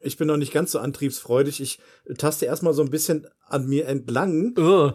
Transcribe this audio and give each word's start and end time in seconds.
ich 0.00 0.16
bin 0.16 0.28
noch 0.28 0.36
nicht 0.36 0.52
ganz 0.52 0.72
so 0.72 0.78
antriebsfreudig. 0.78 1.60
Ich 1.60 1.78
taste 2.16 2.46
erstmal 2.46 2.74
so 2.74 2.82
ein 2.82 2.90
bisschen 2.90 3.26
an 3.46 3.66
mir 3.66 3.86
entlang. 3.86 4.54
Uh. 4.58 4.92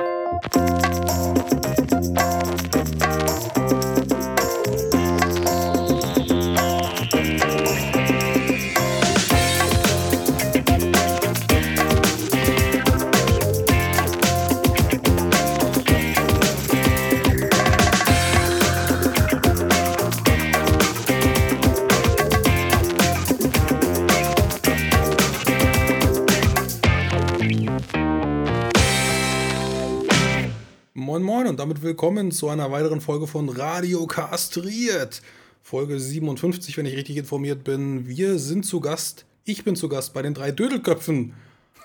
Damit 31.64 31.82
willkommen 31.82 32.32
zu 32.32 32.50
einer 32.50 32.74
weiteren 32.74 33.00
Folge 33.00 33.26
von 33.26 33.48
Radio 33.48 34.06
Kastriert. 34.06 35.22
Folge 35.62 35.98
57, 35.98 36.76
wenn 36.76 36.86
ich 36.86 36.98
richtig 36.98 37.16
informiert 37.16 37.64
bin. 37.64 38.06
Wir 38.06 38.38
sind 38.38 38.66
zu 38.66 38.82
Gast, 38.82 39.24
ich 39.46 39.64
bin 39.64 39.78
zu 39.78 39.88
Gast 39.88 40.14
bei 40.14 40.22
den 40.22 40.34
drei 40.34 40.52
Dödelköpfen. 40.52 41.32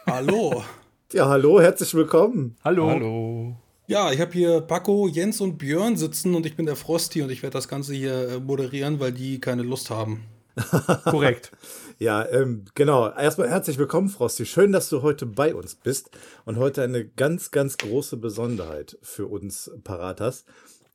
Hallo. 0.05 0.65
ja, 1.13 1.29
hallo, 1.29 1.61
herzlich 1.61 1.95
willkommen. 1.95 2.57
Hallo. 2.65 2.91
Hallo. 2.91 3.57
Ja, 3.87 4.11
ich 4.11 4.21
habe 4.21 4.33
hier 4.33 4.63
Paco, 4.63 5.07
Jens 5.07 5.41
und 5.41 5.59
Björn 5.59 5.97
sitzen 5.97 6.35
und 6.35 6.45
ich 6.45 6.57
bin 6.57 6.67
der 6.67 6.75
Frosty 6.75 7.23
und 7.23 7.31
ich 7.31 7.45
werde 7.45 7.55
das 7.55 7.69
Ganze 7.69 7.95
hier 7.95 8.31
äh, 8.31 8.41
moderieren, 8.41 8.99
weil 8.99 9.13
die 9.13 9.41
keine 9.41 9.63
Lust 9.63 9.91
haben. 9.91 10.25
Korrekt. 11.05 11.53
Ja, 11.99 12.27
ähm, 12.29 12.65
genau. 12.75 13.09
Erstmal 13.11 13.49
herzlich 13.49 13.79
willkommen, 13.79 14.09
Frosty. 14.09 14.47
Schön, 14.47 14.73
dass 14.73 14.89
du 14.89 15.03
heute 15.03 15.27
bei 15.27 15.55
uns 15.55 15.75
bist 15.75 16.11
und 16.45 16.57
heute 16.57 16.83
eine 16.83 17.07
ganz, 17.07 17.51
ganz 17.51 17.77
große 17.77 18.17
Besonderheit 18.17 18.99
für 19.03 19.27
uns 19.27 19.71
parat 19.85 20.21
hast. 20.21 20.47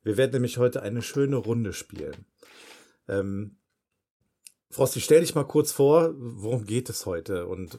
Wir 0.04 0.18
werden 0.18 0.32
nämlich 0.32 0.58
heute 0.58 0.82
eine 0.82 1.02
schöne 1.02 1.38
Runde 1.38 1.74
spielen. 1.74 2.26
Ähm, 3.08 3.58
Frosty, 4.70 5.02
stell 5.02 5.22
dich 5.22 5.36
mal 5.36 5.44
kurz 5.44 5.72
vor, 5.72 6.14
worum 6.18 6.66
geht 6.66 6.90
es 6.90 7.06
heute 7.06 7.48
und 7.48 7.78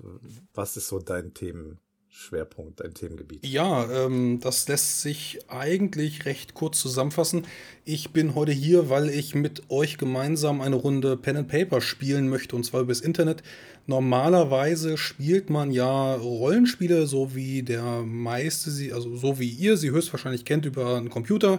was 0.55 0.77
ist 0.77 0.89
so 0.89 1.01
dein 1.01 1.35
Themen, 1.35 1.81
Schwerpunkt, 2.17 2.79
dein 2.79 2.95
Themengebiet? 2.95 3.45
Ja, 3.45 3.91
ähm, 3.91 4.39
das 4.41 4.69
lässt 4.69 5.01
sich 5.01 5.41
eigentlich 5.49 6.27
recht 6.27 6.55
kurz 6.55 6.79
zusammenfassen. 6.79 7.45
Ich 7.85 8.11
bin 8.13 8.37
heute 8.37 8.53
hier, 8.53 8.89
weil 8.89 9.09
ich 9.09 9.35
mit 9.35 9.69
euch 9.69 9.99
gemeinsam 9.99 10.61
eine 10.61 10.77
Runde 10.77 11.17
Pen 11.17 11.39
and 11.39 11.49
Paper 11.49 11.81
spielen 11.81 12.29
möchte 12.29 12.55
und 12.55 12.63
zwar 12.63 12.83
übers 12.83 13.01
Internet. 13.01 13.43
Normalerweise 13.87 14.97
spielt 14.97 15.51
man 15.51 15.73
ja 15.73 16.15
Rollenspiele, 16.15 17.09
so 17.09 17.35
wie 17.35 17.65
der 17.65 18.03
meiste 18.03 18.71
sie, 18.71 18.93
also 18.93 19.17
so 19.17 19.41
wie 19.41 19.49
ihr 19.49 19.77
sie 19.77 19.91
höchstwahrscheinlich 19.91 20.45
kennt 20.45 20.67
über 20.67 20.97
einen 20.97 21.11
Computer. 21.11 21.59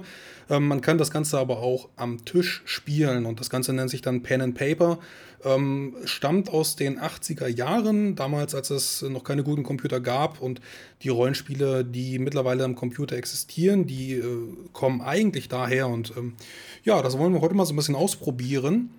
Ähm, 0.49 0.69
man 0.69 0.79
kann 0.79 0.97
das 0.97 1.11
Ganze 1.11 1.37
aber 1.37 1.59
auch 1.59 1.89
am 1.97 2.23
Tisch 2.23 2.61
spielen 2.63 3.25
und 3.25 3.41
das 3.41 3.49
Ganze 3.49 3.73
nennt 3.73 3.89
sich 3.89 4.01
dann 4.01 4.23
Pen 4.23 4.41
and 4.41 4.55
Paper. 4.55 4.99
Ähm, 5.45 5.95
stammt 6.05 6.49
aus 6.49 6.75
den 6.75 6.99
80er 6.99 7.47
Jahren, 7.47 8.15
damals 8.15 8.55
als 8.55 8.71
es 8.71 9.03
noch 9.03 9.23
keine 9.23 9.43
guten 9.43 9.63
Computer 9.63 10.01
gab 10.01 10.41
und 10.41 10.59
die 11.03 11.09
Rollenspiele, 11.09 11.85
die 11.85 12.17
mittlerweile 12.19 12.63
am 12.63 12.75
Computer 12.75 13.15
existieren, 13.15 13.85
die 13.85 14.13
äh, 14.13 14.25
kommen 14.73 15.01
eigentlich 15.01 15.47
daher 15.47 15.87
und 15.87 16.13
ähm, 16.17 16.33
ja, 16.83 17.01
das 17.01 17.17
wollen 17.17 17.33
wir 17.33 17.41
heute 17.41 17.53
mal 17.53 17.65
so 17.65 17.73
ein 17.73 17.77
bisschen 17.77 17.95
ausprobieren. 17.95 18.89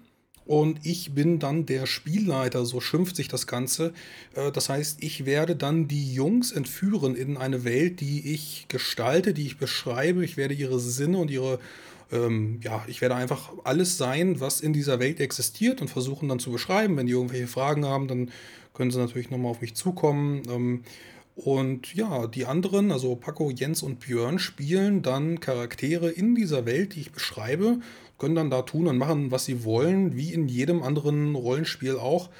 Und 0.47 0.87
ich 0.87 1.13
bin 1.13 1.41
dann 1.41 1.67
der 1.67 1.87
Spielleiter, 1.87 2.65
so 2.65 2.81
schimpft 2.81 3.17
sich 3.17 3.27
das 3.27 3.49
Ganze. 3.49 3.93
Äh, 4.35 4.53
das 4.53 4.69
heißt, 4.69 5.03
ich 5.03 5.27
werde 5.27 5.57
dann 5.57 5.89
die 5.89 6.15
Jungs 6.15 6.53
entführen 6.53 7.17
in 7.17 7.37
eine 7.37 7.65
Welt, 7.65 8.01
die 8.01 8.33
ich 8.33 8.67
gestalte, 8.69 9.35
die 9.35 9.47
ich 9.47 9.59
beschreibe. 9.59 10.25
Ich 10.25 10.37
werde 10.37 10.55
ihre 10.55 10.79
Sinne 10.79 11.19
und 11.19 11.33
ihre, 11.33 11.59
ähm, 12.13 12.61
ja, 12.63 12.85
ich 12.87 13.01
werde 13.01 13.17
einfach 13.17 13.53
alles 13.65 13.99
sein, 13.99 14.41
was 14.41 14.61
in 14.61 14.73
dieser 14.73 15.01
Welt 15.01 15.21
existiert 15.21 15.81
und 15.81 15.89
versuchen 15.89 16.29
dann 16.29 16.39
zu 16.39 16.51
beschreiben. 16.51 16.97
Wenn 16.97 17.07
die 17.07 17.13
irgendwelche 17.13 17.49
Fragen 17.49 17.85
haben, 17.85 18.09
dann 18.09 18.31
können 18.75 18.91
sie 18.91 18.99
natürlich 18.99 19.31
nochmal 19.31 19.51
auf 19.51 19.61
mich 19.61 19.75
zukommen. 19.75 20.43
Ähm, 20.49 20.83
und 21.35 21.95
ja, 21.95 22.27
die 22.27 22.47
anderen, 22.47 22.91
also 22.91 23.15
Paco, 23.15 23.51
Jens 23.51 23.83
und 23.83 24.01
Björn, 24.01 24.39
spielen 24.39 25.03
dann 25.03 25.41
Charaktere 25.41 26.11
in 26.11 26.35
dieser 26.35 26.65
Welt, 26.65 26.95
die 26.95 27.01
ich 27.01 27.13
beschreibe, 27.13 27.81
können 28.19 28.35
dann 28.35 28.51
da 28.51 28.63
tun 28.63 28.87
und 28.87 28.97
machen, 28.97 29.31
was 29.31 29.45
sie 29.45 29.65
wollen, 29.65 30.17
wie 30.17 30.33
in 30.33 30.49
jedem 30.49 30.83
anderen 30.83 31.35
Rollenspiel 31.35 31.97
auch. 31.97 32.31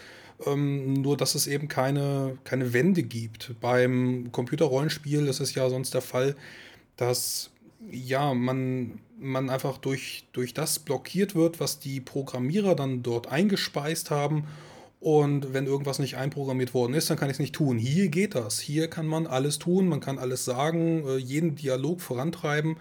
Ähm, 0.47 0.95
nur, 0.95 1.17
dass 1.17 1.35
es 1.35 1.47
eben 1.47 1.69
keine, 1.69 2.39
keine 2.45 2.73
Wände 2.73 3.03
gibt. 3.03 3.55
Beim 3.61 4.31
Computerrollenspiel 4.33 5.27
ist 5.27 5.41
es 5.41 5.55
ja 5.55 5.69
sonst 5.69 5.93
der 5.93 6.03
Fall, 6.03 6.37
dass 6.97 7.51
ja, 7.91 8.35
man, 8.35 8.99
man 9.19 9.51
einfach 9.51 9.79
durch, 9.79 10.29
durch 10.33 10.55
das 10.55 10.79
blockiert 10.79 11.35
wird, 11.35 11.61
was 11.61 11.79
die 11.79 12.01
Programmierer 12.01 12.75
dann 12.75 13.03
dort 13.03 13.29
eingespeist 13.29 14.11
haben 14.11 14.47
und 15.01 15.53
wenn 15.53 15.67
irgendwas 15.67 15.99
nicht 15.99 16.17
einprogrammiert 16.17 16.75
worden 16.75 16.95
ist, 16.95 17.11
dann 17.11 17.17
kann 17.17 17.29
ich 17.29 17.35
es 17.35 17.41
nicht 17.41 17.55
tun. 17.55 17.79
Hier 17.79 18.09
geht 18.09 18.35
das. 18.35 18.59
Hier 18.59 18.89
kann 18.89 19.07
man 19.07 19.27
alles 19.27 19.59
tun, 19.59 19.89
man 19.89 20.01
kann 20.01 20.19
alles 20.19 20.45
sagen, 20.45 21.07
äh, 21.07 21.17
jeden 21.17 21.55
Dialog 21.55 22.01
vorantreiben. 22.01 22.77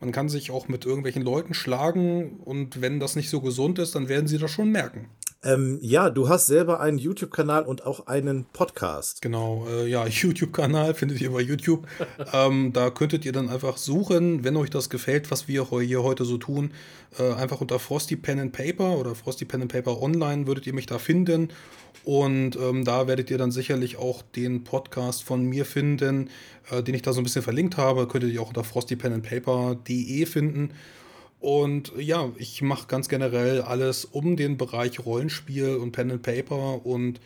Man 0.00 0.12
kann 0.12 0.28
sich 0.28 0.50
auch 0.50 0.68
mit 0.68 0.84
irgendwelchen 0.84 1.22
Leuten 1.22 1.54
schlagen 1.54 2.40
und 2.44 2.80
wenn 2.80 3.00
das 3.00 3.16
nicht 3.16 3.30
so 3.30 3.40
gesund 3.40 3.78
ist, 3.78 3.94
dann 3.94 4.08
werden 4.08 4.26
sie 4.26 4.38
das 4.38 4.50
schon 4.50 4.70
merken. 4.70 5.08
Ähm, 5.42 5.78
ja, 5.80 6.10
du 6.10 6.28
hast 6.28 6.46
selber 6.46 6.80
einen 6.80 6.98
YouTube-Kanal 6.98 7.64
und 7.64 7.86
auch 7.86 8.06
einen 8.06 8.46
Podcast. 8.46 9.22
Genau, 9.22 9.66
äh, 9.68 9.86
ja, 9.86 10.06
YouTube-Kanal 10.08 10.94
findet 10.94 11.20
ihr 11.20 11.30
bei 11.30 11.40
YouTube. 11.40 11.86
ähm, 12.32 12.72
da 12.72 12.90
könntet 12.90 13.24
ihr 13.24 13.32
dann 13.32 13.48
einfach 13.48 13.76
suchen, 13.76 14.44
wenn 14.44 14.56
euch 14.56 14.70
das 14.70 14.90
gefällt, 14.90 15.30
was 15.30 15.46
wir 15.46 15.66
hier 15.80 16.02
heute 16.02 16.24
so 16.24 16.38
tun. 16.38 16.72
Äh, 17.18 17.32
einfach 17.34 17.60
unter 17.60 17.78
Frosty 17.78 18.16
Pen 18.16 18.40
and 18.40 18.52
Paper 18.52 18.98
oder 18.98 19.14
Frosty 19.14 19.44
Pen 19.44 19.62
and 19.62 19.72
Paper 19.72 20.02
Online 20.02 20.46
würdet 20.46 20.66
ihr 20.66 20.74
mich 20.74 20.86
da 20.86 20.98
finden. 20.98 21.50
Und 22.04 22.54
ähm, 22.56 22.84
da 22.84 23.08
werdet 23.08 23.30
ihr 23.30 23.38
dann 23.38 23.50
sicherlich 23.50 23.96
auch 23.96 24.22
den 24.22 24.62
Podcast 24.62 25.24
von 25.24 25.44
mir 25.44 25.64
finden, 25.64 26.30
äh, 26.70 26.82
den 26.82 26.94
ich 26.94 27.02
da 27.02 27.12
so 27.12 27.20
ein 27.20 27.24
bisschen 27.24 27.42
verlinkt 27.42 27.76
habe. 27.76 28.06
Könntet 28.06 28.32
ihr 28.32 28.40
auch 28.40 28.48
unter 28.48 28.64
frostypenandpaper.de 28.64 30.24
finden. 30.26 30.70
Und 31.40 31.92
ja, 31.98 32.30
ich 32.38 32.62
mache 32.62 32.88
ganz 32.88 33.08
generell 33.08 33.62
alles 33.62 34.04
um 34.04 34.36
den 34.36 34.56
Bereich 34.56 35.04
Rollenspiel 35.04 35.76
und 35.76 35.92
Pen 35.92 36.10
and 36.10 36.22
Paper 36.22 36.84
und 36.84 37.20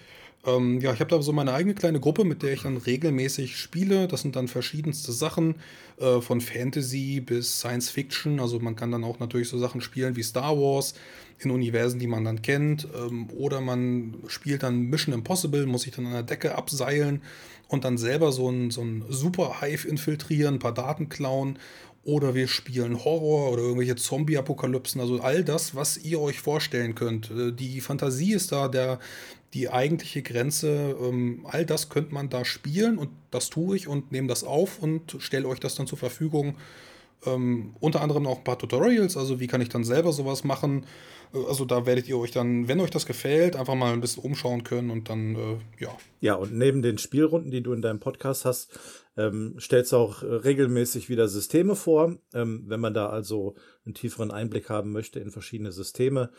ähm, 0.47 0.81
ja, 0.81 0.93
ich 0.94 1.00
habe 1.00 1.10
da 1.10 1.21
so 1.21 1.32
meine 1.32 1.53
eigene 1.53 1.75
kleine 1.75 2.00
Gruppe, 2.00 2.25
mit 2.25 2.43
der 2.43 2.54
ich 2.54 2.62
dann 2.62 2.78
regelmäßig 2.78 3.59
spiele. 3.59 4.09
Das 4.09 4.22
sind 4.22 4.37
dann 4.37 4.49
verschiedenste 4.49 5.12
Sachen, 5.12 5.56
äh, 5.99 6.20
von 6.22 6.41
Fantasy 6.41 7.20
bis 7.20 7.59
Science 7.59 7.91
Fiction. 7.91 8.41
Also 8.41 8.59
man 8.59 8.75
kann 8.75 8.91
dann 8.91 9.04
auch 9.04 9.19
natürlich 9.19 9.49
so 9.49 9.59
Sachen 9.59 9.82
spielen 9.82 10.16
wie 10.16 10.22
Star 10.22 10.56
Wars 10.56 10.94
in 11.38 11.50
Universen, 11.50 11.99
die 11.99 12.06
man 12.06 12.25
dann 12.25 12.41
kennt. 12.41 12.88
Ähm, 12.97 13.28
oder 13.37 13.60
man 13.60 14.15
spielt 14.28 14.62
dann 14.62 14.81
Mission 14.84 15.15
Impossible, 15.15 15.66
muss 15.66 15.82
sich 15.82 15.93
dann 15.93 16.06
an 16.06 16.12
der 16.12 16.22
Decke 16.22 16.54
abseilen 16.54 17.20
und 17.69 17.84
dann 17.84 17.99
selber 17.99 18.32
so 18.32 18.50
ein, 18.50 18.70
so 18.70 18.81
ein 18.81 19.04
Super 19.10 19.60
Hive 19.60 19.87
infiltrieren, 19.87 20.54
ein 20.54 20.59
paar 20.59 20.75
Daten 20.75 21.10
klauen 21.10 21.59
oder 22.03 22.34
wir 22.34 22.49
spielen 22.49 23.05
Horror 23.05 23.53
oder 23.53 23.62
irgendwelche 23.62 23.97
Zombie-Apokalypsen, 23.97 25.00
also 25.00 25.21
all 25.21 25.44
das, 25.44 25.75
was 25.75 25.99
ihr 25.99 26.21
euch 26.21 26.41
vorstellen 26.41 26.94
könnt. 26.94 27.31
Äh, 27.31 27.53
die 27.53 27.81
Fantasie 27.81 28.33
ist 28.33 28.53
da 28.53 28.69
der, 28.69 28.99
die 29.55 29.69
eigentliche 29.69 30.22
Grenze. 30.22 30.97
Ähm, 31.00 31.44
all 31.44 31.66
das 31.66 31.88
könnte 31.88 32.15
man 32.15 32.28
da 32.31 32.44
spielen 32.44 32.99
und 32.99 33.11
das 33.31 33.50
tue 33.50 33.77
ich 33.77 33.88
und 33.88 34.12
nehme 34.12 34.28
das 34.28 34.44
auf 34.44 34.83
und 34.83 35.16
stelle 35.19 35.49
euch 35.49 35.61
das 35.61 35.75
dann 35.75 35.87
zur 35.87 35.99
Verfügung. 35.99 36.56
Ähm, 37.27 37.75
unter 37.81 38.00
anderem 38.00 38.27
auch 38.27 38.38
ein 38.38 38.44
paar 38.44 38.59
Tutorials, 38.59 39.19
also 39.19 39.41
wie 39.41 39.47
kann 39.47 39.61
ich 39.61 39.69
dann 39.69 39.84
selber 39.84 40.12
sowas 40.12 40.43
machen. 40.43 40.87
Äh, 41.34 41.44
also 41.49 41.65
da 41.67 41.84
werdet 41.84 42.09
ihr 42.09 42.17
euch 42.17 42.31
dann, 42.31 42.67
wenn 42.67 42.81
euch 42.81 42.91
das 42.91 43.05
gefällt, 43.05 43.56
einfach 43.56 43.75
mal 43.75 43.93
ein 43.93 44.00
bisschen 44.00 44.22
umschauen 44.22 44.65
können 44.65 44.91
und 44.91 45.11
dann, 45.11 45.35
äh, 45.35 45.82
ja. 45.85 45.96
Ja, 46.20 46.35
und 46.37 46.56
neben 46.56 46.81
den 46.81 46.96
Spielrunden, 46.96 47.50
die 47.50 47.62
du 47.62 47.75
in 47.75 47.82
deinem 47.82 48.00
Podcast 48.00 48.46
hast, 48.46 48.79
ähm, 49.16 49.54
du 49.92 49.96
auch 49.96 50.22
regelmäßig 50.22 51.08
wieder 51.08 51.28
Systeme 51.28 51.76
vor. 51.76 52.16
Ähm, 52.32 52.64
wenn 52.66 52.80
man 52.80 52.94
da 52.94 53.08
also 53.08 53.56
einen 53.84 53.94
tieferen 53.94 54.30
Einblick 54.30 54.70
haben 54.70 54.92
möchte 54.92 55.20
in 55.20 55.30
verschiedene 55.30 55.72
Systeme 55.72 56.30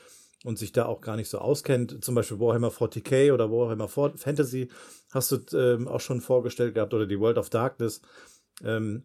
und 0.44 0.58
sich 0.58 0.72
da 0.72 0.86
auch 0.86 1.02
gar 1.02 1.16
nicht 1.18 1.30
so 1.30 1.38
auskennt, 1.38 2.04
zum 2.04 2.16
Beispiel 2.16 2.40
Warhammer 2.40 2.70
40k 2.70 3.34
oder 3.34 3.52
Warhammer 3.52 3.88
Fantasy, 3.88 4.70
hast 5.12 5.32
du 5.32 5.58
ähm, 5.58 5.88
auch 5.88 6.02
schon 6.02 6.22
vorgestellt 6.22 6.74
gehabt 6.74 6.94
oder 6.94 7.06
die 7.06 7.20
World 7.20 7.38
of 7.38 7.50
Darkness. 7.50 8.02
Ähm, 8.64 9.04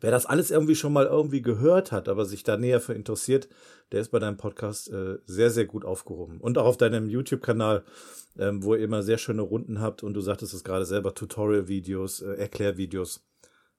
Wer 0.00 0.10
das 0.10 0.26
alles 0.26 0.50
irgendwie 0.50 0.74
schon 0.74 0.92
mal 0.92 1.06
irgendwie 1.06 1.42
gehört 1.42 1.92
hat, 1.92 2.08
aber 2.08 2.24
sich 2.24 2.42
da 2.42 2.56
näher 2.56 2.80
für 2.80 2.94
interessiert, 2.94 3.48
der 3.92 4.00
ist 4.00 4.10
bei 4.10 4.18
deinem 4.18 4.36
Podcast 4.36 4.90
äh, 4.90 5.18
sehr, 5.26 5.50
sehr 5.50 5.66
gut 5.66 5.84
aufgehoben. 5.84 6.40
Und 6.40 6.58
auch 6.58 6.66
auf 6.66 6.76
deinem 6.76 7.08
YouTube-Kanal, 7.08 7.84
ähm, 8.38 8.62
wo 8.62 8.74
ihr 8.74 8.82
immer 8.84 9.02
sehr 9.02 9.18
schöne 9.18 9.42
Runden 9.42 9.80
habt 9.80 10.02
und 10.02 10.14
du 10.14 10.20
sagtest 10.20 10.54
es 10.54 10.64
gerade 10.64 10.84
selber, 10.84 11.14
Tutorial-Videos, 11.14 12.22
äh, 12.22 12.34
Erklärvideos. 12.34 13.24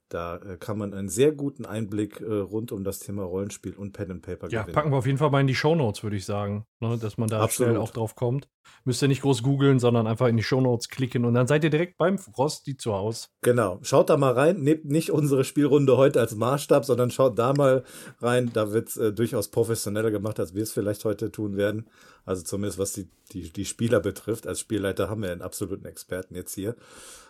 Da 0.10 0.38
äh, 0.38 0.58
kann 0.58 0.78
man 0.78 0.94
einen 0.94 1.10
sehr 1.10 1.32
guten 1.34 1.66
Einblick 1.66 2.22
äh, 2.22 2.26
rund 2.26 2.72
um 2.72 2.84
das 2.84 3.00
Thema 3.00 3.24
Rollenspiel 3.24 3.74
und 3.74 3.92
Pen 3.92 4.12
and 4.12 4.22
Paper 4.22 4.48
ja, 4.50 4.62
gewinnen. 4.62 4.68
Ja, 4.68 4.74
packen 4.74 4.92
wir 4.92 4.98
auf 4.98 5.06
jeden 5.06 5.18
Fall 5.18 5.30
mal 5.30 5.42
in 5.42 5.48
die 5.48 5.56
Show 5.56 5.76
Notes, 5.76 6.04
würde 6.04 6.16
ich 6.16 6.26
sagen, 6.26 6.66
ne, 6.80 6.98
dass 6.98 7.18
man 7.18 7.28
da 7.28 7.42
Absolut. 7.42 7.72
schnell 7.72 7.82
auch 7.82 7.92
drauf 7.92 8.16
kommt. 8.16 8.48
Müsst 8.86 9.02
ihr 9.02 9.08
nicht 9.08 9.22
groß 9.22 9.44
googeln, 9.44 9.80
sondern 9.80 10.08
einfach 10.08 10.28
in 10.28 10.38
die 10.38 10.44
Show 10.44 10.62
Notes 10.62 10.90
klicken 10.90 11.26
und 11.26 11.34
dann 11.34 11.48
seid 11.48 11.64
ihr 11.64 11.70
direkt 11.70 11.98
beim 11.98 12.18
Frosty 12.18 12.78
zu 12.78 12.94
Hause. 12.94 13.28
Genau, 13.42 13.80
schaut 13.82 14.10
da 14.10 14.18
mal 14.18 14.34
rein. 14.34 14.62
Nehmt 14.62 14.86
nicht 14.86 15.12
unsere 15.12 15.44
Spielrunde 15.44 15.98
heute 15.98 16.20
als 16.20 16.36
Maßstab, 16.36 16.86
sondern 16.86 17.12
schaut 17.12 17.38
da 17.38 17.54
mal 17.54 17.84
rein. 18.20 18.52
Da 18.54 18.72
wird 18.72 18.90
es 18.90 18.98
äh, 18.98 19.12
durchaus 19.14 19.50
professioneller 19.50 20.12
gemacht, 20.12 20.40
als 20.40 20.54
wir 20.54 20.64
es 20.64 20.72
vielleicht 20.72 21.06
heute 21.06 21.32
tun 21.32 21.58
werden. 21.58 21.90
Also 22.26 22.44
zumindest 22.44 22.80
was 22.80 22.94
die, 22.94 23.10
die, 23.32 23.52
die 23.52 23.66
Spieler 23.66 24.00
betrifft. 24.00 24.48
Als 24.48 24.60
Spielleiter 24.60 25.10
haben 25.10 25.22
wir 25.22 25.32
einen 25.32 25.42
absoluten 25.42 25.86
Experten 25.86 26.36
jetzt 26.36 26.54
hier. 26.56 26.76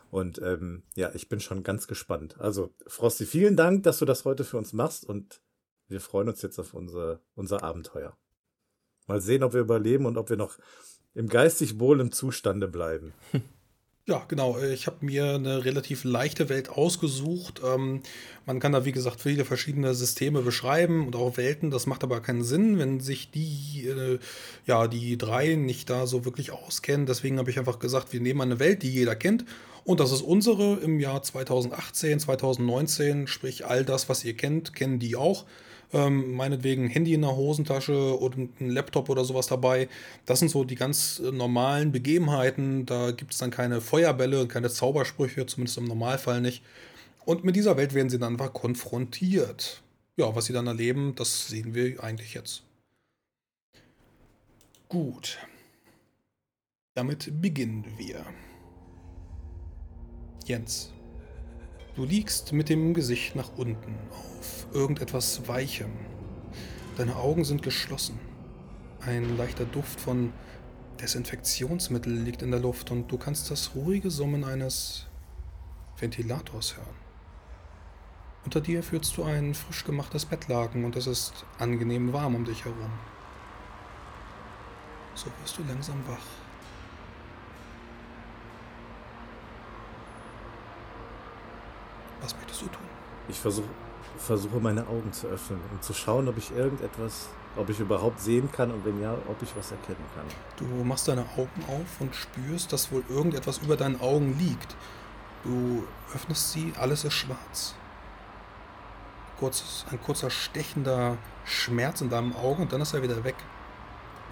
Und 0.10 0.42
ähm, 0.42 0.84
ja, 0.96 1.12
ich 1.14 1.30
bin 1.30 1.40
schon 1.40 1.64
ganz 1.64 1.88
gespannt. 1.88 2.40
Also, 2.40 2.74
Frosty, 2.88 3.26
vielen 3.26 3.56
Dank, 3.56 3.84
dass 3.84 4.00
du 4.00 4.06
das 4.06 4.26
heute 4.26 4.44
für 4.44 4.58
uns 4.58 4.74
machst 4.74 5.06
und 5.06 5.42
wir 5.88 6.02
freuen 6.02 6.30
uns 6.30 6.42
jetzt 6.42 6.60
auf 6.60 6.74
unser, 6.74 7.22
unser 7.36 7.64
Abenteuer. 7.64 8.18
Mal 9.08 9.22
sehen, 9.22 9.44
ob 9.44 9.54
wir 9.54 9.62
überleben 9.62 10.06
und 10.06 10.18
ob 10.18 10.30
wir 10.30 10.38
noch 10.38 10.58
im 11.14 11.28
geistig 11.28 11.80
wohlen 11.80 12.12
Zustande 12.12 12.68
bleiben. 12.68 13.14
Ja, 14.10 14.24
genau. 14.30 14.58
Ich 14.60 14.88
habe 14.88 15.06
mir 15.06 15.36
eine 15.36 15.66
relativ 15.66 16.06
leichte 16.06 16.48
Welt 16.48 16.70
ausgesucht. 16.70 17.62
Ähm, 17.62 18.02
man 18.46 18.62
kann 18.62 18.72
da, 18.72 18.86
wie 18.86 18.94
gesagt, 18.94 19.20
viele 19.20 19.44
verschiedene 19.44 19.94
Systeme 19.94 20.42
beschreiben 20.44 21.06
und 21.06 21.16
auch 21.18 21.36
Welten. 21.36 21.72
Das 21.72 21.88
macht 21.88 22.06
aber 22.06 22.22
keinen 22.22 22.46
Sinn, 22.46 22.80
wenn 22.80 23.02
sich 23.02 23.32
die, 23.32 23.86
äh, 23.86 24.20
ja, 24.66 24.88
die 24.88 25.18
drei 25.18 25.56
nicht 25.56 25.90
da 25.90 26.08
so 26.08 26.24
wirklich 26.24 26.52
auskennen. 26.52 27.06
Deswegen 27.06 27.38
habe 27.38 27.52
ich 27.52 27.60
einfach 27.60 27.80
gesagt, 27.80 28.14
wir 28.14 28.22
nehmen 28.22 28.40
eine 28.40 28.60
Welt, 28.60 28.82
die 28.82 28.92
jeder 28.92 29.16
kennt 29.18 29.44
und 29.88 30.02
das 30.02 30.12
ist 30.12 30.22
unsere 30.22 30.76
im 30.82 31.00
Jahr 31.00 31.24
2018, 31.24 32.20
2019, 32.20 33.26
sprich 33.28 33.66
all 33.66 33.86
das, 33.86 34.10
was 34.10 34.26
ihr 34.26 34.36
kennt, 34.36 34.74
kennen 34.74 35.00
die 35.00 35.16
auch. 35.16 35.46
Ähm, 35.94 36.34
meinetwegen 36.34 36.90
Handy 36.90 37.14
in 37.14 37.22
der 37.22 37.36
Hosentasche 37.36 38.14
und 38.14 38.60
ein 38.60 38.70
Laptop 38.70 39.10
oder 39.10 39.24
sowas 39.24 39.48
dabei. 39.48 39.88
Das 40.26 40.40
sind 40.40 40.50
so 40.50 40.66
die 40.66 40.76
ganz 40.76 41.20
äh, 41.20 41.32
normalen 41.32 41.92
Begebenheiten. 41.94 42.86
Da 42.86 43.12
gibt 43.12 43.34
es 43.34 43.40
dann 43.40 43.52
keine 43.52 43.80
Feuerbälle 43.80 44.42
und 44.42 44.50
keine 44.50 44.70
Zaubersprüche, 44.70 45.46
zumindest 45.46 45.78
im 45.78 45.86
Normalfall 45.86 46.42
nicht. 46.42 46.62
Und 47.26 47.44
mit 47.44 47.56
dieser 47.56 47.78
Welt 47.78 47.94
werden 47.94 48.10
sie 48.10 48.20
dann 48.20 48.34
einfach 48.34 48.54
konfrontiert. 48.54 49.82
Ja, 50.18 50.36
was 50.36 50.46
sie 50.46 50.54
dann 50.54 50.68
erleben, 50.68 51.14
das 51.16 51.48
sehen 51.48 51.74
wir 51.74 52.04
eigentlich 52.04 52.34
jetzt. 52.34 52.64
Gut. 54.90 55.38
Damit 56.96 57.42
beginnen 57.42 57.86
wir. 57.98 58.26
Jens, 60.46 60.92
du 61.98 62.06
liegst 62.06 62.54
mit 62.54 62.70
dem 62.70 62.94
Gesicht 62.94 63.36
nach 63.36 63.50
unten 63.58 63.96
auf 64.12 64.68
irgendetwas 64.72 65.48
Weichem. 65.48 65.92
Deine 66.96 67.16
Augen 67.16 67.44
sind 67.44 67.64
geschlossen. 67.64 68.20
Ein 69.02 69.36
leichter 69.36 69.66
Duft 69.66 70.00
von 70.00 70.32
Desinfektionsmittel 71.02 72.14
liegt 72.14 72.44
in 72.44 72.52
der 72.52 72.60
Luft 72.60 72.92
und 72.92 73.12
du 73.12 73.18
kannst 73.18 73.50
das 73.50 73.72
ruhige 73.74 74.12
Summen 74.12 74.44
eines 74.44 75.08
Ventilators 75.98 76.78
hören. 76.78 76.96
Unter 78.46 78.62
dir 78.62 78.84
fühlst 78.84 79.18
du 79.18 79.24
ein 79.24 79.56
frisch 79.56 79.84
gemachtes 79.84 80.26
Bettlaken 80.26 80.86
und 80.86 80.96
es 80.96 81.08
ist 81.08 81.46
angenehm 81.58 82.14
warm 82.14 82.36
um 82.36 82.46
dich 82.46 82.64
herum. 82.64 82.92
So 85.16 85.32
wirst 85.42 85.58
du 85.58 85.64
langsam 85.64 85.98
wach. 86.08 86.47
Was 92.22 92.36
möchtest 92.36 92.62
du 92.62 92.66
tun? 92.68 92.84
Ich 93.30 93.40
versuche 93.40 93.68
versuche 94.18 94.60
meine 94.60 94.88
Augen 94.88 95.12
zu 95.12 95.28
öffnen 95.28 95.60
und 95.72 95.84
zu 95.84 95.94
schauen, 95.94 96.28
ob 96.28 96.38
ich 96.38 96.52
irgendetwas, 96.52 97.30
ob 97.56 97.70
ich 97.70 97.80
überhaupt 97.80 98.20
sehen 98.20 98.52
kann 98.52 98.72
und 98.72 98.86
wenn 98.86 99.02
ja, 99.02 99.14
ob 99.28 99.42
ich 99.42 99.56
was 99.56 99.72
erkennen 99.72 100.04
kann. 100.16 100.26
Du 100.58 100.84
machst 100.84 101.08
deine 101.08 101.26
Augen 101.38 101.64
auf 101.68 102.02
und 102.02 102.16
spürst, 102.16 102.74
dass 102.74 102.92
wohl 102.92 103.04
irgendetwas 103.10 103.60
über 103.60 103.76
deinen 103.76 104.00
Augen 104.02 104.38
liegt. 104.38 104.76
Du 105.44 105.84
öffnest 106.14 106.52
sie, 106.52 106.74
alles 106.80 107.04
ist 107.04 107.14
schwarz. 107.14 107.76
Kurz, 109.40 109.86
ein 109.92 110.02
kurzer 110.02 110.30
stechender 110.30 111.18
Schmerz 111.46 112.02
in 112.02 112.10
deinem 112.10 112.36
Auge 112.36 112.64
und 112.64 112.74
dann 112.74 112.82
ist 112.82 112.94
er 112.94 113.04
wieder 113.04 113.24
weg. 113.24 113.36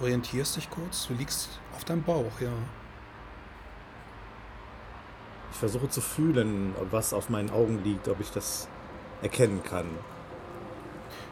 Orientierst 0.02 0.58
dich 0.58 0.70
kurz, 0.70 1.08
du 1.08 1.14
liegst 1.14 1.50
auf 1.76 1.86
deinem 1.86 2.04
Bauch, 2.04 2.40
ja. 2.40 2.52
Ich 5.56 5.60
versuche 5.60 5.88
zu 5.88 6.02
fühlen, 6.02 6.75
was 6.92 7.13
auf 7.13 7.30
meinen 7.30 7.50
Augen 7.50 7.81
liegt, 7.81 8.10
ob 8.10 8.19
ich 8.19 8.30
das 8.30 8.68
erkennen 9.22 9.63
kann. 9.63 9.86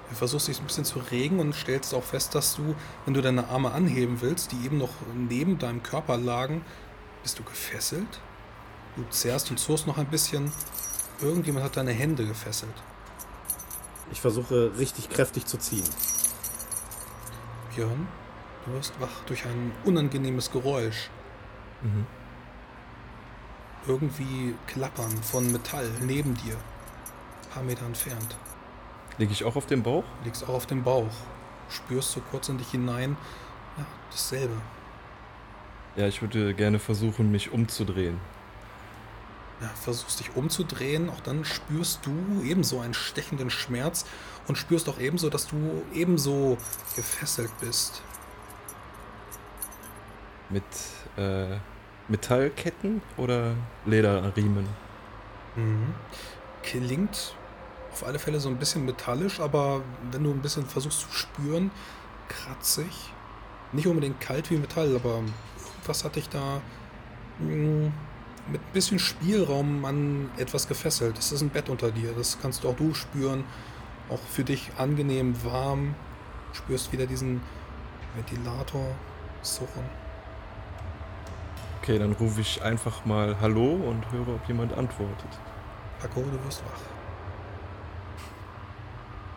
Du 0.10 0.16
versuchst 0.16 0.48
dich 0.48 0.62
ein 0.62 0.66
bisschen 0.66 0.86
zu 0.86 1.00
regen 1.00 1.42
und 1.42 1.54
stellst 1.54 1.94
auch 1.94 2.06
fest, 2.06 2.34
dass 2.34 2.56
du, 2.56 2.74
wenn 3.04 3.14
du 3.14 3.22
deine 3.22 3.50
Arme 3.50 3.74
anheben 3.74 4.22
willst, 4.22 4.54
die 4.54 4.64
eben 4.64 4.78
noch 4.78 4.92
neben 5.14 5.60
deinem 5.60 5.84
Körper 5.84 6.16
lagen, 6.16 6.64
bist 7.22 7.38
du 7.38 7.44
gefesselt. 7.44 8.22
Du 8.96 9.04
zerrst 9.10 9.52
und 9.52 9.58
zurst 9.58 9.88
noch 9.88 9.98
ein 9.98 10.08
bisschen. 10.08 10.54
Irgendjemand 11.22 11.66
hat 11.66 11.76
deine 11.76 11.92
Hände 11.92 12.26
gefesselt. 12.26 12.82
Ich 14.14 14.22
versuche 14.22 14.72
richtig 14.78 15.10
kräftig 15.10 15.48
zu 15.48 15.58
ziehen. 15.58 15.90
Björn, 17.76 18.08
du 18.66 18.72
wirst 18.72 18.94
wach 19.02 19.26
durch 19.26 19.44
ein 19.44 19.74
unangenehmes 19.84 20.50
Geräusch. 20.50 21.10
Mhm 21.82 22.08
irgendwie 23.88 24.56
Klappern 24.68 25.12
von 25.24 25.52
Metall 25.52 25.90
neben 26.02 26.36
dir. 26.36 26.56
Ein 26.56 27.50
paar 27.54 27.64
Meter 27.64 27.86
entfernt. 27.86 28.36
Liege 29.18 29.32
ich 29.32 29.44
auch 29.44 29.56
auf 29.56 29.66
dem 29.66 29.84
Bauch? 29.84 30.04
Liegst 30.24 30.44
auch 30.44 30.56
auf 30.56 30.66
dem 30.66 30.84
Bauch. 30.84 31.12
Spürst 31.70 32.12
so 32.12 32.22
kurz 32.32 32.50
in 32.50 32.58
dich 32.58 32.72
hinein. 32.72 33.16
Ja, 33.78 33.86
dasselbe. 34.12 34.56
Ja, 35.96 36.08
ich 36.08 36.22
würde 36.22 36.54
gerne 36.54 36.80
versuchen, 36.80 37.32
mich 37.32 37.52
umzudrehen. 37.52 38.20
Ja, 39.62 39.70
versuchst 39.70 40.20
dich 40.20 40.36
umzudrehen, 40.36 41.10
auch 41.10 41.22
dann 41.22 41.46
spürst 41.46 42.06
du 42.06 42.42
ebenso 42.44 42.80
einen 42.80 42.94
stechenden 42.94 43.50
Schmerz 43.50 44.06
und 44.48 44.58
spürst 44.58 44.90
auch 44.90 45.00
ebenso, 45.00 45.30
dass 45.30 45.48
du 45.48 45.84
ebenso 45.94 46.58
gefesselt 46.96 47.52
bist. 47.62 48.02
Mit 50.50 50.64
äh, 51.16 51.58
Metallketten 52.08 53.02
oder 53.18 53.54
Lederriemen? 53.86 54.68
Mhm. 55.56 55.94
Klingt 56.64 57.36
auf 57.92 58.06
alle 58.06 58.20
Fälle 58.20 58.40
so 58.40 58.50
ein 58.50 58.58
bisschen 58.58 58.86
metallisch, 58.86 59.40
aber 59.40 59.82
wenn 60.12 60.24
du 60.24 60.32
ein 60.32 60.42
bisschen 60.42 60.66
versuchst 60.66 61.02
zu 61.02 61.12
spüren, 61.12 61.72
kratzig. 62.28 63.14
Nicht 63.72 63.88
unbedingt 63.88 64.20
kalt 64.20 64.50
wie 64.52 64.58
Metall, 64.58 64.96
aber 64.96 65.22
irgendwas 65.58 66.04
hat 66.04 66.16
dich 66.16 66.30
da 66.30 66.62
mh, 67.40 67.48
hm, 67.48 67.94
mit 68.52 68.62
ein 68.62 68.74
bisschen 68.74 69.00
Spielraum 69.00 69.86
an 69.86 70.30
etwas 70.38 70.68
gefesselt. 70.68 71.18
Das 71.18 71.32
ist 71.32 71.42
ein 71.42 71.50
Bett 71.50 71.70
unter 71.70 71.92
dir, 71.92 72.14
das 72.14 72.40
kannst 72.42 72.64
du 72.64 72.70
auch 72.70 72.76
du 72.76 72.94
spüren. 72.94 73.44
Auch 74.10 74.20
für 74.20 74.44
dich 74.44 74.72
angenehm 74.78 75.36
warm. 75.44 75.96
Spürst 76.52 76.92
wieder 76.92 77.06
diesen 77.06 77.42
Ventilator 78.16 78.86
suchen. 79.42 80.03
Okay, 81.84 82.00
dann 82.00 82.14
rufe 82.14 82.40
ich 82.40 82.62
einfach 82.64 83.04
mal 83.04 83.36
Hallo 83.42 83.74
und 83.74 84.10
höre, 84.10 84.36
ob 84.36 84.48
jemand 84.48 84.72
antwortet. 84.72 85.28
Paco, 86.00 86.22
du 86.22 86.46
wirst 86.46 86.64
wach. 86.64 86.80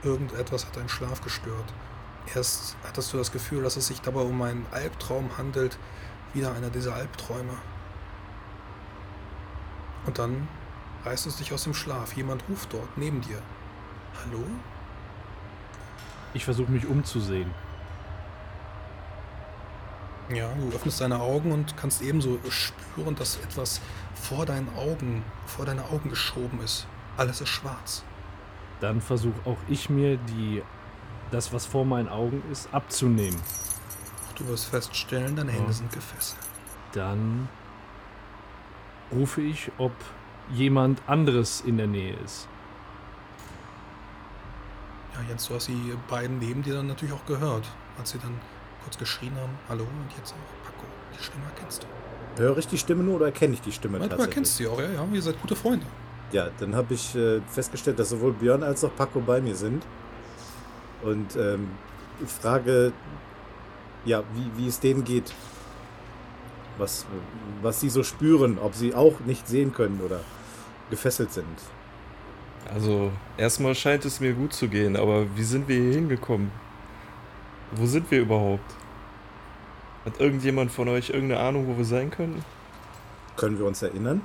Irgendetwas 0.04 0.64
hat 0.64 0.76
deinen 0.76 0.88
Schlaf 0.88 1.20
gestört. 1.22 1.74
Erst 2.36 2.76
hattest 2.86 3.12
du 3.12 3.16
das 3.16 3.32
Gefühl, 3.32 3.64
dass 3.64 3.76
es 3.76 3.88
sich 3.88 4.00
dabei 4.00 4.20
um 4.20 4.40
einen 4.42 4.64
Albtraum 4.70 5.36
handelt, 5.36 5.76
wieder 6.34 6.52
einer 6.52 6.70
dieser 6.70 6.94
Albträume. 6.94 7.54
Und 10.06 10.16
dann 10.20 10.46
reißt 11.04 11.26
es 11.26 11.38
dich 11.38 11.52
aus 11.52 11.64
dem 11.64 11.74
Schlaf. 11.74 12.12
Jemand 12.12 12.44
ruft 12.48 12.72
dort 12.72 12.96
neben 12.96 13.22
dir. 13.22 13.42
Hallo? 14.24 14.44
Ich 16.32 16.44
versuche 16.44 16.70
mich 16.70 16.86
umzusehen. 16.86 17.50
Ja, 20.35 20.52
du 20.54 20.75
öffnest 20.75 21.00
deine 21.00 21.21
Augen 21.21 21.52
und 21.52 21.76
kannst 21.76 22.02
ebenso 22.02 22.38
spüren, 22.49 23.14
dass 23.14 23.37
etwas 23.37 23.80
vor 24.14 24.45
deinen 24.45 24.68
Augen, 24.76 25.23
vor 25.47 25.64
deine 25.66 25.85
Augen 25.85 26.11
geschoben 26.11 26.61
ist. 26.64 26.87
Alles 27.16 27.40
ist 27.40 27.49
schwarz. 27.49 28.02
Dann 28.80 29.00
versuche 29.00 29.38
auch 29.45 29.59
ich 29.68 29.88
mir 29.88 30.16
die, 30.16 30.62
das, 31.30 31.52
was 31.52 31.64
vor 31.64 31.85
meinen 31.85 32.09
Augen 32.09 32.42
ist, 32.50 32.68
abzunehmen. 32.73 33.40
Du 34.37 34.47
wirst 34.49 34.66
feststellen, 34.66 35.37
deine 35.37 35.52
Hände 35.52 35.68
ja. 35.68 35.73
sind 35.73 35.92
gefesselt. 35.92 36.42
Dann 36.92 37.49
rufe 39.12 39.40
ich, 39.40 39.71
ob 39.78 39.92
jemand 40.50 41.00
anderes 41.06 41.61
in 41.61 41.76
der 41.76 41.87
Nähe 41.87 42.16
ist. 42.25 42.49
Ja, 45.14 45.21
Jens, 45.28 45.49
du 45.49 45.54
hast 45.54 45.68
die 45.68 45.95
beiden 46.09 46.38
neben 46.38 46.62
dir 46.62 46.75
dann 46.75 46.88
natürlich 46.88 47.14
auch 47.14 47.25
gehört, 47.25 47.66
als 47.99 48.11
sie 48.11 48.18
dann 48.18 48.38
kurz 48.86 48.98
geschrien 48.98 49.32
haben, 49.34 49.52
hallo 49.68 49.82
und 49.82 50.16
jetzt 50.16 50.32
auch 50.32 50.64
Paco. 50.64 50.86
Die 51.18 51.22
Stimme 51.22 51.44
erkennst 51.46 51.82
du. 51.82 52.40
Höre 52.40 52.58
ich 52.58 52.68
die 52.68 52.78
Stimme 52.78 53.02
nur 53.02 53.16
oder 53.16 53.26
erkenne 53.26 53.54
ich 53.54 53.60
die 53.60 53.72
Stimme 53.72 53.98
ja, 53.98 54.06
Du 54.06 54.16
erkennst 54.16 54.56
sie 54.56 54.68
auch, 54.68 54.80
ja, 54.80 54.88
ja. 54.88 55.06
Ihr 55.12 55.22
seid 55.22 55.40
gute 55.42 55.56
Freunde. 55.56 55.86
Ja, 56.30 56.50
dann 56.60 56.76
habe 56.76 56.94
ich 56.94 57.16
äh, 57.16 57.40
festgestellt, 57.48 57.98
dass 57.98 58.10
sowohl 58.10 58.32
Björn 58.32 58.62
als 58.62 58.84
auch 58.84 58.94
Paco 58.94 59.20
bei 59.20 59.40
mir 59.40 59.56
sind. 59.56 59.84
Und 61.02 61.34
ähm, 61.34 61.68
ich 62.22 62.30
frage, 62.30 62.92
ja, 64.04 64.22
wie, 64.34 64.62
wie 64.62 64.68
es 64.68 64.78
denen 64.78 65.02
geht. 65.02 65.32
Was, 66.78 67.06
was 67.62 67.80
sie 67.80 67.88
so 67.88 68.04
spüren, 68.04 68.58
ob 68.58 68.74
sie 68.74 68.94
auch 68.94 69.18
nicht 69.20 69.48
sehen 69.48 69.72
können 69.72 70.00
oder 70.04 70.20
gefesselt 70.90 71.32
sind. 71.32 71.58
Also, 72.72 73.10
erstmal 73.36 73.74
scheint 73.74 74.04
es 74.04 74.20
mir 74.20 74.34
gut 74.34 74.52
zu 74.52 74.68
gehen, 74.68 74.96
aber 74.96 75.24
wie 75.36 75.44
sind 75.44 75.66
wir 75.66 75.76
hier 75.76 75.94
hingekommen? 75.94 76.50
Wo 77.73 77.87
sind 77.87 78.11
wir 78.11 78.20
überhaupt? 78.20 78.75
Hat 80.04 80.20
irgendjemand 80.20 80.70
von 80.70 80.88
euch 80.88 81.11
irgendeine 81.11 81.40
Ahnung, 81.40 81.66
wo 81.66 81.76
wir 81.76 81.85
sein 81.85 82.11
können? 82.11 82.44
Können 83.37 83.58
wir 83.58 83.66
uns 83.66 83.82
erinnern? 83.82 84.23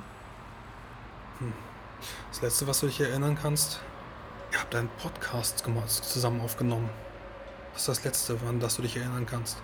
Das 2.30 2.40
letzte, 2.40 2.66
was 2.66 2.80
du 2.80 2.86
dich 2.86 3.00
erinnern 3.00 3.36
kannst, 3.40 3.80
ihr 4.52 4.60
habt 4.60 4.74
einen 4.74 4.88
Podcast 5.00 5.64
zusammen 6.02 6.40
aufgenommen. 6.40 6.88
Das 7.72 7.82
ist 7.82 7.88
das 7.88 8.04
letzte, 8.04 8.38
an 8.48 8.60
das 8.60 8.76
du 8.76 8.82
dich 8.82 8.96
erinnern 8.96 9.26
kannst. 9.26 9.60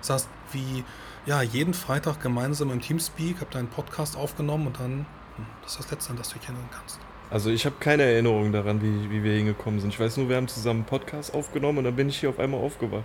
Das 0.00 0.10
heißt, 0.10 0.28
wie, 0.52 0.84
ja, 1.26 1.42
jeden 1.42 1.74
Freitag 1.74 2.20
gemeinsam 2.20 2.70
im 2.70 2.80
Teamspeak 2.80 3.40
habt 3.40 3.54
ihr 3.54 3.60
einen 3.60 3.68
Podcast 3.68 4.16
aufgenommen 4.16 4.66
und 4.66 4.78
dann, 4.78 5.06
hm, 5.36 5.46
das 5.62 5.72
ist 5.72 5.80
das 5.80 5.90
letzte, 5.90 6.10
an 6.10 6.16
das 6.16 6.28
du 6.28 6.38
dich 6.38 6.48
erinnern 6.48 6.68
kannst. 6.70 6.98
Also, 7.30 7.50
ich 7.50 7.64
habe 7.64 7.76
keine 7.80 8.02
Erinnerung 8.02 8.52
daran, 8.52 8.82
wie, 8.82 9.10
wie 9.10 9.24
wir 9.24 9.34
hingekommen 9.34 9.80
sind. 9.80 9.90
Ich 9.90 10.00
weiß 10.00 10.18
nur, 10.18 10.28
wir 10.28 10.36
haben 10.36 10.48
zusammen 10.48 10.80
einen 10.80 10.86
Podcast 10.86 11.32
aufgenommen 11.34 11.78
und 11.78 11.84
dann 11.84 11.96
bin 11.96 12.08
ich 12.08 12.20
hier 12.20 12.28
auf 12.28 12.38
einmal 12.38 12.60
aufgewacht. 12.60 13.04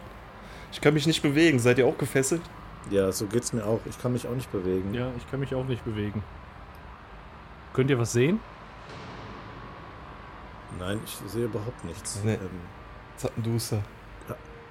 Ich 0.78 0.82
kann 0.82 0.94
mich 0.94 1.08
nicht 1.08 1.24
bewegen. 1.24 1.58
Seid 1.58 1.80
ihr 1.80 1.88
auch 1.88 1.98
gefesselt? 1.98 2.44
Ja, 2.92 3.12
so 3.12 3.26
geht's 3.26 3.52
mir 3.52 3.66
auch. 3.66 3.80
Ich 3.90 4.00
kann 4.00 4.14
mich 4.14 4.28
auch 4.28 4.36
nicht 4.36 4.52
bewegen. 4.52 4.94
Ja, 4.94 5.10
ich 5.18 5.28
kann 5.32 5.40
mich 5.40 5.56
auch 5.56 5.66
nicht 5.66 5.84
bewegen. 5.84 6.22
Könnt 7.74 7.90
ihr 7.90 7.98
was 7.98 8.12
sehen? 8.12 8.40
Nein, 10.78 11.00
ich 11.04 11.18
sehe 11.32 11.46
überhaupt 11.46 11.84
nichts. 11.84 12.22
Nee. 12.24 12.34
Ähm, 12.36 12.62
Zappenduster. 13.16 13.82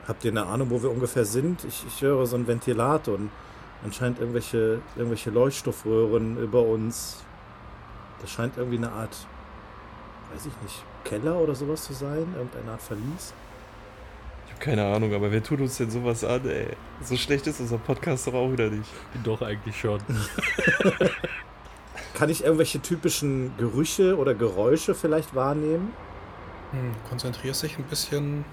habt 0.06 0.24
ihr 0.24 0.30
eine 0.30 0.46
Ahnung, 0.46 0.70
wo 0.70 0.80
wir 0.80 0.92
ungefähr 0.92 1.24
sind? 1.24 1.64
Ich, 1.64 1.84
ich 1.84 2.00
höre 2.00 2.24
so 2.26 2.36
einen 2.36 2.46
Ventilator 2.46 3.16
und 3.16 3.30
anscheinend 3.84 4.20
irgendwelche, 4.20 4.80
irgendwelche 4.94 5.30
Leuchtstoffröhren 5.30 6.40
über 6.40 6.62
uns. 6.62 7.24
Das 8.20 8.30
scheint 8.30 8.56
irgendwie 8.58 8.78
eine 8.78 8.92
Art, 8.92 9.26
weiß 10.32 10.46
ich 10.46 10.62
nicht, 10.62 10.84
Keller 11.02 11.36
oder 11.40 11.56
sowas 11.56 11.82
zu 11.82 11.94
sein. 11.94 12.32
Irgendeine 12.36 12.70
Art 12.70 12.82
Verlies. 12.82 13.34
Keine 14.58 14.86
Ahnung, 14.86 15.14
aber 15.14 15.30
wer 15.30 15.42
tut 15.42 15.60
uns 15.60 15.76
denn 15.76 15.90
sowas 15.90 16.24
an, 16.24 16.48
ey? 16.48 16.68
So 17.02 17.16
schlecht 17.16 17.46
ist 17.46 17.60
unser 17.60 17.78
Podcast 17.78 18.26
doch 18.26 18.34
auch 18.34 18.50
wieder 18.50 18.70
nicht. 18.70 18.90
Doch, 19.22 19.42
eigentlich 19.42 19.78
schon. 19.78 20.00
Kann 22.14 22.30
ich 22.30 22.44
irgendwelche 22.44 22.80
typischen 22.80 23.54
Gerüche 23.58 24.16
oder 24.16 24.34
Geräusche 24.34 24.94
vielleicht 24.94 25.34
wahrnehmen? 25.34 25.92
Hm, 26.72 26.92
konzentrierst 27.08 27.62
dich 27.62 27.78
ein 27.78 27.84
bisschen, 27.84 28.44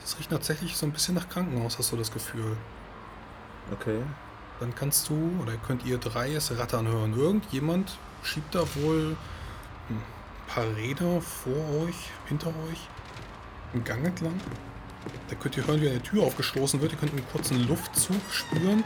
das 0.00 0.18
riecht 0.18 0.30
tatsächlich 0.30 0.76
so 0.76 0.86
ein 0.86 0.92
bisschen 0.92 1.16
nach 1.16 1.28
Krankenhaus, 1.28 1.78
hast 1.78 1.92
du 1.92 1.96
das 1.96 2.12
Gefühl. 2.12 2.56
Okay. 3.72 3.98
Dann 4.60 4.74
kannst 4.74 5.08
du 5.08 5.32
oder 5.42 5.52
könnt 5.66 5.84
ihr 5.84 5.98
drei 5.98 6.32
es 6.32 6.56
rattern 6.56 6.86
hören. 6.86 7.16
Irgendjemand 7.16 7.98
schiebt 8.22 8.54
da 8.54 8.60
wohl 8.76 9.16
ein 9.90 10.02
paar 10.46 10.64
Räder 10.76 11.20
vor 11.20 11.84
euch, 11.84 12.10
hinter 12.26 12.48
euch, 12.48 12.88
einen 13.72 13.84
Gang 13.84 14.04
entlang. 14.04 14.40
Da 15.28 15.34
könnt 15.34 15.56
ihr 15.56 15.66
hören, 15.66 15.80
wie 15.80 15.88
eine 15.88 16.02
Tür 16.02 16.24
aufgestoßen 16.24 16.80
wird. 16.80 16.92
Ihr 16.92 16.98
könnt 16.98 17.12
einen 17.12 17.26
kurzen 17.30 17.66
Luftzug 17.68 18.20
spüren. 18.30 18.82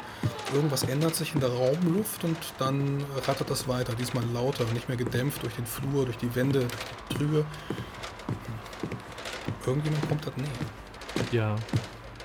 Irgendwas 0.52 0.82
ändert 0.82 1.14
sich 1.14 1.34
in 1.34 1.40
der 1.40 1.50
Raumluft 1.50 2.24
und 2.24 2.36
dann 2.58 3.04
rattert 3.26 3.48
das 3.48 3.68
weiter. 3.68 3.94
Diesmal 3.94 4.24
lauter, 4.32 4.64
nicht 4.72 4.88
mehr 4.88 4.96
gedämpft 4.96 5.42
durch 5.42 5.54
den 5.54 5.66
Flur, 5.66 6.04
durch 6.04 6.18
die 6.18 6.34
Wände, 6.34 6.66
Trübe. 7.10 7.44
Irgendjemand 9.64 10.08
kommt 10.08 10.26
da 10.26 10.30
näher. 10.36 10.48
Ja. 11.30 11.56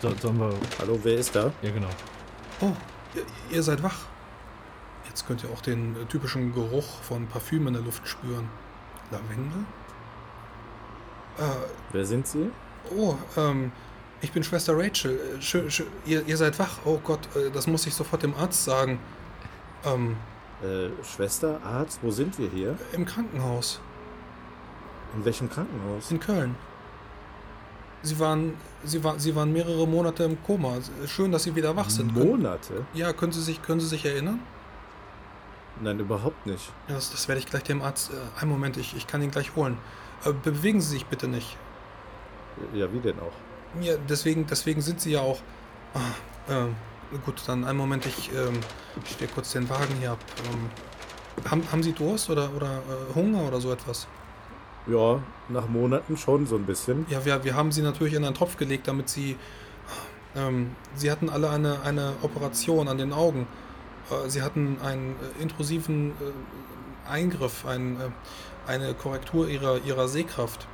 So, 0.01 0.13
sollen 0.20 0.39
wir. 0.39 0.53
Hallo, 0.79 1.00
wer 1.03 1.15
ist 1.15 1.36
da? 1.36 1.51
Ja, 1.62 1.72
genau. 1.72 1.89
Oh, 2.62 2.72
ihr, 3.15 3.24
ihr 3.56 3.63
seid 3.63 3.84
wach. 3.84 4.06
Jetzt 5.08 5.27
könnt 5.27 5.44
ihr 5.44 5.50
auch 5.51 5.62
den 5.62 5.96
typischen 6.10 6.53
Geruch 6.53 7.01
von 7.01 7.27
Parfüm 7.27 7.67
in 7.67 7.74
der 7.74 7.84
Luft 7.84 8.08
spüren. 8.08 8.50
Lavendel? 9.12 9.65
Äh, 11.38 11.44
Wer 11.91 12.06
sind 12.06 12.27
Sie? 12.27 12.51
Oh, 12.96 13.15
ähm, 13.38 13.72
ich 14.22 14.32
bin 14.32 14.44
Schwester 14.44 14.74
Rachel. 14.77 15.20
Äh, 15.38 15.41
Schön, 15.41 15.70
schön, 15.72 15.88
ihr, 16.06 16.25
ihr 16.25 16.38
seid 16.38 16.58
wach. 16.60 16.79
Oh 16.86 17.00
Gott, 17.03 17.20
äh, 17.36 17.50
das 17.51 17.67
muss 17.67 17.86
ich 17.88 17.94
sofort 17.94 18.24
dem 18.24 18.34
Arzt 18.36 18.63
sagen. 18.65 19.00
Ähm, 19.86 20.15
Äh, 20.63 20.89
Schwester, 21.03 21.60
Arzt, 21.63 22.00
wo 22.01 22.10
sind 22.10 22.39
wir 22.39 22.50
hier? 22.50 22.75
im 22.94 23.06
Krankenhaus 23.06 23.79
In 25.15 25.24
welchem 25.24 25.50
Krankenhaus? 25.50 26.10
in 26.10 26.20
Köln. 26.20 26.56
Sie 28.01 28.17
waren, 28.20 28.53
sie, 28.84 29.03
war, 29.03 29.20
sie 29.20 29.36
waren 29.36 29.51
mehrere 29.53 29.88
Monate 29.88 30.24
im 30.24 30.41
Koma. 30.44 30.77
Schön, 31.08 31.32
dass 31.32 31.44
Sie 31.44 31.56
wieder 31.56 31.75
wach 31.75 31.89
sind. 31.89 32.13
Können, 32.13 32.27
Monate? 32.27 32.86
ja, 32.94 33.12
können 33.13 33.32
Sie, 33.34 33.41
sich, 33.41 33.62
können 33.62 33.79
Sie 33.79 33.88
sich 33.88 34.06
erinnern? 34.06 34.39
Nein, 35.82 36.00
überhaupt 36.00 36.46
nicht. 36.48 36.72
Das, 36.88 37.12
das 37.12 37.27
werde 37.27 37.39
ich 37.39 37.46
gleich 37.48 37.63
dem 37.63 37.82
Arzt. 37.84 38.12
Äh, 38.12 38.41
einen 38.41 38.50
Moment, 38.51 38.77
ich, 38.77 38.96
ich 38.96 39.06
kann 39.08 39.22
ihn 39.22 39.29
gleich 39.32 39.56
holen. 39.56 39.77
Äh, 40.25 40.32
bewegen 40.34 40.82
Sie 40.82 40.89
sich 40.89 41.06
bitte 41.06 41.27
nicht. 41.27 41.56
Ja, 42.74 42.92
wie 42.92 43.00
denn 43.00 43.20
auch? 43.20 43.82
Ja, 43.82 43.94
deswegen, 44.10 44.48
deswegen 44.48 44.82
sind 44.82 45.02
Sie 45.02 45.12
ja 45.12 45.22
auch. 45.22 45.40
Ah, 45.94 46.52
äh, 46.52 47.18
gut, 47.26 47.42
dann 47.48 47.64
einen 47.64 47.78
Moment, 47.78 48.06
ich 48.06 48.32
ähm, 48.34 48.60
stehe 49.06 49.30
kurz 49.30 49.52
den 49.52 49.70
Wagen 49.70 49.96
hier 50.00 50.12
ab. 50.12 50.20
Ähm, 50.52 50.70
haben, 51.50 51.64
haben 51.72 51.84
Sie 51.84 51.94
Durst 51.94 52.30
oder, 52.30 52.50
oder 52.56 52.78
äh, 52.78 53.16
Hunger 53.16 53.48
oder 53.48 53.62
so 53.62 53.72
etwas? 53.72 54.08
Ja, 54.88 55.22
nach 55.50 55.68
Monaten 55.68 56.18
schon 56.18 56.48
so 56.48 56.56
ein 56.56 56.66
bisschen. 56.66 57.06
Ja, 57.10 57.24
wir, 57.26 57.44
wir 57.44 57.56
haben 57.56 57.72
Sie 57.72 57.82
natürlich 57.82 58.14
in 58.14 58.24
einen 58.24 58.36
Topf 58.36 58.58
gelegt, 58.58 58.88
damit 58.88 59.10
Sie. 59.10 59.38
Ähm, 60.36 60.76
Sie 60.96 61.12
hatten 61.12 61.30
alle 61.30 61.50
eine, 61.50 61.82
eine 61.82 62.14
Operation 62.22 62.88
an 62.88 62.98
den 62.98 63.14
Augen. 63.14 63.48
Äh, 64.10 64.30
Sie 64.30 64.42
hatten 64.42 64.78
einen 64.84 65.16
äh, 65.40 65.42
intrusiven 65.42 66.12
äh, 66.12 67.10
Eingriff, 67.10 67.66
ein, 67.66 67.98
äh, 68.00 68.70
eine 68.70 68.94
Korrektur 68.94 69.48
ihrer, 69.48 69.84
ihrer 69.84 70.08
Sehkraft. 70.08 70.68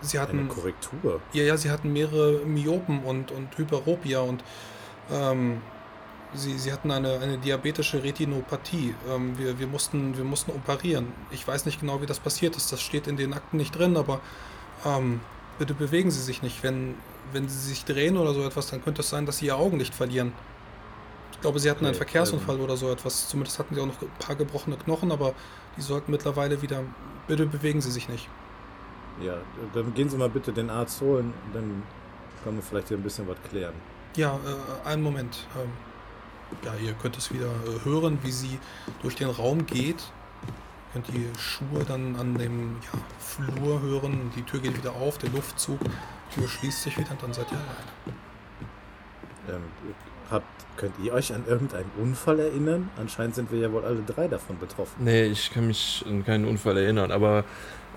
Sie 0.00 0.18
hatten. 0.18 0.38
Eine 0.38 0.48
Korrektur. 0.48 1.20
Ja, 1.32 1.42
ja, 1.42 1.56
sie 1.56 1.70
hatten 1.70 1.92
mehrere 1.92 2.44
Myopen 2.46 3.02
und, 3.02 3.32
und 3.32 3.56
Hyperopia 3.56 4.20
und 4.20 4.44
ähm, 5.10 5.60
sie, 6.34 6.58
sie 6.58 6.72
hatten 6.72 6.90
eine, 6.90 7.18
eine 7.18 7.38
diabetische 7.38 8.02
Retinopathie. 8.02 8.94
Ähm, 9.10 9.36
wir, 9.38 9.58
wir, 9.58 9.66
mussten, 9.66 10.16
wir 10.16 10.24
mussten 10.24 10.52
operieren. 10.52 11.12
Ich 11.30 11.46
weiß 11.46 11.66
nicht 11.66 11.80
genau, 11.80 12.00
wie 12.00 12.06
das 12.06 12.20
passiert 12.20 12.56
ist. 12.56 12.72
Das 12.72 12.80
steht 12.80 13.06
in 13.06 13.16
den 13.16 13.32
Akten 13.32 13.56
nicht 13.56 13.76
drin, 13.76 13.96
aber 13.96 14.20
ähm, 14.84 15.20
bitte 15.58 15.74
bewegen 15.74 16.10
Sie 16.10 16.22
sich 16.22 16.42
nicht. 16.42 16.62
Wenn, 16.62 16.94
wenn 17.32 17.48
Sie 17.48 17.58
sich 17.58 17.84
drehen 17.84 18.16
oder 18.16 18.34
so 18.34 18.44
etwas, 18.44 18.68
dann 18.68 18.82
könnte 18.82 19.00
es 19.00 19.10
sein, 19.10 19.26
dass 19.26 19.38
Sie 19.38 19.46
Ihr 19.46 19.56
Augenlicht 19.56 19.94
verlieren. 19.94 20.32
Ich 21.32 21.40
glaube, 21.40 21.58
Sie 21.60 21.70
hatten 21.70 21.84
einen 21.84 21.94
Okay, 21.94 22.04
Verkehrsunfall 22.04 22.60
oder 22.60 22.76
so 22.76 22.90
etwas. 22.90 23.28
Zumindest 23.28 23.58
hatten 23.58 23.74
Sie 23.74 23.80
auch 23.80 23.86
noch 23.86 24.00
ein 24.00 24.08
paar 24.18 24.36
gebrochene 24.36 24.76
Knochen, 24.76 25.12
aber 25.12 25.34
die 25.76 25.82
sollten 25.82 26.10
mittlerweile 26.10 26.62
wieder. 26.62 26.82
Bitte 27.26 27.46
bewegen 27.46 27.80
Sie 27.80 27.90
sich 27.90 28.08
nicht. 28.08 28.28
Ja, 29.20 29.34
dann 29.74 29.94
gehen 29.94 30.08
Sie 30.08 30.16
mal 30.16 30.28
bitte 30.28 30.52
den 30.52 30.70
Arzt 30.70 31.00
holen, 31.00 31.32
dann 31.52 31.82
können 32.44 32.56
wir 32.56 32.62
vielleicht 32.62 32.88
hier 32.88 32.96
ein 32.96 33.02
bisschen 33.02 33.26
was 33.28 33.36
klären. 33.48 33.74
Ja, 34.16 34.36
äh, 34.36 34.88
einen 34.88 35.02
Moment. 35.02 35.46
Ähm, 35.56 35.70
ja, 36.64 36.74
ihr 36.82 36.92
könnt 36.94 37.16
es 37.16 37.32
wieder 37.32 37.46
äh, 37.46 37.84
hören, 37.84 38.18
wie 38.22 38.30
sie 38.30 38.58
durch 39.02 39.16
den 39.16 39.28
Raum 39.28 39.66
geht. 39.66 40.02
Könnt 40.92 41.08
die 41.08 41.28
Schuhe 41.38 41.84
dann 41.86 42.16
an 42.16 42.38
dem 42.38 42.76
ja, 42.82 42.98
Flur 43.18 43.82
hören. 43.82 44.30
Die 44.34 44.42
Tür 44.42 44.60
geht 44.60 44.76
wieder 44.76 44.92
auf, 44.92 45.18
der 45.18 45.30
Luftzug. 45.30 45.78
Die 45.80 46.40
Tür 46.40 46.48
schließt 46.48 46.82
sich 46.82 46.98
wieder 46.98 47.10
und 47.10 47.22
dann 47.22 47.32
seid 47.32 47.46
ihr 47.52 47.58
allein. 47.58 48.16
Ähm, 49.56 49.62
habt, 50.30 50.46
könnt 50.76 50.94
ihr 51.02 51.12
euch 51.12 51.34
an 51.34 51.44
irgendeinen 51.46 51.90
Unfall 52.00 52.38
erinnern? 52.40 52.90
Anscheinend 52.96 53.34
sind 53.34 53.52
wir 53.52 53.58
ja 53.58 53.72
wohl 53.72 53.84
alle 53.84 54.02
drei 54.02 54.28
davon 54.28 54.58
betroffen. 54.58 55.04
Nee, 55.04 55.26
ich 55.26 55.50
kann 55.52 55.66
mich 55.66 56.04
an 56.08 56.24
keinen 56.24 56.44
Unfall 56.46 56.78
erinnern, 56.78 57.10
aber 57.12 57.44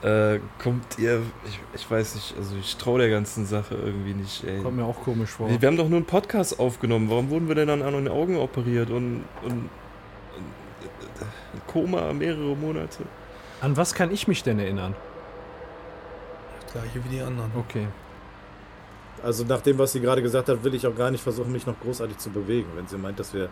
äh, 0.04 0.40
kommt 0.58 0.98
ihr, 0.98 1.22
ich, 1.46 1.60
ich 1.76 1.90
weiß 1.90 2.16
nicht, 2.16 2.36
also 2.38 2.56
ich 2.60 2.76
traue 2.78 3.00
der 3.00 3.10
ganzen 3.10 3.46
Sache 3.46 3.76
irgendwie 3.76 4.14
nicht, 4.14 4.44
ey. 4.44 4.62
Kommt 4.62 4.78
mir 4.78 4.86
auch 4.86 5.00
komisch 5.04 5.30
vor. 5.30 5.50
Wir, 5.50 5.62
wir 5.62 5.68
haben 5.68 5.78
doch 5.78 5.90
nur 5.90 5.98
einen 5.98 6.06
Podcast 6.06 6.60
aufgenommen, 6.60 7.10
warum 7.10 7.30
wurden 7.30 7.48
wir 7.48 7.56
denn 7.56 7.68
dann 7.68 7.82
an 7.82 7.94
den 7.94 8.08
Augen 8.08 8.38
operiert 8.38 8.90
und, 8.90 9.24
und, 9.44 9.52
und 9.52 9.70
äh, 10.82 11.60
Koma 11.68 12.14
mehrere 12.14 12.56
Monate? 12.56 13.04
An 13.62 13.78
was 13.78 13.94
kann 13.94 14.12
ich 14.12 14.28
mich 14.28 14.42
denn 14.42 14.58
erinnern? 14.58 14.96
Das 16.64 16.74
gleiche 16.74 17.06
wie 17.06 17.10
die 17.10 17.22
anderen. 17.22 17.52
Okay. 17.56 17.88
Also 19.24 19.44
nach 19.44 19.62
dem, 19.62 19.78
was 19.78 19.92
sie 19.92 20.00
gerade 20.00 20.24
gesagt 20.24 20.50
hat, 20.50 20.64
will 20.64 20.74
ich 20.74 20.88
auch 20.88 20.96
gar 20.96 21.12
nicht 21.12 21.22
versuchen, 21.22 21.52
mich 21.52 21.68
noch 21.68 21.80
großartig 21.80 22.18
zu 22.18 22.32
bewegen. 22.32 22.70
Wenn 22.76 22.88
sie 22.88 22.98
meint, 22.98 23.20
dass 23.20 23.34
wir 23.36 23.50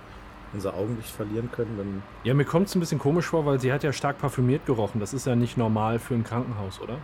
unser 0.54 0.74
Augenlicht 0.74 1.10
verlieren 1.10 1.52
können, 1.52 1.78
dann 1.78 2.04
Ja, 2.24 2.34
mir 2.34 2.46
kommt 2.46 2.68
es 2.68 2.76
ein 2.76 2.80
bisschen 2.80 3.00
komisch 3.00 3.26
vor, 3.26 3.46
weil 3.46 3.60
sie 3.60 3.72
hat 3.72 3.84
ja 3.84 3.94
stark 3.94 4.20
parfümiert 4.20 4.66
gerochen. 4.66 5.00
Das 5.00 5.14
ist 5.14 5.26
ja 5.28 5.36
nicht 5.36 5.58
normal 5.58 6.00
für 6.00 6.16
ein 6.16 6.24
Krankenhaus, 6.24 6.80
oder? 6.82 6.98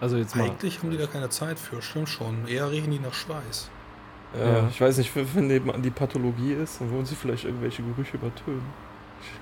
Also 0.00 0.16
jetzt 0.16 0.36
mal. 0.36 0.44
Eigentlich 0.44 0.78
haben 0.78 0.90
die 0.90 0.96
da 0.96 1.06
keine 1.06 1.28
Zeit 1.28 1.58
für, 1.58 1.82
stimmt 1.82 2.08
schon. 2.08 2.46
Eher 2.46 2.70
riechen 2.70 2.90
die 2.90 2.98
nach 3.00 3.14
Schweiß. 3.14 3.70
Ja, 4.38 4.46
Ja. 4.46 4.68
Ich 4.68 4.80
weiß 4.80 4.98
nicht, 4.98 5.12
wenn 5.34 5.46
nebenan 5.46 5.82
die 5.82 5.90
Pathologie 5.90 6.52
ist, 6.52 6.80
dann 6.80 6.92
wollen 6.92 7.04
sie 7.06 7.14
vielleicht 7.14 7.44
irgendwelche 7.44 7.82
Gerüche 7.82 8.16
übertönen. 8.16 8.62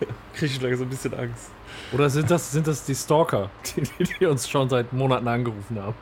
Krieg 0.35 0.51
ich 0.51 0.63
langsam 0.63 0.87
ein 0.87 0.91
bisschen 0.91 1.15
Angst. 1.15 1.51
Oder 1.93 2.09
sind 2.09 2.31
das, 2.31 2.51
sind 2.53 2.67
das 2.67 2.85
die 2.85 2.95
Stalker, 2.95 3.51
die, 3.77 4.05
die 4.05 4.27
uns 4.27 4.49
schon 4.49 4.69
seit 4.71 4.93
Monaten 4.93 5.29
angerufen 5.29 5.79
haben? 5.81 5.95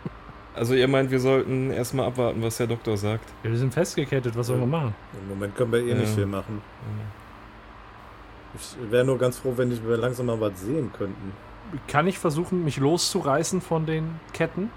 Also 0.57 0.75
ihr 0.75 0.87
meint, 0.87 1.11
wir 1.11 1.19
sollten 1.21 1.71
erstmal 1.71 2.07
abwarten, 2.07 2.41
was 2.43 2.57
der 2.59 2.67
Doktor 2.69 2.97
sagt. 2.97 3.29
Ja, 3.43 3.51
wir 3.51 3.59
sind 3.59 3.75
festgekettet, 3.75 4.37
was 4.37 4.47
sollen 4.47 4.61
wir 4.61 4.67
machen? 4.67 4.95
Im 5.21 5.29
Moment 5.29 5.57
können 5.57 5.73
wir 5.73 5.81
eh 5.81 5.95
nicht 5.95 6.13
viel 6.15 6.27
machen. 6.27 6.63
Ich 8.57 8.77
wäre 8.91 9.05
nur 9.05 9.19
ganz 9.19 9.39
froh, 9.39 9.55
wenn 9.57 9.73
ich- 9.73 9.85
wir 9.85 9.97
langsam 9.97 10.27
mal 10.27 10.41
was 10.41 10.61
sehen 10.61 10.93
könnten. 10.97 11.33
Kann 11.89 12.07
ich 12.07 12.19
versuchen, 12.21 12.63
mich 12.65 12.77
loszureißen 12.77 13.61
von 13.61 13.85
den 13.85 14.21
Ketten? 14.33 14.71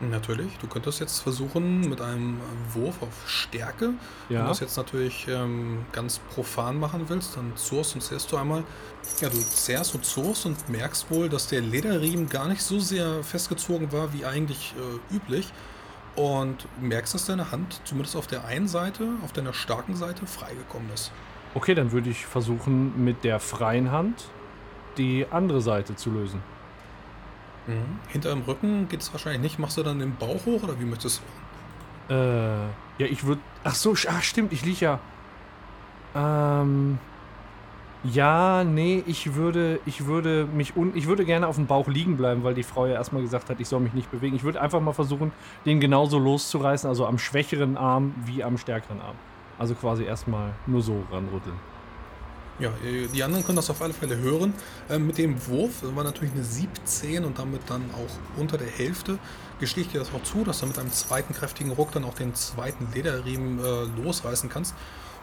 Natürlich, 0.00 0.56
du 0.58 0.66
könntest 0.66 0.98
jetzt 1.00 1.20
versuchen 1.20 1.80
mit 1.88 2.00
einem 2.00 2.38
Wurf 2.72 3.02
auf 3.02 3.28
Stärke. 3.28 3.92
Wenn 4.28 4.36
du 4.38 4.42
Ja. 4.42 4.48
das 4.48 4.60
jetzt 4.60 4.78
natürlich 4.78 5.28
ähm, 5.28 5.84
ganz 5.92 6.18
profan 6.18 6.78
machen 6.78 7.04
willst, 7.08 7.36
dann 7.36 7.54
zurst 7.54 7.94
und 7.94 8.00
zerrst 8.00 8.32
du 8.32 8.38
einmal. 8.38 8.64
Ja, 9.20 9.28
du 9.28 9.36
zerrst 9.38 9.94
und 9.94 10.06
zurst 10.06 10.46
und 10.46 10.68
merkst 10.70 11.10
wohl, 11.10 11.28
dass 11.28 11.48
der 11.48 11.60
Lederriemen 11.60 12.30
gar 12.30 12.48
nicht 12.48 12.62
so 12.62 12.80
sehr 12.80 13.22
festgezogen 13.22 13.92
war 13.92 14.12
wie 14.14 14.24
eigentlich 14.24 14.74
äh, 15.10 15.14
üblich. 15.14 15.52
Und 16.16 16.66
merkst, 16.80 17.14
dass 17.14 17.26
deine 17.26 17.52
Hand 17.52 17.80
zumindest 17.84 18.16
auf 18.16 18.26
der 18.26 18.44
einen 18.46 18.68
Seite, 18.68 19.06
auf 19.22 19.32
deiner 19.32 19.52
starken 19.52 19.96
Seite, 19.96 20.26
freigekommen 20.26 20.90
ist. 20.92 21.12
Okay, 21.54 21.74
dann 21.74 21.92
würde 21.92 22.08
ich 22.10 22.24
versuchen, 22.26 23.04
mit 23.04 23.22
der 23.22 23.38
freien 23.38 23.92
Hand 23.92 24.24
die 24.96 25.26
andere 25.30 25.60
Seite 25.60 25.94
zu 25.94 26.10
lösen. 26.10 26.42
Hinter 28.08 28.30
dem 28.30 28.42
Rücken 28.42 28.88
geht 28.88 29.00
es 29.00 29.12
wahrscheinlich 29.12 29.42
nicht. 29.42 29.58
Machst 29.58 29.76
du 29.76 29.82
dann 29.82 29.98
den 29.98 30.16
Bauch 30.16 30.44
hoch 30.46 30.62
oder 30.62 30.80
wie 30.80 30.84
möchtest 30.84 31.22
du? 32.08 32.14
Äh, 32.14 32.64
ja, 32.98 33.06
ich 33.06 33.24
würde. 33.24 33.40
Ach 33.64 33.74
so, 33.74 33.94
ach, 34.08 34.22
stimmt, 34.22 34.52
ich 34.52 34.64
lieg 34.64 34.80
ja. 34.80 34.98
Ähm. 36.14 36.98
Ja, 38.02 38.64
nee, 38.64 39.04
ich 39.06 39.34
würde, 39.34 39.78
ich 39.84 40.06
würde 40.06 40.48
mich 40.50 40.74
un, 40.74 40.96
ich 40.96 41.06
würde 41.06 41.26
gerne 41.26 41.46
auf 41.46 41.56
dem 41.56 41.66
Bauch 41.66 41.86
liegen 41.86 42.16
bleiben, 42.16 42.42
weil 42.44 42.54
die 42.54 42.62
Frau 42.62 42.86
ja 42.86 42.94
erstmal 42.94 43.20
gesagt 43.20 43.50
hat, 43.50 43.60
ich 43.60 43.68
soll 43.68 43.80
mich 43.80 43.92
nicht 43.92 44.10
bewegen. 44.10 44.34
Ich 44.34 44.42
würde 44.42 44.58
einfach 44.58 44.80
mal 44.80 44.94
versuchen, 44.94 45.32
den 45.66 45.80
genauso 45.80 46.18
loszureißen, 46.18 46.88
also 46.88 47.04
am 47.04 47.18
schwächeren 47.18 47.76
Arm 47.76 48.14
wie 48.24 48.42
am 48.42 48.56
stärkeren 48.56 49.02
Arm. 49.02 49.16
Also 49.58 49.74
quasi 49.74 50.04
erstmal 50.04 50.54
nur 50.66 50.80
so 50.80 51.04
ranrütteln. 51.12 51.56
Ja, 52.60 52.68
äh, 52.84 53.06
die 53.06 53.22
anderen 53.22 53.44
können 53.44 53.56
das 53.56 53.70
auf 53.70 53.80
alle 53.80 53.94
Fälle 53.94 54.18
hören. 54.18 54.52
Ähm, 54.88 55.06
mit 55.06 55.18
dem 55.18 55.46
Wurf 55.46 55.80
das 55.80 55.96
war 55.96 56.04
natürlich 56.04 56.34
eine 56.34 56.44
17 56.44 57.24
und 57.24 57.38
damit 57.38 57.62
dann 57.68 57.82
auch 57.92 58.40
unter 58.40 58.58
der 58.58 58.68
Hälfte. 58.68 59.18
Gestehe 59.58 59.84
ich 59.84 59.90
dir 59.90 59.98
das 59.98 60.12
auch 60.14 60.22
zu, 60.22 60.44
dass 60.44 60.60
du 60.60 60.66
mit 60.66 60.78
einem 60.78 60.90
zweiten 60.90 61.34
kräftigen 61.34 61.72
Ruck 61.72 61.92
dann 61.92 62.04
auch 62.04 62.14
den 62.14 62.34
zweiten 62.34 62.88
Lederriemen 62.94 63.58
äh, 63.58 64.02
losreißen 64.02 64.48
kannst. 64.48 64.74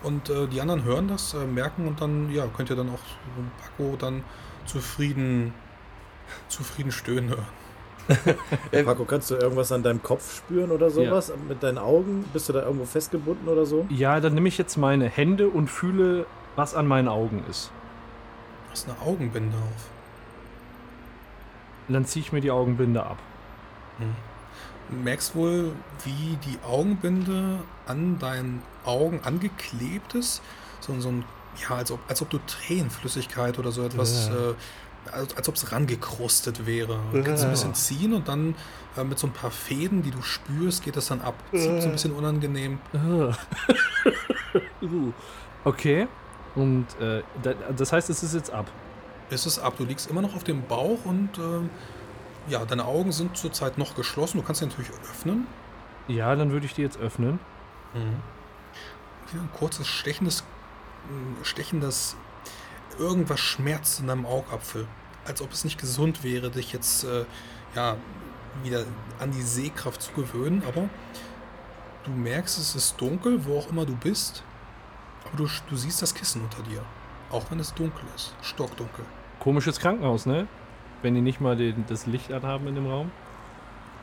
Und 0.04 0.30
äh, 0.30 0.48
die 0.48 0.62
anderen 0.62 0.84
hören 0.84 1.08
das, 1.08 1.34
äh, 1.34 1.46
merken 1.46 1.88
und 1.88 2.02
dann, 2.02 2.32
ja, 2.32 2.48
könnt 2.56 2.70
ihr 2.70 2.76
dann 2.76 2.90
auch 2.90 3.00
Paco 3.62 3.96
dann 3.98 4.24
zufrieden, 4.66 5.54
zufrieden 6.50 6.92
stöhnen 6.92 7.30
hören. 7.30 7.48
Paco, 8.86 9.06
kannst 9.06 9.32
du 9.32 9.36
irgendwas 9.36 9.72
an 9.72 9.84
deinem 9.84 10.02
Kopf 10.02 10.38
spüren 10.38 10.72
oder 10.72 10.90
sowas? 10.90 11.32
Mit 11.48 11.62
deinen 11.62 11.78
Augen? 11.78 12.24
Bist 12.32 12.48
du 12.48 12.54
da 12.54 12.64
irgendwo 12.64 12.86
festgebunden 12.86 13.48
oder 13.48 13.66
so? 13.66 13.86
Ja, 13.90 14.20
dann 14.20 14.34
nehme 14.34 14.48
ich 14.48 14.58
jetzt 14.58 14.78
meine 14.78 15.10
Hände 15.10 15.50
und 15.50 15.70
fühle, 15.70 16.26
was 16.58 16.76
an 16.76 16.88
meinen 16.88 17.08
Augen 17.08 17.46
ist. 17.50 17.72
Du 18.66 18.72
hast 18.72 18.90
eine 18.90 19.00
Augenbinde 19.02 19.56
auf. 19.58 19.90
Und 21.88 21.94
dann 21.94 22.04
ziehe 22.06 22.26
ich 22.26 22.34
mir 22.34 22.42
die 22.42 22.52
Augenbinde 22.52 23.02
ab. 23.02 23.18
Du 24.90 24.96
merkst 24.98 25.36
wohl, 25.36 25.72
wie 26.04 26.38
die 26.46 26.58
Augenbinde 26.68 27.60
an 27.86 28.20
deinen 28.20 28.62
Augen 28.84 29.22
angeklebt 29.24 30.16
ist. 30.16 30.42
So, 30.82 31.00
so 31.00 31.10
ein, 31.10 31.24
ja, 31.62 31.78
als 31.78 31.92
ob, 31.92 32.00
als 32.10 32.22
ob 32.22 32.30
du 32.30 32.40
Tränenflüssigkeit 32.46 33.58
oder 33.60 33.72
so 33.72 33.84
etwas, 33.86 34.28
Ja. 34.28 34.50
äh, 34.52 34.54
als, 35.12 35.38
als 35.38 35.48
ob 35.48 35.56
es 35.56 35.72
rangekrustet 35.72 36.66
wäre. 36.66 37.00
Du 37.14 37.24
kannst 37.24 37.44
ein 37.46 37.52
bisschen 37.52 37.74
ziehen 37.76 38.14
und 38.14 38.28
dann 38.28 38.56
äh, 38.98 39.04
mit 39.04 39.18
so 39.18 39.28
ein 39.28 39.34
paar 39.34 39.52
Fäden, 39.52 40.02
die 40.04 40.12
du 40.12 40.22
spürst, 40.22 40.84
geht 40.84 40.98
das 40.98 41.08
dann 41.08 41.22
ab. 41.22 41.36
Das 41.52 41.62
ist 41.62 41.82
so 41.84 41.88
ein 41.88 41.92
bisschen 41.94 42.14
unangenehm. 42.14 42.80
Uh. 44.82 45.12
okay. 45.66 46.08
Und 46.58 46.88
äh, 47.00 47.22
da, 47.44 47.54
das 47.54 47.94
heißt, 47.94 48.10
es 48.10 48.24
ist 48.24 48.34
jetzt 48.34 48.52
ab. 48.52 48.66
Es 49.30 49.46
ist 49.46 49.60
ab. 49.60 49.76
Du 49.78 49.86
liegst 49.86 50.10
immer 50.10 50.24
noch 50.24 50.36
auf 50.36 50.44
dem 50.44 50.64
Bauch 50.64 51.06
und 51.06 51.38
ähm, 51.38 51.70
ja, 52.50 52.66
deine 52.66 52.86
Augen 52.86 53.12
sind 53.12 53.38
zurzeit 53.38 53.78
noch 53.78 53.96
geschlossen. 53.96 54.40
Du 54.40 54.44
kannst 54.44 54.60
sie 54.60 54.66
natürlich 54.66 54.92
öffnen. 55.04 55.46
Ja, 56.08 56.36
dann 56.36 56.52
würde 56.52 56.66
ich 56.66 56.74
die 56.74 56.82
jetzt 56.82 56.98
öffnen. 56.98 57.40
Wieder 57.94 59.44
ein 59.44 59.50
kurzes 59.54 59.88
stechendes, 59.88 60.44
ein 61.10 61.44
stechendes, 61.44 62.16
irgendwas 62.98 63.40
schmerzt 63.40 64.00
in 64.00 64.08
deinem 64.08 64.26
Augapfel. 64.26 64.88
Als 65.26 65.42
ob 65.42 65.52
es 65.52 65.64
nicht 65.64 65.80
gesund 65.80 66.24
wäre, 66.24 66.50
dich 66.50 66.74
jetzt 66.74 67.04
äh, 67.04 67.26
ja, 67.76 67.98
wieder 68.64 68.86
an 69.20 69.32
die 69.32 69.42
Sehkraft 69.42 70.02
zu 70.02 70.12
gewöhnen. 70.14 70.64
Aber 70.68 70.90
du 72.06 72.12
merkst, 72.12 72.58
es 72.58 72.76
ist 72.76 73.00
dunkel, 73.00 73.46
wo 73.46 73.60
auch 73.60 73.70
immer 73.70 73.86
du 73.86 73.96
bist. 73.96 74.44
Aber 75.28 75.38
du, 75.38 75.48
du 75.70 75.76
siehst 75.76 76.02
das 76.02 76.14
Kissen 76.14 76.42
unter 76.42 76.64
dir. 76.64 76.82
Auch 77.32 77.44
wenn 77.52 77.60
es 77.60 77.74
dunkel 77.74 78.04
ist. 78.16 78.34
Stockdunkel. 78.42 79.04
Komisches 79.40 79.80
Krankenhaus, 79.80 80.26
ne? 80.26 80.48
Wenn 81.02 81.14
die 81.16 81.22
nicht 81.22 81.42
mal 81.42 81.56
den, 81.56 81.86
das 81.88 82.06
Licht 82.08 82.32
anhaben 82.32 82.68
in 82.68 82.76
dem 82.76 82.88
Raum. 82.88 83.12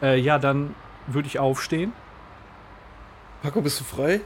Äh, 0.03 0.19
ja, 0.21 0.39
dann 0.39 0.75
würde 1.07 1.27
ich 1.27 1.39
aufstehen. 1.39 1.93
Paco, 3.43 3.61
bist 3.61 3.81
du 3.81 3.85
frei? 3.85 4.21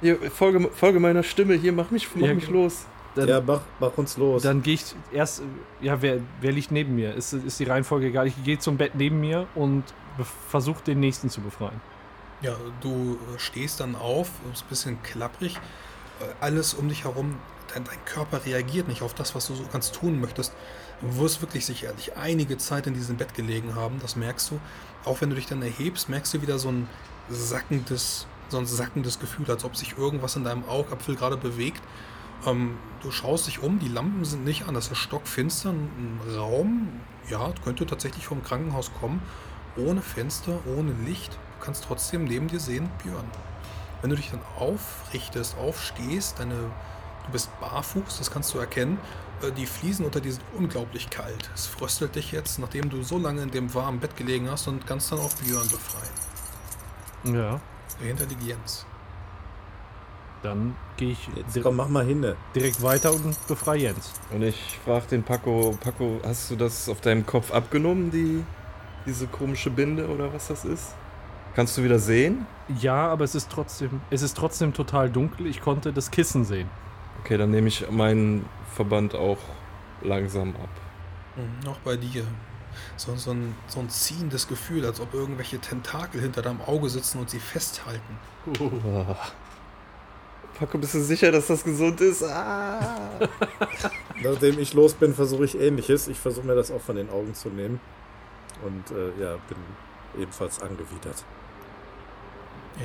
Hier, 0.00 0.30
folge, 0.30 0.70
folge 0.70 1.00
meiner 1.00 1.22
Stimme, 1.22 1.54
hier, 1.54 1.72
mach 1.72 1.90
mich, 1.90 2.08
mach 2.14 2.26
Ja, 2.28 2.34
mich 2.34 2.46
genau. 2.46 2.62
los. 2.62 2.86
Dann, 3.14 3.28
ja, 3.28 3.40
mach, 3.40 3.60
mach 3.80 3.96
uns 3.98 4.16
los. 4.16 4.42
dann 4.42 4.62
gehe 4.62 4.74
ich 4.74 4.94
erst. 5.12 5.42
Ja, 5.80 6.00
wer, 6.00 6.18
wer 6.40 6.52
liegt 6.52 6.70
neben 6.70 6.94
mir? 6.94 7.12
Ist, 7.14 7.32
ist 7.32 7.58
die 7.58 7.64
Reihenfolge 7.64 8.06
egal. 8.06 8.28
Ich 8.28 8.44
gehe 8.44 8.58
zum 8.58 8.76
Bett 8.76 8.94
neben 8.94 9.20
mir 9.20 9.46
und 9.56 9.82
versuche 10.48 10.82
den 10.84 11.00
nächsten 11.00 11.28
zu 11.28 11.40
befreien. 11.40 11.80
Ja, 12.40 12.54
du 12.80 13.18
äh, 13.34 13.38
stehst 13.38 13.80
dann 13.80 13.96
auf, 13.96 14.30
ist 14.52 14.62
ein 14.64 14.68
bisschen 14.68 15.02
klapprig. 15.02 15.58
Alles 16.40 16.74
um 16.74 16.88
dich 16.88 17.04
herum, 17.04 17.36
dein, 17.72 17.84
dein 17.84 18.04
Körper 18.04 18.44
reagiert 18.44 18.88
nicht 18.88 19.02
auf 19.02 19.14
das, 19.14 19.34
was 19.34 19.46
du 19.46 19.54
so 19.54 19.64
ganz 19.72 19.92
tun 19.92 20.20
möchtest. 20.20 20.52
Du 21.00 21.16
wirst 21.18 21.40
wirklich 21.40 21.64
sicherlich 21.64 22.16
einige 22.16 22.58
Zeit 22.58 22.86
in 22.86 22.94
diesem 22.94 23.16
Bett 23.16 23.34
gelegen 23.34 23.74
haben, 23.74 23.98
das 24.00 24.16
merkst 24.16 24.50
du. 24.50 24.60
Auch 25.04 25.20
wenn 25.20 25.30
du 25.30 25.36
dich 25.36 25.46
dann 25.46 25.62
erhebst, 25.62 26.08
merkst 26.08 26.34
du 26.34 26.42
wieder 26.42 26.58
so 26.58 26.70
ein 26.70 26.88
sackendes, 27.30 28.26
so 28.48 28.58
ein 28.58 28.66
sackendes 28.66 29.18
Gefühl, 29.18 29.50
als 29.50 29.64
ob 29.64 29.76
sich 29.76 29.96
irgendwas 29.96 30.36
in 30.36 30.44
deinem 30.44 30.64
Augapfel 30.68 31.16
gerade 31.16 31.36
bewegt. 31.36 31.82
Ähm, 32.46 32.76
du 33.02 33.10
schaust 33.10 33.46
dich 33.46 33.62
um, 33.62 33.78
die 33.78 33.88
Lampen 33.88 34.24
sind 34.24 34.44
nicht 34.44 34.66
an, 34.66 34.74
das 34.74 34.90
ist 34.90 34.98
stockfinster, 34.98 35.70
ein 35.70 36.20
Raum, 36.36 36.88
ja, 37.28 37.52
könnte 37.64 37.86
tatsächlich 37.86 38.26
vom 38.26 38.42
Krankenhaus 38.42 38.90
kommen, 39.00 39.22
ohne 39.76 40.02
Fenster, 40.02 40.58
ohne 40.66 40.92
Licht. 41.06 41.32
Du 41.32 41.64
kannst 41.64 41.84
trotzdem 41.84 42.24
neben 42.24 42.48
dir 42.48 42.60
sehen, 42.60 42.90
Björn. 43.02 43.26
Wenn 44.02 44.10
du 44.10 44.16
dich 44.16 44.30
dann 44.30 44.40
aufrichtest, 44.58 45.56
aufstehst, 45.58 46.38
deine, 46.38 46.54
du 46.54 47.32
bist 47.32 47.50
barfuß, 47.60 48.18
das 48.18 48.30
kannst 48.30 48.54
du 48.54 48.58
erkennen, 48.58 48.98
äh, 49.42 49.52
die 49.52 49.66
Fliesen 49.66 50.04
unter 50.06 50.20
dir 50.20 50.32
sind 50.32 50.44
unglaublich 50.56 51.10
kalt. 51.10 51.50
Es 51.54 51.66
fröstelt 51.66 52.14
dich 52.14 52.32
jetzt, 52.32 52.58
nachdem 52.58 52.88
du 52.88 53.02
so 53.02 53.18
lange 53.18 53.42
in 53.42 53.50
dem 53.50 53.72
warmen 53.74 54.00
Bett 54.00 54.16
gelegen 54.16 54.50
hast 54.50 54.68
und 54.68 54.86
kannst 54.86 55.12
dann 55.12 55.18
auch 55.18 55.32
Björn 55.34 55.68
befreien. 55.68 57.34
Ja. 57.36 57.60
Dahinter 58.00 58.24
liegt 58.26 58.42
Jens. 58.42 58.86
Dann 60.42 60.74
gehe 60.96 61.10
ich 61.12 61.28
Jetzt 61.36 61.62
komm, 61.62 61.76
mach 61.76 61.88
mal 61.88 62.04
hin. 62.06 62.34
direkt 62.54 62.80
weiter 62.82 63.12
und 63.12 63.36
befreie 63.46 63.80
Jens. 63.82 64.12
Und 64.30 64.40
ich 64.42 64.78
frag 64.86 65.06
den 65.08 65.22
Paco, 65.22 65.76
Paco, 65.78 66.18
hast 66.24 66.50
du 66.50 66.56
das 66.56 66.88
auf 66.88 67.02
deinem 67.02 67.26
Kopf 67.26 67.52
abgenommen, 67.52 68.10
die, 68.10 68.42
diese 69.04 69.26
komische 69.26 69.68
Binde 69.68 70.08
oder 70.08 70.32
was 70.32 70.48
das 70.48 70.64
ist? 70.64 70.94
Kannst 71.54 71.76
du 71.76 71.82
wieder 71.82 71.98
sehen? 71.98 72.46
Ja, 72.80 73.08
aber 73.08 73.24
es 73.24 73.34
ist 73.34 73.50
trotzdem, 73.50 74.00
es 74.10 74.22
ist 74.22 74.36
trotzdem 74.36 74.72
total 74.72 75.10
dunkel. 75.10 75.46
Ich 75.46 75.60
konnte 75.60 75.92
das 75.92 76.10
Kissen 76.10 76.44
sehen. 76.44 76.68
Okay, 77.20 77.36
dann 77.36 77.50
nehme 77.50 77.68
ich 77.68 77.90
meinen 77.90 78.46
Verband 78.74 79.14
auch 79.14 79.38
langsam 80.02 80.50
ab. 80.50 80.70
Mhm, 81.36 81.68
auch 81.68 81.78
bei 81.78 81.96
dir. 81.96 82.24
So, 82.96 83.14
so, 83.16 83.32
ein, 83.32 83.54
so 83.66 83.80
ein 83.80 83.90
ziehendes 83.90 84.46
Gefühl, 84.46 84.86
als 84.86 85.00
ob 85.00 85.12
irgendwelche 85.12 85.58
Tentakel 85.58 86.20
hinter 86.20 86.40
deinem 86.40 86.60
Auge 86.60 86.88
sitzen 86.88 87.18
und 87.18 87.28
sie 87.28 87.40
festhalten. 87.40 88.18
Ah. 88.86 89.16
Paco, 90.56 90.78
bist 90.78 90.94
du 90.94 91.00
sicher, 91.00 91.32
dass 91.32 91.48
das 91.48 91.64
gesund 91.64 92.00
ist? 92.00 92.22
Ah. 92.22 92.80
Nachdem 94.22 94.58
ich 94.58 94.72
los 94.74 94.94
bin, 94.94 95.14
versuche 95.14 95.44
ich 95.44 95.58
ähnliches. 95.58 96.06
Ich 96.06 96.18
versuche 96.18 96.46
mir 96.46 96.54
das 96.54 96.70
auch 96.70 96.80
von 96.80 96.96
den 96.96 97.10
Augen 97.10 97.34
zu 97.34 97.48
nehmen. 97.48 97.80
Und 98.64 98.96
äh, 98.96 99.20
ja, 99.20 99.36
bin 99.48 99.58
ebenfalls 100.20 100.60
angewidert. 100.60 101.24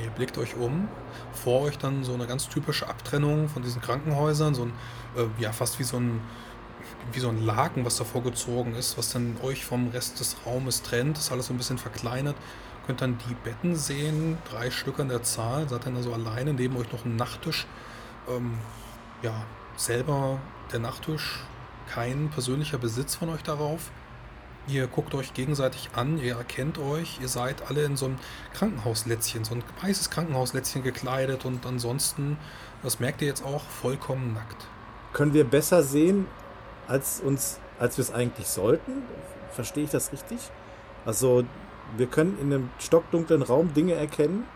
Ihr 0.02 0.10
blickt 0.10 0.36
euch 0.38 0.56
um. 0.56 0.88
Vor 1.32 1.62
euch 1.62 1.78
dann 1.78 2.04
so 2.04 2.14
eine 2.14 2.26
ganz 2.26 2.48
typische 2.48 2.88
Abtrennung 2.88 3.48
von 3.48 3.62
diesen 3.62 3.80
Krankenhäusern. 3.80 4.54
So 4.54 4.62
ein, 4.64 4.72
äh, 5.16 5.42
ja, 5.42 5.52
fast 5.52 5.78
wie 5.78 5.84
so 5.84 5.98
ein, 5.98 6.20
wie 7.12 7.20
so 7.20 7.28
ein 7.28 7.44
Laken, 7.44 7.84
was 7.84 7.96
davor 7.96 8.22
gezogen 8.22 8.74
ist, 8.74 8.98
was 8.98 9.12
dann 9.12 9.36
euch 9.42 9.64
vom 9.64 9.88
Rest 9.88 10.20
des 10.20 10.36
Raumes 10.44 10.82
trennt. 10.82 11.18
Ist 11.18 11.32
alles 11.32 11.46
so 11.46 11.54
ein 11.54 11.56
bisschen 11.56 11.78
verkleinert. 11.78 12.36
Könnt 12.86 13.00
dann 13.00 13.18
die 13.28 13.34
Betten 13.34 13.74
sehen, 13.74 14.38
drei 14.50 14.70
Stück 14.70 15.00
an 15.00 15.08
der 15.08 15.22
Zahl. 15.22 15.68
Seid 15.68 15.86
dann 15.86 15.96
also 15.96 16.12
alleine, 16.12 16.52
neben 16.52 16.76
euch 16.76 16.92
noch 16.92 17.04
ein 17.04 17.16
Nachttisch. 17.16 17.66
Ähm, 18.28 18.58
ja, 19.22 19.44
selber 19.76 20.38
der 20.72 20.80
Nachttisch 20.80 21.40
kein 21.88 22.28
persönlicher 22.30 22.78
Besitz 22.78 23.14
von 23.14 23.28
euch 23.28 23.42
darauf. 23.42 23.90
Ihr 24.68 24.88
guckt 24.88 25.14
euch 25.14 25.32
gegenseitig 25.32 25.90
an, 25.94 26.18
ihr 26.18 26.36
erkennt 26.36 26.78
euch, 26.78 27.20
ihr 27.20 27.28
seid 27.28 27.70
alle 27.70 27.84
in 27.84 27.96
so 27.96 28.06
einem 28.06 28.16
Krankenhauslätzchen, 28.52 29.44
so 29.44 29.54
ein 29.54 29.62
weißes 29.80 30.10
Krankenhauslätzchen 30.10 30.82
gekleidet 30.82 31.44
und 31.44 31.64
ansonsten, 31.64 32.36
das 32.82 32.98
merkt 32.98 33.22
ihr 33.22 33.28
jetzt 33.28 33.44
auch, 33.44 33.62
vollkommen 33.62 34.34
nackt. 34.34 34.66
Können 35.12 35.34
wir 35.34 35.44
besser 35.44 35.84
sehen, 35.84 36.26
als 36.88 37.20
uns, 37.20 37.60
als 37.78 37.96
wir 37.96 38.02
es 38.02 38.12
eigentlich 38.12 38.48
sollten? 38.48 39.04
Verstehe 39.52 39.84
ich 39.84 39.90
das 39.90 40.12
richtig? 40.12 40.40
Also, 41.04 41.44
wir 41.96 42.08
können 42.08 42.36
in 42.40 42.52
einem 42.52 42.70
stockdunklen 42.80 43.42
Raum 43.42 43.72
Dinge 43.72 43.94
erkennen. 43.94 44.48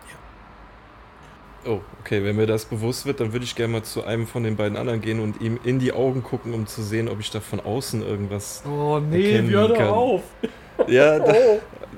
Oh, 1.67 1.81
okay, 2.01 2.25
wenn 2.25 2.37
mir 2.37 2.47
das 2.47 2.65
bewusst 2.65 3.05
wird, 3.05 3.21
dann 3.21 3.33
würde 3.33 3.45
ich 3.45 3.55
gerne 3.55 3.73
mal 3.75 3.83
zu 3.83 4.03
einem 4.05 4.27
von 4.27 4.43
den 4.43 4.57
beiden 4.57 4.79
anderen 4.79 5.01
gehen 5.03 5.21
und 5.21 5.41
ihm 5.43 5.61
in 5.63 5.79
die 5.79 5.93
Augen 5.93 6.23
gucken, 6.23 6.55
um 6.55 6.67
zu 6.67 6.83
sehen, 6.83 7.09
ob 7.09 7.21
ich 7.21 7.31
da 7.31 7.41
von 7.41 7.61
außen 7.61 8.03
irgendwas. 8.03 8.63
Oh 8.67 8.99
nee, 8.99 9.43
hör 9.49 9.69
doch 9.69 9.79
auf. 9.81 10.23
Ja, 10.87 11.19
da, 11.27 11.35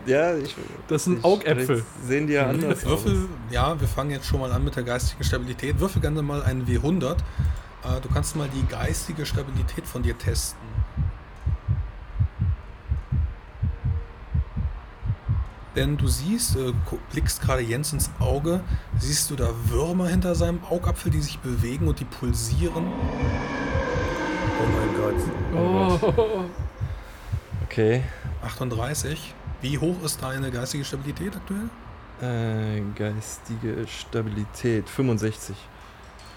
ja, 0.06 0.36
ich. 0.36 0.56
Das 0.88 1.04
sind 1.04 1.18
ich- 1.18 1.24
Augäpfel. 1.24 1.84
Sehen 2.04 2.26
die 2.26 2.32
ja 2.32 2.48
anders 2.48 2.84
Würfel, 2.84 3.12
aus. 3.12 3.18
ja, 3.52 3.80
wir 3.80 3.86
fangen 3.86 4.10
jetzt 4.10 4.26
schon 4.26 4.40
mal 4.40 4.50
an 4.50 4.64
mit 4.64 4.74
der 4.74 4.82
geistigen 4.82 5.22
Stabilität. 5.22 5.78
Würfel 5.78 6.00
gerne 6.02 6.22
mal 6.22 6.42
einen 6.42 6.66
W100. 6.66 7.12
Äh, 7.12 8.00
Du 8.02 8.08
kannst 8.12 8.34
mal 8.34 8.48
die 8.52 8.66
geistige 8.66 9.24
Stabilität 9.26 9.86
von 9.86 10.02
dir 10.02 10.18
testen. 10.18 10.58
Denn 15.74 15.96
du 15.96 16.06
siehst, 16.06 16.56
äh, 16.56 16.72
blickst 17.10 17.40
gerade 17.40 17.62
Jens 17.62 17.92
ins 17.92 18.10
Auge, 18.18 18.60
siehst 18.98 19.30
du 19.30 19.36
da 19.36 19.48
Würmer 19.66 20.08
hinter 20.08 20.34
seinem 20.34 20.60
Augapfel, 20.68 21.10
die 21.10 21.22
sich 21.22 21.38
bewegen 21.38 21.88
und 21.88 21.98
die 22.00 22.04
pulsieren. 22.04 22.86
Oh 24.60 24.66
mein 24.76 24.94
Gott. 24.96 26.12
Oh. 26.14 26.44
Okay. 27.72 28.02
38. 28.42 29.32
Wie 29.62 29.78
hoch 29.78 30.02
ist 30.04 30.22
deine 30.22 30.50
geistige 30.50 30.84
Stabilität 30.84 31.32
aktuell? 31.34 31.70
Äh, 32.20 32.82
geistige 32.94 33.86
Stabilität 33.88 34.90
65. 34.90 35.56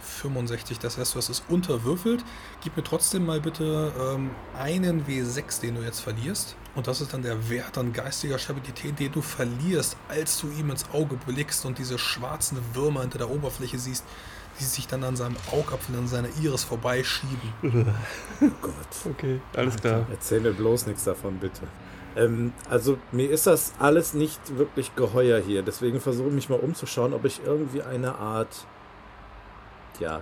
65, 0.02 0.80
das 0.80 0.98
heißt, 0.98 1.14
du 1.14 1.18
hast 1.18 1.28
es 1.28 1.44
unterwürfelt. 1.50 2.24
Gib 2.64 2.78
mir 2.78 2.84
trotzdem 2.84 3.26
mal 3.26 3.42
bitte 3.42 3.92
ähm, 4.00 4.30
einen 4.58 5.06
W6, 5.06 5.60
den 5.60 5.76
du 5.76 5.82
jetzt 5.82 6.00
verlierst. 6.00 6.56
Und 6.76 6.88
das 6.88 7.00
ist 7.00 7.14
dann 7.14 7.22
der 7.22 7.50
Wert 7.50 7.78
an 7.78 7.94
geistiger 7.94 8.38
Stabilität, 8.38 9.00
den 9.00 9.12
du 9.12 9.22
verlierst, 9.22 9.96
als 10.10 10.40
du 10.40 10.50
ihm 10.50 10.70
ins 10.70 10.86
Auge 10.92 11.18
blickst 11.26 11.66
und 11.66 11.78
diese 11.78 11.98
schwarzen 11.98 12.58
Würmer 12.74 13.02
hinter 13.02 13.18
der 13.18 13.30
Oberfläche 13.30 13.80
siehst, 13.80 14.04
die 14.60 14.66
sich 14.66 14.88
dann 14.88 15.04
an 15.04 15.16
seinem 15.16 15.38
Augapfel, 15.52 15.96
an 15.96 16.08
seiner 16.08 16.30
Iris 16.42 16.64
vorbeischieben. 16.66 17.94
Oh 18.42 18.50
Gott. 18.62 19.14
Okay, 19.14 19.40
alles 19.56 19.78
klar. 19.78 20.06
Erzähl 20.12 20.42
mir 20.42 20.54
bloß 20.54 20.88
nichts 20.88 21.06
davon, 21.06 21.38
bitte. 21.38 21.62
Ähm, 22.16 22.54
also 22.70 22.98
mir 23.12 23.30
ist 23.30 23.48
das 23.48 23.74
alles 23.80 24.14
nicht 24.14 24.58
wirklich 24.58 24.96
geheuer 24.96 25.40
hier. 25.40 25.64
Deswegen 25.64 26.00
versuche 26.00 26.30
ich 26.30 26.34
mich 26.34 26.50
mal 26.50 26.60
umzuschauen, 26.60 27.14
ob 27.14 27.26
ich 27.26 27.42
irgendwie 27.46 27.82
eine 27.84 28.16
Art, 28.16 28.66
ja, 30.00 30.22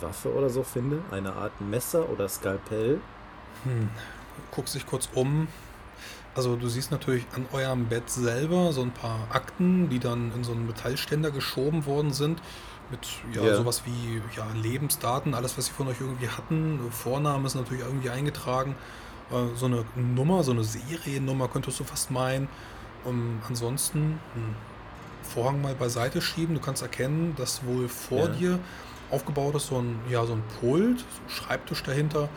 Waffe 0.00 0.32
oder 0.32 0.50
so 0.50 0.62
finde. 0.62 1.00
Eine 1.10 1.32
Art 1.34 1.60
Messer 1.60 2.08
oder 2.08 2.28
Skalpell. 2.28 3.00
Hm. 3.64 3.88
Guckst 4.52 4.74
dich 4.74 4.86
kurz 4.86 5.08
um. 5.14 5.48
Also 6.34 6.56
du 6.56 6.68
siehst 6.68 6.90
natürlich 6.90 7.24
an 7.34 7.46
eurem 7.52 7.86
Bett 7.86 8.10
selber 8.10 8.72
so 8.72 8.82
ein 8.82 8.90
paar 8.92 9.26
Akten, 9.30 9.88
die 9.88 9.98
dann 9.98 10.32
in 10.34 10.44
so 10.44 10.52
einen 10.52 10.66
Metallständer 10.66 11.30
geschoben 11.30 11.86
worden 11.86 12.12
sind. 12.12 12.40
Mit 12.90 13.00
ja, 13.32 13.42
Ja. 13.42 13.54
sowas 13.56 13.82
wie 13.86 14.20
ja, 14.36 14.46
Lebensdaten, 14.54 15.34
alles, 15.34 15.56
was 15.58 15.66
sie 15.66 15.72
von 15.72 15.88
euch 15.88 16.00
irgendwie 16.00 16.28
hatten. 16.28 16.78
Vorname 16.90 17.46
ist 17.46 17.54
natürlich 17.54 17.82
irgendwie 17.82 18.10
eingetragen. 18.10 18.76
Äh, 19.30 19.56
so 19.56 19.66
eine 19.66 19.84
Nummer, 19.96 20.44
so 20.44 20.52
eine 20.52 20.62
Seriennummer 20.62 21.48
könntest 21.48 21.80
du 21.80 21.84
fast 21.84 22.10
meinen. 22.10 22.48
Um, 23.04 23.40
ansonsten 23.48 24.18
hm, 24.34 24.54
Vorhang 25.22 25.60
mal 25.62 25.74
beiseite 25.74 26.20
schieben. 26.20 26.54
Du 26.54 26.60
kannst 26.60 26.82
erkennen, 26.82 27.34
dass 27.36 27.64
wohl 27.64 27.88
vor 27.88 28.18
Ja. 28.18 28.28
dir 28.28 28.58
aufgebaut 29.10 29.54
ist 29.56 29.68
so 29.68 29.78
ein, 29.78 29.98
ja, 30.08 30.24
so 30.24 30.32
ein 30.34 30.42
Pult, 30.60 31.00
so 31.00 31.04
ein 31.04 31.28
Schreibtisch 31.30 31.82
dahinter. 31.82 32.28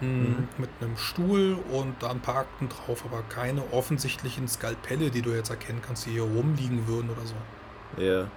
Hm, 0.00 0.22
Mhm. 0.22 0.48
Mit 0.58 0.70
einem 0.80 0.96
Stuhl 0.96 1.58
und 1.70 2.02
da 2.02 2.10
ein 2.10 2.20
paar 2.20 2.36
Akten 2.36 2.68
drauf, 2.68 3.04
aber 3.04 3.22
keine 3.28 3.62
offensichtlichen 3.72 4.46
Skalpelle, 4.48 5.10
die 5.10 5.22
du 5.22 5.30
jetzt 5.30 5.50
erkennen 5.50 5.80
kannst, 5.84 6.06
die 6.06 6.10
hier 6.10 6.22
rumliegen 6.22 6.86
würden 6.86 7.10
oder 7.10 7.26
so. 7.26 7.34
Ja. 8.02 8.28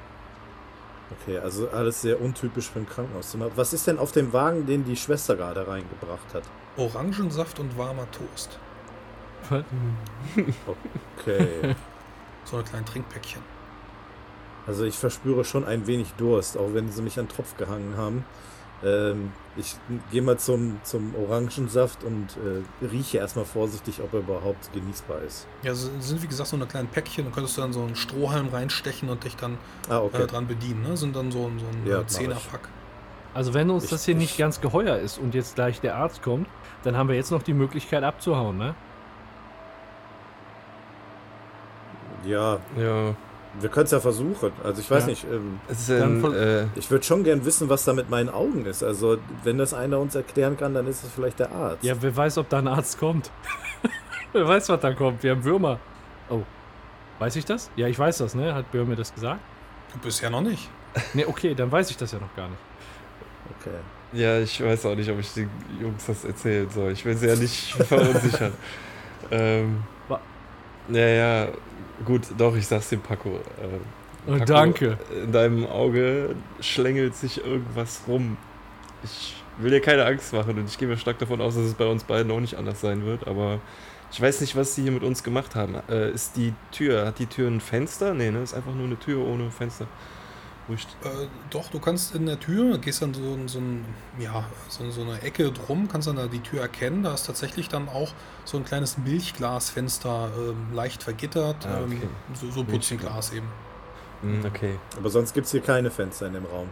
Okay, 1.23 1.37
also 1.39 1.69
alles 1.69 2.01
sehr 2.01 2.21
untypisch 2.21 2.69
für 2.69 2.79
ein 2.79 2.87
Krankenhauszimmer. 2.87 3.49
Was 3.55 3.73
ist 3.73 3.85
denn 3.85 3.99
auf 3.99 4.11
dem 4.11 4.31
Wagen, 4.31 4.65
den 4.65 4.85
die 4.85 4.95
Schwester 4.95 5.35
gerade 5.35 5.67
reingebracht 5.67 6.33
hat? 6.33 6.43
Orangensaft 6.77 7.59
und 7.59 7.77
warmer 7.77 8.09
Toast. 8.11 8.57
Okay. 11.17 11.75
So 12.43 12.55
eine 12.57 12.65
kleine 12.65 12.85
Trinkpäckchen. 12.85 13.41
Also 14.65 14.83
ich 14.83 14.97
verspüre 14.97 15.45
schon 15.45 15.63
ein 15.63 15.85
wenig 15.85 16.11
Durst, 16.17 16.57
auch 16.57 16.73
wenn 16.73 16.91
sie 16.91 17.03
mich 17.03 17.19
an 17.19 17.25
den 17.27 17.35
Tropf 17.35 17.55
gehangen 17.55 17.95
haben. 17.97 18.25
Ähm, 18.83 19.31
ich 19.57 19.75
gehe 20.11 20.21
mal 20.21 20.37
zum, 20.39 20.79
zum 20.83 21.13
Orangensaft 21.15 22.03
und 22.03 22.27
äh, 22.37 22.85
rieche 22.85 23.17
erstmal 23.17 23.45
vorsichtig, 23.45 23.99
ob 24.01 24.13
er 24.13 24.19
überhaupt 24.19 24.71
genießbar 24.73 25.21
ist. 25.23 25.45
Ja, 25.63 25.71
es 25.73 25.89
sind 25.99 26.21
wie 26.23 26.27
gesagt 26.27 26.49
so 26.49 26.55
eine 26.55 26.65
kleine 26.65 26.87
Päckchen. 26.87 27.25
Du 27.25 27.31
könntest 27.31 27.57
dann 27.57 27.73
so 27.73 27.81
einen 27.81 27.95
Strohhalm 27.95 28.47
reinstechen 28.49 29.09
und 29.09 29.23
dich 29.25 29.35
dann 29.35 29.57
Ah, 29.89 29.99
okay. 29.99 30.23
äh, 30.23 30.27
dran 30.27 30.47
bedienen. 30.47 30.83
Ne? 30.83 30.95
Sind 30.95 31.15
dann 31.15 31.31
so, 31.31 31.47
ein- 31.47 31.59
so 31.59 31.65
ein 31.65 31.85
Ja, 31.85 31.99
äh. 32.01 32.07
Zehnerpack. 32.07 32.69
Also 33.33 33.53
wenn 33.53 33.69
uns 33.69 33.85
Ich- 33.85 33.89
das 33.89 34.05
hier 34.05 34.15
nicht 34.15 34.31
ich- 34.31 34.37
ganz 34.37 34.61
geheuer 34.61 34.97
ist 34.97 35.17
und 35.17 35.33
jetzt 35.35 35.55
gleich 35.55 35.79
der 35.81 35.95
Arzt 35.97 36.21
kommt, 36.23 36.47
dann 36.83 36.95
haben 36.97 37.09
wir 37.09 37.15
jetzt 37.15 37.31
noch 37.31 37.43
die 37.43 37.53
Möglichkeit 37.53 38.03
abzuhauen, 38.03 38.57
ne? 38.57 38.73
Ja, 42.25 42.59
Ja, 42.77 43.15
wir 43.59 43.69
können 43.69 43.85
es 43.85 43.91
ja 43.91 43.99
versuchen. 43.99 44.51
Also 44.63 44.81
ich 44.81 44.89
weiß 44.89 45.03
Ja. 45.03 45.09
nicht, 45.09 45.23
ähm, 45.25 45.59
es 45.67 45.79
ist 45.81 45.89
Dann 45.89 46.17
ein, 46.17 46.21
voll- 46.21 46.35
äh, 46.35 46.79
ich 46.79 46.89
würde 46.89 47.03
schon 47.03 47.23
gern 47.23 47.43
wissen, 47.45 47.67
was 47.69 47.83
da 47.83 47.93
mit 47.93 48.09
meinen 48.09 48.29
Augen 48.29 48.65
ist. 48.65 48.81
Also 48.83 49.17
wenn 49.43 49.57
das 49.57 49.73
einer 49.73 49.99
uns 49.99 50.15
erklären 50.15 50.55
kann, 50.57 50.73
dann 50.73 50.87
ist 50.87 51.03
es 51.03 51.11
vielleicht 51.11 51.39
der 51.39 51.51
Arzt. 51.51 51.83
Ja, 51.83 51.95
wer 52.01 52.15
weiß, 52.15 52.37
ob 52.37 52.47
da 52.49 52.59
ein 52.59 52.67
Arzt 52.67 52.97
kommt. 52.99 53.29
wer 54.33 54.47
weiß, 54.47 54.69
was 54.69 54.79
da 54.79 54.93
kommt. 54.93 55.21
Wir 55.23 55.31
haben 55.31 55.43
Würmer. 55.43 55.79
Oh. 56.29 56.41
Weiß 57.19 57.35
ich 57.35 57.45
das? 57.45 57.69
Ja, 57.75 57.87
ich 57.87 57.99
weiß 57.99 58.19
das, 58.19 58.35
ne? 58.35 58.53
Hat 58.55 58.71
Björn 58.71 58.87
mir 58.87 58.95
das 58.95 59.13
gesagt? 59.13 59.41
Bisher 60.01 60.29
noch 60.29 60.41
nicht. 60.41 60.69
Ne, 61.13 61.27
okay, 61.27 61.53
dann 61.53 61.71
weiß 61.71 61.89
ich 61.91 61.97
das 61.97 62.11
ja 62.13 62.19
noch 62.19 62.33
gar 62.35 62.47
nicht. 62.47 62.59
Okay. 63.59 63.75
ja, 64.13 64.39
ich 64.39 64.63
weiß 64.63 64.85
auch 64.85 64.95
nicht, 64.95 65.09
ob 65.11 65.19
ich 65.19 65.33
den 65.33 65.49
Jungs 65.79 66.05
das 66.05 66.23
erzählen 66.25 66.69
soll. 66.69 66.91
Ich 66.93 67.03
will 67.05 67.15
sie 67.17 67.27
ja 67.27 67.35
nicht 67.35 67.73
verunsichern. 67.83 68.53
ähm, 69.31 69.83
Wa- 70.07 70.19
ja, 70.89 71.05
ja, 71.07 71.47
gut, 72.05 72.27
doch, 72.37 72.55
ich 72.55 72.67
sag's 72.67 72.89
dem 72.89 73.01
Paco. 73.01 73.29
Ähm, 73.61 73.81
Oh, 74.27 74.37
Paco, 74.37 74.45
danke. 74.45 74.99
In 75.09 75.31
deinem 75.31 75.65
Auge 75.65 76.35
schlängelt 76.59 77.15
sich 77.15 77.43
irgendwas 77.43 78.03
rum. 78.07 78.37
Ich 79.03 79.35
will 79.57 79.71
dir 79.71 79.81
keine 79.81 80.05
Angst 80.05 80.33
machen 80.33 80.59
und 80.59 80.67
ich 80.69 80.77
gehe 80.77 80.87
mir 80.87 80.97
stark 80.97 81.17
davon 81.19 81.41
aus, 81.41 81.55
dass 81.55 81.65
es 81.65 81.73
bei 81.73 81.87
uns 81.87 82.03
beiden 82.03 82.31
auch 82.31 82.39
nicht 82.39 82.55
anders 82.55 82.81
sein 82.81 83.03
wird, 83.05 83.27
aber 83.27 83.59
ich 84.11 84.21
weiß 84.21 84.41
nicht, 84.41 84.55
was 84.55 84.75
sie 84.75 84.83
hier 84.83 84.91
mit 84.91 85.03
uns 85.03 85.23
gemacht 85.23 85.55
haben. 85.55 85.75
Äh, 85.89 86.11
ist 86.11 86.35
die 86.37 86.53
Tür, 86.71 87.05
hat 87.07 87.19
die 87.19 87.27
Tür 87.27 87.49
ein 87.49 87.61
Fenster? 87.61 88.13
Nee, 88.13 88.31
ne? 88.31 88.43
Ist 88.43 88.53
einfach 88.53 88.73
nur 88.75 88.85
eine 88.85 88.99
Tür 88.99 89.25
ohne 89.25 89.49
Fenster. 89.51 89.87
Ich, 90.69 90.83
Äh, 91.03 91.27
doch, 91.49 91.69
du 91.69 91.79
kannst 91.79 92.15
in 92.15 92.25
der 92.27 92.39
Tür, 92.39 92.77
gehst 92.77 93.01
dann 93.01 93.13
so, 93.13 93.37
so, 93.47 93.59
ein, 93.59 93.83
ja, 94.19 94.45
so, 94.69 94.89
so 94.89 95.01
eine 95.01 95.21
Ecke 95.21 95.51
drum, 95.51 95.87
kannst 95.91 96.07
dann 96.07 96.15
da 96.15 96.27
die 96.27 96.39
Tür 96.39 96.61
erkennen. 96.61 97.03
Da 97.03 97.13
ist 97.13 97.25
tatsächlich 97.25 97.67
dann 97.67 97.89
auch 97.89 98.13
so 98.45 98.57
ein 98.57 98.63
kleines 98.63 98.97
Milchglasfenster, 98.97 100.29
ähm, 100.37 100.73
leicht 100.73 101.03
vergittert. 101.03 101.65
Ah, 101.65 101.81
okay. 101.83 101.99
ähm, 102.03 102.09
so, 102.33 102.49
so 102.51 102.63
Putzenglas 102.63 103.33
eben. 103.33 103.47
Hm, 104.21 104.45
okay. 104.45 104.75
Aber 104.97 105.09
sonst 105.09 105.33
gibt 105.33 105.45
es 105.47 105.51
hier 105.51 105.61
keine 105.61 105.91
Fenster 105.91 106.27
in 106.27 106.33
dem 106.33 106.45
Raum. 106.45 106.69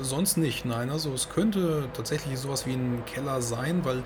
Sonst 0.00 0.38
nicht, 0.38 0.64
nein. 0.64 0.90
Also 0.90 1.12
es 1.12 1.28
könnte 1.28 1.88
tatsächlich 1.92 2.38
sowas 2.38 2.66
wie 2.66 2.72
ein 2.72 3.02
Keller 3.04 3.42
sein, 3.42 3.84
weil 3.84 4.02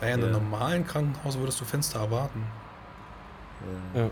bei 0.00 0.12
einem 0.12 0.24
Ja. 0.24 0.30
normalen 0.32 0.84
Krankenhaus 0.86 1.38
würdest 1.38 1.60
du 1.60 1.64
Fenster 1.64 2.00
erwarten. 2.00 2.44
Ja. 3.94 4.10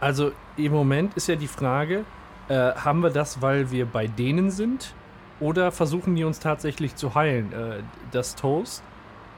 Also 0.00 0.32
im 0.56 0.72
Moment 0.72 1.14
ist 1.14 1.28
ja 1.28 1.36
die 1.36 1.48
Frage, 1.48 2.04
äh, 2.48 2.72
haben 2.74 3.02
wir 3.02 3.10
das, 3.10 3.42
weil 3.42 3.70
wir 3.70 3.86
bei 3.86 4.06
denen 4.06 4.50
sind? 4.50 4.94
Oder 5.40 5.70
versuchen 5.70 6.16
die 6.16 6.24
uns 6.24 6.40
tatsächlich 6.40 6.96
zu 6.96 7.14
heilen? 7.14 7.52
Äh, 7.52 7.82
das 8.10 8.34
Toast 8.34 8.82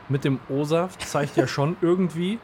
mit 0.09 0.25
dem 0.25 0.41
O-Saft 0.49 1.03
zeigt 1.03 1.37
ja 1.37 1.47
schon 1.49 1.77
irgendwie, 1.81 2.39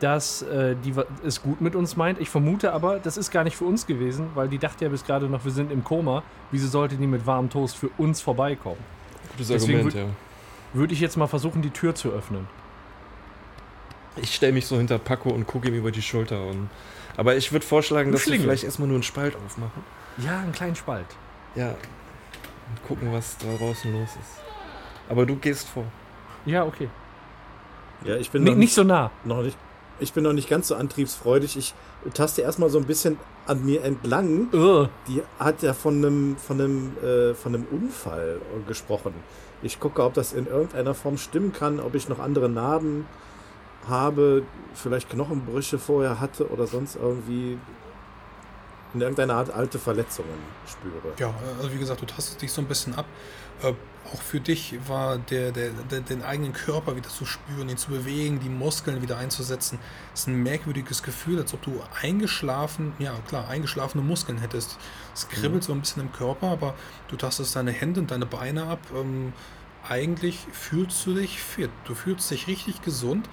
dass 0.00 0.42
äh, 0.42 0.76
die 0.84 0.94
es 1.24 1.42
gut 1.42 1.60
mit 1.60 1.74
uns 1.76 1.96
meint. 1.96 2.20
Ich 2.20 2.28
vermute 2.28 2.72
aber, 2.72 2.98
das 2.98 3.16
ist 3.16 3.30
gar 3.30 3.44
nicht 3.44 3.56
für 3.56 3.64
uns 3.64 3.86
gewesen, 3.86 4.28
weil 4.34 4.48
die 4.48 4.58
dachte 4.58 4.84
ja 4.84 4.90
bis 4.90 5.04
gerade 5.04 5.26
noch, 5.26 5.44
wir 5.44 5.52
sind 5.52 5.70
im 5.70 5.84
Koma. 5.84 6.22
Wieso 6.50 6.68
sollte 6.68 6.96
die 6.96 7.06
mit 7.06 7.26
warmem 7.26 7.50
Toast 7.50 7.76
für 7.76 7.88
uns 7.98 8.20
vorbeikommen? 8.20 8.80
Gutes 9.32 9.48
Deswegen 9.48 9.78
Argument, 9.78 9.94
ja. 9.94 10.06
Würde 10.72 10.92
ich 10.92 11.00
jetzt 11.00 11.16
mal 11.16 11.28
versuchen, 11.28 11.62
die 11.62 11.70
Tür 11.70 11.94
zu 11.94 12.10
öffnen. 12.10 12.46
Ich 14.16 14.34
stelle 14.34 14.52
mich 14.52 14.66
so 14.66 14.76
hinter 14.76 14.98
Paco 14.98 15.30
und 15.30 15.46
gucke 15.46 15.68
ihm 15.68 15.74
über 15.74 15.90
die 15.90 16.02
Schulter. 16.02 16.44
Und, 16.46 16.68
aber 17.16 17.36
ich 17.36 17.52
würde 17.52 17.64
vorschlagen, 17.64 18.12
dass 18.12 18.26
wir 18.26 18.40
vielleicht 18.40 18.64
erstmal 18.64 18.88
nur 18.88 18.96
einen 18.96 19.02
Spalt 19.02 19.36
aufmachen. 19.36 19.82
Ja, 20.18 20.40
einen 20.40 20.52
kleinen 20.52 20.76
Spalt. 20.76 21.06
Ja. 21.54 21.68
Und 21.68 22.86
gucken, 22.86 23.12
was 23.12 23.36
da 23.38 23.46
draußen 23.58 23.92
los 23.92 24.10
ist. 24.10 24.40
Aber 25.08 25.26
du 25.26 25.36
gehst 25.36 25.68
vor. 25.68 25.84
Ja, 26.46 26.64
okay. 26.64 26.88
Ja, 28.04 28.16
ich 28.16 28.30
bin 28.30 28.46
N 28.46 28.52
noch 28.52 28.58
nicht 28.58 28.74
so 28.74 28.84
nah. 28.84 29.10
noch 29.24 29.42
nicht, 29.42 29.56
ich 29.98 30.12
bin 30.12 30.24
noch 30.24 30.32
nicht 30.32 30.48
ganz 30.48 30.68
so 30.68 30.74
antriebsfreudig. 30.74 31.56
Ich 31.56 31.74
taste 32.12 32.42
erstmal 32.42 32.68
so 32.70 32.78
ein 32.78 32.84
bisschen 32.84 33.18
an 33.46 33.64
mir 33.64 33.82
entlang. 33.82 34.48
Ugh. 34.52 34.88
Die 35.08 35.22
hat 35.38 35.62
ja 35.62 35.72
von 35.72 35.96
einem, 35.96 36.36
von 36.36 36.60
einem, 36.60 36.96
äh, 36.98 37.34
von 37.34 37.54
einem 37.54 37.66
Unfall 37.70 38.40
gesprochen. 38.66 39.14
Ich 39.62 39.80
gucke, 39.80 40.02
ob 40.02 40.14
das 40.14 40.32
in 40.32 40.46
irgendeiner 40.46 40.94
Form 40.94 41.16
stimmen 41.16 41.52
kann, 41.52 41.80
ob 41.80 41.94
ich 41.94 42.08
noch 42.08 42.18
andere 42.18 42.48
Narben 42.48 43.06
habe, 43.88 44.42
vielleicht 44.74 45.10
Knochenbrüche 45.10 45.78
vorher 45.78 46.20
hatte 46.20 46.48
oder 46.50 46.66
sonst 46.66 46.96
irgendwie 46.96 47.58
in 48.94 49.00
irgendeiner 49.00 49.34
Art 49.34 49.50
alte 49.50 49.78
Verletzungen 49.78 50.38
spüre. 50.66 51.12
Ja, 51.18 51.34
also 51.58 51.72
wie 51.72 51.78
gesagt, 51.78 52.00
du 52.00 52.06
tastest 52.06 52.40
dich 52.40 52.52
so 52.52 52.62
ein 52.62 52.68
bisschen 52.68 52.94
ab. 52.94 53.06
Äh, 53.62 53.72
auch 54.12 54.20
für 54.20 54.40
dich 54.40 54.76
war 54.86 55.18
der, 55.18 55.50
der, 55.50 55.70
der, 55.90 56.00
den 56.00 56.22
eigenen 56.22 56.52
Körper 56.52 56.94
wieder 56.94 57.08
zu 57.08 57.24
spüren, 57.24 57.68
ihn 57.68 57.78
zu 57.78 57.90
bewegen, 57.90 58.38
die 58.40 58.48
Muskeln 58.48 59.00
wieder 59.02 59.16
einzusetzen, 59.16 59.78
ist 60.12 60.28
ein 60.28 60.42
merkwürdiges 60.42 61.02
Gefühl, 61.02 61.38
als 61.38 61.54
ob 61.54 61.62
du 61.62 61.80
eingeschlafen, 62.02 62.92
ja 62.98 63.14
klar, 63.26 63.48
eingeschlafene 63.48 64.04
Muskeln 64.04 64.38
hättest. 64.38 64.78
Es 65.14 65.28
kribbelt 65.28 65.64
so 65.64 65.72
ein 65.72 65.80
bisschen 65.80 66.02
im 66.02 66.12
Körper, 66.12 66.48
aber 66.48 66.74
du 67.08 67.16
tastest 67.16 67.56
deine 67.56 67.72
Hände 67.72 68.00
und 68.00 68.10
deine 68.10 68.26
Beine 68.26 68.64
ab. 68.64 68.80
Ähm, 68.94 69.32
eigentlich 69.88 70.38
fühlst 70.52 71.04
du 71.06 71.14
dich 71.14 71.40
fit, 71.40 71.70
du 71.84 71.94
fühlst 71.94 72.30
dich 72.30 72.46
richtig 72.46 72.82
gesund. 72.82 73.28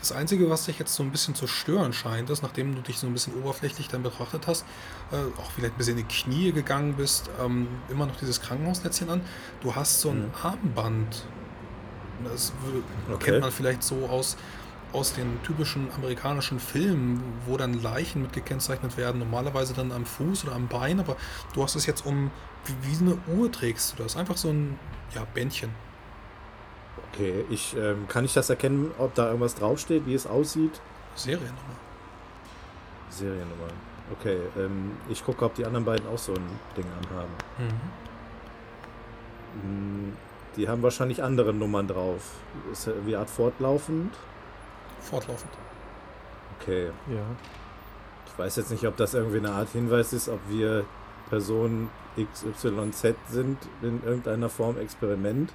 Das 0.00 0.12
Einzige, 0.12 0.48
was 0.50 0.64
dich 0.64 0.78
jetzt 0.78 0.94
so 0.94 1.02
ein 1.02 1.12
bisschen 1.12 1.34
zu 1.34 1.46
stören 1.46 1.92
scheint, 1.92 2.30
ist, 2.30 2.42
nachdem 2.42 2.74
du 2.74 2.80
dich 2.82 2.98
so 2.98 3.06
ein 3.06 3.12
bisschen 3.12 3.34
oberflächlich 3.34 3.88
dann 3.88 4.02
betrachtet 4.02 4.46
hast, 4.46 4.64
äh, 5.12 5.16
auch 5.38 5.50
vielleicht 5.52 5.74
ein 5.74 5.78
bisschen 5.78 5.98
in 5.98 6.08
die 6.08 6.14
Knie 6.14 6.52
gegangen 6.52 6.94
bist, 6.94 7.30
ähm, 7.38 7.68
immer 7.88 8.06
noch 8.06 8.16
dieses 8.16 8.40
Krankenhausnetzchen 8.40 9.10
an. 9.10 9.20
Du 9.60 9.74
hast 9.74 10.00
so 10.00 10.10
ein 10.10 10.28
Mhm. 10.28 10.34
Armband. 10.42 11.28
Das 12.24 12.52
Okay. 13.12 13.24
kennt 13.32 13.40
man 13.40 13.52
vielleicht 13.52 13.82
so 13.82 14.06
aus, 14.08 14.36
aus 14.92 15.12
den 15.12 15.42
typischen 15.42 15.90
amerikanischen 15.92 16.60
Filmen, 16.60 17.22
wo 17.46 17.56
dann 17.56 17.74
Leichen 17.74 18.22
mit 18.22 18.32
gekennzeichnet 18.32 18.96
werden. 18.96 19.18
Normalerweise 19.18 19.74
dann 19.74 19.92
am 19.92 20.04
Fuß 20.06 20.44
oder 20.44 20.54
am 20.54 20.68
Bein, 20.68 21.00
aber 21.00 21.16
du 21.54 21.62
hast 21.62 21.76
es 21.76 21.86
jetzt 21.86 22.04
um, 22.06 22.30
wie, 22.64 22.74
wie 22.82 22.98
eine 23.02 23.18
Uhr 23.26 23.50
trägst 23.52 23.98
du 23.98 24.02
das. 24.02 24.16
Einfach 24.16 24.36
so 24.36 24.48
ein 24.50 24.78
ja, 25.14 25.24
Bändchen. 25.34 25.70
Okay, 27.12 27.44
ich, 27.50 27.76
ähm, 27.76 28.06
kann 28.08 28.24
ich 28.24 28.34
das 28.34 28.50
erkennen, 28.50 28.92
ob 28.98 29.14
da 29.14 29.26
irgendwas 29.26 29.54
draufsteht, 29.54 30.06
wie 30.06 30.14
es 30.14 30.26
aussieht? 30.26 30.80
Seriennummer. 31.16 31.54
Seriennummer. 33.10 33.68
Okay, 34.18 34.38
ähm, 34.56 34.92
ich 35.08 35.24
gucke, 35.24 35.44
ob 35.44 35.54
die 35.54 35.64
anderen 35.64 35.84
beiden 35.84 36.06
auch 36.08 36.18
so 36.18 36.32
ein 36.34 36.46
Ding 36.76 36.86
anhaben. 37.02 37.32
Mhm. 37.58 37.80
Hm, 39.62 40.12
Die 40.56 40.68
haben 40.68 40.82
wahrscheinlich 40.82 41.22
andere 41.22 41.52
Nummern 41.54 41.86
drauf. 41.86 42.22
Ist 42.72 42.86
ja 42.86 42.92
irgendwie 42.92 43.16
Art 43.16 43.30
fortlaufend. 43.30 44.12
Fortlaufend. 45.00 45.50
Okay. 46.60 46.86
Ja. 47.08 47.22
Ich 48.26 48.38
weiß 48.38 48.56
jetzt 48.56 48.70
nicht, 48.70 48.86
ob 48.86 48.96
das 48.96 49.14
irgendwie 49.14 49.38
eine 49.38 49.52
Art 49.52 49.68
Hinweis 49.70 50.12
ist, 50.12 50.28
ob 50.28 50.40
wir 50.48 50.84
Person 51.28 51.88
XYZ 52.16 53.14
sind 53.28 53.58
in 53.82 54.02
irgendeiner 54.04 54.48
Form 54.48 54.76
Experiment. 54.78 55.52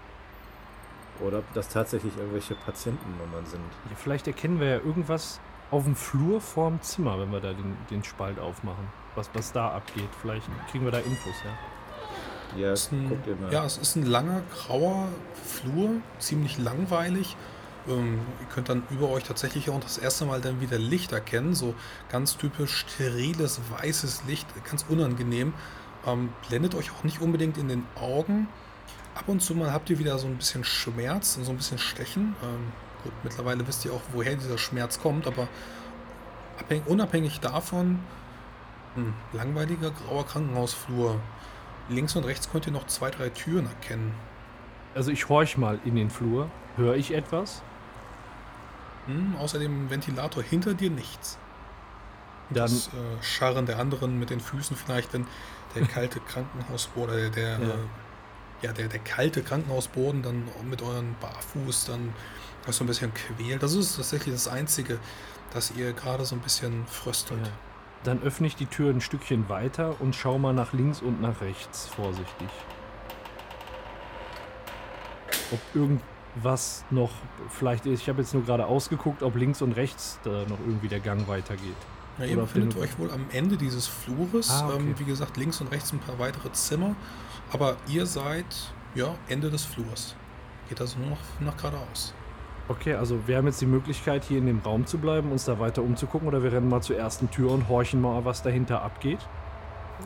Oder 1.21 1.39
ob 1.39 1.53
das 1.53 1.69
tatsächlich 1.69 2.15
irgendwelche 2.17 2.55
Patientennummern 2.55 3.45
sind. 3.45 3.61
ja. 3.89 3.95
Vielleicht 3.95 4.27
erkennen 4.27 4.59
wir 4.59 4.67
ja 4.67 4.77
irgendwas 4.77 5.39
auf 5.71 5.83
dem 5.83 5.95
Flur 5.95 6.41
vorm 6.41 6.81
Zimmer, 6.81 7.19
wenn 7.19 7.31
wir 7.31 7.39
da 7.39 7.53
den, 7.53 7.77
den 7.89 8.03
Spalt 8.03 8.39
aufmachen. 8.39 8.87
Was, 9.15 9.29
was 9.33 9.51
da 9.51 9.69
abgeht. 9.69 10.09
Vielleicht 10.21 10.47
kriegen 10.69 10.83
wir 10.83 10.91
da 10.91 10.99
Infos, 10.99 11.35
ja. 11.43 12.59
Ja, 12.59 12.73
ist 12.73 12.91
ein, 12.91 13.09
guckt 13.09 13.27
ihr 13.27 13.35
mal. 13.35 13.51
ja, 13.51 13.65
es 13.65 13.77
ist 13.77 13.95
ein 13.95 14.05
langer, 14.05 14.41
grauer 14.53 15.09
Flur, 15.43 16.01
ziemlich 16.19 16.57
langweilig. 16.57 17.35
Ähm, 17.87 18.19
ihr 18.39 18.47
könnt 18.47 18.69
dann 18.69 18.83
über 18.91 19.09
euch 19.09 19.23
tatsächlich 19.23 19.69
auch 19.69 19.79
das 19.79 19.97
erste 19.97 20.25
Mal 20.25 20.41
dann 20.41 20.61
wieder 20.61 20.77
Licht 20.77 21.11
erkennen. 21.11 21.53
So 21.53 21.75
ganz 22.09 22.37
typisch 22.37 22.85
steriles, 22.87 23.59
weißes 23.77 24.23
Licht, 24.27 24.47
ganz 24.69 24.85
unangenehm. 24.87 25.53
Ähm, 26.05 26.29
blendet 26.47 26.75
euch 26.75 26.91
auch 26.91 27.03
nicht 27.03 27.21
unbedingt 27.21 27.57
in 27.57 27.67
den 27.67 27.83
Augen. 27.95 28.47
Ab 29.15 29.23
und 29.27 29.41
zu 29.41 29.55
mal 29.55 29.71
habt 29.71 29.89
ihr 29.89 29.97
wieder 29.97 30.17
so 30.19 30.27
ein 30.27 30.35
bisschen 30.35 30.63
Schmerz 30.63 31.37
und 31.37 31.45
so 31.45 31.51
ein 31.51 31.57
bisschen 31.57 31.77
Stechen. 31.77 32.35
Ähm, 32.43 32.71
gut, 33.03 33.13
mittlerweile 33.23 33.65
wisst 33.67 33.85
ihr 33.85 33.93
auch, 33.93 34.01
woher 34.11 34.35
dieser 34.35 34.57
Schmerz 34.57 34.99
kommt, 34.99 35.25
aber 35.25 35.47
abhäng, 36.59 36.83
unabhängig 36.85 37.39
davon, 37.39 37.99
ein 38.97 39.13
langweiliger 39.33 39.91
grauer 39.91 40.25
Krankenhausflur. 40.25 41.19
Links 41.89 42.15
und 42.15 42.25
rechts 42.25 42.49
könnt 42.51 42.65
ihr 42.67 42.73
noch 42.73 42.87
zwei, 42.87 43.09
drei 43.09 43.29
Türen 43.29 43.67
erkennen. 43.67 44.13
Also 44.95 45.11
ich 45.11 45.29
horch 45.29 45.57
mal 45.57 45.79
in 45.85 45.95
den 45.95 46.09
Flur. 46.09 46.49
Höre 46.77 46.95
ich 46.95 47.13
etwas? 47.13 47.61
Hm, 49.07 49.35
außer 49.37 49.59
dem 49.59 49.89
Ventilator 49.89 50.41
hinter 50.43 50.73
dir 50.73 50.89
nichts. 50.89 51.37
Dann- 52.49 52.63
das 52.63 52.87
äh, 52.87 53.23
Scharren 53.23 53.65
der 53.65 53.79
anderen 53.79 54.19
mit 54.19 54.29
den 54.29 54.39
Füßen 54.39 54.75
vielleicht, 54.75 55.13
wenn 55.13 55.25
der 55.75 55.85
kalte 55.87 56.19
Krankenhausboden, 56.19 57.17
äh, 57.17 57.29
der, 57.29 57.59
Ja. 57.59 57.67
ja. 57.67 57.73
Äh, 57.73 57.77
ja, 58.65 58.73
der, 58.73 58.87
der 58.87 58.99
kalte 58.99 59.43
Krankenhausboden 59.43 60.23
dann 60.23 60.43
mit 60.67 60.81
euren 60.81 61.15
Barfuß 61.21 61.85
dann 61.85 62.13
so 62.67 62.83
ein 62.83 62.87
bisschen 62.87 63.13
quält. 63.13 63.61
Das 63.61 63.73
ist 63.75 63.95
tatsächlich 63.95 64.33
das 64.33 64.47
Einzige, 64.47 64.97
dass 65.53 65.71
ihr 65.71 65.93
gerade 65.93 66.25
so 66.25 66.35
ein 66.35 66.41
bisschen 66.41 66.85
fröstelt. 66.87 67.45
Ja. 67.45 67.51
Dann 68.03 68.23
öffne 68.23 68.47
ich 68.47 68.55
die 68.55 68.65
Tür 68.65 68.91
ein 68.91 69.01
Stückchen 69.01 69.49
weiter 69.49 70.01
und 70.01 70.15
schau 70.15 70.39
mal 70.39 70.53
nach 70.53 70.73
links 70.73 71.01
und 71.01 71.21
nach 71.21 71.41
rechts, 71.41 71.87
vorsichtig. 71.87 72.49
Ob 75.51 75.59
irgendwas 75.75 76.85
noch, 76.89 77.11
vielleicht, 77.49 77.85
ich 77.85 78.09
habe 78.09 78.21
jetzt 78.21 78.33
nur 78.33 78.43
gerade 78.43 78.65
ausgeguckt, 78.65 79.21
ob 79.21 79.35
links 79.35 79.61
und 79.61 79.73
rechts 79.73 80.19
da 80.23 80.43
noch 80.47 80.59
irgendwie 80.65 80.87
der 80.87 81.01
Gang 81.01 81.27
weitergeht. 81.27 81.77
Ja, 82.17 82.25
ihr 82.25 82.37
befindet 82.37 82.77
euch 82.77 82.97
wohl 82.97 83.11
am 83.11 83.27
Ende 83.31 83.57
dieses 83.57 83.87
Flures. 83.87 84.49
Ah, 84.49 84.69
okay. 84.69 84.77
ähm, 84.79 84.95
wie 84.97 85.03
gesagt, 85.03 85.37
links 85.37 85.61
und 85.61 85.67
rechts 85.71 85.93
ein 85.93 85.99
paar 85.99 86.17
weitere 86.17 86.51
Zimmer. 86.53 86.95
Aber 87.51 87.77
ihr 87.87 88.05
seid, 88.05 88.45
ja, 88.95 89.15
Ende 89.27 89.49
des 89.49 89.63
Flurs. 89.65 90.15
Geht 90.69 90.81
also 90.81 90.97
nur 90.99 91.11
noch 91.11 91.19
nach 91.39 91.55
geradeaus. 91.57 92.13
Okay, 92.67 92.95
also 92.95 93.19
wir 93.27 93.37
haben 93.37 93.45
jetzt 93.45 93.61
die 93.61 93.67
Möglichkeit, 93.67 94.23
hier 94.23 94.39
in 94.39 94.47
dem 94.47 94.59
Raum 94.59 94.87
zu 94.87 94.97
bleiben, 94.97 95.31
uns 95.31 95.45
da 95.45 95.59
weiter 95.59 95.83
umzugucken, 95.83 96.27
oder 96.27 96.41
wir 96.41 96.51
rennen 96.51 96.67
mal 96.67 96.81
zur 96.81 96.97
ersten 96.97 97.29
Tür 97.29 97.51
und 97.51 97.69
horchen 97.69 98.01
mal, 98.01 98.25
was 98.25 98.41
dahinter 98.41 98.81
abgeht. 98.81 99.19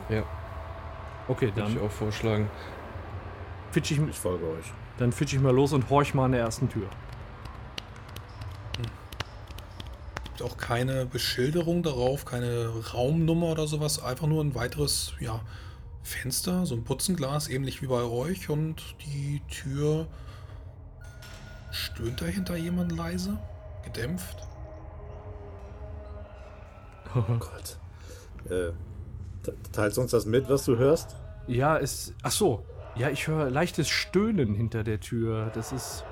Ja, 0.08 0.22
Okay, 1.28 1.46
würde 1.46 1.62
dann 1.62 1.72
ich 1.72 1.80
auch 1.80 1.90
vorschlagen. 1.90 2.50
fitsch 3.70 3.92
ich, 3.92 3.98
Ich 4.08 4.18
folge 4.18 4.44
euch. 4.46 4.66
dann 4.98 5.12
fitsch 5.12 5.32
ich 5.32 5.40
mal 5.40 5.54
los 5.54 5.72
und 5.72 5.88
horch 5.88 6.12
mal 6.12 6.26
an 6.26 6.32
der 6.32 6.40
ersten 6.42 6.68
Tür. 6.68 6.88
Gibt 10.24 10.42
auch 10.42 10.56
keine 10.58 11.06
Beschilderung 11.06 11.82
darauf, 11.82 12.24
keine 12.24 12.70
Raumnummer 12.92 13.46
oder 13.48 13.66
sowas. 13.66 14.02
Einfach 14.02 14.26
nur 14.26 14.42
ein 14.42 14.54
weiteres, 14.54 15.14
ja, 15.20 15.40
Fenster, 16.02 16.66
so 16.66 16.74
ein 16.74 16.84
Putzenglas, 16.84 17.48
ähnlich 17.48 17.82
wie 17.82 17.86
bei 17.86 18.02
euch. 18.02 18.48
Und 18.50 18.82
die 19.04 19.40
Tür. 19.48 20.06
Stöhnt 21.70 22.20
dahinter 22.20 22.56
jemand 22.56 22.92
leise? 22.92 23.38
Gedämpft? 23.84 24.36
Oh 27.12 27.22
Gott. 27.40 27.76
Äh, 28.44 28.70
te- 29.42 29.56
teilst 29.72 29.98
uns 29.98 30.12
das 30.12 30.26
mit, 30.26 30.48
was 30.48 30.64
du 30.64 30.76
hörst? 30.76 31.16
Ja, 31.48 31.76
es. 31.76 32.14
Ach 32.22 32.30
so. 32.30 32.64
Ja, 32.94 33.08
ich 33.10 33.26
höre 33.26 33.50
leichtes 33.50 33.88
Stöhnen 33.88 34.54
hinter 34.54 34.84
der 34.84 35.00
Tür. 35.00 35.50
Das 35.52 35.72
ist. 35.72 36.04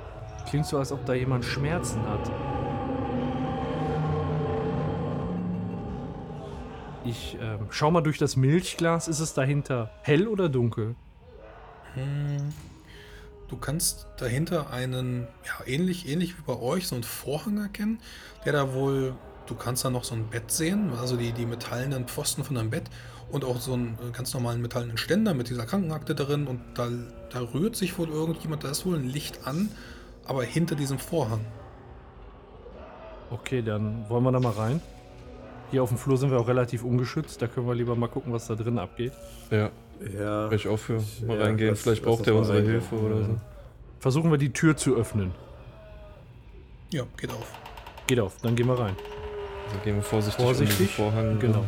Klingt 0.48 0.66
so, 0.66 0.77
als 0.77 0.90
ob 0.90 1.05
da 1.07 1.14
jemand 1.14 1.44
Schmerzen 1.44 2.01
hat. 2.09 2.29
Ich 7.09 7.38
ähm, 7.40 7.68
schau 7.71 7.90
mal 7.90 8.03
durch 8.03 8.18
das 8.18 8.37
Milchglas. 8.37 9.09
Ist 9.09 9.21
es 9.21 9.33
dahinter 9.33 9.90
hell 10.03 10.29
oder 10.29 10.51
dunkel? 10.51 10.94
Hm. 11.94 12.53
Du 13.49 13.57
kannst 13.57 14.07
dahinter 14.18 14.71
einen, 14.71 15.27
ja, 15.47 15.66
ähnlich, 15.66 16.07
ähnlich 16.07 16.37
wie 16.37 16.42
bei 16.42 16.61
euch, 16.61 16.87
so 16.87 16.97
einen 16.97 17.05
Vorhang 17.05 17.57
erkennen, 17.57 17.99
der 18.44 18.53
da 18.53 18.75
wohl, 18.75 19.14
du 19.47 19.55
kannst 19.55 19.87
da 19.87 19.90
noch 19.90 20.05
so 20.05 20.14
ein 20.14 20.27
Bett 20.27 20.51
sehen, 20.51 20.92
also 21.01 21.16
die, 21.16 21.33
die 21.33 21.47
metallenen 21.47 22.07
Pfosten 22.07 22.44
von 22.44 22.59
einem 22.59 22.68
Bett 22.68 22.90
und 23.31 23.47
auch 23.47 23.59
so 23.59 23.73
einen 23.73 23.97
äh, 24.07 24.12
ganz 24.14 24.35
normalen 24.35 24.61
metallenen 24.61 24.99
Ständer 24.99 25.33
mit 25.33 25.49
dieser 25.49 25.64
Krankenakte 25.64 26.14
darin 26.14 26.47
und 26.47 26.61
da, 26.75 26.90
da 27.31 27.40
rührt 27.40 27.75
sich 27.75 27.99
wohl 27.99 28.11
irgendjemand, 28.11 28.64
da 28.64 28.71
ist 28.71 28.85
wohl 28.85 28.97
ein 28.97 29.09
Licht 29.09 29.47
an, 29.47 29.71
aber 30.27 30.44
hinter 30.44 30.75
diesem 30.75 30.99
Vorhang. 30.99 31.40
Okay, 33.31 33.62
dann 33.62 34.07
wollen 34.11 34.25
wir 34.25 34.33
da 34.33 34.40
mal 34.40 34.53
rein. 34.53 34.83
Hier 35.70 35.83
auf 35.83 35.90
dem 35.90 35.98
Flur 35.98 36.16
sind 36.16 36.31
wir 36.31 36.38
auch 36.40 36.48
relativ 36.48 36.83
ungeschützt. 36.83 37.42
Da 37.42 37.46
können 37.46 37.66
wir 37.66 37.74
lieber 37.74 37.94
mal 37.94 38.09
gucken, 38.09 38.33
was 38.33 38.46
da 38.46 38.54
drin 38.54 38.78
abgeht. 38.78 39.12
Ja, 39.50 39.70
Ja. 40.18 40.50
ich 40.52 40.66
auch 40.68 40.78
für. 40.78 41.02
Mal 41.26 41.37
Ja, 41.38 41.44
reingehen. 41.44 41.70
lass- 41.70 41.83
Vielleicht 41.83 42.02
braucht 42.04 42.26
er 42.26 42.35
unsere. 42.37 42.61
Hilfe 42.62 42.94
oder 42.94 43.22
so. 43.22 43.37
Versuchen 44.00 44.31
wir 44.31 44.38
die 44.38 44.52
Tür 44.52 44.76
zu 44.76 44.96
öffnen. 44.96 45.33
Ja, 46.90 47.02
geht 47.18 47.31
auf. 47.31 47.52
Geht 48.07 48.20
auf, 48.20 48.37
dann 48.42 48.54
gehen 48.57 48.66
wir 48.66 48.78
rein. 48.78 48.96
Also 49.68 49.81
gehen 49.85 49.96
wir 49.96 50.02
vorsichtig, 50.02 50.38
um 50.40 50.44
Vorsichtig. 50.46 50.78
diesen 50.78 50.92
Vorhang. 50.94 51.38
Genau. 51.38 51.64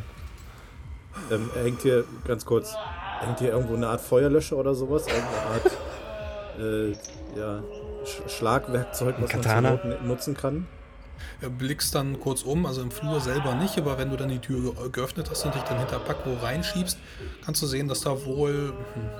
Ähm, 1.30 1.50
hängt 1.62 1.82
hier, 1.82 2.04
ganz 2.26 2.46
kurz, 2.46 2.74
hängt 3.20 3.40
hier 3.40 3.50
irgendwo 3.50 3.74
eine 3.74 3.88
Art 3.88 4.00
Feuerlöscher 4.00 4.56
oder 4.56 4.74
sowas? 4.74 5.06
Irgendeine 5.06 5.46
Art 5.52 5.78
äh, 6.58 7.38
ja, 7.38 7.62
Sch 8.06 8.22
Schlagwerkzeug, 8.30 9.16
was 9.20 9.28
Katana? 9.28 9.78
man 9.84 10.06
nutzen 10.08 10.34
kann? 10.34 10.66
Er 11.40 11.48
blickst 11.50 11.94
dann 11.94 12.20
kurz 12.20 12.42
um, 12.42 12.66
also 12.66 12.83
im 12.83 12.90
Flur 12.90 13.20
selber 13.20 13.54
nicht, 13.54 13.78
aber 13.78 13.98
wenn 13.98 14.11
du 14.11 14.16
dann 14.16 14.28
die 14.28 14.38
Tür 14.38 14.72
ge- 14.74 14.88
geöffnet 14.90 15.28
hast 15.30 15.44
und 15.44 15.54
dich 15.54 15.62
dann 15.62 15.78
hinter 15.78 15.98
Paco 15.98 16.35
reinschiebst, 16.42 16.98
kannst 17.44 17.62
du 17.62 17.66
sehen, 17.66 17.88
dass 17.88 18.00
da 18.02 18.24
wohl 18.24 18.72
hm, 18.94 19.11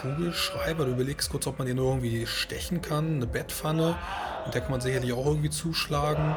Kugelschreiber, 0.00 0.84
du 0.86 0.92
überlegst 0.92 1.30
kurz, 1.30 1.46
ob 1.46 1.58
man 1.58 1.66
den 1.68 1.78
irgendwie 1.78 2.26
stechen 2.26 2.82
kann, 2.82 3.16
eine 3.16 3.26
Bettpfanne, 3.26 3.94
mit 4.44 4.54
der 4.54 4.60
kann 4.62 4.70
man 4.72 4.80
sicherlich 4.80 5.12
auch 5.12 5.26
irgendwie 5.26 5.50
zuschlagen. 5.50 6.34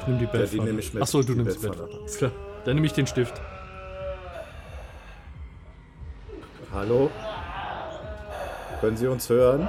Ich 0.00 0.06
nehme 0.08 0.18
die 0.18 0.26
die 0.26 0.32
Bettpfanne. 0.32 0.64
nehme 0.64 0.80
ich 0.80 0.94
mit, 0.94 1.02
Achso, 1.02 1.22
du 1.22 1.34
die 1.34 1.42
nimmst 1.42 1.58
die 1.62 1.66
Bettpfanne. 1.66 1.82
Bettpfanne. 1.82 2.00
Alles 2.02 2.16
klar. 2.16 2.32
Dann 2.64 2.74
nehme 2.74 2.86
ich 2.86 2.92
den 2.92 3.06
Stift. 3.06 3.40
Hallo? 6.72 7.10
Können 8.80 8.96
Sie 8.96 9.06
uns 9.06 9.28
hören? 9.28 9.68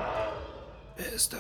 Wer 0.98 1.12
ist 1.14 1.34
da? 1.34 1.38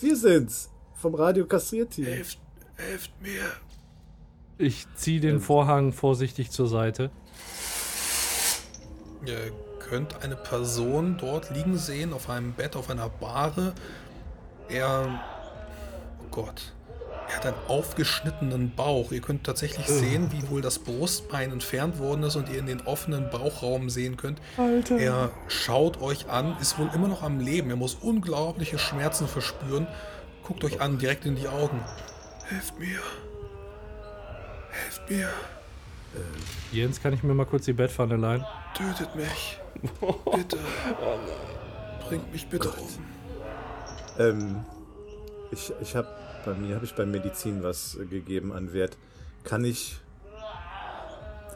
Wir 0.00 0.16
sind's. 0.16 0.70
Vom 0.94 1.14
Radio 1.14 1.46
kastriert 1.46 1.94
hier. 1.94 2.06
Helft, 2.06 2.38
helft 2.76 3.10
mir. 3.20 3.44
Ich 4.58 4.86
ziehe 4.96 5.20
den 5.20 5.36
Ähm. 5.36 5.40
Vorhang 5.40 5.92
vorsichtig 5.92 6.50
zur 6.50 6.68
Seite. 6.68 7.10
Ihr 9.24 9.52
könnt 9.78 10.22
eine 10.22 10.36
Person 10.36 11.16
dort 11.18 11.50
liegen 11.50 11.78
sehen, 11.78 12.12
auf 12.12 12.28
einem 12.28 12.52
Bett, 12.52 12.76
auf 12.76 12.90
einer 12.90 13.08
Bahre. 13.08 13.74
Er. 14.68 15.20
Oh 16.20 16.28
Gott. 16.30 16.72
Er 17.28 17.36
hat 17.36 17.46
einen 17.46 17.56
aufgeschnittenen 17.68 18.74
Bauch. 18.74 19.12
Ihr 19.12 19.20
könnt 19.20 19.44
tatsächlich 19.44 19.86
sehen, 19.86 20.32
wie 20.32 20.48
wohl 20.48 20.62
das 20.62 20.78
Brustbein 20.78 21.52
entfernt 21.52 21.98
worden 21.98 22.22
ist 22.22 22.36
und 22.36 22.48
ihr 22.48 22.58
in 22.58 22.66
den 22.66 22.80
offenen 22.82 23.28
Bauchraum 23.30 23.90
sehen 23.90 24.16
könnt. 24.16 24.40
Alter. 24.56 24.98
Er 24.98 25.30
schaut 25.48 26.00
euch 26.00 26.28
an, 26.30 26.56
ist 26.60 26.78
wohl 26.78 26.90
immer 26.94 27.08
noch 27.08 27.22
am 27.22 27.40
Leben. 27.40 27.70
Er 27.70 27.76
muss 27.76 27.94
unglaubliche 27.94 28.78
Schmerzen 28.78 29.28
verspüren. 29.28 29.86
Guckt 30.42 30.64
euch 30.64 30.80
an, 30.80 30.98
direkt 30.98 31.26
in 31.26 31.36
die 31.36 31.48
Augen. 31.48 31.80
Helft 32.46 32.78
mir. 32.78 33.00
Helft 34.70 35.10
mir. 35.10 35.28
Jens, 36.72 37.00
kann 37.02 37.12
ich 37.12 37.22
mir 37.22 37.34
mal 37.34 37.46
kurz 37.46 37.64
die 37.64 37.72
Bettpfanne 37.72 38.16
leihen? 38.16 38.44
Tötet 38.74 39.14
mich. 39.14 39.58
Bitte. 40.34 40.58
Bringt 42.08 42.32
mich 42.32 42.48
bitte 42.48 42.70
um. 42.70 42.88
Ähm, 44.18 44.64
ich 45.50 45.72
ich 45.80 45.94
habe 45.94 46.08
bei 46.44 46.54
mir 46.54 46.74
habe 46.74 46.84
ich 46.84 46.94
beim 46.94 47.10
Medizin 47.10 47.62
was 47.62 47.96
äh, 47.96 48.06
gegeben 48.06 48.52
an 48.52 48.72
Wert. 48.72 48.96
Kann 49.44 49.64
ich 49.64 49.96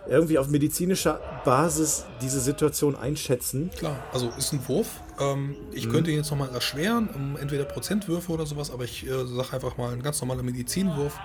irgendwie 0.09 0.39
auf 0.39 0.49
medizinischer 0.49 1.21
Basis 1.45 2.07
diese 2.21 2.41
Situation 2.41 2.97
einschätzen? 2.97 3.71
Klar, 3.77 3.97
also 4.13 4.31
ist 4.37 4.53
ein 4.53 4.67
Wurf. 4.69 5.01
Ähm, 5.21 5.57
ich 5.73 5.89
könnte 5.89 6.11
ihn 6.11 6.19
jetzt 6.19 6.31
nochmal 6.31 6.51
erschweren, 6.51 7.09
um 7.15 7.37
entweder 7.37 7.65
Prozentwürfe 7.65 8.33
oder 8.33 8.47
sowas, 8.47 8.71
aber 8.71 8.85
ich 8.85 9.07
äh, 9.07 9.27
sage 9.27 9.53
einfach 9.53 9.77
mal 9.77 9.93
ein 9.93 10.03
ganz 10.03 10.21
normaler 10.21 10.43
Medizinwurf. 10.43 11.19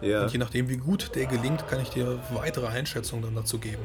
Ja. 0.00 0.24
Und 0.24 0.32
je 0.32 0.38
nachdem, 0.38 0.68
wie 0.68 0.78
gut 0.78 1.14
der 1.14 1.26
gelingt, 1.26 1.68
kann 1.68 1.80
ich 1.80 1.90
dir 1.90 2.18
weitere 2.34 2.66
Einschätzungen 2.66 3.24
dann 3.24 3.36
dazu 3.36 3.58
geben. 3.58 3.82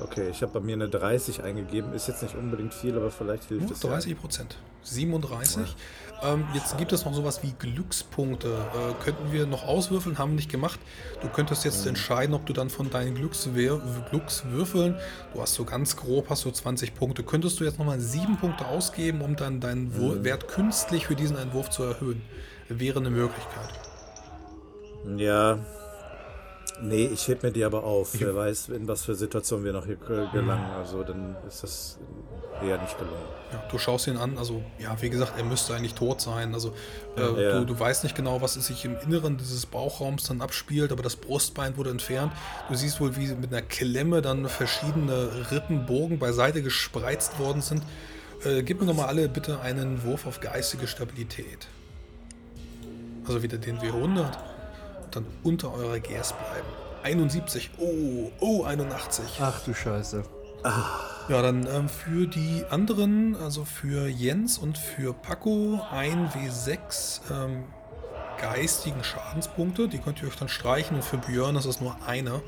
Okay, 0.00 0.28
ich 0.30 0.42
habe 0.42 0.52
bei 0.52 0.60
mir 0.60 0.74
eine 0.74 0.88
30 0.88 1.42
eingegeben. 1.42 1.92
Ist 1.92 2.08
jetzt 2.08 2.22
nicht 2.22 2.34
unbedingt 2.34 2.74
viel, 2.74 2.96
aber 2.96 3.10
vielleicht 3.10 3.44
hilft 3.44 3.70
es. 3.70 3.82
ja. 3.82 3.90
30 3.90 4.18
Prozent. 4.18 4.56
37. 4.82 5.76
Ähm, 6.22 6.44
jetzt 6.54 6.76
gibt 6.78 6.92
es 6.92 7.04
noch 7.04 7.14
sowas 7.14 7.42
wie 7.42 7.54
Glückspunkte. 7.58 8.48
Äh, 8.48 9.04
könnten 9.04 9.32
wir 9.32 9.46
noch 9.46 9.64
auswürfeln, 9.66 10.18
haben 10.18 10.32
wir 10.32 10.36
nicht 10.36 10.50
gemacht. 10.50 10.78
Du 11.22 11.28
könntest 11.28 11.64
jetzt 11.64 11.86
entscheiden, 11.86 12.34
ob 12.34 12.46
du 12.46 12.52
dann 12.52 12.70
von 12.70 12.90
deinen 12.90 13.14
Glückswür 13.14 13.80
Glückswürfeln, 14.10 14.96
du 15.32 15.40
hast 15.40 15.54
so 15.54 15.64
ganz 15.64 15.96
grob, 15.96 16.28
hast 16.30 16.44
du 16.44 16.50
20 16.50 16.94
Punkte, 16.94 17.22
könntest 17.22 17.60
du 17.60 17.64
jetzt 17.64 17.78
nochmal 17.78 18.00
7 18.00 18.36
Punkte 18.36 18.66
ausgeben, 18.66 19.22
um 19.22 19.36
dann 19.36 19.60
deinen 19.60 19.96
Wur 19.96 20.24
Wert 20.24 20.48
künstlich 20.48 21.06
für 21.06 21.16
diesen 21.16 21.36
Entwurf 21.36 21.70
zu 21.70 21.82
erhöhen. 21.82 22.22
Wäre 22.68 23.00
eine 23.00 23.10
Möglichkeit. 23.10 23.68
Ja. 25.16 25.58
Nee, 26.82 27.06
ich 27.12 27.28
heb 27.28 27.42
mir 27.42 27.52
die 27.52 27.64
aber 27.64 27.84
auf. 27.84 28.10
Wer 28.18 28.34
weiß, 28.34 28.68
in 28.70 28.88
was 28.88 29.04
für 29.04 29.14
Situationen 29.14 29.64
wir 29.64 29.72
noch 29.72 29.86
hier 29.86 29.96
gelangen. 29.96 30.70
Also 30.76 31.02
dann 31.04 31.36
ist 31.46 31.62
das 31.62 31.98
eher 32.62 32.78
nicht 32.78 32.98
gelungen. 32.98 33.16
Ja, 33.52 33.62
du 33.70 33.78
schaust 33.78 34.06
ihn 34.06 34.16
an, 34.16 34.38
also 34.38 34.62
ja, 34.78 34.96
wie 35.00 35.10
gesagt, 35.10 35.34
er 35.36 35.44
müsste 35.44 35.74
eigentlich 35.74 35.94
tot 35.94 36.20
sein. 36.20 36.52
Also 36.54 36.74
äh, 37.16 37.20
Ja. 37.20 37.58
du, 37.60 37.64
du 37.66 37.78
weißt 37.78 38.02
nicht 38.04 38.16
genau, 38.16 38.40
was 38.40 38.54
sich 38.54 38.84
im 38.84 38.96
Inneren 38.98 39.36
dieses 39.36 39.66
Bauchraums 39.66 40.24
dann 40.24 40.40
abspielt, 40.40 40.90
aber 40.92 41.02
das 41.02 41.16
Brustbein 41.16 41.76
wurde 41.76 41.90
entfernt. 41.90 42.32
Du 42.68 42.74
siehst 42.74 43.00
wohl, 43.00 43.16
wie 43.16 43.26
mit 43.34 43.52
einer 43.52 43.62
Klemme 43.62 44.20
dann 44.22 44.48
verschiedene 44.48 45.50
Rippenbogen 45.50 46.18
beiseite 46.18 46.62
gespreizt 46.62 47.38
worden 47.38 47.62
sind. 47.62 47.82
Äh, 48.44 48.62
gib 48.62 48.80
mir 48.80 48.86
nochmal 48.86 49.06
alle 49.06 49.28
bitte 49.28 49.60
einen 49.60 50.02
Wurf 50.04 50.26
auf 50.26 50.40
geistige 50.40 50.86
Stabilität. 50.88 51.66
Also 53.26 53.42
wieder 53.42 53.58
den 53.58 53.78
W100 53.78 53.94
und 54.04 54.38
dann 55.16 55.26
unter 55.42 55.72
eurer 55.72 56.00
GS 56.00 56.32
bleiben. 56.32 56.68
71, 57.02 57.70
oh, 57.78 58.30
oh, 58.40 58.64
81. 58.64 59.24
Ach 59.40 59.60
du 59.64 59.74
Scheiße. 59.74 60.24
Ja, 61.28 61.42
dann 61.42 61.66
ähm, 61.66 61.88
für 61.88 62.26
die 62.26 62.64
anderen, 62.70 63.36
also 63.36 63.64
für 63.64 64.08
Jens 64.08 64.56
und 64.56 64.78
für 64.78 65.12
Paco, 65.12 65.80
ein 65.90 66.30
W6 66.30 67.20
ähm, 67.30 67.64
geistigen 68.40 69.04
Schadenspunkte. 69.04 69.88
Die 69.88 69.98
könnt 69.98 70.22
ihr 70.22 70.28
euch 70.28 70.36
dann 70.36 70.48
streichen. 70.48 70.96
Und 70.96 71.04
für 71.04 71.18
Björn 71.18 71.56
ist 71.56 71.66
es 71.66 71.80
nur 71.80 71.96
einer. 72.06 72.42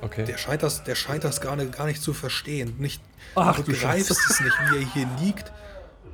Okay. 0.00 0.24
Der 0.24 0.36
scheint 0.36 0.62
das, 0.62 0.84
der 0.84 0.94
scheint 0.94 1.24
das 1.24 1.40
gar, 1.40 1.56
nicht, 1.56 1.72
gar 1.72 1.86
nicht 1.86 2.02
zu 2.02 2.12
verstehen. 2.12 2.74
Nicht, 2.78 3.02
Ach, 3.34 3.56
du 3.56 3.64
begreifst 3.64 4.10
es 4.10 4.40
nicht, 4.40 4.56
wie 4.70 4.76
er 4.76 4.86
hier 4.92 5.08
liegt. 5.20 5.52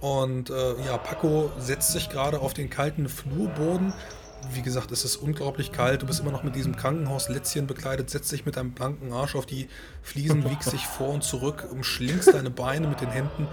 Und 0.00 0.50
äh, 0.50 0.84
ja, 0.84 0.96
Paco 0.96 1.50
setzt 1.58 1.92
sich 1.92 2.08
gerade 2.08 2.40
auf 2.40 2.54
den 2.54 2.70
kalten 2.70 3.08
Flurboden. 3.08 3.92
Wie 4.52 4.62
gesagt, 4.62 4.90
es 4.90 5.04
ist 5.04 5.16
unglaublich 5.16 5.72
kalt. 5.72 6.02
Du 6.02 6.06
bist 6.06 6.20
immer 6.20 6.32
noch 6.32 6.42
mit 6.42 6.54
diesem 6.56 6.76
Krankenhauslätzchen 6.76 7.66
bekleidet, 7.66 8.10
setzt 8.10 8.32
dich 8.32 8.46
mit 8.46 8.56
deinem 8.56 8.72
blanken 8.72 9.12
Arsch 9.12 9.36
auf 9.36 9.46
die 9.46 9.68
Fliesen, 10.02 10.48
wiegst 10.50 10.72
dich 10.72 10.86
vor 10.86 11.10
und 11.10 11.22
zurück, 11.22 11.68
umschlingst 11.70 12.34
deine 12.34 12.50
Beine 12.50 12.88
mit 12.88 13.00
den 13.00 13.10
Händen 13.10 13.48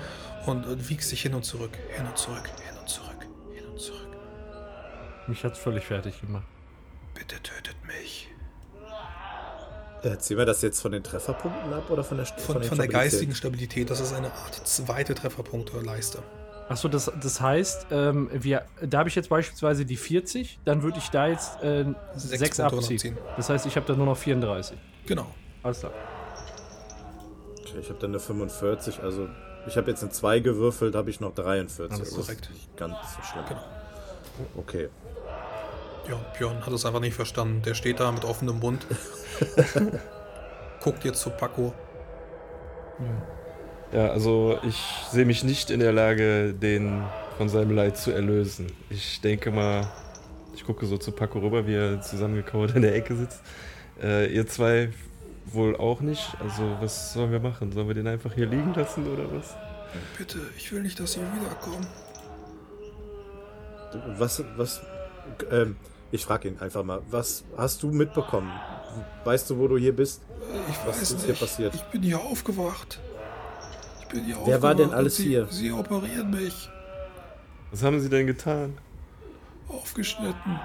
und 0.45 0.65
äh, 0.65 0.89
wiegst 0.89 1.11
dich 1.11 1.21
hin 1.21 1.33
und 1.33 1.43
zurück, 1.43 1.77
hin 1.95 2.05
und 2.05 2.17
zurück, 2.17 2.49
hin 2.65 2.77
und 2.79 2.89
zurück, 2.89 3.27
hin 3.53 3.65
und 3.65 3.79
zurück. 3.79 4.07
Mich 5.27 5.43
hat's 5.43 5.59
völlig 5.59 5.85
fertig 5.85 6.19
gemacht. 6.21 6.45
Bitte 7.13 7.35
tötet 7.41 7.75
mich. 7.85 8.29
Äh, 10.03 10.17
ziehen 10.19 10.37
wir 10.37 10.45
das 10.45 10.61
jetzt 10.61 10.81
von 10.81 10.91
den 10.91 11.03
Trefferpunkten 11.03 11.73
ab 11.73 11.89
oder 11.89 12.03
von 12.03 12.17
der 12.17 12.25
St- 12.27 12.39
Von, 12.39 12.59
den 12.61 12.69
von 12.69 12.77
der 12.77 12.87
geistigen 12.87 13.33
Stabilität, 13.35 13.89
das 13.89 13.99
ist 13.99 14.13
eine 14.13 14.31
Art 14.31 14.55
zweite 14.67 15.15
Trefferpunkteleiste. 15.15 16.23
Achso, 16.69 16.89
das, 16.89 17.11
das 17.21 17.39
heißt, 17.39 17.87
ähm, 17.91 18.29
wir, 18.33 18.63
da 18.81 18.99
habe 18.99 19.09
ich 19.09 19.15
jetzt 19.15 19.29
beispielsweise 19.29 19.85
die 19.85 19.95
40, 19.95 20.59
dann 20.65 20.83
würde 20.83 20.97
ich 20.97 21.09
da 21.09 21.27
jetzt 21.27 21.63
äh, 21.63 21.85
Sechs 22.15 22.39
6 22.39 22.57
Punkte 22.57 22.77
abziehen. 22.77 23.17
Das 23.37 23.49
heißt, 23.49 23.65
ich 23.65 23.75
habe 23.77 23.85
da 23.85 23.95
nur 23.95 24.05
noch 24.05 24.17
34. 24.17 24.77
Genau. 25.05 25.27
Alles 25.63 25.79
klar. 25.79 25.93
Okay, 27.61 27.79
ich 27.79 27.89
habe 27.89 27.99
dann 27.99 28.11
eine 28.11 28.19
45, 28.19 29.01
also 29.01 29.29
ich 29.65 29.77
habe 29.77 29.89
jetzt 29.89 30.01
eine 30.03 30.11
2 30.11 30.39
gewürfelt, 30.39 30.95
habe 30.95 31.09
ich 31.09 31.19
noch 31.21 31.33
43. 31.33 31.79
Alles 31.91 31.99
Also 31.99 32.19
ist 32.19 32.27
korrekt. 32.27 32.49
Nicht 32.51 32.77
ganz 32.77 32.95
so 33.15 33.23
schlimm. 33.23 33.45
Genau. 33.47 33.61
Okay. 34.57 34.89
Ja, 36.09 36.15
Björn 36.37 36.65
hat 36.65 36.73
es 36.73 36.85
einfach 36.85 37.01
nicht 37.01 37.15
verstanden. 37.15 37.61
Der 37.63 37.73
steht 37.73 37.99
da 37.99 38.11
mit 38.11 38.23
offenem 38.23 38.59
Mund. 38.59 38.85
Guckt 40.83 41.03
jetzt 41.03 41.21
zu 41.21 41.29
Paco. 41.29 41.73
Ja, 42.99 43.05
also 43.93 44.59
ich 44.63 44.81
sehe 45.11 45.25
mich 45.25 45.43
nicht 45.43 45.69
in 45.71 45.79
der 45.79 45.93
Lage, 45.93 46.53
den 46.53 47.03
von 47.37 47.49
seinem 47.49 47.71
Leid 47.71 47.97
zu 47.97 48.11
erlösen. 48.11 48.67
Ich 48.89 49.21
denke 49.21 49.51
mal, 49.51 49.87
ich 50.55 50.65
gucke 50.65 50.85
so 50.85 50.97
zu 50.97 51.11
Paco 51.11 51.39
rüber, 51.39 51.67
wie 51.67 51.75
er 51.75 52.01
zusammengekauert 52.01 52.75
in 52.75 52.81
der 52.81 52.95
Ecke 52.95 53.15
sitzt. 53.15 53.41
Äh, 54.01 54.33
ihr 54.33 54.47
zwei 54.47 54.89
wohl 55.45 55.75
auch 55.77 56.01
nicht. 56.01 56.35
Also 56.43 56.77
was 56.81 57.13
sollen 57.13 57.31
wir 57.31 57.39
machen? 57.39 57.71
Sollen 57.71 57.87
wir 57.87 57.95
den 57.95 58.07
einfach 58.07 58.33
hier 58.33 58.47
liegen 58.47 58.73
lassen 58.73 59.07
oder 59.07 59.23
was? 59.31 59.55
Bitte, 60.17 60.39
ich 60.57 60.71
will 60.73 60.81
nicht, 60.81 60.99
dass 60.99 61.13
Sie 61.13 61.21
wiederkommen. 61.21 61.87
Was, 64.17 64.43
was, 64.57 64.81
ähm, 65.49 65.77
ich 66.11 66.25
frage 66.25 66.49
ihn 66.49 66.59
einfach 66.59 66.83
mal, 66.83 67.01
was 67.09 67.43
hast 67.55 67.83
du 67.83 67.91
mitbekommen? 67.91 68.51
Weißt 69.23 69.49
du, 69.49 69.57
wo 69.57 69.67
du 69.67 69.77
hier 69.77 69.95
bist? 69.95 70.21
Ich 70.69 70.75
Was 70.85 70.87
weiß 70.87 71.01
ist 71.01 71.13
nicht. 71.13 71.25
hier 71.25 71.35
passiert? 71.35 71.75
Ich 71.75 71.83
bin 71.83 72.01
hier 72.01 72.19
aufgewacht. 72.19 72.99
Ich 74.07 74.13
bin 74.13 74.23
hier 74.23 74.37
Wer 74.45 74.61
war 74.61 74.73
denn 74.73 74.91
alles 74.93 75.17
Sie, 75.17 75.27
hier? 75.27 75.47
Sie 75.49 75.71
operieren 75.71 76.29
mich. 76.29 76.69
Was 77.71 77.83
haben 77.83 77.99
sie 77.99 78.09
denn 78.09 78.25
getan? 78.27 78.77
Aufgeschnitten. 79.67 80.59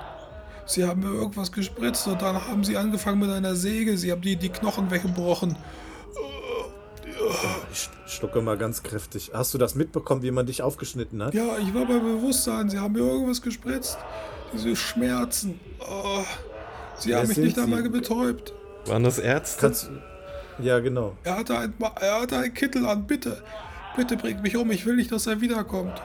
Sie 0.65 0.85
haben 0.85 1.01
mir 1.01 1.13
irgendwas 1.13 1.51
gespritzt 1.51 2.07
und 2.07 2.23
dann 2.23 2.37
haben 2.37 2.63
Sie 2.63 2.77
angefangen 2.77 3.19
mit 3.19 3.31
einer 3.31 3.57
Säge. 3.57 3.99
Sie 3.99 4.13
haben 4.13 4.23
die, 4.23 4.37
die 4.37 4.49
Knochen 4.49 4.91
weggebrochen. 4.93 5.57
Ich 7.73 7.91
schlucke 8.07 8.41
mal 8.43 8.57
ganz 8.57 8.83
kräftig. 8.85 9.33
Hast 9.35 9.55
du 9.55 9.59
das 9.59 9.75
mitbekommen, 9.75 10.23
wie 10.23 10.31
man 10.31 10.47
dich 10.47 10.63
aufgeschnitten 10.63 11.23
hat? 11.23 11.35
Ja, 11.35 11.59
ich 11.59 11.75
war 11.75 11.85
bei 11.87 11.99
Bewusstsein. 11.99 12.71
Sie 12.71 12.79
haben 12.79 12.93
mir 12.93 13.01
irgendwas 13.01 13.43
gespritzt. 13.43 13.99
Diese 14.53 14.77
Schmerzen. 14.77 15.59
Oh. 15.81 16.23
Sie 16.97 17.11
Wer 17.11 17.19
haben 17.19 17.29
mich 17.29 17.39
nicht 17.39 17.59
einmal 17.59 17.83
Sie? 17.83 17.89
betäubt. 17.89 18.53
Waren 18.87 19.03
das 19.03 19.19
Ärzte? 19.19 19.61
Kannst, 19.61 19.91
ja, 20.59 20.79
genau. 20.81 21.17
Er 21.25 21.39
hatte, 21.39 21.59
ein, 21.59 21.75
er 22.01 22.21
hatte 22.21 22.39
einen 22.39 22.55
Kittel 22.55 22.87
an, 22.87 23.07
bitte. 23.07 23.43
Bitte 23.97 24.17
bringt 24.17 24.43
mich 24.43 24.57
um, 24.57 24.71
ich 24.71 24.87
will 24.87 24.97
nicht, 24.97 25.13
dass 25.13 25.27
er 25.27 25.41
wiederkommt. 25.41 26.01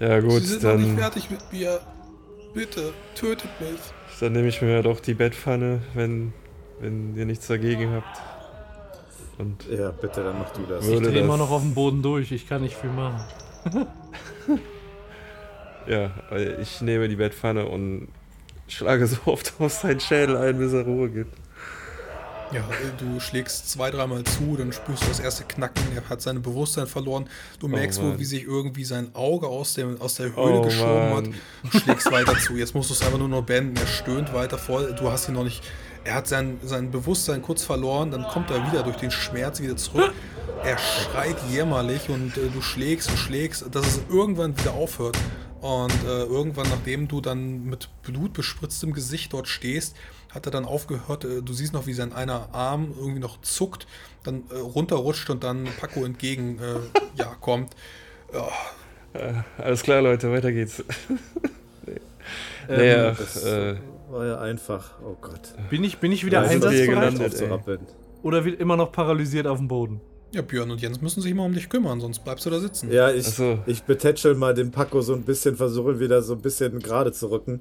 Ja 0.00 0.20
gut, 0.20 0.42
Sie 0.42 0.46
sind 0.46 0.62
noch 0.62 0.76
nicht 0.76 0.90
dann, 0.90 0.98
fertig 0.98 1.30
mit 1.30 1.52
mir. 1.52 1.80
Bitte, 2.54 2.92
tötet 3.14 3.50
mich. 3.60 3.80
dann 4.20 4.32
nehme 4.32 4.48
ich 4.48 4.62
mir 4.62 4.82
doch 4.82 5.00
die 5.00 5.14
Bettpfanne, 5.14 5.82
wenn, 5.94 6.32
wenn 6.80 7.16
ihr 7.16 7.26
nichts 7.26 7.48
dagegen 7.48 7.90
habt. 7.92 8.20
Und 9.38 9.66
Ja, 9.68 9.90
bitte, 9.90 10.22
dann 10.22 10.38
mach 10.38 10.50
du 10.50 10.62
das. 10.68 10.86
Ich 10.86 11.00
drehe 11.00 11.20
immer 11.20 11.36
noch 11.36 11.50
auf 11.50 11.62
dem 11.62 11.74
Boden 11.74 12.02
durch. 12.02 12.30
Ich 12.30 12.48
kann 12.48 12.62
nicht 12.62 12.76
viel 12.76 12.90
machen. 12.90 13.24
ja, 15.88 16.10
äh, 16.30 16.60
ich 16.60 16.80
nehme 16.80 17.08
die 17.08 17.16
Bettpfanne 17.16 17.66
und 17.66 18.08
schlage 18.68 19.06
so 19.06 19.16
oft 19.26 19.54
auf 19.58 19.72
seinen 19.72 20.00
Schädel 20.00 20.36
ein, 20.36 20.58
bis 20.58 20.72
er 20.72 20.84
Ruhe 20.84 21.10
gibt. 21.10 21.36
Ja, 22.52 22.62
du 22.98 23.18
schlägst 23.20 23.68
zwei, 23.70 23.90
dreimal 23.90 24.22
zu, 24.24 24.56
dann 24.56 24.72
spürst 24.72 25.02
du 25.02 25.08
das 25.08 25.18
erste 25.18 25.44
Knacken, 25.44 25.82
er 25.94 26.08
hat 26.08 26.20
sein 26.22 26.40
Bewusstsein 26.40 26.86
verloren. 26.86 27.28
Du 27.58 27.66
merkst 27.68 28.00
wohl, 28.00 28.10
Mann. 28.10 28.18
wie 28.20 28.24
sich 28.24 28.44
irgendwie 28.44 28.84
sein 28.84 29.12
Auge 29.14 29.48
aus, 29.48 29.74
dem, 29.74 30.00
aus 30.00 30.14
der 30.14 30.26
Höhle 30.36 30.58
Oh, 30.60 30.62
geschoben 30.62 31.10
Mann. 31.10 31.16
hat 31.16 31.24
und 31.72 31.82
schlägst 31.82 32.12
weiter 32.12 32.36
zu. 32.38 32.56
Jetzt 32.56 32.74
musst 32.74 32.90
du 32.90 32.94
es 32.94 33.02
einfach 33.02 33.18
nur 33.18 33.28
noch 33.28 33.42
beenden. 33.42 33.76
Er 33.76 33.86
stöhnt 33.86 34.32
weiter 34.32 34.58
voll. 34.58 34.94
Du 34.98 35.10
hast 35.10 35.28
ihn 35.28 35.34
noch 35.34 35.44
nicht. 35.44 35.62
Er 36.04 36.14
hat 36.14 36.28
sein, 36.28 36.58
sein 36.62 36.90
Bewusstsein 36.90 37.40
kurz 37.42 37.64
verloren, 37.64 38.10
dann 38.10 38.24
kommt 38.24 38.50
er 38.50 38.64
wieder 38.70 38.82
durch 38.82 38.96
den 38.96 39.10
Schmerz 39.10 39.60
wieder 39.60 39.76
zurück. 39.76 40.12
Er 40.62 40.76
schreit 40.78 41.36
jämmerlich 41.50 42.08
und 42.10 42.36
äh, 42.36 42.48
du 42.52 42.60
schlägst 42.60 43.08
und 43.10 43.18
schlägst, 43.18 43.64
dass 43.74 43.86
es 43.86 44.00
irgendwann 44.10 44.56
wieder 44.58 44.74
aufhört. 44.74 45.18
Und 45.60 45.94
äh, 46.04 46.24
irgendwann, 46.24 46.68
nachdem 46.68 47.08
du 47.08 47.22
dann 47.22 47.64
mit 47.64 47.88
blutbespritztem 48.02 48.92
Gesicht 48.92 49.32
dort 49.32 49.48
stehst, 49.48 49.96
hat 50.34 50.46
er 50.46 50.52
dann 50.52 50.64
aufgehört. 50.64 51.24
Äh, 51.24 51.42
du 51.42 51.52
siehst 51.52 51.72
noch, 51.72 51.86
wie 51.86 51.92
sein 51.92 52.12
einer 52.12 52.48
Arm 52.52 52.92
irgendwie 52.98 53.20
noch 53.20 53.40
zuckt, 53.40 53.86
dann 54.22 54.44
äh, 54.50 54.56
runterrutscht 54.56 55.30
und 55.30 55.44
dann 55.44 55.68
Paco 55.80 56.04
entgegen 56.04 56.58
äh, 56.58 57.00
ja, 57.16 57.36
kommt. 57.40 57.74
Ja, 58.32 58.48
Äh, 59.14 59.32
alles 59.58 59.82
klar, 59.82 60.02
Leute, 60.02 60.30
weiter 60.32 60.52
geht's. 60.52 60.82
Ähm, 62.66 62.78
naja, 62.78 63.10
das 63.10 63.44
äh, 63.44 63.76
war 64.08 64.24
ja 64.24 64.40
einfach. 64.40 64.92
Oh 65.04 65.14
Gott. 65.20 65.54
Bin 65.68 65.84
ich, 65.84 65.98
bin 65.98 66.12
ich 66.12 66.24
wieder 66.24 66.40
einsatzbereit? 66.40 67.80
Oder 68.22 68.46
wird 68.46 68.58
immer 68.58 68.78
noch 68.78 68.90
paralysiert 68.90 69.46
auf 69.46 69.58
dem 69.58 69.68
Boden? 69.68 70.00
ja, 70.34 70.42
Björn 70.42 70.70
und 70.70 70.80
Jens 70.80 71.00
müssen 71.00 71.20
sich 71.20 71.32
mal 71.32 71.44
um 71.44 71.54
dich 71.54 71.68
kümmern, 71.68 72.00
sonst 72.00 72.24
bleibst 72.24 72.44
du 72.44 72.50
da 72.50 72.58
sitzen. 72.58 72.90
Ja, 72.92 73.10
ich, 73.10 73.26
so. 73.26 73.58
ich 73.66 73.84
betätschel 73.84 74.34
mal 74.34 74.52
den 74.52 74.70
Paco 74.70 75.00
so 75.00 75.14
ein 75.14 75.22
bisschen, 75.22 75.56
versuche 75.56 76.00
wieder 76.00 76.22
so 76.22 76.34
ein 76.34 76.42
bisschen 76.42 76.80
gerade 76.80 77.12
zu 77.12 77.30
rücken 77.30 77.60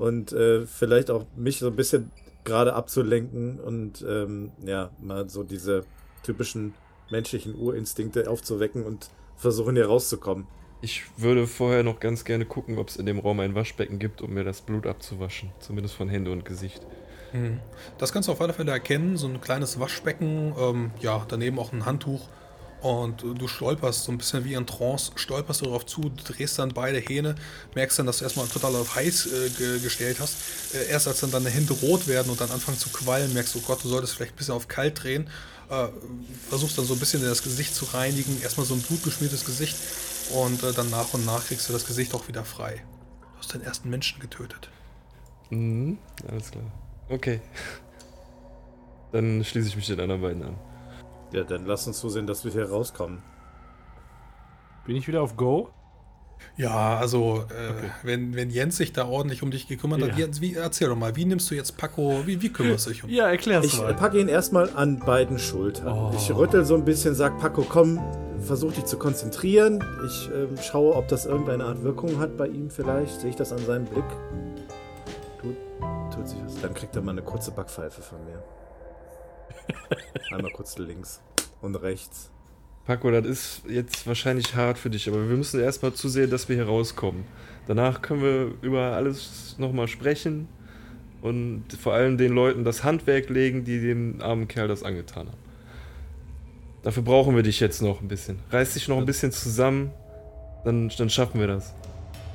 und 0.00 0.32
äh, 0.32 0.66
vielleicht 0.66 1.10
auch 1.10 1.26
mich 1.36 1.58
so 1.58 1.66
ein 1.66 1.76
bisschen 1.76 2.10
gerade 2.44 2.72
abzulenken 2.72 3.60
und 3.60 4.02
ähm, 4.08 4.50
ja, 4.64 4.90
mal 4.98 5.28
so 5.28 5.42
diese 5.44 5.84
typischen 6.22 6.72
menschlichen 7.10 7.54
Urinstinkte 7.54 8.28
aufzuwecken 8.30 8.84
und 8.84 9.10
versuchen 9.36 9.76
hier 9.76 9.86
rauszukommen. 9.86 10.46
Ich 10.80 11.02
würde 11.18 11.46
vorher 11.46 11.82
noch 11.82 12.00
ganz 12.00 12.24
gerne 12.24 12.46
gucken, 12.46 12.78
ob 12.78 12.88
es 12.88 12.96
in 12.96 13.04
dem 13.04 13.18
Raum 13.18 13.40
ein 13.40 13.54
Waschbecken 13.54 13.98
gibt, 13.98 14.22
um 14.22 14.32
mir 14.32 14.44
das 14.44 14.62
Blut 14.62 14.86
abzuwaschen. 14.86 15.52
Zumindest 15.60 15.94
von 15.94 16.08
Hände 16.08 16.32
und 16.32 16.46
Gesicht. 16.46 16.80
Hm. 17.32 17.60
Das 17.98 18.14
kannst 18.14 18.28
du 18.28 18.32
auf 18.32 18.40
alle 18.40 18.54
Fälle 18.54 18.72
erkennen, 18.72 19.18
so 19.18 19.28
ein 19.28 19.42
kleines 19.42 19.78
Waschbecken, 19.78 20.54
ähm, 20.58 20.92
ja, 21.00 21.26
daneben 21.28 21.58
auch 21.58 21.74
ein 21.74 21.84
Handtuch 21.84 22.26
und 22.82 23.22
du 23.22 23.46
stolperst 23.46 24.04
so 24.04 24.12
ein 24.12 24.18
bisschen 24.18 24.44
wie 24.44 24.54
in 24.54 24.66
Trance, 24.66 25.12
stolperst 25.14 25.60
du 25.60 25.66
darauf 25.66 25.84
zu, 25.84 26.10
drehst 26.24 26.58
dann 26.58 26.72
beide 26.72 26.98
Hähne, 26.98 27.34
merkst 27.74 27.98
dann, 27.98 28.06
dass 28.06 28.18
du 28.18 28.24
erstmal 28.24 28.46
total 28.46 28.74
auf 28.76 28.94
heiß 28.94 29.26
äh, 29.26 29.50
ge 29.50 29.80
gestellt 29.80 30.18
hast. 30.18 30.36
Äh, 30.74 30.90
erst 30.90 31.06
als 31.06 31.20
dann 31.20 31.30
deine 31.30 31.50
Hände 31.50 31.74
rot 31.74 32.06
werden 32.06 32.30
und 32.30 32.40
dann 32.40 32.50
anfangen 32.50 32.78
zu 32.78 32.88
qualmen, 32.88 33.34
merkst 33.34 33.54
du, 33.54 33.58
oh 33.58 33.62
Gott, 33.66 33.84
du 33.84 33.88
solltest 33.88 34.14
vielleicht 34.14 34.32
ein 34.32 34.36
bisschen 34.36 34.54
auf 34.54 34.68
kalt 34.68 35.02
drehen. 35.02 35.28
Äh, 35.68 35.88
versuchst 36.48 36.78
dann 36.78 36.86
so 36.86 36.94
ein 36.94 37.00
bisschen 37.00 37.22
das 37.22 37.42
Gesicht 37.42 37.74
zu 37.74 37.84
reinigen, 37.84 38.40
erstmal 38.42 38.66
so 38.66 38.74
ein 38.74 38.80
blutbeschmiertes 38.80 39.44
Gesicht 39.44 39.76
und 40.34 40.62
äh, 40.62 40.72
dann 40.72 40.90
nach 40.90 41.12
und 41.12 41.26
nach 41.26 41.46
kriegst 41.46 41.68
du 41.68 41.72
das 41.72 41.86
Gesicht 41.86 42.14
auch 42.14 42.28
wieder 42.28 42.44
frei. 42.44 42.82
Du 43.20 43.38
hast 43.38 43.52
den 43.52 43.62
ersten 43.62 43.90
Menschen 43.90 44.20
getötet. 44.20 44.70
Mhm, 45.50 45.98
alles 46.28 46.50
klar. 46.50 46.64
Okay. 47.08 47.40
Dann 49.12 49.44
schließe 49.44 49.68
ich 49.68 49.76
mich 49.76 49.86
den 49.86 50.00
anderen 50.00 50.22
beiden 50.22 50.42
an. 50.44 50.69
Ja, 51.32 51.44
dann 51.44 51.66
lass 51.66 51.86
uns 51.86 51.98
zusehen, 52.00 52.26
dass 52.26 52.44
wir 52.44 52.52
hier 52.52 52.68
rauskommen. 52.70 53.22
Bin 54.86 54.96
ich 54.96 55.06
wieder 55.06 55.22
auf 55.22 55.36
Go? 55.36 55.70
Ja, 56.56 56.96
also 56.96 57.44
äh, 57.50 57.90
wenn, 58.02 58.34
wenn 58.34 58.48
Jens 58.50 58.78
sich 58.78 58.92
da 58.94 59.06
ordentlich 59.06 59.42
um 59.42 59.50
dich 59.50 59.68
gekümmert 59.68 60.00
hat, 60.00 60.08
Ja. 60.12 60.16
Jens, 60.24 60.40
wie, 60.40 60.54
erzähl 60.54 60.88
doch 60.88 60.96
mal, 60.96 61.14
wie 61.14 61.26
nimmst 61.26 61.50
du 61.50 61.54
jetzt 61.54 61.76
Paco, 61.76 62.22
wie, 62.26 62.40
wie 62.40 62.50
kümmerst 62.50 62.86
du 62.86 62.90
dich 62.90 63.04
um? 63.04 63.10
Ja, 63.10 63.28
erklär's 63.28 63.66
Ich 63.66 63.78
äh, 63.78 63.82
mal. 63.82 63.94
packe 63.94 64.18
ihn 64.18 64.28
erstmal 64.28 64.70
an 64.74 64.98
beiden 65.00 65.38
Schultern. 65.38 65.88
Oh. 65.88 66.12
Ich 66.16 66.34
rüttel 66.34 66.64
so 66.64 66.74
ein 66.76 66.84
bisschen, 66.84 67.14
sag 67.14 67.38
Paco, 67.38 67.62
komm, 67.68 68.00
versuch 68.40 68.72
dich 68.72 68.86
zu 68.86 68.96
konzentrieren. 68.98 69.84
Ich 70.06 70.30
ähm, 70.34 70.56
schaue, 70.62 70.94
ob 70.96 71.08
das 71.08 71.26
irgendeine 71.26 71.64
Art 71.64 71.82
Wirkung 71.82 72.18
hat 72.18 72.36
bei 72.38 72.46
ihm 72.48 72.70
vielleicht. 72.70 73.20
Sehe 73.20 73.30
ich 73.30 73.36
das 73.36 73.52
an 73.52 73.58
seinem 73.66 73.84
Blick? 73.84 74.04
Tut, 75.42 75.56
tut 76.14 76.26
sich 76.26 76.38
was. 76.42 76.58
Dann 76.62 76.72
kriegt 76.72 76.96
er 76.96 77.02
mal 77.02 77.12
eine 77.12 77.22
kurze 77.22 77.50
Backpfeife 77.50 78.00
von 78.00 78.18
mir. 78.24 78.42
Einmal 80.30 80.52
kurz 80.52 80.78
links 80.78 81.20
und 81.60 81.76
rechts. 81.76 82.30
Paco, 82.86 83.10
das 83.10 83.26
ist 83.26 83.62
jetzt 83.68 84.06
wahrscheinlich 84.06 84.54
hart 84.54 84.78
für 84.78 84.90
dich, 84.90 85.08
aber 85.08 85.28
wir 85.28 85.36
müssen 85.36 85.60
erstmal 85.60 85.92
zusehen, 85.92 86.30
dass 86.30 86.48
wir 86.48 86.56
hier 86.56 86.66
rauskommen. 86.66 87.24
Danach 87.66 88.02
können 88.02 88.22
wir 88.22 88.54
über 88.62 88.92
alles 88.92 89.54
nochmal 89.58 89.86
sprechen 89.86 90.48
und 91.22 91.64
vor 91.80 91.92
allem 91.92 92.18
den 92.18 92.32
Leuten 92.32 92.64
das 92.64 92.82
Handwerk 92.82 93.28
legen, 93.28 93.64
die 93.64 93.80
dem 93.80 94.20
armen 94.20 94.48
Kerl 94.48 94.68
das 94.68 94.82
angetan 94.82 95.28
haben. 95.28 95.38
Dafür 96.82 97.02
brauchen 97.02 97.36
wir 97.36 97.42
dich 97.42 97.60
jetzt 97.60 97.82
noch 97.82 98.00
ein 98.00 98.08
bisschen. 98.08 98.38
Reiß 98.50 98.74
dich 98.74 98.88
noch 98.88 98.96
ein 98.96 99.04
bisschen 99.06 99.32
zusammen, 99.32 99.92
dann, 100.64 100.90
dann 100.96 101.10
schaffen 101.10 101.38
wir 101.38 101.46
das. 101.46 101.74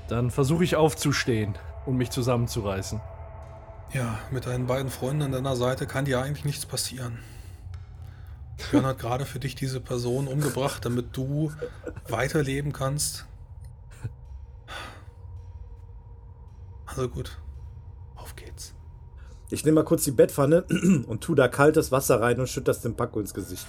Dann 0.07 0.29
versuche 0.29 0.63
ich 0.63 0.75
aufzustehen 0.75 1.55
und 1.87 1.97
mich 1.97 2.11
zusammenzureißen. 2.11 3.01
Ja, 3.95 4.19
mit 4.29 4.45
deinen 4.45 4.67
beiden 4.67 4.91
Freunden 4.91 5.21
an 5.21 5.31
deiner 5.31 5.55
Seite 5.55 5.87
kann 5.87 6.03
dir 6.03 6.19
eigentlich 6.19 6.43
nichts 6.43 6.65
passieren. 6.65 7.19
Björn 8.57 8.85
hat 8.85 8.99
gerade 8.99 9.25
für 9.25 9.39
dich 9.39 9.55
diese 9.55 9.79
Person 9.79 10.27
umgebracht, 10.27 10.83
damit 10.83 11.15
du 11.15 11.53
weiterleben 12.09 12.73
kannst. 12.73 13.25
Also 16.85 17.07
gut, 17.07 17.37
auf 18.15 18.35
geht's. 18.35 18.73
Ich 19.49 19.63
nehme 19.63 19.75
mal 19.75 19.85
kurz 19.85 20.03
die 20.03 20.11
Bettpfanne 20.11 20.63
und 21.07 21.21
tu 21.21 21.33
da 21.33 21.47
kaltes 21.47 21.93
Wasser 21.93 22.19
rein 22.19 22.37
und 22.41 22.49
schütt 22.49 22.67
das 22.67 22.81
dem 22.81 22.97
Paco 22.97 23.21
ins 23.21 23.33
Gesicht. 23.33 23.65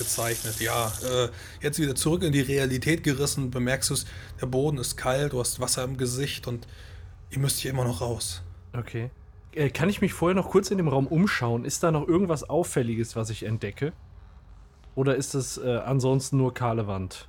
Ausgezeichnet, 0.00 0.60
ja. 0.60 0.90
Äh, 1.04 1.28
jetzt 1.60 1.78
wieder 1.78 1.94
zurück 1.94 2.22
in 2.22 2.32
die 2.32 2.40
Realität 2.40 3.02
gerissen, 3.02 3.50
bemerkst 3.50 3.90
du 3.90 3.94
es, 3.94 4.06
der 4.40 4.46
Boden 4.46 4.78
ist 4.78 4.96
kalt, 4.96 5.34
du 5.34 5.40
hast 5.40 5.60
Wasser 5.60 5.84
im 5.84 5.98
Gesicht 5.98 6.46
und 6.46 6.66
ihr 7.30 7.38
müsst 7.38 7.58
hier 7.58 7.70
immer 7.70 7.84
noch 7.84 8.00
raus. 8.00 8.42
Okay. 8.72 9.10
Äh, 9.52 9.68
kann 9.68 9.90
ich 9.90 10.00
mich 10.00 10.14
vorher 10.14 10.34
noch 10.34 10.48
kurz 10.48 10.70
in 10.70 10.78
dem 10.78 10.88
Raum 10.88 11.06
umschauen? 11.06 11.66
Ist 11.66 11.82
da 11.82 11.90
noch 11.90 12.08
irgendwas 12.08 12.48
Auffälliges, 12.48 13.14
was 13.14 13.28
ich 13.28 13.42
entdecke? 13.42 13.92
Oder 14.94 15.16
ist 15.16 15.34
es 15.34 15.58
äh, 15.58 15.76
ansonsten 15.84 16.38
nur 16.38 16.54
kahle 16.54 16.86
Wand? 16.86 17.28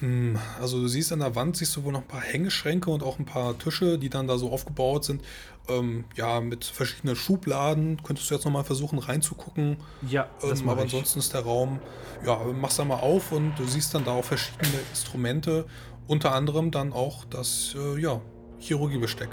Hm, 0.00 0.38
also 0.60 0.80
du 0.80 0.88
siehst 0.88 1.12
an 1.12 1.18
der 1.20 1.34
Wand, 1.36 1.56
siehst 1.56 1.76
du 1.76 1.84
wohl 1.84 1.92
noch 1.92 2.00
ein 2.00 2.08
paar 2.08 2.22
Hängeschränke 2.22 2.90
und 2.90 3.02
auch 3.02 3.18
ein 3.18 3.26
paar 3.26 3.56
Tische, 3.58 3.98
die 3.98 4.08
dann 4.08 4.26
da 4.26 4.38
so 4.38 4.50
aufgebaut 4.50 5.04
sind. 5.04 5.22
Ähm, 5.68 6.04
ja, 6.16 6.40
mit 6.40 6.64
verschiedenen 6.64 7.16
Schubladen. 7.16 8.02
Könntest 8.02 8.30
du 8.30 8.34
jetzt 8.34 8.44
nochmal 8.44 8.64
versuchen 8.64 8.98
reinzugucken. 8.98 9.76
Ja, 10.08 10.28
das 10.40 10.62
Ähm, 10.62 10.68
aber 10.70 10.78
ich. 10.78 10.84
ansonsten 10.84 11.18
ist 11.18 11.34
der 11.34 11.42
Raum, 11.42 11.80
ja, 12.24 12.36
machst 12.38 12.78
da 12.78 12.84
mal 12.84 12.96
auf 13.00 13.30
und 13.32 13.54
du 13.58 13.66
siehst 13.66 13.94
dann 13.94 14.04
da 14.04 14.12
auch 14.12 14.24
verschiedene 14.24 14.78
Instrumente. 14.90 15.66
Unter 16.06 16.32
anderem 16.32 16.70
dann 16.70 16.92
auch 16.92 17.24
das, 17.26 17.74
äh, 17.76 18.00
ja, 18.00 18.20
Chirurgiebesteck. 18.58 19.28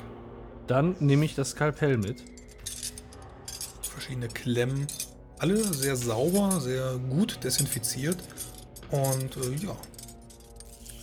Dann 0.67 0.95
nehme 0.99 1.25
ich 1.25 1.33
das 1.33 1.51
Skalpell 1.51 1.97
mit. 1.97 2.23
Verschiedene 3.81 4.27
Klemmen. 4.27 4.85
Alle 5.39 5.57
sehr 5.57 5.95
sauber, 5.95 6.59
sehr 6.59 6.97
gut 7.09 7.39
desinfiziert. 7.43 8.17
Und 8.91 9.37
äh, 9.37 9.65
ja, 9.65 9.75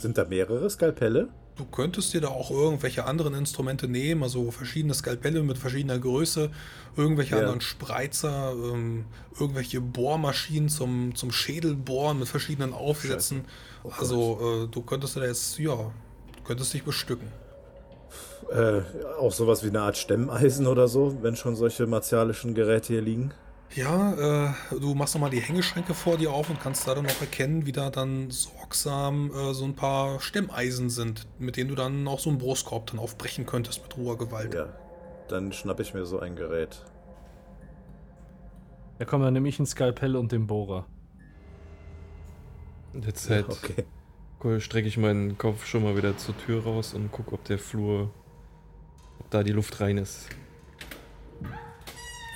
Sind 0.05 0.19
da 0.19 0.27
mehrere 0.27 0.69
Skalpelle? 0.69 1.29
Du 1.57 1.65
könntest 1.65 2.13
dir 2.13 2.21
da 2.21 2.29
auch 2.29 2.51
irgendwelche 2.51 3.07
anderen 3.07 3.33
Instrumente 3.33 3.89
nehmen, 3.89 4.23
also 4.23 4.51
verschiedene 4.51 4.93
Skalpelle 4.93 5.43
mit 5.43 5.57
verschiedener 5.57 5.99
Größe, 5.99 6.51
irgendwelche 6.95 7.37
Ja. 7.37 7.41
anderen 7.41 7.63
Spreizer, 7.63 8.53
ähm, 8.53 9.07
irgendwelche 9.41 9.81
Bohrmaschinen 9.81 10.69
zum, 10.69 11.15
zum 11.15 11.33
Schädelbohren 11.33 12.19
mit 12.19 12.29
verschiedenen 12.29 12.75
Aufsätzen. 12.75 13.47
Oh 13.83 13.93
also 13.99 14.65
äh, 14.65 14.69
du 14.71 14.83
könntest 14.83 15.17
da 15.17 15.25
jetzt, 15.25 15.59
ja, 15.59 15.91
könntest 16.45 16.75
dich 16.75 16.85
bestücken. 16.85 17.29
Äh, 18.53 18.83
auch 19.19 19.33
sowas 19.33 19.65
wie 19.65 19.69
eine 19.69 19.81
Art 19.81 19.97
Stemmeisen 19.97 20.67
oder 20.67 20.87
so, 20.87 21.17
wenn 21.23 21.35
schon 21.35 21.57
solche 21.57 21.87
martialischen 21.87 22.53
Geräte 22.53 22.89
hier 22.89 23.01
liegen. 23.01 23.33
Ja, 23.75 24.53
äh, 24.71 24.79
du 24.79 24.95
machst 24.95 25.15
nochmal 25.15 25.31
die 25.31 25.41
Hängeschränke 25.41 25.95
vor 25.95 26.17
dir 26.17 26.33
auf 26.33 26.49
und 26.49 26.61
kannst 26.61 26.87
da 26.87 26.95
dann 26.95 27.05
noch 27.05 27.21
erkennen, 27.21 27.67
wie 27.67 27.73
da 27.73 27.91
dann 27.91 28.31
sorgsam 28.31 29.33
äh, 29.33 29.53
so 29.53 29.65
ein 29.65 29.75
paar 29.75 30.21
Stemmeisen 30.21 30.91
sind, 30.91 31.27
mit 31.41 31.57
denen 31.57 31.71
du 31.71 31.75
dann 31.75 32.07
auch 32.07 32.21
so 32.21 32.31
einen 32.31 32.39
Brustkorb 32.39 32.87
dann 32.87 33.01
aufbrechen 33.01 33.47
könntest 33.47 33.83
mit 33.83 33.97
roher 33.97 34.17
Gewalt. 34.17 34.55
Ja, 34.55 34.69
dann 35.29 35.53
schnapp 35.53 35.81
ich 35.81 35.93
mir 35.93 36.07
so 36.07 36.21
ein 36.21 36.37
Gerät. 36.37 36.85
Da 38.99 39.05
kommen 39.07 39.25
dann 39.25 39.35
nämlich 39.35 39.59
ein 39.59 39.67
Skalpell 39.67 40.15
und 40.15 40.31
den 40.31 40.47
Bohrer. 40.47 40.87
In 42.93 43.03
der 43.03 43.15
Zeit 43.15 43.47
Okay. 43.49 43.85
cool, 44.45 44.61
strecke 44.61 44.87
ich 44.87 44.99
meinen 44.99 45.37
Kopf 45.37 45.67
schon 45.67 45.83
mal 45.83 45.97
wieder 45.97 46.17
zur 46.17 46.39
Tür 46.39 46.63
raus 46.63 46.95
und 46.95 47.11
gucke, 47.11 47.33
ob 47.33 47.43
der 47.45 47.59
Flur, 47.59 48.13
ob 49.19 49.31
da 49.31 49.43
die 49.43 49.51
Luft 49.51 49.81
rein 49.81 49.99
ist. 49.99 50.29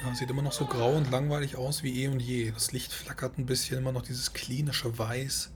Ja, 0.05 0.15
sieht 0.15 0.31
immer 0.31 0.43
noch 0.43 0.53
so 0.53 0.65
grau 0.65 0.93
und 0.93 1.11
langweilig 1.11 1.57
aus 1.57 1.83
wie 1.83 2.05
eh 2.05 2.09
und 2.09 2.21
je. 2.21 2.51
Das 2.53 2.73
Licht 2.73 2.93
flackert 2.93 3.37
ein 3.39 3.47
bisschen, 3.47 3.79
immer 3.79 3.93
noch 3.93 4.03
dieses 4.03 4.33
klinische 4.33 4.97
Weiß. 4.99 5.51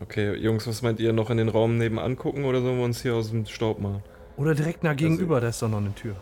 Okay, 0.00 0.34
Jungs, 0.36 0.66
was 0.66 0.82
meint 0.82 1.00
ihr? 1.00 1.12
Noch 1.12 1.30
in 1.30 1.38
den 1.38 1.48
Raum 1.48 1.76
nebenan 1.76 2.16
gucken 2.16 2.44
oder 2.44 2.60
sollen 2.60 2.78
wir 2.78 2.84
uns 2.84 3.02
hier 3.02 3.14
aus 3.14 3.30
dem 3.30 3.46
Staub 3.46 3.80
machen? 3.80 4.02
Oder 4.36 4.54
direkt 4.54 4.84
nach 4.84 4.94
gegenüber, 4.94 5.40
da 5.40 5.48
ist 5.48 5.60
doch 5.60 5.68
noch 5.68 5.78
eine 5.78 5.94
Tür. 5.94 6.14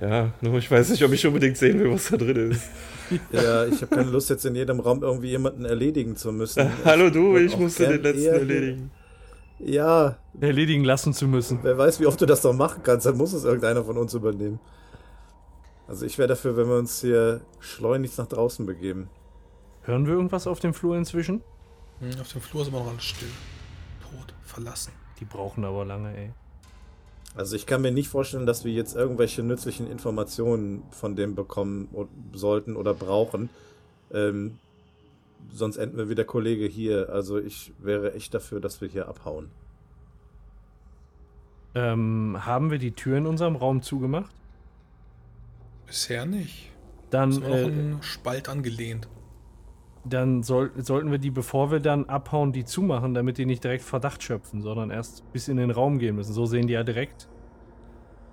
Ja, 0.00 0.32
nur 0.40 0.54
ich 0.58 0.70
weiß 0.70 0.90
nicht, 0.90 1.02
ob 1.04 1.12
ich 1.12 1.26
unbedingt 1.26 1.56
sehen 1.56 1.78
will, 1.80 1.92
was 1.92 2.08
da 2.08 2.16
drin 2.16 2.52
ist. 2.52 2.62
Ja, 3.30 3.64
ich 3.64 3.80
habe 3.82 3.94
keine 3.94 4.10
Lust, 4.10 4.30
jetzt 4.30 4.44
in 4.46 4.56
jedem 4.56 4.80
Raum 4.80 5.00
irgendwie 5.00 5.28
jemanden 5.28 5.64
erledigen 5.64 6.16
zu 6.16 6.32
müssen. 6.32 6.68
Hallo 6.84 7.08
du, 7.08 7.36
ich 7.36 7.54
auch 7.54 7.60
musste 7.60 7.86
den 7.86 8.02
letzten 8.02 8.26
erledigen. 8.26 8.90
Ja, 9.60 10.16
Erledigen 10.40 10.82
lassen 10.82 11.14
zu 11.14 11.28
müssen. 11.28 11.60
wer 11.62 11.78
weiß, 11.78 12.00
wie 12.00 12.06
oft 12.06 12.20
du 12.20 12.26
das 12.26 12.42
noch 12.42 12.52
machen 12.52 12.82
kannst, 12.82 13.06
dann 13.06 13.16
muss 13.16 13.32
es 13.32 13.44
irgendeiner 13.44 13.84
von 13.84 13.96
uns 13.96 14.12
übernehmen. 14.12 14.58
Also 15.88 16.04
ich 16.04 16.18
wäre 16.18 16.28
dafür, 16.28 16.56
wenn 16.56 16.68
wir 16.68 16.76
uns 16.76 17.00
hier 17.00 17.40
schleunigst 17.60 18.18
nach 18.18 18.26
draußen 18.26 18.66
begeben. 18.66 19.08
Hören 19.82 20.06
wir 20.06 20.14
irgendwas 20.14 20.46
auf 20.46 20.58
dem 20.58 20.74
Flur 20.74 20.96
inzwischen? 20.96 21.42
Hm, 22.00 22.20
auf 22.20 22.32
dem 22.32 22.40
Flur 22.40 22.62
ist 22.62 22.68
immer 22.68 22.80
noch 22.80 22.88
alles 22.88 23.04
still. 23.04 23.28
Tot, 24.02 24.34
verlassen. 24.42 24.92
Die 25.20 25.24
brauchen 25.24 25.64
aber 25.64 25.84
lange, 25.84 26.16
ey. 26.16 26.32
Also 27.36 27.54
ich 27.54 27.66
kann 27.66 27.82
mir 27.82 27.92
nicht 27.92 28.08
vorstellen, 28.08 28.46
dass 28.46 28.64
wir 28.64 28.72
jetzt 28.72 28.96
irgendwelche 28.96 29.42
nützlichen 29.42 29.90
Informationen 29.90 30.82
von 30.90 31.16
dem 31.16 31.34
bekommen 31.34 31.88
sollten 32.32 32.76
oder 32.76 32.94
brauchen. 32.94 33.50
Ähm, 34.10 34.58
sonst 35.52 35.76
enden 35.76 35.98
wir 35.98 36.08
wie 36.08 36.14
der 36.14 36.24
Kollege 36.24 36.66
hier. 36.66 37.10
Also 37.10 37.38
ich 37.38 37.72
wäre 37.78 38.14
echt 38.14 38.34
dafür, 38.34 38.60
dass 38.60 38.80
wir 38.80 38.88
hier 38.88 39.06
abhauen. 39.06 39.50
Ähm, 41.74 42.38
haben 42.40 42.70
wir 42.70 42.78
die 42.78 42.92
Tür 42.92 43.18
in 43.18 43.26
unserem 43.26 43.54
Raum 43.54 43.82
zugemacht? 43.82 44.30
Bisher 45.86 46.26
nicht. 46.26 46.70
Dann, 47.10 47.30
Ist 47.30 47.40
noch 47.40 47.48
äh, 47.48 47.64
ein 47.66 47.98
Spalt 48.00 48.48
angelehnt. 48.48 49.08
dann 50.04 50.42
soll, 50.42 50.72
sollten 50.76 51.10
wir 51.10 51.18
die, 51.18 51.30
bevor 51.30 51.70
wir 51.70 51.80
dann 51.80 52.06
abhauen, 52.06 52.52
die 52.52 52.64
zumachen, 52.64 53.14
damit 53.14 53.38
die 53.38 53.46
nicht 53.46 53.62
direkt 53.64 53.84
Verdacht 53.84 54.22
schöpfen, 54.22 54.62
sondern 54.62 54.90
erst 54.90 55.30
bis 55.32 55.48
in 55.48 55.56
den 55.56 55.70
Raum 55.70 55.98
gehen 55.98 56.16
müssen. 56.16 56.32
So 56.32 56.46
sehen 56.46 56.66
die 56.66 56.74
ja 56.74 56.82
direkt, 56.84 57.28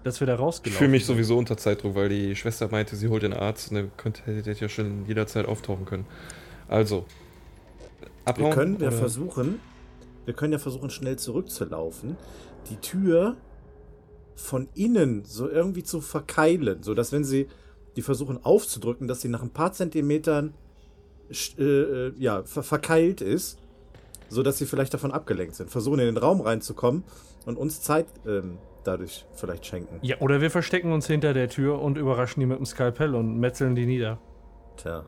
dass 0.03 0.19
wir 0.19 0.27
da 0.27 0.33
Ich 0.33 0.39
rausgelaufen 0.39 0.77
fühle 0.77 0.89
mich 0.91 1.05
sind. 1.05 1.15
sowieso 1.15 1.37
unter 1.37 1.55
Zeitdruck, 1.57 1.95
weil 1.95 2.09
die 2.09 2.35
Schwester 2.35 2.67
meinte, 2.69 2.95
sie 2.95 3.07
holt 3.07 3.23
den 3.23 3.33
Arzt 3.33 3.69
und 3.71 3.75
der 3.75 3.85
könnte 3.97 4.23
hätte 4.25 4.51
ja 4.51 4.69
schon 4.69 5.05
jederzeit 5.05 5.45
auftauchen 5.47 5.85
können. 5.85 6.05
Also, 6.67 7.05
abhauen. 8.25 8.47
Wir 8.47 8.53
können 8.55 8.79
ja 8.79 8.91
versuchen, 8.91 9.59
wir 10.25 10.33
können 10.33 10.53
ja 10.53 10.59
versuchen, 10.59 10.89
schnell 10.89 11.17
zurückzulaufen, 11.17 12.17
die 12.69 12.77
Tür 12.77 13.35
von 14.35 14.67
innen 14.73 15.25
so 15.25 15.49
irgendwie 15.49 15.83
zu 15.83 16.01
verkeilen, 16.01 16.83
so 16.83 16.93
dass 16.93 17.11
wenn 17.11 17.23
sie 17.23 17.47
die 17.95 18.01
versuchen 18.01 18.43
aufzudrücken, 18.43 19.07
dass 19.07 19.21
sie 19.21 19.29
nach 19.29 19.43
ein 19.43 19.51
paar 19.51 19.71
Zentimetern 19.71 20.53
äh, 21.57 21.63
äh, 21.63 22.13
ja, 22.17 22.43
ver 22.43 22.63
verkeilt 22.63 23.21
ist, 23.21 23.59
so 24.29 24.43
dass 24.43 24.57
sie 24.57 24.65
vielleicht 24.65 24.93
davon 24.93 25.11
abgelenkt 25.11 25.55
sind. 25.55 25.69
Versuchen 25.69 25.99
in 25.99 26.05
den 26.05 26.17
Raum 26.17 26.41
reinzukommen 26.41 27.03
und 27.45 27.57
uns 27.57 27.81
Zeit 27.81 28.07
ähm, 28.25 28.57
dadurch 28.83 29.25
vielleicht 29.33 29.65
schenken. 29.65 29.99
Ja, 30.01 30.19
oder 30.19 30.41
wir 30.41 30.51
verstecken 30.51 30.91
uns 30.91 31.07
hinter 31.07 31.33
der 31.33 31.49
Tür 31.49 31.81
und 31.81 31.97
überraschen 31.97 32.39
die 32.39 32.45
mit 32.45 32.57
dem 32.57 32.65
Skalpell 32.65 33.15
und 33.15 33.39
metzeln 33.39 33.75
die 33.75 33.85
nieder. 33.85 34.19
Tja, 34.77 35.05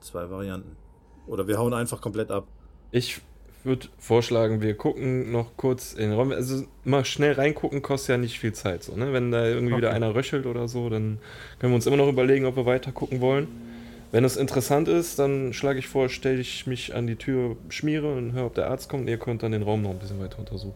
zwei 0.00 0.30
Varianten. 0.30 0.76
Oder 1.26 1.46
wir 1.46 1.58
hauen 1.58 1.74
einfach 1.74 2.00
komplett 2.00 2.30
ab. 2.30 2.48
Ich 2.90 3.20
würde 3.68 3.86
vorschlagen, 3.98 4.60
wir 4.60 4.74
gucken 4.76 5.30
noch 5.30 5.56
kurz 5.56 5.92
in 5.92 6.10
den 6.10 6.14
Raum. 6.18 6.32
Also 6.32 6.64
mal 6.84 7.04
schnell 7.04 7.34
reingucken 7.34 7.80
kostet 7.82 8.08
ja 8.10 8.16
nicht 8.16 8.40
viel 8.40 8.52
Zeit. 8.52 8.82
So, 8.82 8.96
ne? 8.96 9.12
Wenn 9.12 9.30
da 9.30 9.46
irgendwie 9.46 9.76
wieder 9.76 9.88
Okay. 9.88 9.96
einer 9.96 10.14
röchelt 10.16 10.46
oder 10.46 10.66
so, 10.66 10.88
dann 10.90 11.18
können 11.60 11.72
wir 11.72 11.76
uns 11.76 11.86
immer 11.86 11.96
noch 11.98 12.08
überlegen, 12.08 12.44
ob 12.46 12.56
wir 12.56 12.66
weiter 12.66 12.90
gucken 12.90 13.20
wollen. 13.20 13.46
Wenn 14.10 14.24
es 14.24 14.36
interessant 14.36 14.88
ist, 14.88 15.18
dann 15.20 15.52
schlage 15.52 15.78
ich 15.78 15.86
vor, 15.86 16.08
stelle 16.08 16.40
ich 16.40 16.66
mich 16.66 16.94
an 16.94 17.06
die 17.06 17.16
Tür, 17.16 17.56
schmiere 17.68 18.12
und 18.16 18.32
höre, 18.32 18.46
ob 18.46 18.54
der 18.54 18.68
Arzt 18.70 18.88
kommt. 18.88 19.08
Ihr 19.08 19.18
könnt 19.18 19.42
dann 19.42 19.52
den 19.52 19.62
Raum 19.62 19.82
noch 19.82 19.90
ein 19.90 19.98
bisschen 19.98 20.18
weiter 20.20 20.38
untersuchen. 20.40 20.74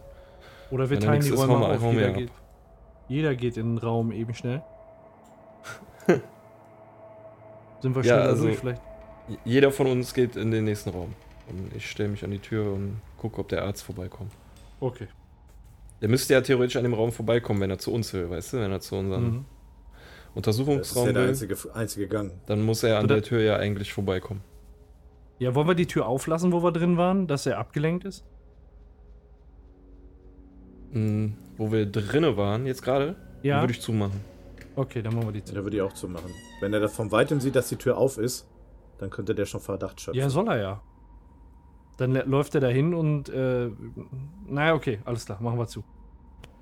Oder 0.71 0.89
wir 0.89 0.97
Wenn 1.01 1.03
teilen 1.07 1.21
die 1.21 1.29
Räume 1.31 1.59
wir- 1.59 1.67
auf. 1.69 1.81
Jeder 1.93 2.07
ab. 2.09 2.15
geht, 2.15 2.29
jeder 3.09 3.35
geht 3.35 3.57
in 3.57 3.75
den 3.75 3.77
Raum 3.79 4.11
eben 4.11 4.33
schnell. 4.33 4.61
Sind 7.81 7.95
wir 7.95 8.03
Ja, 8.03 8.15
schneller 8.15 8.29
also- 8.29 8.45
durch 8.45 8.57
vielleicht? 8.59 8.81
Jeder 9.45 9.71
von 9.71 9.87
uns 9.87 10.13
geht 10.13 10.35
in 10.35 10.51
den 10.51 10.65
nächsten 10.65 10.89
Raum. 10.89 11.13
Und 11.49 11.75
ich 11.75 11.89
stelle 11.89 12.09
mich 12.09 12.23
an 12.23 12.31
die 12.31 12.39
Tür 12.39 12.71
und 12.73 13.01
gucke, 13.17 13.39
ob 13.41 13.49
der 13.49 13.63
Arzt 13.63 13.83
vorbeikommt. 13.83 14.31
Okay. 14.79 15.07
Der 16.01 16.09
müsste 16.09 16.33
ja 16.33 16.41
theoretisch 16.41 16.75
an 16.75 16.83
dem 16.83 16.93
Raum 16.93 17.11
vorbeikommen, 17.11 17.59
wenn 17.61 17.69
er 17.69 17.77
zu 17.79 17.91
uns 17.93 18.13
will, 18.13 18.29
weißt 18.29 18.53
du? 18.53 18.57
Wenn 18.57 18.71
er 18.71 18.79
zu 18.81 18.95
unserem 18.95 19.23
Mhm. 19.23 19.45
Das 20.35 20.55
ist 20.55 20.59
Untersuchungsraum 20.59 21.05
ja 21.07 21.13
der 21.13 21.21
will, 21.23 21.29
einzige, 21.29 21.55
einzige 21.75 22.07
Gang. 22.07 22.31
dann 22.47 22.63
muss 22.63 22.81
er 22.83 22.97
an 22.97 23.05
Oder- 23.05 23.15
der 23.15 23.23
Tür 23.23 23.41
ja 23.41 23.57
eigentlich 23.57 23.93
vorbeikommen. 23.93 24.41
Ja, 25.37 25.53
wollen 25.53 25.67
wir 25.67 25.75
die 25.75 25.85
Tür 25.85 26.07
auflassen, 26.07 26.51
wo 26.51 26.63
wir 26.63 26.71
drin 26.71 26.97
waren, 26.97 27.27
dass 27.27 27.45
er 27.45 27.59
abgelenkt 27.59 28.03
ist? 28.05 28.23
Mhm, 30.91 31.35
wo 31.57 31.71
wir 31.71 31.85
drinne 31.85 32.37
waren, 32.37 32.65
jetzt 32.65 32.81
gerade, 32.83 33.15
Ja. 33.41 33.61
würde 33.61 33.73
ich 33.73 33.81
zumachen. 33.81 34.19
Okay, 34.75 35.01
dann 35.01 35.13
machen 35.15 35.27
wir 35.27 35.31
die 35.33 35.39
Ja, 35.39 35.45
zu. 35.45 35.53
da 35.55 35.63
würde 35.63 35.75
ich 35.77 35.81
auch 35.81 35.93
zumachen. 35.93 36.31
Wenn 36.61 36.73
er 36.73 36.79
das 36.79 36.95
von 36.95 37.11
weitem 37.11 37.39
sieht, 37.39 37.55
dass 37.55 37.69
die 37.69 37.75
Tür 37.75 37.97
auf 37.97 38.17
ist, 38.17 38.47
dann 38.97 39.09
könnte 39.09 39.35
der 39.35 39.45
schon 39.45 39.61
Verdacht 39.61 40.01
schöpfen. 40.01 40.19
Ja, 40.19 40.29
soll 40.29 40.47
er 40.47 40.57
ja. 40.59 40.81
Dann 41.97 42.11
lä- 42.15 42.25
läuft 42.25 42.55
er 42.55 42.61
dahin 42.61 42.93
und 42.93 43.29
äh, 43.29 43.69
naja, 44.47 44.73
okay, 44.73 44.99
alles 45.05 45.25
klar, 45.25 45.41
machen 45.41 45.59
wir 45.59 45.67
zu. 45.67 45.83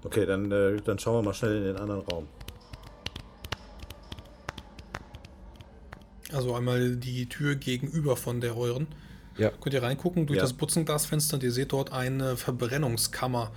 Okay, 0.04 0.26
dann, 0.26 0.52
äh, 0.52 0.78
dann 0.84 1.00
schauen 1.00 1.16
wir 1.20 1.22
mal 1.24 1.34
schnell 1.34 1.58
in 1.58 1.64
den 1.64 1.78
anderen 1.78 2.02
Raum. 2.02 2.28
Also 6.34 6.56
einmal 6.56 6.96
die 6.96 7.28
Tür 7.28 7.56
gegenüber 7.56 8.16
von 8.16 8.42
der 8.42 8.58
euren. 8.58 8.88
Ja. 9.38 9.50
Könnt 9.62 9.74
ihr 9.74 9.84
reingucken 9.84 10.28
durch 10.28 10.38
Ja. 10.38 10.44
das 10.44 10.54
Butzenglasfenster 10.54 11.36
und 11.36 11.44
ihr 11.44 11.52
seht 11.52 11.72
dort 11.74 11.92
eine 11.92 12.38
Verbrennungskammer. 12.38 13.52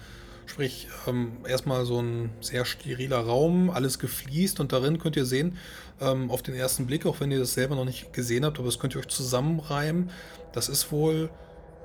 Sprich, 0.46 0.88
ähm, 1.06 1.38
erstmal 1.48 1.86
so 1.86 2.00
ein 2.00 2.30
sehr 2.40 2.64
steriler 2.64 3.20
Raum, 3.20 3.70
alles 3.70 3.98
gefliest 3.98 4.60
und 4.60 4.72
darin 4.72 4.98
könnt 4.98 5.16
ihr 5.16 5.24
sehen, 5.24 5.56
ähm, 6.00 6.30
auf 6.30 6.42
den 6.42 6.54
ersten 6.54 6.86
Blick, 6.86 7.06
auch 7.06 7.20
wenn 7.20 7.30
ihr 7.30 7.38
das 7.38 7.54
selber 7.54 7.76
noch 7.76 7.84
nicht 7.86 8.12
gesehen 8.12 8.44
habt, 8.44 8.58
aber 8.58 8.66
das 8.66 8.78
könnt 8.78 8.94
ihr 8.94 8.98
euch 9.00 9.08
zusammenreimen. 9.08 10.10
Das 10.52 10.68
ist 10.68 10.92
wohl, 10.92 11.30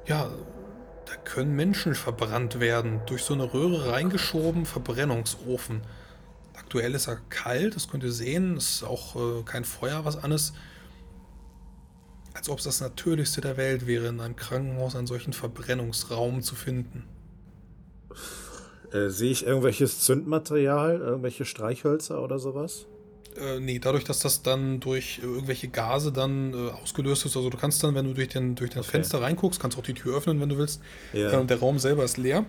ja, 0.06 0.30
da 1.06 1.16
können 1.24 1.56
Menschen 1.56 1.96
verbrannt 1.96 2.60
werden. 2.60 3.02
Durch 3.08 3.24
so 3.24 3.34
eine 3.34 3.54
Röhre 3.54 3.92
reingeschoben, 3.92 4.66
Verbrennungsofen. 4.66 5.82
Aktuell 6.56 6.94
ist 6.94 7.08
er 7.08 7.18
kalt, 7.30 7.76
das 7.76 7.88
könnt 7.88 8.04
ihr 8.04 8.12
sehen. 8.12 8.58
Es 8.58 8.76
ist 8.76 8.84
auch 8.84 9.16
äh, 9.16 9.44
kein 9.44 9.66
Feuer, 9.66 10.06
was 10.06 10.24
an 10.24 10.32
ist. 10.32 10.54
Als 12.34 12.48
ob 12.48 12.60
es 12.60 12.66
das 12.66 12.80
Natürlichste 12.80 13.42
der 13.42 13.58
Welt 13.58 13.88
wäre, 13.88 14.08
in 14.08 14.20
einem 14.20 14.36
Krankenhaus 14.36 14.96
einen 14.96 15.08
solchen 15.08 15.34
Verbrennungsraum 15.34 16.42
zu 16.42 16.56
finden. 16.56 17.06
Äh, 18.92 19.10
sehe 19.10 19.32
ich 19.32 19.46
irgendwelches 19.46 20.02
Zündmaterial, 20.02 21.00
irgendwelche 21.00 21.46
Streichhölzer 21.46 22.22
oder 22.24 22.40
sowas? 22.40 22.86
Äh, 23.38 23.60
nee, 23.60 23.80
dadurch, 23.80 24.04
dass 24.04 24.20
das 24.20 24.42
dann 24.44 24.80
durch 24.80 25.20
äh, 25.20 25.26
irgendwelche 25.26 25.68
Gase 25.68 26.12
dann 26.12 26.54
äh, 26.54 26.72
ausgelöst 26.72 27.26
ist, 27.26 27.38
also 27.38 27.50
du 27.50 27.58
kannst 27.58 27.84
dann, 27.84 27.96
wenn 27.96 28.06
du 28.06 28.14
durch, 28.14 28.30
den, 28.30 28.56
durch 28.56 28.72
das 28.72 28.88
Okay. 28.88 28.98
Fenster 28.98 29.22
reinguckst, 29.22 29.60
kannst 29.60 29.78
auch 29.78 29.84
die 29.84 29.94
Tür 29.94 30.18
öffnen, 30.18 30.42
wenn 30.42 30.50
du 30.50 30.58
willst. 30.58 30.82
Ja. 31.14 31.32
Äh, 31.34 31.38
und 31.38 31.50
der 31.50 31.60
Raum 31.60 31.80
selber 31.80 32.04
ist 32.04 32.18
leer. 32.18 32.46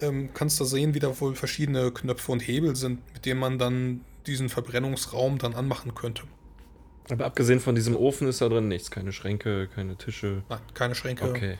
Ähm, 0.00 0.30
kannst 0.32 0.60
da 0.60 0.64
sehen, 0.64 0.94
wie 0.94 0.98
da 0.98 1.20
wohl 1.20 1.34
verschiedene 1.34 1.90
Knöpfe 1.90 2.32
und 2.32 2.40
Hebel 2.40 2.74
sind, 2.76 3.00
mit 3.12 3.26
denen 3.26 3.38
man 3.40 3.58
dann 3.58 4.00
diesen 4.26 4.48
Verbrennungsraum 4.48 5.38
dann 5.38 5.54
anmachen 5.54 5.94
könnte. 5.94 6.22
Aber 7.10 7.26
abgesehen 7.26 7.60
von 7.60 7.74
diesem 7.74 7.96
Ofen 7.96 8.28
ist 8.28 8.40
da 8.40 8.48
drin 8.48 8.68
nichts. 8.68 8.90
Keine 8.90 9.12
Schränke, 9.12 9.68
keine 9.74 9.96
Tische. 9.96 10.42
Nein, 10.48 10.60
keine 10.74 10.94
Schränke. 10.94 11.28
Okay. 11.28 11.58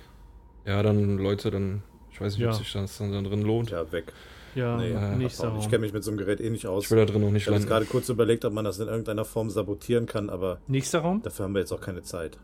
Ja, 0.64 0.82
dann 0.82 1.18
Leute, 1.18 1.50
dann. 1.50 1.82
Ich 2.12 2.20
weiß 2.20 2.34
nicht, 2.34 2.42
Ja. 2.42 2.50
ob 2.50 2.56
sich 2.56 2.72
das 2.72 2.98
dann 2.98 3.12
da 3.12 3.20
drin 3.22 3.42
lohnt. 3.42 3.70
ja, 3.70 3.90
weg. 3.92 4.12
Ja, 4.54 4.76
Nee, 4.76 4.90
äh, 4.90 5.16
nächster 5.16 5.46
abhauen. 5.48 5.60
Ich 5.60 5.68
kenne 5.68 5.80
mich 5.80 5.92
mit 5.92 6.02
so 6.04 6.10
einem 6.10 6.18
Gerät 6.18 6.40
eh 6.40 6.50
nicht 6.50 6.66
aus. 6.66 6.84
Ich 6.84 6.90
will 6.90 6.98
da 6.98 7.04
drin 7.04 7.20
noch 7.22 7.30
nicht 7.30 7.46
Ich 7.46 7.52
habe 7.54 7.64
gerade 7.64 7.84
kurz 7.86 8.08
überlegt, 8.08 8.44
ob 8.44 8.52
man 8.52 8.64
das 8.64 8.78
in 8.78 8.88
irgendeiner 8.88 9.24
Form 9.24 9.50
sabotieren 9.50 10.06
kann, 10.06 10.28
aber 10.30 10.58
Nächster 10.66 11.00
Raum? 11.00 11.22
dafür 11.22 11.44
haben 11.44 11.54
wir 11.54 11.60
jetzt 11.60 11.72
auch 11.72 11.80
keine 11.80 12.02
Zeit. 12.02 12.38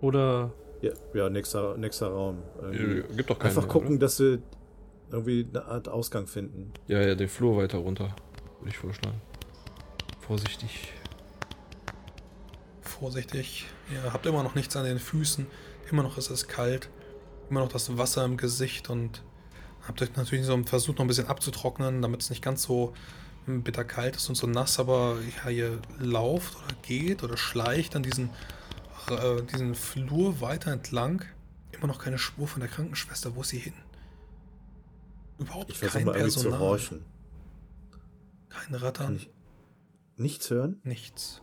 Oder 0.00 0.52
Ja, 0.80 0.92
ja 1.14 1.30
nächster, 1.30 1.76
nächster 1.76 2.08
Raum. 2.08 2.38
Irgendwie. 2.60 2.98
Äh, 3.00 3.16
Gibt 3.16 3.30
doch 3.30 3.38
keinen. 3.38 3.48
Einfach 3.50 3.68
gucken, 3.68 3.98
dass 3.98 4.18
wir 4.20 4.40
irgendwie 5.10 5.46
eine 5.48 5.64
Art 5.66 5.88
Ausgang 5.88 6.26
finden. 6.26 6.72
Oder? 6.86 7.00
Ja, 7.00 7.08
ja, 7.08 7.14
den 7.14 7.28
Flur 7.28 7.56
weiter 7.56 7.78
runter. 7.78 8.14
Würde 8.60 8.70
ich 8.70 8.78
vorschlagen. 8.78 9.20
Vorsichtig. 10.20 10.92
Vorsichtig. 12.80 13.66
Ihr 13.92 14.12
habt 14.12 14.26
immer 14.26 14.42
noch 14.42 14.54
nichts 14.54 14.76
an 14.76 14.84
den 14.84 14.98
Füßen. 14.98 15.46
Immer 15.90 16.02
noch 16.02 16.18
ist 16.18 16.30
es 16.30 16.46
kalt. 16.48 16.88
Immer 17.50 17.60
noch 17.60 17.68
das 17.68 17.96
Wasser 17.98 18.24
im 18.24 18.36
Gesicht 18.36 18.90
und 18.90 19.22
habt 19.86 20.02
euch 20.02 20.14
natürlich 20.16 20.46
so 20.46 20.62
versucht, 20.64 20.98
noch 20.98 21.04
ein 21.04 21.08
bisschen 21.08 21.26
abzutrocknen, 21.26 22.02
damit 22.02 22.22
es 22.22 22.30
nicht 22.30 22.42
ganz 22.42 22.62
so 22.62 22.94
bitterkalt 23.46 24.16
ist 24.16 24.28
und 24.28 24.36
so 24.36 24.46
nass, 24.46 24.78
aber 24.78 25.18
ja, 25.44 25.50
ihr 25.50 25.78
lauft 25.98 26.56
oder 26.56 26.74
geht 26.82 27.22
oder 27.24 27.36
schleicht 27.36 27.96
an 27.96 28.02
diesen, 28.02 28.30
äh, 29.08 29.42
diesen 29.52 29.74
Flur 29.74 30.40
weiter 30.40 30.72
entlang. 30.72 31.24
Immer 31.72 31.88
noch 31.88 31.98
keine 31.98 32.18
Spur 32.18 32.46
von 32.46 32.60
der 32.60 32.68
Krankenschwester. 32.68 33.34
Wo 33.34 33.40
ist 33.40 33.48
sie 33.48 33.58
hin? 33.58 33.74
Überhaupt 35.38 35.70
Ich 35.70 35.80
kein 35.80 36.04
mal 36.04 36.14
irgendwie 36.14 36.30
zu 36.30 36.42
Personal. 36.42 36.60
horchen. 36.60 37.04
Kein 38.48 38.74
Rattern, 38.74 39.16
ich 39.16 39.30
nichts 40.16 40.50
hören? 40.50 40.80
nichts. 40.84 41.41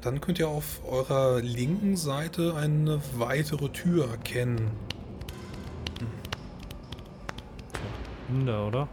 Dann 0.00 0.20
könnt 0.20 0.38
ihr 0.38 0.48
auf 0.48 0.80
eurer 0.86 1.40
linken 1.40 1.96
Seite 1.96 2.54
eine 2.54 3.00
weitere 3.16 3.68
Tür 3.70 4.10
erkennen. 4.10 4.70
Wunder, 8.28 8.66
oder? 8.66 8.88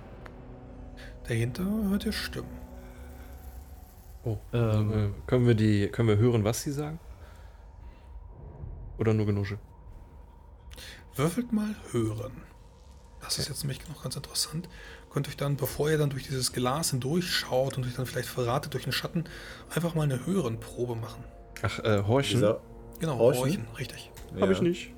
Dahinter 1.27 1.63
hört 1.63 2.05
ihr 2.05 2.11
Stimmen. 2.13 2.59
Oh, 4.23 4.37
Ähm. 4.53 4.91
äh, 4.91 5.09
können 5.27 5.45
wir 5.45 5.55
die, 5.55 5.87
können 5.89 6.09
wir 6.09 6.17
hören, 6.17 6.43
was 6.43 6.63
sie 6.63 6.71
sagen? 6.71 6.99
Oder 8.97 9.13
nur 9.13 9.25
Genusche? 9.25 9.59
Würfelt 11.15 11.51
mal 11.53 11.75
hören. 11.91 12.41
Das 13.21 13.37
ist 13.39 13.49
jetzt 13.49 13.63
nämlich 13.63 13.87
noch 13.87 14.03
ganz 14.03 14.15
interessant. 14.15 14.69
Könnt 15.15 15.29
euch 15.29 15.37
dann, 15.37 15.55
bevor 15.55 15.89
ihr 15.89 15.97
dann 15.97 16.09
durch 16.09 16.23
dieses 16.23 16.51
Glas 16.51 16.89
hindurchschaut 16.91 17.77
und 17.77 17.87
euch 17.87 17.95
dann 17.95 18.05
vielleicht 18.05 18.27
verratet 18.27 18.73
durch 18.73 18.83
den 18.83 18.91
Schatten, 18.91 19.23
einfach 19.73 19.95
mal 19.95 20.01
eine 20.03 20.25
Hörenprobe 20.25 20.93
machen. 20.97 21.23
Ach, 21.61 21.79
äh, 21.79 22.03
Horchen? 22.05 22.41
Dieser, 22.41 22.59
Genau, 22.99 23.17
Horchen? 23.17 23.39
horchen, 23.39 23.65
richtig. 23.79 24.11
Hab 24.37 24.49
ich 24.49 24.57
ja. 24.57 24.63
nicht. 24.65 24.91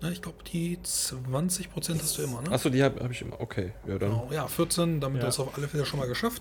Na, 0.00 0.10
ich 0.10 0.22
glaube, 0.22 0.38
die 0.50 0.78
20% 0.78 2.00
hast 2.00 2.16
du 2.16 2.22
immer, 2.22 2.40
ne? 2.40 2.50
Achso, 2.50 2.70
die 2.70 2.82
habe 2.82 3.04
hab 3.04 3.10
ich 3.10 3.20
immer. 3.20 3.38
Okay, 3.38 3.74
ja 3.86 3.98
dann. 3.98 4.12
Genau, 4.12 4.30
ja, 4.32 4.46
14, 4.48 4.98
damit 4.98 5.20
Ja. 5.20 5.28
hast 5.28 5.36
du 5.36 5.42
auf 5.42 5.54
alle 5.54 5.68
Fälle 5.68 5.84
schon 5.84 5.98
mal 5.98 6.08
geschafft. 6.08 6.40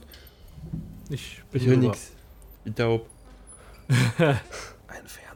Ich 1.10 1.43
bin 1.51 1.62
Ich 1.62 1.68
höre 1.68 1.76
nix. 1.76 2.12
Ich 2.64 2.74
taub. 2.74 3.05
Ein 3.89 4.39
Fernseher. 4.88 5.26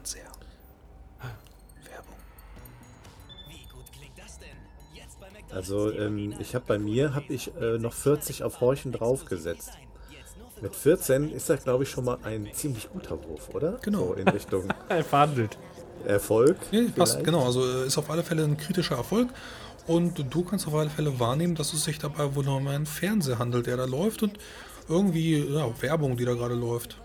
Also 5.53 5.91
ähm, 5.91 6.33
ich 6.39 6.55
habe 6.55 6.65
bei 6.67 6.79
mir 6.79 7.13
habe 7.13 7.25
ich 7.29 7.51
äh, 7.59 7.77
noch 7.77 7.93
40 7.93 8.43
auf 8.43 8.61
Horchen 8.61 8.91
draufgesetzt. 8.91 9.71
Mit 10.61 10.75
14 10.75 11.31
ist 11.31 11.49
das 11.49 11.63
glaube 11.63 11.83
ich 11.83 11.89
schon 11.89 12.05
mal 12.05 12.17
ein 12.23 12.47
ziemlich 12.53 12.89
guter 12.91 13.21
Wurf, 13.23 13.49
oder? 13.53 13.79
Genau. 13.81 14.07
So 14.07 14.13
in 14.13 14.27
Richtung 14.27 14.65
Er 14.89 15.03
verhandelt. 15.03 15.57
Erfolg. 16.05 16.57
Nee, 16.71 16.83
passt, 16.95 17.13
vielleicht? 17.13 17.25
genau. 17.25 17.45
Also 17.45 17.63
äh, 17.63 17.87
ist 17.87 17.97
auf 17.97 18.09
alle 18.09 18.23
Fälle 18.23 18.43
ein 18.43 18.57
kritischer 18.57 18.95
Erfolg. 18.95 19.29
Und 19.87 20.33
du 20.33 20.43
kannst 20.43 20.67
auf 20.67 20.75
alle 20.75 20.89
Fälle 20.89 21.19
wahrnehmen, 21.19 21.55
dass 21.55 21.73
es 21.73 21.83
sich 21.83 21.97
dabei 21.97 22.35
wohl 22.35 22.47
um 22.47 22.67
einen 22.67 22.85
Fernseher 22.85 23.39
handelt, 23.39 23.65
der 23.67 23.77
da 23.77 23.85
läuft 23.85 24.23
und 24.23 24.37
irgendwie 24.87 25.39
ja, 25.39 25.69
Werbung, 25.81 26.17
die 26.17 26.25
da 26.25 26.33
gerade 26.33 26.55
läuft. 26.55 26.97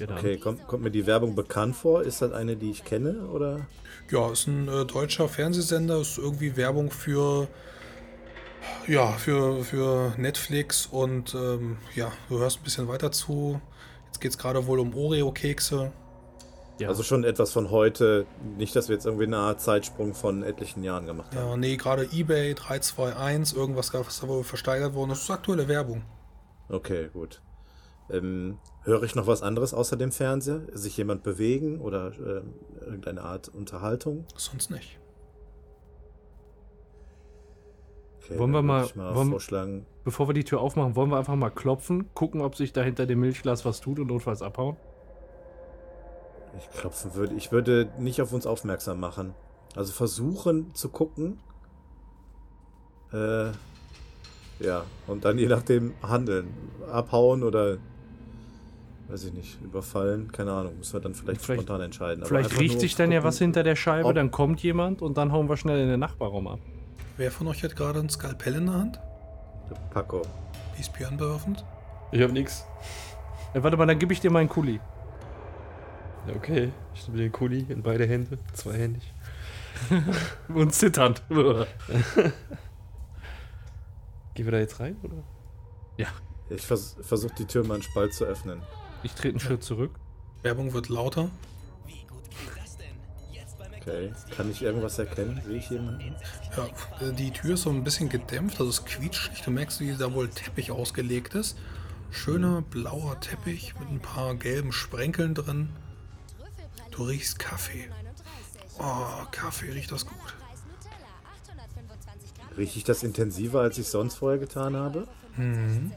Genau. 0.00 0.14
Okay, 0.14 0.38
kommt, 0.38 0.66
kommt 0.66 0.82
mir 0.82 0.90
die 0.90 1.06
Werbung 1.06 1.34
bekannt 1.34 1.76
vor? 1.76 2.02
Ist 2.02 2.22
das 2.22 2.32
eine, 2.32 2.56
die 2.56 2.70
ich 2.70 2.86
kenne 2.86 3.26
oder? 3.26 3.66
Ja, 4.10 4.32
ist 4.32 4.46
ein 4.46 4.66
äh, 4.66 4.86
deutscher 4.86 5.28
Fernsehsender, 5.28 6.00
ist 6.00 6.16
irgendwie 6.16 6.56
Werbung 6.56 6.90
für 6.90 7.48
ja, 8.86 9.08
für, 9.12 9.62
für 9.62 10.14
Netflix 10.16 10.86
und 10.86 11.34
ähm, 11.34 11.76
ja, 11.94 12.10
du 12.30 12.38
hörst 12.38 12.60
ein 12.60 12.64
bisschen 12.64 12.88
weiter 12.88 13.12
zu. 13.12 13.60
Jetzt 14.06 14.22
geht 14.22 14.30
es 14.30 14.38
gerade 14.38 14.66
wohl 14.66 14.80
um 14.80 14.94
Oreo-Kekse. 14.94 15.92
Ja. 16.78 16.88
Also 16.88 17.02
schon 17.02 17.24
etwas 17.24 17.52
von 17.52 17.70
heute. 17.70 18.24
Nicht, 18.56 18.74
dass 18.74 18.88
wir 18.88 18.96
jetzt 18.96 19.04
irgendwie 19.04 19.26
eine 19.26 19.36
Art 19.36 19.60
Zeitsprung 19.60 20.14
von 20.14 20.42
etlichen 20.42 20.82
Jahren 20.82 21.04
gemacht 21.04 21.36
haben. 21.36 21.50
Ja, 21.50 21.56
nee, 21.58 21.76
gerade 21.76 22.04
eBay 22.10 22.54
321, 22.54 23.54
irgendwas 23.54 23.92
gab 23.92 24.08
es 24.08 24.20
da 24.20 24.28
wohl 24.28 24.44
versteigert 24.44 24.94
worden. 24.94 25.10
Das 25.10 25.20
ist 25.20 25.30
aktuelle 25.30 25.68
Werbung. 25.68 26.02
Okay, 26.70 27.10
gut. 27.12 27.42
Ähm, 28.12 28.58
höre 28.82 29.02
ich 29.04 29.14
noch 29.14 29.26
was 29.26 29.42
anderes 29.42 29.72
außer 29.74 29.96
dem 29.96 30.10
Fernseher? 30.12 30.62
Sich 30.72 30.96
jemand 30.96 31.22
bewegen 31.22 31.80
oder 31.80 32.12
ähm, 32.18 32.54
irgendeine 32.80 33.22
Art 33.22 33.48
Unterhaltung? 33.48 34.24
Sonst 34.36 34.70
nicht. 34.70 34.98
Okay, 38.22 38.38
Wollen 38.38 38.50
wir 38.52 38.62
mal- 38.62 38.88
mal 38.94 39.14
wollen- 39.14 39.30
vorschlagen. 39.30 39.86
Bevor 40.04 40.28
wir 40.28 40.32
die 40.34 40.44
Tür 40.44 40.60
aufmachen, 40.60 40.96
wollen 40.96 41.10
wir 41.10 41.18
einfach 41.18 41.36
mal 41.36 41.50
klopfen, 41.50 42.12
gucken, 42.14 42.40
ob 42.40 42.56
sich 42.56 42.72
da 42.72 42.82
hinter 42.82 43.06
dem 43.06 43.20
Milchglas 43.20 43.64
was 43.64 43.80
tut 43.80 43.98
und 43.98 44.06
notfalls 44.06 44.40
abhauen. 44.42 44.76
Ich 46.58 46.68
klopfen 46.70 47.14
würde. 47.14 47.34
Ich 47.34 47.52
würde 47.52 47.90
nicht 47.98 48.20
auf 48.22 48.32
uns 48.32 48.46
aufmerksam 48.46 48.98
machen. 48.98 49.34
Also 49.76 49.92
versuchen 49.92 50.74
zu 50.74 50.88
gucken. 50.88 51.38
Äh, 53.12 53.50
ja, 54.58 54.84
und 55.06 55.24
dann 55.24 55.38
je 55.38 55.46
nachdem 55.46 55.94
handeln. 56.02 56.52
Abhauen 56.90 57.42
oder 57.44 57.76
weiß 59.10 59.24
ich 59.24 59.32
nicht, 59.32 59.60
überfallen, 59.62 60.30
keine 60.32 60.52
Ahnung, 60.52 60.76
müssen 60.78 60.92
wir 60.92 61.00
dann 61.00 61.14
vielleicht, 61.14 61.40
Vielleicht- 61.42 61.62
spontan 61.62 61.80
entscheiden. 61.82 62.24
Vielleicht 62.24 62.58
riecht 62.58 62.80
sich 62.80 62.94
dann 62.96 63.12
ja 63.12 63.22
was 63.24 63.38
hinter 63.38 63.62
der 63.62 63.76
Scheibe, 63.76 64.08
ob- 64.08 64.14
dann 64.14 64.30
kommt 64.30 64.62
jemand 64.62 65.02
und 65.02 65.16
dann 65.16 65.32
hauen 65.32 65.48
wir 65.48 65.56
schnell 65.56 65.80
in 65.80 65.88
den 65.88 66.00
Nachbarraum 66.00 66.46
ab. 66.48 66.58
Wer 67.16 67.30
von 67.30 67.46
euch 67.48 67.62
hat 67.64 67.76
gerade 67.76 68.00
ein 68.00 68.08
Skalpell 68.08 68.54
in 68.56 68.66
der 68.66 68.74
Hand? 68.74 69.00
Paco. 69.90 70.22
Wie 70.76 70.80
ist 70.80 70.92
Björn 70.92 71.16
bewaffnet? 71.16 71.64
Ich 72.12 72.20
hab 72.22 72.32
nix. 72.32 72.64
Äh, 73.54 73.62
warte 73.62 73.76
mal, 73.76 73.86
dann 73.86 73.98
gebe 73.98 74.12
ich 74.12 74.20
dir 74.20 74.30
meinen 74.30 74.48
Kuli. 74.48 74.80
Ja, 76.26 76.34
okay. 76.34 76.72
Ich 76.94 77.06
nehme 77.08 77.20
den 77.20 77.32
Kuli 77.32 77.66
in 77.68 77.82
beide 77.82 78.06
Hände. 78.06 78.38
Zweihändig. 78.52 79.12
Und 80.48 80.74
zitternd. 80.74 81.22
Gehen 81.28 81.66
wir 84.46 84.52
da 84.52 84.58
jetzt 84.58 84.80
rein, 84.80 84.96
oder? 85.02 85.14
Ich 86.48 86.66
vers 86.66 86.96
versuche 87.02 87.34
die 87.38 87.44
Tür 87.44 87.64
mal 87.64 87.74
einen 87.74 87.82
Spalt 87.84 88.12
zu 88.12 88.24
öffnen. 88.24 88.60
Ich 89.02 89.12
trete 89.12 89.30
einen 89.30 89.40
Schritt 89.40 89.62
zurück. 89.62 89.92
Werbung 90.42 90.72
wird 90.72 90.88
lauter. 90.88 91.30
Okay. 93.80 94.12
Kann 94.36 94.50
ich 94.50 94.62
irgendwas 94.62 94.98
erkennen? 94.98 95.40
Sehe 95.46 95.56
ich 95.56 95.70
jemanden? 95.70 96.14
Ja, 96.56 96.66
äh, 97.06 97.12
die 97.12 97.30
Tür 97.30 97.54
ist 97.54 97.62
so 97.62 97.70
ein 97.70 97.82
bisschen 97.82 98.10
gedämpft, 98.10 98.60
also 98.60 98.70
es 98.70 98.84
quietscht 98.84 99.30
nicht. 99.30 99.46
Du 99.46 99.50
merkst, 99.50 99.80
wie 99.80 99.94
da 99.94 100.12
wohl 100.12 100.28
Teppich 100.28 100.70
ausgelegt 100.70 101.34
ist. 101.34 101.56
Schöner 102.10 102.60
blauer 102.60 103.18
Teppich 103.20 103.74
mit 103.78 103.88
ein 103.88 104.00
paar 104.00 104.34
gelben 104.34 104.72
Sprenkeln 104.72 105.34
drin. 105.34 105.70
Du 106.90 107.04
riechst 107.04 107.38
Kaffee. 107.38 107.88
Oh, 108.78 109.24
Kaffee 109.30 109.72
riecht 109.72 109.92
das 109.92 110.04
gut. 110.06 110.16
Rieche 112.56 112.78
ich 112.78 112.84
das 112.84 113.02
intensiver, 113.02 113.60
als 113.60 113.78
ich 113.78 113.88
sonst 113.88 114.16
vorher 114.16 114.38
getan 114.38 114.76
habe? 114.76 115.06
Mhm. 115.36 115.92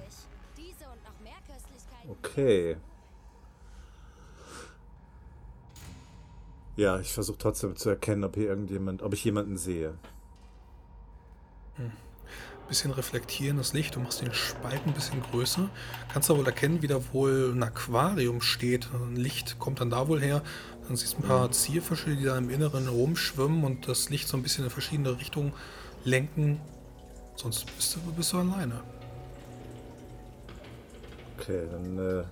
Okay. 2.07 2.77
Ja, 6.75 6.99
ich 6.99 7.13
versuche 7.13 7.37
trotzdem 7.37 7.75
zu 7.75 7.89
erkennen, 7.89 8.23
ob 8.23 8.35
hier 8.35 8.47
irgendjemand, 8.49 9.03
ob 9.03 9.13
ich 9.13 9.23
jemanden 9.23 9.57
sehe. 9.57 9.93
Bisschen 12.67 12.91
reflektieren 12.91 13.57
das 13.57 13.73
Licht, 13.73 13.95
du 13.95 13.99
machst 13.99 14.21
den 14.21 14.33
Spalt 14.33 14.81
ein 14.87 14.93
bisschen 14.93 15.21
größer. 15.21 15.69
Kannst 16.11 16.29
da 16.29 16.37
wohl 16.37 16.45
erkennen, 16.45 16.81
wie 16.81 16.87
da 16.87 16.99
wohl 17.11 17.51
ein 17.53 17.61
Aquarium 17.61 18.41
steht. 18.41 18.89
Ein 18.93 19.17
Licht 19.17 19.59
kommt 19.59 19.81
dann 19.81 19.89
da 19.89 20.07
wohl 20.07 20.21
her. 20.21 20.41
Dann 20.87 20.95
siehst 20.95 21.13
du 21.13 21.17
ein 21.19 21.23
paar 21.27 21.51
Zierfische, 21.51 22.15
die 22.15 22.23
da 22.23 22.37
im 22.37 22.49
Inneren 22.49 22.87
rumschwimmen 22.87 23.63
und 23.65 23.87
das 23.87 24.09
Licht 24.09 24.27
so 24.29 24.37
ein 24.37 24.43
bisschen 24.43 24.63
in 24.63 24.69
verschiedene 24.69 25.17
Richtungen 25.19 25.51
lenken. 26.05 26.59
Sonst 27.35 27.65
bist 27.75 27.95
du, 27.95 27.99
bist 28.13 28.31
du 28.31 28.37
alleine. 28.37 28.81
Okay, 31.37 31.63
dann 31.69 31.97
äh, 31.97 32.23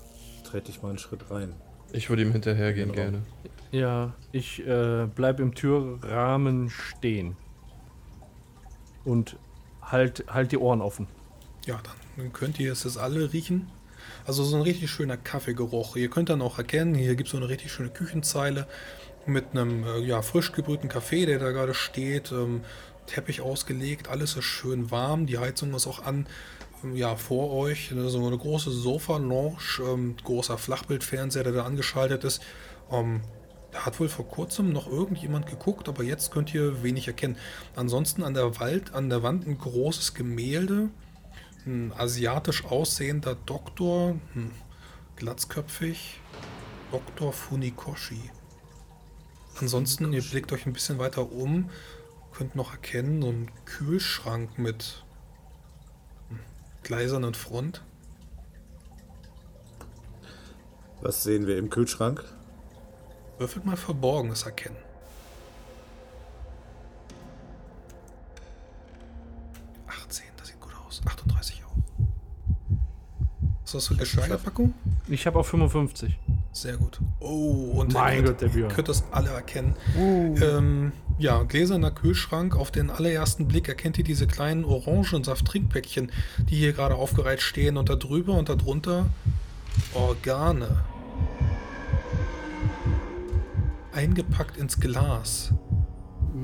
trete 0.46 0.72
ich 0.72 0.82
mal 0.82 0.90
einen 0.90 0.98
Schritt 0.98 1.30
rein. 1.30 1.54
Ich 1.92 2.10
würde 2.10 2.22
ihm 2.22 2.32
hinterhergehen, 2.32 2.92
Genau. 2.94 3.02
gerne. 3.04 3.22
Ja, 3.72 4.14
ich 4.32 4.66
äh, 4.68 5.08
bleib 5.14 5.40
im 5.40 5.56
Türrahmen 5.56 6.70
stehen. 6.70 7.38
Und 9.06 9.38
halt, 9.82 10.26
halt 10.28 10.52
die 10.52 10.58
Ohren 10.58 10.82
offen. 10.82 11.08
Ja, 11.66 11.82
dann 12.18 12.34
könnt 12.34 12.60
ihr 12.60 12.72
es 12.72 12.84
jetzt 12.84 12.98
alle 12.98 13.32
riechen. 13.32 13.70
Also 14.26 14.44
so 14.44 14.56
ein 14.56 14.62
richtig 14.62 14.92
schöner 14.92 15.18
Kaffeegeruch. 15.18 15.96
Ihr 15.96 16.10
könnt 16.10 16.30
dann 16.30 16.42
auch 16.42 16.58
erkennen, 16.58 16.96
hier 16.96 17.16
gibt 17.16 17.28
es 17.28 17.32
so 17.32 17.38
eine 17.38 17.50
richtig 17.50 17.72
schöne 17.72 17.90
Küchenzeile 17.90 18.68
mit 19.26 19.52
einem 19.52 19.84
äh, 19.84 20.00
ja, 20.00 20.22
frisch 20.22 20.52
gebrühten 20.52 20.90
Kaffee, 20.90 21.26
der 21.26 21.40
da 21.40 21.52
gerade 21.52 21.74
steht. 21.74 22.32
Ähm, 22.32 22.62
Teppich 23.08 23.42
ausgelegt, 23.42 24.10
alles 24.10 24.36
ist 24.36 24.46
schön 24.46 24.92
warm. 24.92 25.26
Die 25.26 25.38
Heizung 25.38 25.74
ist 25.74 25.88
auch 25.88 26.04
an. 26.06 26.28
Ähm, 26.84 26.96
Ja, 26.96 27.16
vor 27.16 27.52
euch 27.52 27.94
so 27.96 28.26
eine 28.28 28.38
große 28.38 28.72
Sofa-Lounge, 28.72 29.58
ähm, 29.88 30.16
großer 30.24 30.58
Flachbildfernseher, 30.58 31.44
der 31.44 31.54
da 31.54 31.64
angeschaltet 31.66 32.24
ist. 32.24 32.42
Ähm, 32.92 33.22
da 33.72 33.86
hat 33.86 34.00
wohl 34.00 34.10
vor 34.10 34.28
kurzem 34.28 34.74
noch 34.74 34.88
irgendjemand 34.88 35.48
geguckt, 35.48 35.88
aber 35.88 36.04
jetzt 36.04 36.32
könnt 36.32 36.54
ihr 36.54 36.84
wenig 36.84 37.08
erkennen. 37.08 37.38
Ansonsten 37.76 38.24
an 38.24 38.34
der 38.34 38.60
Wald, 38.60 38.94
an 38.94 39.10
der 39.10 39.24
Wand 39.24 39.48
ein 39.48 39.58
großes 39.58 40.14
Gemälde, 40.14 40.90
ein 41.66 41.94
asiatisch 41.94 42.66
aussehender 42.66 43.36
Doktor, 43.46 44.16
hm, 44.34 44.52
glatzköpfig, 45.16 46.20
Dr. 46.92 47.32
Funikoshi. 47.32 48.30
Ansonsten, 49.60 50.12
ihr 50.12 50.24
blickt 50.24 50.52
euch 50.52 50.66
ein 50.66 50.74
bisschen 50.74 51.00
weiter 51.00 51.32
um 51.32 51.70
Könnt 52.34 52.56
noch 52.56 52.72
erkennen, 52.72 53.22
so 53.22 53.28
ein 53.28 53.52
Kühlschrank 53.66 54.58
mit 54.58 55.04
hm, 56.30 56.40
gleisernen 56.82 57.34
Front. 57.34 57.84
Was 61.02 61.24
sehen 61.24 61.48
wir 61.48 61.58
im 61.58 61.70
Kühlschrank? 61.70 62.24
Würfelt 63.42 63.66
mal 63.66 63.76
Verborgenes 63.76 64.44
erkennen. 64.44 64.78
das 70.38 70.48
sieht 70.48 70.62
gut 70.62 70.74
aus. 70.88 71.02
38 71.04 71.64
auch. 71.66 71.76
Was 73.64 73.74
hast 73.74 73.90
du 73.90 73.96
für 73.96 74.06
Steigerpackung? 74.06 74.76
Ich 75.08 75.26
habe 75.26 75.40
auch 75.40 75.46
55. 75.48 76.20
Sehr 76.52 76.78
gut. 76.78 77.00
Oh, 77.20 77.72
und 77.78 77.94
Mein 77.94 78.18
ihr 78.18 78.24
Gott, 78.26 78.42
der 78.42 78.50
Björn. 78.50 78.72
könnt 78.72 78.90
das 78.90 79.06
alle 79.10 79.30
erkennen. 79.30 79.76
Uh. 79.98 80.36
Ähm, 80.40 80.92
ja, 81.18 81.42
gläserner 81.42 81.90
Kühlschrank. 81.90 82.56
Auf 82.56 82.70
den 82.70 82.92
allerersten 82.92 83.48
Blick 83.48 83.68
erkennt 83.68 83.98
ihr 83.98 84.04
diese 84.04 84.28
kleinen 84.28 84.66
Orangensaft-Trinkpäckchen, 84.66 86.12
die 86.38 86.58
hier 86.58 86.74
gerade 86.74 86.94
aufgereiht 86.94 87.42
stehen. 87.42 87.78
Und 87.78 87.90
da 87.90 87.96
drüber 87.96 88.36
und 88.36 88.50
darunter 88.50 89.08
Organe. 89.96 90.84
Eingepackt 93.94 94.58
ins 94.58 94.80
Glas. 94.80 95.54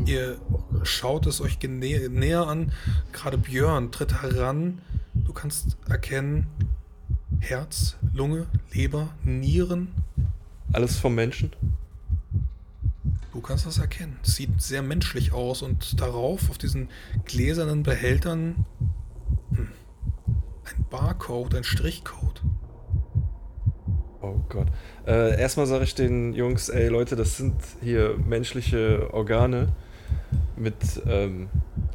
Ihr 0.05 0.37
schaut 0.83 1.25
es 1.27 1.41
euch 1.41 1.59
genä 1.59 2.09
näher 2.09 2.47
an. 2.47 2.71
Gerade 3.11 3.37
Björn 3.37 3.91
tritt 3.91 4.21
heran. 4.21 4.81
Du 5.13 5.33
kannst 5.33 5.77
erkennen 5.87 6.47
Herz, 7.39 7.97
Lunge, 8.13 8.47
Leber, 8.73 9.09
Nieren. 9.23 9.89
Alles 10.73 10.97
vom 10.97 11.15
Menschen? 11.15 11.51
Du 13.31 13.41
kannst 13.41 13.65
das 13.65 13.77
erkennen. 13.77 14.17
Sieht 14.23 14.61
sehr 14.61 14.81
menschlich 14.81 15.31
aus 15.31 15.61
und 15.61 16.01
darauf, 16.01 16.49
auf 16.49 16.57
diesen 16.57 16.89
gläsernen 17.25 17.83
Behältern, 17.83 18.65
hm, 19.51 19.69
ein 20.65 20.85
Barcode, 20.89 21.55
ein 21.55 21.63
Strichcode. 21.63 22.41
Oh 24.21 24.39
Gott. 24.49 24.67
Äh, 25.07 25.39
erstmal 25.39 25.65
sage 25.67 25.85
ich 25.85 25.95
den 25.95 26.33
Jungs, 26.33 26.67
ey 26.69 26.89
Leute, 26.89 27.15
das 27.15 27.37
sind 27.37 27.55
hier 27.81 28.15
menschliche 28.27 29.13
Organe 29.13 29.69
mit 30.57 30.75
ähm, 31.07 31.47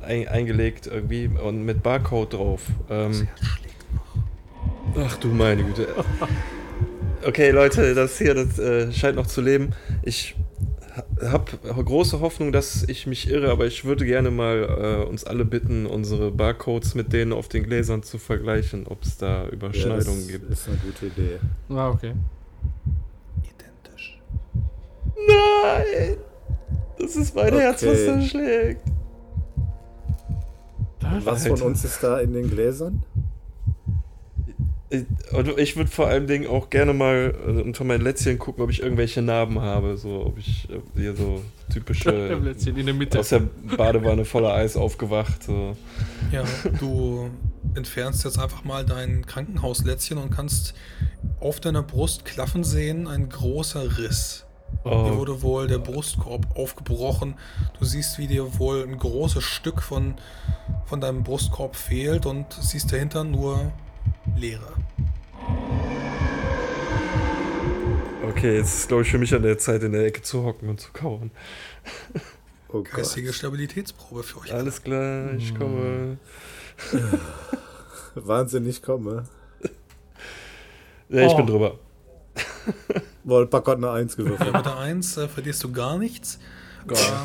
ein, 0.03 0.27
eingelegt 0.29 0.87
irgendwie 0.87 1.29
und 1.29 1.65
mit 1.65 1.83
Barcode 1.83 2.33
drauf. 2.33 2.63
Ähm, 2.89 3.11
Das 3.11 3.21
Herz 3.21 3.47
schlägt 3.59 3.85
noch. 3.95 5.05
ach 5.05 5.17
du 5.19 5.29
meine 5.29 5.63
Güte. 5.65 5.89
Okay, 7.25 7.51
Leute, 7.53 7.95
das 7.95 8.19
hier, 8.19 8.35
das 8.35 8.59
äh, 8.59 8.91
scheint 8.91 9.15
noch 9.15 9.29
zu 9.29 9.43
leben. 9.43 9.75
Ich 10.03 10.35
habe 11.25 11.53
große 11.85 12.19
Hoffnung, 12.19 12.51
dass 12.51 12.83
ich 12.89 13.07
mich 13.07 13.31
irre, 13.31 13.53
aber 13.53 13.67
ich 13.67 13.85
würde 13.85 14.05
gerne 14.05 14.33
mal 14.33 15.05
äh, 15.05 15.09
uns 15.09 15.23
alle 15.23 15.45
bitten, 15.45 15.87
unsere 15.87 16.33
Barcodes 16.33 16.97
mit 16.97 17.13
denen 17.13 17.33
auf 17.33 17.49
den 17.49 17.63
Gläsern 17.63 18.03
zu 18.03 18.19
vergleichen, 18.19 18.89
ob 18.89 19.05
es 19.05 19.19
da 19.19 19.47
Überschneidungen 19.47 20.29
ja, 20.29 20.33
das 20.39 20.41
gibt. 20.41 20.51
Ist 20.51 20.69
eine 20.69 20.79
gute 20.79 21.07
Idee. 21.07 21.39
Ah, 21.69 21.91
okay. 21.91 22.15
Nein! 25.29 26.17
Das 26.99 27.17
ist 27.17 27.35
mein 27.35 27.53
Herz, 27.55 27.83
was 27.83 27.91
Okay. 27.93 28.07
da 28.07 28.21
schlägt. 28.23 28.81
Was 31.25 31.47
von 31.47 31.61
uns 31.63 31.85
ist 31.85 32.03
da 32.03 32.19
in 32.21 32.33
den 32.33 32.49
Gläsern? 32.51 33.03
Ich- 34.89 35.05
Und 35.33 35.59
ich 35.59 35.77
würde 35.77 35.91
vor 35.91 36.07
allen 36.07 36.27
Dingen 36.27 36.47
auch 36.47 36.69
gerne 36.71 36.93
mal 36.93 37.35
äh, 37.47 37.63
unter 37.63 37.83
mein 37.85 38.03
Lätzchen 38.03 38.39
gucken, 38.39 38.63
ob 38.63 38.71
ich 38.71 38.83
irgendwelche 38.83 39.23
Narben 39.23 39.61
habe. 39.61 39.97
So, 39.97 40.27
ob 40.27 40.39
ich 40.39 40.69
hier 40.95 41.17
so 41.17 41.43
typische 41.73 42.37
Plätzchen 42.43 42.77
in 42.77 42.87
der 42.87 42.95
Mitte. 42.95 43.19
aus 43.19 43.31
der 43.31 43.41
Badewanne 43.77 44.25
voller 44.25 44.53
Eis 44.55 44.77
aufgewacht. 44.77 45.43
So. 45.45 45.77
Ja, 46.31 46.45
du 46.79 47.31
entfernst 47.75 48.25
jetzt 48.25 48.39
einfach 48.39 48.65
mal 48.65 48.85
dein 48.85 49.25
Krankenhauslätzchen 49.27 50.19
und 50.19 50.31
kannst 50.31 50.75
auf 51.41 51.59
deiner 51.61 51.83
Brust 51.83 52.25
klaffen 52.27 52.63
sehen, 52.63 53.09
ein 53.09 53.29
großer 53.31 53.99
Riss. 53.99 54.45
Hier 54.85 54.93
Oh, 54.93 55.17
wurde 55.19 55.43
wohl 55.43 55.67
der 55.69 55.79
Brustkorb 55.79 56.57
aufgebrochen. 56.57 57.35
Du 57.79 57.85
siehst, 57.85 58.19
wie 58.19 58.27
dir 58.27 58.59
wohl 58.59 58.83
ein 58.83 58.99
großes 58.99 59.45
Stück 59.45 59.81
von, 59.81 60.15
von 60.87 61.01
deinem 61.01 61.23
Brustkorb 61.23 61.77
fehlt 61.77 62.27
und 62.27 62.47
siehst 62.53 62.91
dahinter 62.93 63.23
nur 63.25 63.73
Leere. 64.37 64.73
okay, 68.29 68.57
jetzt 68.57 68.75
ist 68.79 68.89
glaube 68.89 69.03
ich 69.03 69.11
für 69.11 69.19
mich 69.19 69.35
an 69.35 69.43
der 69.43 69.59
Zeit, 69.59 69.83
in 69.83 69.93
der 69.93 70.05
Ecke 70.07 70.23
zu 70.23 70.43
hocken 70.45 70.69
und 70.69 70.81
zu 70.81 70.93
kauern. 70.93 71.31
Oh 72.69 72.79
Gott. 72.83 72.91
Geistige 72.93 73.33
Stabilitätsprobe 73.33 74.23
für 74.23 74.41
euch. 74.41 74.53
Alles 74.53 74.83
klar, 74.83 75.35
ich 75.35 75.55
komme. 75.55 76.17
Wahnsinn, 78.15 78.67
ich 78.69 78.83
komme. 78.83 79.25
Ja, 81.09 81.23
ich 81.23 81.33
Oh. 81.33 81.37
bin 81.37 81.47
drüber. 81.47 81.79
Wohl, 83.25 83.47
Pack 83.47 83.69
hat 83.69 83.77
eine 83.77 83.91
Eins 83.91 84.17
Ja, 84.17 84.25
gewürfelt. 84.25 84.53
mit 84.53 84.67
der 84.67 84.77
1 84.79 85.17
äh, 85.17 85.29
verlierst 85.29 85.63
du 85.65 85.73
gar 85.73 85.99
nichts. 85.99 86.39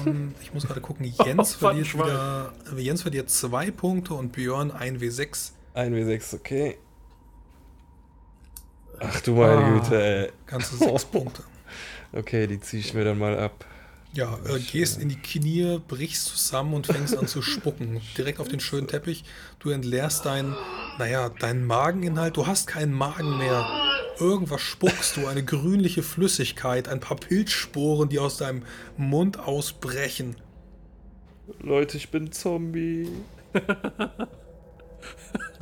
Ähm, 0.06 0.36
ich 0.41 0.54
muss 0.54 0.68
gerade 0.68 0.82
gucken, 0.82 1.06
Jens 1.26 1.56
Oh, 1.56 1.60
verliert 1.60 1.93
wieder. 1.93 2.54
äh, 2.76 2.80
Jens 2.82 3.02
verliert 3.02 3.30
2 3.30 3.72
Punkte 3.72 4.14
und 4.14 4.32
Björn 4.32 4.72
1W6. 4.72 5.52
1W6, 5.76 6.36
okay. 6.36 6.78
Ach 9.00 9.22
du 9.22 9.34
meine 9.36 9.64
Ah. 9.64 9.70
Güte, 9.80 10.02
ey. 10.28 10.32
Ganze 10.45 10.78
6 10.78 11.06
Punkte. 11.06 11.43
Okay, 12.14 12.48
die 12.48 12.60
ziehe 12.62 12.80
ich 12.82 12.93
mir 12.93 13.04
dann 13.04 13.20
mal 13.20 13.38
ab. 13.38 13.66
Ja, 14.14 14.38
äh, 14.45 14.60
gehst 14.60 14.99
in 14.99 15.10
die 15.10 15.20
Knie, 15.20 15.80
brichst 15.88 16.26
zusammen 16.26 16.74
und 16.74 16.88
fängst 16.88 17.18
an 17.18 17.28
zu 17.28 17.41
spucken. 17.41 18.01
Direkt 18.18 18.39
auf 18.39 18.47
den 18.47 18.60
schönen 18.60 18.88
Teppich. 18.88 19.24
Du 19.60 19.70
entleerst 19.70 20.26
deinen, 20.26 20.55
naja, 20.97 21.30
deinen 21.30 21.66
Mageninhalt. 21.66 22.36
Du 22.38 22.47
hast 22.47 22.68
keinen 22.68 22.93
Magen 22.93 23.38
mehr. 23.38 23.68
Irgendwas 24.20 24.62
spuckst 24.62 25.18
du, 25.18 25.28
eine 25.28 25.43
grünliche 25.43 26.01
Flüssigkeit, 26.01 26.88
ein 26.88 26.99
paar 26.99 27.18
Pilzsporen, 27.18 28.10
die 28.10 28.18
aus 28.18 28.38
deinem 28.38 28.64
Mund 28.97 29.38
ausbrechen. 29.39 30.36
Leute, 31.60 31.97
ich 31.97 32.10
bin 32.10 32.32
Zombie. 32.32 33.10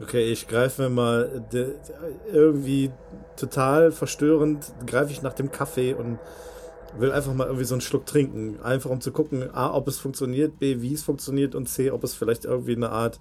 Okay, 0.02 0.30
ich 0.30 0.48
greife 0.48 0.84
mir 0.84 0.90
mal 0.90 1.46
de, 1.54 1.76
irgendwie 2.32 2.92
total 3.38 3.94
verstörend, 3.94 4.74
greife 4.86 5.12
ich 5.12 5.22
nach 5.22 5.34
dem 5.34 5.52
Kaffee 5.52 5.94
und 5.94 6.20
will 7.00 7.12
einfach 7.12 7.34
mal 7.34 7.46
irgendwie 7.46 7.66
so 7.66 7.76
einen 7.76 7.82
Schluck 7.82 8.06
trinken. 8.06 8.60
Einfach 8.62 8.90
um 8.90 9.02
zu 9.02 9.12
gucken, 9.12 9.50
A, 9.54 9.74
ob 9.74 9.88
es 9.88 9.98
funktioniert, 9.98 10.60
B, 10.60 10.82
wie 10.82 10.94
es 10.94 11.04
funktioniert 11.04 11.56
und 11.56 11.68
C, 11.68 11.92
ob 11.92 12.04
es 12.04 12.14
vielleicht 12.14 12.46
irgendwie 12.46 12.76
eine 12.76 12.90
Art 12.90 13.20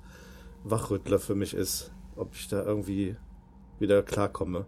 Wachrüttler 0.65 1.19
für 1.19 1.35
mich 1.35 1.55
ist. 1.55 1.93
Ob 2.17 2.35
ich 2.35 2.49
da 2.49 2.63
irgendwie 2.65 3.17
wieder 3.79 4.03
klarkomme. 4.03 4.67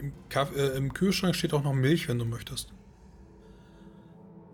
Im, 0.00 0.12
Kaff 0.28 0.54
äh, 0.56 0.76
Im 0.76 0.92
Kühlschrank 0.92 1.34
steht 1.36 1.52
auch 1.54 1.62
noch 1.62 1.74
Milch, 1.74 2.08
wenn 2.08 2.18
du 2.18 2.24
möchtest. 2.24 2.72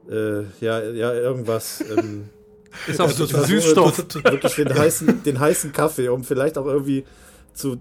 Äh, 0.09 0.43
ja, 0.61 0.83
ja, 0.83 1.13
irgendwas. 1.13 1.83
ähm, 1.97 2.31
Ist 2.87 3.01
auch 3.01 3.11
so 3.11 3.27
total. 3.27 3.47
Süßstoff. 3.47 4.15
wirklich 4.25 4.55
den 4.57 4.75
heißen, 4.75 5.23
den 5.23 5.41
heißen 5.41 5.73
Kaffee, 5.73 6.09
um 6.09 6.23
vielleicht 6.23 6.59
auch 6.59 6.67
irgendwie 6.67 7.05
zu, 7.55 7.81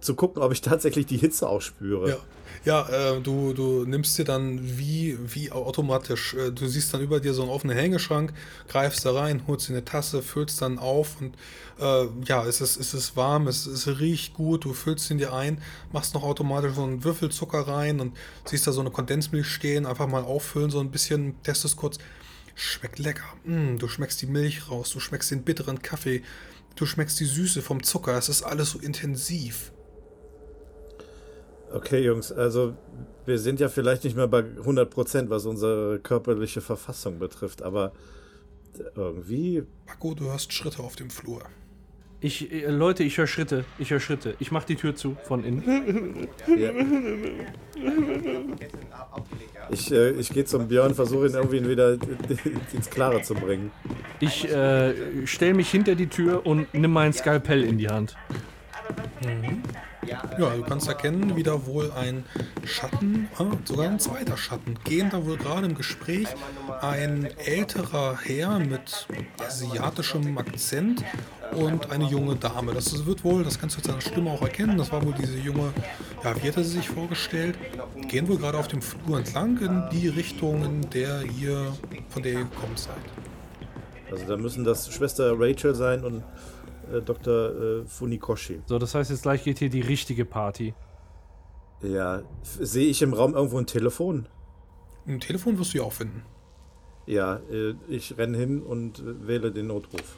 zu 0.00 0.14
gucken, 0.14 0.42
ob 0.42 0.52
ich 0.52 0.60
tatsächlich 0.60 1.06
die 1.06 1.16
Hitze 1.16 1.48
auch 1.48 1.60
spüre. 1.60 2.10
Ja, 2.10 2.18
ja 2.66 2.88
äh, 2.88 3.20
du, 3.20 3.52
du 3.52 3.84
nimmst 3.86 4.18
dir 4.18 4.24
dann 4.24 4.60
wie, 4.78 5.16
wie 5.22 5.52
automatisch, 5.52 6.34
äh, 6.34 6.50
du 6.50 6.66
siehst 6.66 6.92
dann 6.92 7.00
über 7.00 7.20
dir 7.20 7.32
so 7.32 7.42
einen 7.42 7.50
offenen 7.50 7.76
Hängeschrank, 7.76 8.34
greifst 8.68 9.06
da 9.06 9.12
rein, 9.12 9.44
holst 9.46 9.68
dir 9.68 9.74
eine 9.74 9.84
Tasse, 9.84 10.20
füllst 10.20 10.60
dann 10.60 10.78
auf 10.78 11.20
und 11.20 11.36
äh, 11.78 12.06
ja, 12.26 12.44
es 12.44 12.60
ist, 12.60 12.76
es 12.76 12.92
ist 12.92 13.16
warm, 13.16 13.46
es, 13.46 13.66
es 13.66 13.86
riecht 14.00 14.34
gut, 14.34 14.64
du 14.64 14.74
füllst 14.74 15.08
ihn 15.10 15.18
dir 15.18 15.32
ein, 15.32 15.62
machst 15.92 16.14
noch 16.14 16.24
automatisch 16.24 16.74
so 16.74 16.82
einen 16.82 17.04
Würfel 17.04 17.30
Zucker 17.30 17.60
rein 17.60 18.00
und 18.00 18.16
siehst 18.44 18.66
da 18.66 18.72
so 18.72 18.80
eine 18.80 18.90
Kondensmilch 18.90 19.46
stehen, 19.46 19.86
einfach 19.86 20.08
mal 20.08 20.24
auffüllen, 20.24 20.70
so 20.70 20.80
ein 20.80 20.90
bisschen, 20.90 21.40
testest 21.42 21.76
kurz. 21.76 21.98
Schmeckt 22.58 22.98
lecker. 22.98 23.34
Mm, 23.44 23.76
du 23.76 23.86
schmeckst 23.86 24.22
die 24.22 24.26
Milch 24.26 24.70
raus, 24.70 24.90
du 24.90 24.98
schmeckst 24.98 25.30
den 25.30 25.44
bitteren 25.44 25.82
Kaffee, 25.82 26.22
du 26.74 26.86
schmeckst 26.86 27.20
die 27.20 27.26
Süße 27.26 27.62
vom 27.62 27.82
Zucker, 27.82 28.16
es 28.16 28.28
ist 28.28 28.42
alles 28.42 28.70
so 28.70 28.78
intensiv. 28.78 29.72
Okay, 31.72 32.04
Jungs, 32.04 32.32
also 32.32 32.74
wir 33.24 33.38
sind 33.38 33.60
ja 33.60 33.68
vielleicht 33.68 34.04
nicht 34.04 34.16
mehr 34.16 34.28
bei 34.28 34.40
100%, 34.40 35.28
was 35.28 35.46
unsere 35.46 35.98
körperliche 35.98 36.60
Verfassung 36.60 37.18
betrifft, 37.18 37.62
aber 37.62 37.92
irgendwie, 38.94 39.64
Paco, 39.86 40.14
du 40.14 40.26
hörst 40.26 40.52
Schritte 40.52 40.82
auf 40.82 40.96
dem 40.96 41.10
Flur. 41.10 41.42
Ich, 42.20 42.50
äh, 42.50 42.70
Leute, 42.70 43.04
ich 43.04 43.18
höre 43.18 43.26
Schritte. 43.26 43.64
Ich 43.78 43.90
höre 43.90 44.00
Schritte. 44.00 44.36
Ich 44.38 44.50
mache 44.50 44.66
die 44.66 44.76
Tür 44.76 44.94
zu 44.94 45.16
von 45.24 45.44
innen. 45.44 46.28
ja, 46.46 46.70
ich, 49.70 49.92
äh, 49.92 50.10
ich 50.12 50.30
gehe 50.30 50.44
zum 50.44 50.68
Björn, 50.68 50.94
versuche 50.94 51.26
ihn 51.26 51.34
irgendwie 51.34 51.68
wieder 51.68 51.98
ins 52.72 52.88
Klare 52.88 53.22
zu 53.22 53.34
bringen. 53.34 53.70
Ich 54.20 54.50
äh, 54.50 55.26
stelle 55.26 55.54
mich 55.54 55.70
hinter 55.70 55.94
die 55.94 56.06
Tür 56.06 56.46
und 56.46 56.72
nimm 56.72 56.92
mein 56.92 57.12
Skalpell 57.12 57.64
in 57.64 57.78
die 57.78 57.88
Hand. 57.88 58.16
Ja, 60.38 60.50
du 60.50 60.62
kannst 60.62 60.86
erkennen, 60.86 61.34
wie 61.34 61.42
da 61.42 61.66
wohl 61.66 61.90
ein 61.92 62.24
Schatten, 62.64 63.28
ah, 63.38 63.46
sogar 63.64 63.88
ein 63.88 63.98
zweiter 63.98 64.36
Schatten, 64.36 64.78
gehen 64.84 65.10
da 65.10 65.24
wohl 65.24 65.36
gerade 65.36 65.66
im 65.66 65.74
Gespräch. 65.74 66.28
Ein 66.80 67.28
älterer 67.44 68.18
Herr 68.22 68.58
mit 68.58 69.08
asiatischem 69.44 70.38
Akzent 70.38 71.02
und 71.52 71.90
eine 71.90 72.04
junge 72.04 72.36
Dame. 72.36 72.72
Das 72.74 73.06
wird 73.06 73.24
wohl, 73.24 73.42
das 73.42 73.58
kannst 73.58 73.76
du 73.76 73.80
jetzt 73.80 73.88
an 73.88 73.96
der 73.96 74.02
Stimme 74.02 74.30
auch 74.30 74.42
erkennen, 74.42 74.76
das 74.76 74.92
war 74.92 75.04
wohl 75.04 75.14
diese 75.14 75.38
junge, 75.38 75.72
ja, 76.22 76.36
wie 76.36 76.48
hat 76.48 76.56
er 76.56 76.64
sie 76.64 76.78
sich 76.78 76.88
vorgestellt? 76.88 77.56
Gehen 78.08 78.28
wohl 78.28 78.36
gerade 78.36 78.58
auf 78.58 78.68
dem 78.68 78.82
Flur 78.82 79.18
entlang 79.18 79.58
in 79.58 79.84
die 79.90 80.08
Richtung, 80.08 80.64
in 80.64 80.90
der 80.90 81.22
ihr, 81.22 81.72
von 82.10 82.22
der 82.22 82.32
ihr 82.32 82.38
gekommen 82.40 82.76
seid. 82.76 82.94
Also 84.10 84.24
da 84.24 84.36
müssen 84.36 84.64
das 84.64 84.92
Schwester 84.92 85.34
Rachel 85.36 85.74
sein 85.74 86.04
und 86.04 86.22
äh, 86.92 87.00
Dr. 87.02 87.82
Äh, 87.82 87.84
Funikoshi. 87.86 88.60
So, 88.66 88.78
das 88.78 88.94
heißt, 88.94 89.10
jetzt 89.10 89.22
gleich 89.22 89.44
geht 89.44 89.58
hier 89.58 89.70
die 89.70 89.80
richtige 89.80 90.24
Party. 90.24 90.74
Ja, 91.82 92.22
sehe 92.42 92.86
ich 92.86 93.02
im 93.02 93.12
Raum 93.12 93.34
irgendwo 93.34 93.58
ein 93.58 93.66
Telefon? 93.66 94.26
Ein 95.06 95.20
Telefon 95.20 95.58
wirst 95.58 95.74
du 95.74 95.78
ja 95.78 95.84
auch 95.84 95.92
finden. 95.92 96.22
Ja, 97.06 97.40
äh, 97.50 97.74
ich 97.88 98.16
renne 98.18 98.36
hin 98.36 98.62
und 98.62 98.98
äh, 98.98 99.26
wähle 99.26 99.52
den 99.52 99.68
Notruf. 99.68 100.16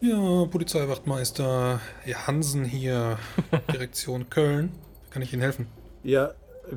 Ja, 0.00 0.46
Polizeiwachtmeister 0.46 1.80
Hansen 2.26 2.64
hier, 2.64 3.18
Direktion 3.72 4.30
Köln. 4.30 4.72
Kann 5.10 5.22
ich 5.22 5.32
Ihnen 5.32 5.42
helfen? 5.42 5.66
Ja, 6.02 6.32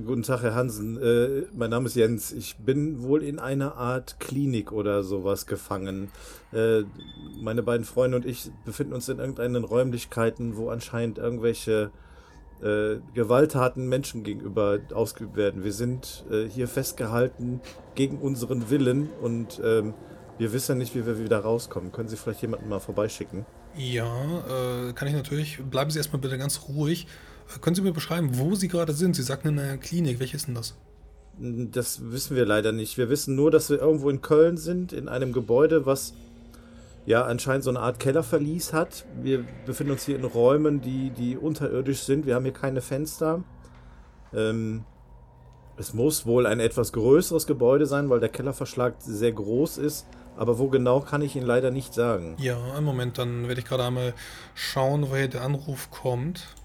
guten 0.06 0.24
Tag, 0.24 0.42
Herr 0.42 0.56
Hansen. 0.56 1.02
Äh, 1.02 1.48
mein 1.54 1.70
Name 1.70 1.88
ist 1.88 1.96
Jens. 1.96 2.32
Ich 2.32 2.56
bin 2.58 3.02
wohl 3.04 3.24
in 3.24 3.40
einer 3.40 3.76
Art 3.76 4.20
Klinik 4.20 4.72
oder 4.72 5.04
sowas 5.04 5.46
gefangen. 5.48 6.12
Äh, 6.54 6.84
meine 7.42 7.62
beiden 7.62 7.86
Freunde 7.86 8.18
und 8.18 8.26
ich 8.26 8.52
befinden 8.66 8.94
uns 8.94 9.10
in 9.10 9.20
irgendeinen 9.20 9.64
Räumlichkeiten, 9.64 10.56
wo 10.56 10.70
anscheinend 10.70 11.18
irgendwelche 11.18 11.92
äh, 12.62 12.98
Gewalttaten 13.14 13.90
Menschen 13.90 14.24
gegenüber 14.24 14.80
ausgeübt 14.94 15.36
werden. 15.36 15.64
Wir 15.64 15.74
sind 15.74 16.24
äh, 16.32 16.48
hier 16.48 16.68
festgehalten 16.68 17.60
gegen 17.96 18.18
unseren 18.20 18.70
Willen 18.70 19.10
und 19.22 19.60
ähm, 19.64 19.94
wir 20.38 20.54
wissen 20.54 20.78
nicht, 20.78 20.96
wie 20.96 21.06
wir 21.06 21.20
wieder 21.20 21.40
rauskommen. 21.40 21.92
Können 21.92 22.08
Sie 22.08 22.16
vielleicht 22.16 22.42
jemanden 22.42 22.70
mal 22.70 22.80
vorbeischicken? 22.80 23.46
Ja, 23.76 24.90
äh, 24.90 24.94
kann 24.94 25.08
ich 25.08 25.14
natürlich. 25.14 25.60
Bleiben 25.70 25.92
Sie 25.92 25.98
erstmal 25.98 26.22
bitte 26.22 26.38
ganz 26.38 26.62
ruhig. 26.68 27.08
Können 27.60 27.76
Sie 27.76 27.82
mir 27.82 27.92
beschreiben, 27.92 28.38
wo 28.38 28.56
Sie 28.56 28.68
gerade 28.68 28.94
sind? 28.94 29.16
Sie 29.16 29.24
sagten 29.24 29.50
in 29.50 29.60
einer 29.60 29.78
Klinik. 29.78 30.20
Welche 30.20 30.38
ist 30.38 30.48
denn 30.48 30.56
das? 30.56 30.76
Das 31.38 32.12
wissen 32.12 32.36
wir 32.36 32.46
leider 32.46 32.72
nicht. 32.72 32.98
Wir 32.98 33.10
wissen 33.10 33.36
nur, 33.36 33.52
dass 33.52 33.70
wir 33.70 33.80
irgendwo 33.80 34.10
in 34.10 34.22
Köln 34.22 34.58
sind, 34.58 34.94
in 34.94 35.10
einem 35.10 35.34
Gebäude, 35.34 35.86
was 35.86 36.14
ja 37.06 37.24
anscheinend 37.24 37.64
so 37.64 37.70
eine 37.72 37.80
Art 37.80 38.00
Kellerverlies 38.00 38.74
hat. 38.74 39.06
Wir 39.22 39.44
befinden 39.66 39.94
uns 39.94 40.06
hier 40.06 40.16
in 40.16 40.24
Räumen, 40.24 40.82
die, 40.82 41.10
die 41.10 41.38
unterirdisch 41.38 42.04
sind. 42.04 42.26
Wir 42.26 42.36
haben 42.36 42.44
hier 42.44 42.54
keine 42.54 42.82
Fenster. 42.82 43.44
Ähm, 44.34 44.84
es 45.78 45.94
muss 45.94 46.26
wohl 46.26 46.46
ein 46.46 46.60
etwas 46.60 46.94
größeres 46.94 47.48
Gebäude 47.48 47.88
sein, 47.88 48.10
weil 48.10 48.20
der 48.20 48.30
Kellerverschlag 48.30 48.96
sehr 49.00 49.32
groß 49.32 49.80
ist. 49.80 50.06
Aber 50.38 50.60
wo 50.60 50.70
genau, 50.70 51.02
kann 51.02 51.22
ich 51.22 51.36
Ihnen 51.36 51.46
leider 51.46 51.72
nicht 51.72 51.94
sagen. 51.94 52.36
Ja, 52.40 52.58
einen 52.74 52.86
Moment, 52.86 53.18
dann 53.18 53.48
werde 53.48 53.62
ich 53.62 53.68
gerade 53.68 53.84
einmal 53.84 54.14
schauen, 54.54 55.10
woher 55.10 55.28
der 55.28 55.42
Anruf 55.42 55.92
kommt. 55.92 56.56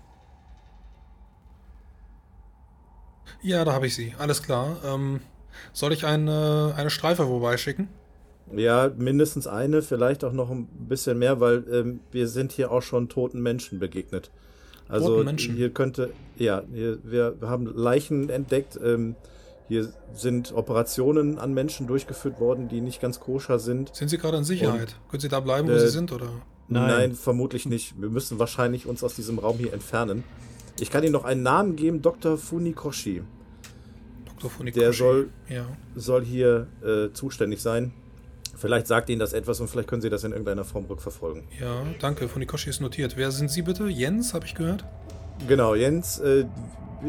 Ja, 3.47 3.65
da 3.65 3.73
habe 3.73 3.87
ich 3.87 3.95
sie. 3.95 4.13
Alles 4.19 4.43
klar. 4.43 4.77
Ähm, 4.85 5.21
soll 5.73 5.93
ich 5.93 6.05
eine, 6.05 6.75
eine 6.77 6.91
Streife 6.91 7.27
vorbeischicken? 7.27 7.87
Ja, 8.53 8.91
mindestens 8.97 9.47
eine, 9.47 9.83
vielleicht 9.83 10.25
auch 10.25 10.33
noch 10.33 10.51
ein 10.51 10.67
bisschen 10.67 11.17
mehr, 11.21 11.39
weil 11.39 11.65
ähm, 11.71 12.01
wir 12.11 12.27
sind 12.27 12.51
hier 12.51 12.73
auch 12.73 12.83
schon 12.83 13.09
toten 13.09 13.41
Menschen 13.41 13.79
begegnet. 13.79 14.33
Also 14.89 15.09
Toten 15.09 15.27
Menschen? 15.27 15.55
hier 15.55 15.71
könnte, 15.71 16.11
ja, 16.37 16.65
hier, 16.73 16.99
wir, 17.05 17.41
wir 17.41 17.49
haben 17.49 17.67
Leichen 17.67 18.31
entdeckt. 18.31 18.81
Ähm, 18.83 19.15
hier 19.69 19.93
sind 20.13 20.53
Operationen 20.53 21.39
an 21.39 21.55
Menschen 21.55 21.87
durchgeführt 21.87 22.41
worden, 22.41 22.69
die 22.69 22.81
nicht 22.81 23.01
ganz 23.01 23.21
koscher 23.21 23.61
sind. 23.61 23.95
Sind 23.95 24.09
Sie 24.09 24.19
gerade 24.19 24.39
in 24.39 24.45
Sicherheit? 24.45 24.97
Können 25.09 25.21
Sie 25.21 25.29
da 25.29 25.39
bleiben, 25.39 25.69
wo 25.69 25.73
Äh, 25.73 25.81
Sie 25.81 25.89
sind, 25.89 26.11
oder? 26.11 26.31
Nein. 26.67 27.15
vermutlich 27.15 27.67
nicht. 27.67 28.01
Wir 28.01 28.09
müssen 28.09 28.41
wahrscheinlich 28.41 28.87
uns 28.87 29.05
aus 29.05 29.15
diesem 29.15 29.39
Raum 29.39 29.59
hier 29.59 29.73
entfernen. 29.73 30.25
Ich 30.81 30.91
kann 30.91 31.05
Ihnen 31.05 31.13
noch 31.13 31.25
einen 31.25 31.45
Namen 31.45 31.77
geben, 31.77 32.03
Dr. 32.03 32.37
Funikoshi. 32.37 33.23
Der 34.75 34.93
soll- 34.93 35.29
Ja. 35.49 35.67
soll 35.95 36.25
hier 36.25 36.67
äh, 36.85 37.13
zuständig 37.13 37.63
sein. 37.63 37.93
Vielleicht 38.57 38.87
sagt 38.87 39.11
Ihnen 39.11 39.19
das 39.21 39.33
etwas 39.35 39.61
und 39.61 39.69
vielleicht 39.69 39.89
können 39.89 40.01
Sie 40.03 40.09
das 40.11 40.25
in 40.25 40.33
irgendeiner 40.33 40.65
Form 40.65 40.87
rückverfolgen. 40.87 41.45
Ja, 41.61 41.83
danke. 42.01 42.27
Funikoshi 42.29 42.71
ist 42.71 42.81
notiert. 42.81 43.17
Wer 43.17 43.31
sind 43.31 43.51
Sie 43.51 43.63
bitte? 43.63 43.85
Jens, 43.89 44.33
habe 44.33 44.47
ich 44.47 44.55
gehört? 44.55 44.85
Genau, 45.47 45.75
Jens, 45.75 46.19
äh, 46.21 46.47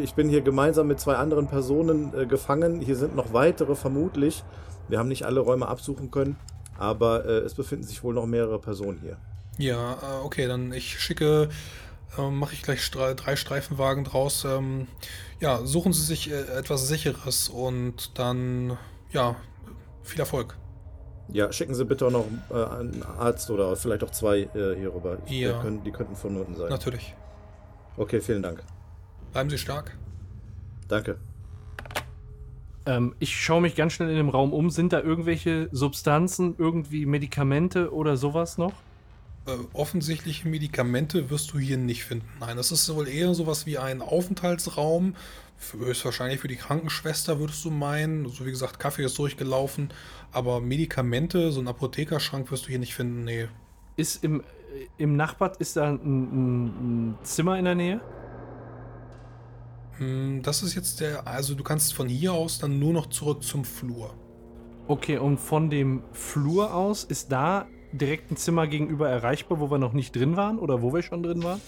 ich 0.04 0.14
bin 0.14 0.28
hier 0.28 0.42
gemeinsam 0.42 0.88
mit 0.88 1.00
zwei 1.00 1.16
anderen 1.16 1.48
Personen 1.48 2.14
äh, 2.14 2.26
gefangen. 2.26 2.82
Hier 2.82 2.98
sind 2.98 3.16
noch 3.16 3.32
weitere 3.32 3.76
vermutlich. 3.76 4.44
Wir 4.90 5.00
haben 5.00 5.08
nicht 5.08 5.24
alle 5.26 5.40
Räume 5.40 5.68
absuchen 5.70 6.12
können, 6.12 6.36
aber 6.78 7.26
äh, 7.26 7.30
es 7.40 7.54
befinden 7.54 7.86
sich 7.86 8.04
wohl 8.04 8.14
noch 8.14 8.26
mehrere 8.26 8.60
Personen 8.60 9.00
hier. 9.02 9.18
Ja, 9.58 9.94
äh, 9.94 10.26
okay, 10.26 10.48
dann 10.48 10.74
ich 10.74 11.00
schicke, 11.00 11.48
ähm, 12.18 12.38
mache 12.38 12.54
ich 12.54 12.62
gleich 12.62 12.84
stre 12.84 13.16
drei 13.16 13.36
Streifenwagen 13.36 14.04
draus. 14.04 14.46
Ähm, 14.46 14.88
ja, 15.40 15.66
suchen 15.66 15.94
Sie 15.94 16.04
sich 16.04 16.32
äh, 16.32 16.42
etwas 16.58 16.88
Sicheres 16.88 17.50
und 17.50 18.18
dann, 18.18 18.78
ja, 19.12 19.36
viel 20.04 20.20
Erfolg. 20.20 20.56
Ja, 21.30 21.52
schicken 21.52 21.76
Sie 21.76 21.84
bitte 21.86 22.08
auch 22.08 22.12
noch 22.12 22.26
äh, 22.50 22.54
einen 22.54 23.04
Arzt 23.04 23.50
oder 23.52 23.76
vielleicht 23.76 24.04
auch 24.04 24.12
zwei 24.12 24.40
äh, 24.56 24.76
hier 24.78 24.94
rüber. 24.94 25.18
Die 25.28 25.42
Ja. 25.42 25.60
können, 25.62 25.84
die 25.84 25.92
könnten 25.92 26.16
vonnöten 26.16 26.56
sein. 26.56 26.70
Natürlich. 26.70 27.14
Okay, 27.98 28.22
vielen 28.22 28.44
Dank. 28.44 28.64
Bleiben 29.34 29.50
Sie 29.50 29.58
stark. 29.58 29.98
Danke. 30.88 31.18
Ähm, 32.86 33.14
ich 33.20 33.36
schaue 33.36 33.60
mich 33.62 33.76
ganz 33.76 33.94
schnell 33.94 34.10
in 34.10 34.16
dem 34.16 34.30
Raum 34.30 34.54
um. 34.54 34.70
Sind 34.70 34.94
da 34.94 35.02
irgendwelche 35.02 35.68
Substanzen, 35.74 36.56
irgendwie 36.58 37.06
Medikamente 37.06 37.94
oder 37.94 38.16
sowas 38.16 38.58
noch? 38.58 38.74
Äh, 39.48 39.58
offensichtliche 39.74 40.48
Medikamente 40.48 41.30
wirst 41.30 41.54
du 41.54 41.60
hier 41.60 41.78
nicht 41.78 42.04
finden. 42.04 42.28
Nein, 42.40 42.58
das 42.58 42.72
ist 42.72 42.94
wohl 42.94 43.08
eher 43.08 43.34
sowas 43.34 43.66
wie 43.66 43.78
ein 43.78 44.02
Aufenthaltsraum. 44.02 45.16
Höchstwahrscheinlich 45.72 46.42
für 46.42 46.50
die 46.50 46.58
Krankenschwester 46.58 47.40
würdest 47.40 47.64
du 47.64 47.72
meinen. 47.72 48.28
So 48.30 48.46
wie 48.46 48.52
gesagt, 48.52 48.78
Kaffee 48.78 49.06
ist 49.06 49.18
durchgelaufen. 49.18 49.90
Aber 50.32 50.60
Medikamente, 50.60 51.52
so 51.52 51.62
ein 51.62 51.68
Apothekerschrank 51.68 52.52
wirst 52.52 52.66
du 52.66 52.70
hier 52.70 52.80
nicht 52.80 52.94
finden. 52.94 53.24
Nee. 53.24 53.48
Ist 53.96 54.24
im, 54.24 54.42
äh, 54.42 54.44
im 54.98 55.16
Nachbad, 55.16 55.58
ist 55.58 55.78
da 55.78 55.86
ein, 55.88 55.96
ein, 56.04 56.66
ein 57.12 57.18
Zimmer 57.24 57.58
in 57.58 57.66
der 57.66 57.76
Nähe? 57.76 58.02
Hm, 59.98 60.42
Das 60.44 60.62
ist 60.62 60.76
jetzt 60.76 61.00
der, 61.00 61.26
also 61.26 61.56
du 61.56 61.64
kannst 61.64 61.94
von 61.94 62.10
hier 62.10 62.34
aus 62.34 62.60
dann 62.60 62.80
nur 62.80 62.92
noch 62.94 63.08
zurück 63.08 63.44
zum 63.44 63.64
Flur. 63.64 64.14
Okay, 64.88 65.18
und 65.18 65.38
von 65.40 65.70
dem 65.70 66.04
Flur 66.12 66.74
aus 66.74 67.04
ist 67.04 67.32
da 67.32 67.66
direkt 67.92 68.32
ein 68.32 68.38
Zimmer 68.38 68.68
gegenüber 68.68 69.10
erreichbar, 69.10 69.60
wo 69.60 69.72
wir 69.72 69.78
noch 69.78 69.94
nicht 69.94 70.16
drin 70.16 70.36
waren 70.36 70.60
oder 70.60 70.82
wo 70.82 70.94
wir 70.94 71.02
schon 71.02 71.24
drin 71.24 71.44
waren? 71.44 71.62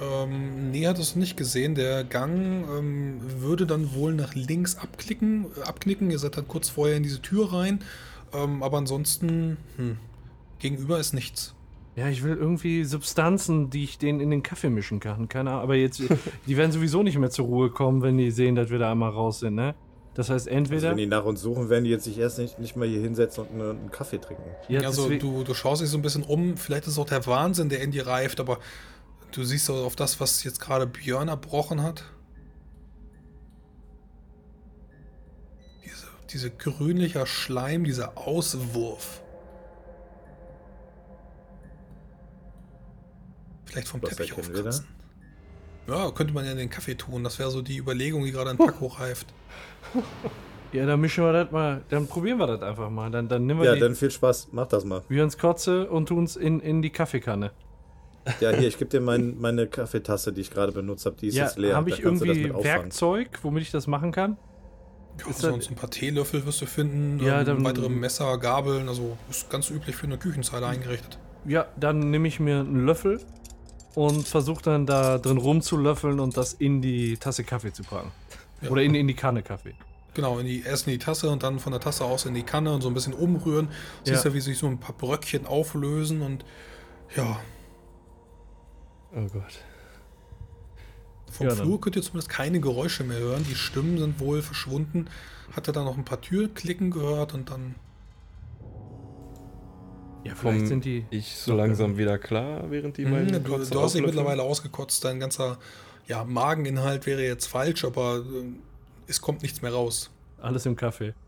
Ähm, 0.00 0.70
nee, 0.70 0.86
hat 0.86 0.98
es 0.98 1.16
nicht 1.16 1.36
gesehen. 1.36 1.74
Der 1.74 2.04
Gang 2.04 2.66
ähm, 2.68 3.18
würde 3.40 3.66
dann 3.66 3.94
wohl 3.94 4.12
nach 4.12 4.34
links 4.34 4.76
abklicken, 4.76 5.46
äh, 5.56 5.62
abknicken. 5.62 6.10
Ihr 6.10 6.18
seid 6.18 6.36
dann 6.36 6.46
kurz 6.46 6.68
vorher 6.68 6.96
in 6.96 7.02
diese 7.02 7.22
Tür 7.22 7.52
rein. 7.52 7.80
Ähm, 8.34 8.62
aber 8.62 8.78
ansonsten, 8.78 9.56
hm, 9.76 9.96
gegenüber 10.58 10.98
ist 10.98 11.14
nichts. 11.14 11.54
Ja, 11.94 12.08
ich 12.08 12.22
will 12.22 12.36
irgendwie 12.36 12.84
Substanzen, 12.84 13.70
die 13.70 13.84
ich 13.84 13.96
denen 13.96 14.20
in 14.20 14.30
den 14.30 14.42
Kaffee 14.42 14.68
mischen 14.68 15.00
kann. 15.00 15.28
Keine 15.30 15.50
Ahnung. 15.50 15.62
Aber 15.62 15.76
jetzt, 15.76 16.02
die 16.46 16.56
werden 16.56 16.72
sowieso 16.72 17.02
nicht 17.02 17.18
mehr 17.18 17.30
zur 17.30 17.46
Ruhe 17.46 17.70
kommen, 17.70 18.02
wenn 18.02 18.18
die 18.18 18.30
sehen, 18.30 18.54
dass 18.54 18.68
wir 18.68 18.78
da 18.78 18.92
einmal 18.92 19.10
raus 19.10 19.40
sind, 19.40 19.54
ne? 19.54 19.74
Das 20.16 20.30
heißt, 20.30 20.48
Also 20.48 20.56
entweder. 20.58 20.90
wenn 20.90 20.96
die 20.96 21.06
nach 21.06 21.24
uns 21.24 21.42
suchen, 21.42 21.68
werden 21.68 21.84
die 21.84 21.90
jetzt 21.90 22.04
sich 22.04 22.16
erst 22.18 22.38
nicht, 22.38 22.58
nicht 22.58 22.74
mal 22.74 22.88
hier 22.88 23.00
hinsetzen 23.00 23.44
und 23.44 23.52
einen, 23.52 23.78
einen 23.78 23.90
Kaffee 23.90 24.18
trinken. 24.18 24.44
ja, 24.68 24.80
also 24.80 25.10
du, 25.10 25.44
du 25.44 25.52
schaust 25.54 25.82
dich 25.82 25.90
so 25.90 25.98
ein 25.98 26.02
bisschen 26.02 26.22
um. 26.22 26.56
Vielleicht 26.56 26.84
ist 26.86 26.94
es 26.94 26.98
auch 26.98 27.06
der 27.06 27.26
Wahnsinn, 27.26 27.68
der 27.68 27.82
in 27.82 27.90
dir 27.90 28.06
reift, 28.06 28.40
aber 28.40 28.58
du 29.32 29.44
siehst 29.44 29.66
so 29.66 29.74
auf 29.74 29.94
das, 29.94 30.18
was 30.18 30.42
jetzt 30.42 30.58
gerade 30.60 30.86
Björn 30.86 31.28
erbrochen 31.28 31.82
hat. 31.82 32.04
Diese, 35.84 36.06
diese 36.32 36.50
grünlicher 36.50 37.26
Schleim, 37.26 37.84
dieser 37.84 38.16
Auswurf. 38.16 39.22
Vielleicht 43.66 43.88
vom 43.88 44.00
Was 44.02 44.10
Teppich 44.10 44.30
erkennen 44.30 44.54
wir 44.54 44.62
da? 44.62 44.68
aufkratzen. 44.70 44.95
Ja, 45.88 46.10
könnte 46.10 46.32
man 46.34 46.44
ja 46.44 46.52
in 46.52 46.58
den 46.58 46.70
Kaffee 46.70 46.94
tun. 46.96 47.22
Das 47.24 47.38
wäre 47.38 47.50
so 47.50 47.62
die 47.62 47.76
Überlegung, 47.78 48.24
die 48.24 48.32
gerade 48.32 48.50
an 48.50 48.56
Paco 48.58 48.86
reift. 48.98 49.26
ja, 50.72 50.84
dann 50.86 51.00
mischen 51.00 51.24
wir 51.24 51.32
das 51.32 51.50
mal. 51.52 51.82
Dann 51.88 52.06
probieren 52.06 52.38
wir 52.38 52.46
das 52.46 52.62
einfach 52.62 52.90
mal. 52.90 53.10
Dann, 53.10 53.28
dann 53.28 53.46
nehmen 53.46 53.60
wir 53.60 53.66
Ja, 53.66 53.74
die 53.74 53.80
dann 53.80 53.94
viel 53.94 54.10
Spaß. 54.10 54.48
Mach 54.52 54.66
das 54.66 54.84
mal. 54.84 55.02
Björns 55.08 55.38
Kotze 55.38 55.88
und 55.88 56.06
tun's 56.06 56.36
in, 56.36 56.60
in 56.60 56.82
die 56.82 56.90
Kaffeekanne. 56.90 57.52
Ja, 58.40 58.50
hier, 58.50 58.66
ich 58.68 58.78
gebe 58.78 58.90
dir 58.90 59.00
mein, 59.00 59.38
meine 59.38 59.66
Kaffeetasse, 59.68 60.32
die 60.32 60.40
ich 60.40 60.50
gerade 60.50 60.72
benutzt 60.72 61.06
habe. 61.06 61.16
Die 61.20 61.28
ist 61.28 61.36
ja, 61.36 61.44
jetzt 61.44 61.58
leer. 61.58 61.76
habe 61.76 61.90
ich 61.90 62.00
irgendwie. 62.02 62.52
Werkzeug, 62.52 63.38
womit 63.42 63.62
ich 63.62 63.70
das 63.70 63.86
machen 63.86 64.10
kann? 64.12 64.36
Ja, 65.20 65.30
Ist 65.30 65.38
sonst 65.38 65.64
das- 65.66 65.72
ein 65.72 65.76
paar 65.76 65.90
Teelöffel 65.90 66.44
wirst 66.44 66.60
du 66.60 66.66
finden, 66.66 67.24
Ja, 67.24 67.40
ähm, 67.40 67.46
dann- 67.46 67.64
weitere 67.64 67.88
Messer, 67.88 68.36
Gabeln, 68.38 68.88
also 68.88 69.16
ist 69.30 69.48
ganz 69.48 69.70
üblich 69.70 69.96
für 69.96 70.06
eine 70.06 70.18
Küchenzeile 70.18 70.66
eingerichtet. 70.66 71.18
Ja, 71.46 71.66
dann 71.78 72.10
nehme 72.10 72.26
ich 72.28 72.38
mir 72.40 72.60
einen 72.60 72.84
Löffel 72.84 73.20
und 73.96 74.28
versuche 74.28 74.62
dann 74.62 74.84
da 74.86 75.16
drin 75.16 75.38
rumzulöffeln 75.38 76.20
und 76.20 76.36
das 76.36 76.52
in 76.52 76.82
die 76.82 77.16
Tasse 77.16 77.42
Kaffee 77.44 77.72
zu 77.72 77.82
packen. 77.82 78.12
Ja. 78.60 78.70
Oder 78.70 78.82
in, 78.82 78.94
in 78.94 79.08
die 79.08 79.14
Kanne 79.14 79.42
Kaffee. 79.42 79.74
Genau, 80.12 80.38
in 80.38 80.46
die, 80.46 80.62
erst 80.62 80.86
in 80.86 80.92
die 80.92 80.98
Tasse 80.98 81.30
und 81.30 81.42
dann 81.42 81.58
von 81.58 81.72
der 81.72 81.80
Tasse 81.80 82.04
aus 82.04 82.26
in 82.26 82.34
die 82.34 82.42
Kanne 82.42 82.72
und 82.72 82.82
so 82.82 82.88
ein 82.88 82.94
bisschen 82.94 83.14
umrühren. 83.14 83.68
Siehst 84.04 84.22
Ja. 84.24 84.30
ja, 84.30 84.34
wie 84.34 84.40
sich 84.40 84.58
so 84.58 84.66
ein 84.66 84.78
paar 84.78 84.94
Bröckchen 84.94 85.46
auflösen 85.46 86.20
und 86.22 86.44
ja, 87.16 87.40
Oh 89.14 89.26
Gott. 89.32 89.60
vom 91.30 91.48
Ja, 91.48 91.54
Flur 91.54 91.80
könnt 91.80 91.96
ihr 91.96 92.02
zumindest 92.02 92.28
keine 92.28 92.60
Geräusche 92.60 93.02
mehr 93.02 93.18
hören. 93.18 93.46
Die 93.48 93.54
Stimmen 93.54 93.98
sind 93.98 94.20
wohl 94.20 94.42
verschwunden. 94.42 95.08
Hat 95.52 95.68
er 95.68 95.72
da 95.72 95.84
noch 95.84 95.96
ein 95.96 96.04
paar 96.04 96.20
Türklicken 96.20 96.90
gehört 96.90 97.32
und 97.32 97.50
dann. 97.50 97.76
Ja, 100.26 100.34
vielleicht 100.34 100.58
Komm 100.58 100.66
sind 100.66 100.84
die. 100.84 101.04
ich 101.10 101.36
so 101.36 101.54
langsam 101.54 101.98
wieder 101.98 102.18
klar, 102.18 102.70
während 102.70 102.96
die 102.96 103.04
beiden 103.04 103.30
Mhm, 103.30 103.44
du, 103.44 103.58
du 103.64 103.80
hast 103.80 103.94
dich 103.94 104.02
mittlerweile 104.02 104.42
ausgekotzt. 104.42 105.04
Dein 105.04 105.20
ganzer 105.20 105.58
ja, 106.08 106.24
Mageninhalt 106.24 107.06
wäre 107.06 107.22
jetzt 107.22 107.46
falsch, 107.46 107.84
aber 107.84 108.18
äh, 108.18 108.44
es 109.06 109.20
kommt 109.20 109.42
nichts 109.42 109.62
mehr 109.62 109.72
raus. 109.72 110.10
Alles 110.40 110.66
im 110.66 110.76
Kaffee. 110.76 111.14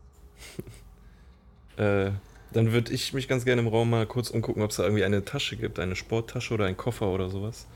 Äh, 1.77 2.11
dann 2.51 2.73
würde 2.73 2.91
ich 2.91 3.13
mich 3.13 3.29
ganz 3.29 3.45
gerne 3.45 3.61
im 3.61 3.69
Raum 3.69 3.89
mal 3.89 4.05
kurz 4.05 4.31
umgucken, 4.31 4.61
ob 4.63 4.71
es 4.71 4.75
da 4.75 4.83
irgendwie 4.83 5.05
eine 5.05 5.23
Tasche 5.23 5.55
gibt, 5.55 5.79
eine 5.79 5.95
Sporttasche 5.95 6.53
oder 6.53 6.65
einen 6.65 6.75
Koffer 6.75 7.07
oder 7.07 7.29
sowas. 7.29 7.67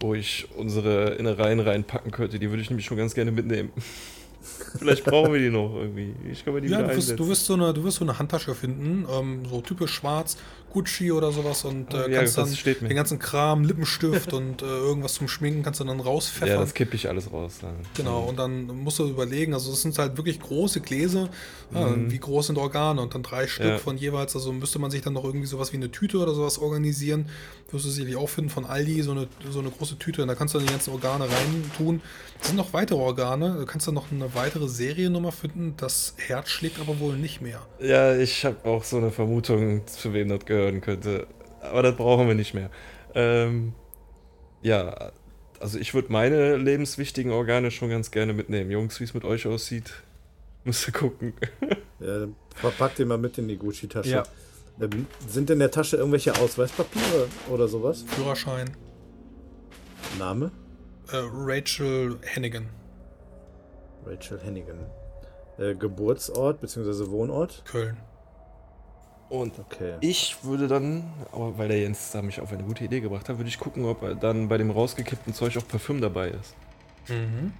Wo 0.00 0.12
ich 0.12 0.48
unsere 0.54 1.14
Innereien 1.14 1.60
reinpacken 1.60 2.10
könnte. 2.10 2.38
Die 2.38 2.50
würde 2.50 2.60
ich 2.60 2.68
nämlich 2.68 2.84
schon 2.84 2.98
ganz 2.98 3.14
gerne 3.14 3.32
mitnehmen. 3.32 3.72
Vielleicht 4.78 5.04
brauchen 5.04 5.32
wir 5.32 5.40
die 5.40 5.50
noch 5.50 5.74
irgendwie. 5.76 6.14
Ich 6.30 6.44
kann 6.44 6.54
mir 6.54 6.60
die 6.60 6.68
Ja, 6.68 6.82
du 6.82 6.96
wirst, 6.96 7.18
du, 7.18 7.28
wirst 7.28 7.46
so 7.46 7.54
eine, 7.54 7.72
du 7.72 7.82
wirst 7.84 7.98
so 7.98 8.04
eine 8.04 8.18
Handtasche 8.18 8.54
finden, 8.54 9.06
ähm, 9.10 9.42
so 9.48 9.60
typisch 9.60 9.92
schwarz, 9.92 10.36
Gucci 10.74 11.12
oder 11.12 11.30
sowas 11.30 11.64
und 11.64 11.94
äh, 11.94 12.10
ja, 12.10 12.18
kannst 12.18 12.36
dann 12.36 12.52
den 12.52 12.96
ganzen 12.96 13.20
Kram, 13.20 13.62
Lippenstift 13.64 14.32
und 14.32 14.60
äh, 14.60 14.64
irgendwas 14.66 15.14
zum 15.14 15.28
Schminken 15.28 15.62
kannst 15.62 15.78
du 15.78 15.84
dann 15.84 16.00
rauspfeffern. 16.00 16.48
Ja, 16.48 16.56
das 16.60 16.74
kippe 16.74 16.96
ich 16.96 17.08
alles 17.08 17.32
raus. 17.32 17.58
Dann. 17.62 17.74
Genau, 17.96 18.24
und 18.24 18.36
dann 18.38 18.66
musst 18.66 18.98
du 18.98 19.08
überlegen, 19.08 19.54
also 19.54 19.70
das 19.70 19.82
sind 19.82 19.96
halt 19.98 20.16
wirklich 20.16 20.40
große 20.40 20.80
Gläser, 20.80 21.28
Mhm. 21.70 22.10
wie 22.10 22.18
groß 22.18 22.48
sind 22.48 22.58
Organe 22.58 23.00
und 23.00 23.14
dann 23.14 23.22
drei 23.22 23.46
Stück 23.46 23.66
Ja. 23.66 23.78
von 23.78 23.96
jeweils, 23.96 24.34
also 24.36 24.52
müsste 24.52 24.78
man 24.78 24.90
sich 24.90 25.00
dann 25.02 25.12
noch 25.14 25.24
irgendwie 25.24 25.46
sowas 25.46 25.72
wie 25.72 25.76
eine 25.76 25.90
Tüte 25.90 26.18
oder 26.18 26.32
sowas 26.34 26.58
organisieren, 26.58 27.26
wirst 27.70 27.84
du 27.86 27.90
sicherlich 27.90 28.16
auch 28.16 28.28
finden 28.28 28.50
von 28.50 28.64
Aldi, 28.64 29.02
so 29.02 29.10
eine, 29.12 29.26
so 29.50 29.58
eine 29.60 29.70
große 29.70 29.98
Tüte, 29.98 30.22
und 30.22 30.28
da 30.28 30.34
kannst 30.36 30.54
du 30.54 30.58
dann 30.58 30.66
die 30.66 30.72
ganzen 30.72 30.90
Organe 30.92 31.24
reintun. 31.28 32.00
Es 32.40 32.48
sind 32.48 32.56
noch 32.56 32.72
weitere 32.72 32.98
Organe, 32.98 33.56
du 33.58 33.64
kannst 33.66 33.88
dann 33.88 33.94
noch 33.94 34.12
eine 34.12 34.34
weitere 34.34 34.68
Seriennummer 34.68 35.32
finden, 35.32 35.74
das 35.76 36.14
Herz 36.18 36.50
schlägt 36.50 36.78
aber 36.78 37.00
wohl 37.00 37.16
nicht 37.16 37.40
mehr. 37.40 37.60
Ja, 37.80 38.16
ich 38.16 38.44
habe 38.44 38.64
auch 38.68 38.84
so 38.84 38.98
eine 38.98 39.10
Vermutung, 39.10 39.84
zu 39.86 40.12
wem 40.12 40.28
das 40.28 40.44
gehören 40.64 40.80
könnte. 40.80 41.26
Aber 41.60 41.82
das 41.82 41.96
brauchen 41.96 42.26
wir 42.28 42.34
nicht 42.34 42.54
mehr. 42.54 42.70
Ähm, 43.14 43.74
ja, 44.62 45.12
also 45.60 45.78
ich 45.78 45.94
würde 45.94 46.12
meine 46.12 46.56
lebenswichtigen 46.56 47.32
Organe 47.32 47.70
schon 47.70 47.90
ganz 47.90 48.10
gerne 48.10 48.32
mitnehmen. 48.32 48.70
Jungs, 48.70 49.00
wie 49.00 49.04
es 49.04 49.14
mit 49.14 49.24
euch 49.24 49.46
aussieht, 49.46 49.92
müsst 50.64 50.88
ihr 50.88 50.92
gucken. 50.92 51.34
Ja, 52.00 52.28
verpackt 52.56 52.98
den 52.98 53.08
mal 53.08 53.18
mit 53.18 53.38
in 53.38 53.48
die 53.48 53.56
Gucci-Tasche. 53.56 54.10
Ja. 54.10 54.22
Ähm, 54.80 55.06
sind 55.28 55.50
in 55.50 55.60
der 55.60 55.70
Tasche 55.70 55.96
irgendwelche 55.96 56.34
Ausweispapiere 56.34 57.28
oder 57.50 57.68
sowas? 57.68 58.04
Führerschein, 58.08 58.70
Name? 60.18 60.50
äh, 61.12 61.16
Rachel 61.32 62.18
Hennigan, 62.22 62.68
Rachel 64.04 64.40
Hennigan. 64.40 64.86
Äh, 65.56 65.76
Geburtsort 65.76 66.60
bzw. 66.60 67.10
Wohnort? 67.10 67.62
Köln. 67.64 67.96
Und 69.40 69.58
Okay. 69.58 69.94
ich 70.00 70.36
würde 70.42 70.68
dann, 70.68 71.02
aber 71.32 71.56
weil 71.58 71.68
der 71.68 71.80
Jens 71.80 72.10
da 72.12 72.22
mich 72.22 72.40
auf 72.40 72.52
eine 72.52 72.62
gute 72.62 72.84
Idee 72.84 73.00
gebracht 73.00 73.28
hat, 73.28 73.36
würde 73.38 73.48
ich 73.48 73.58
gucken, 73.58 73.84
ob 73.84 74.20
dann 74.20 74.48
bei 74.48 74.58
dem 74.58 74.70
rausgekippten 74.70 75.34
Zeug 75.34 75.56
auch 75.56 75.66
Parfüm 75.66 76.00
dabei 76.00 76.28
ist. 76.28 76.54
Mhm. 77.08 77.52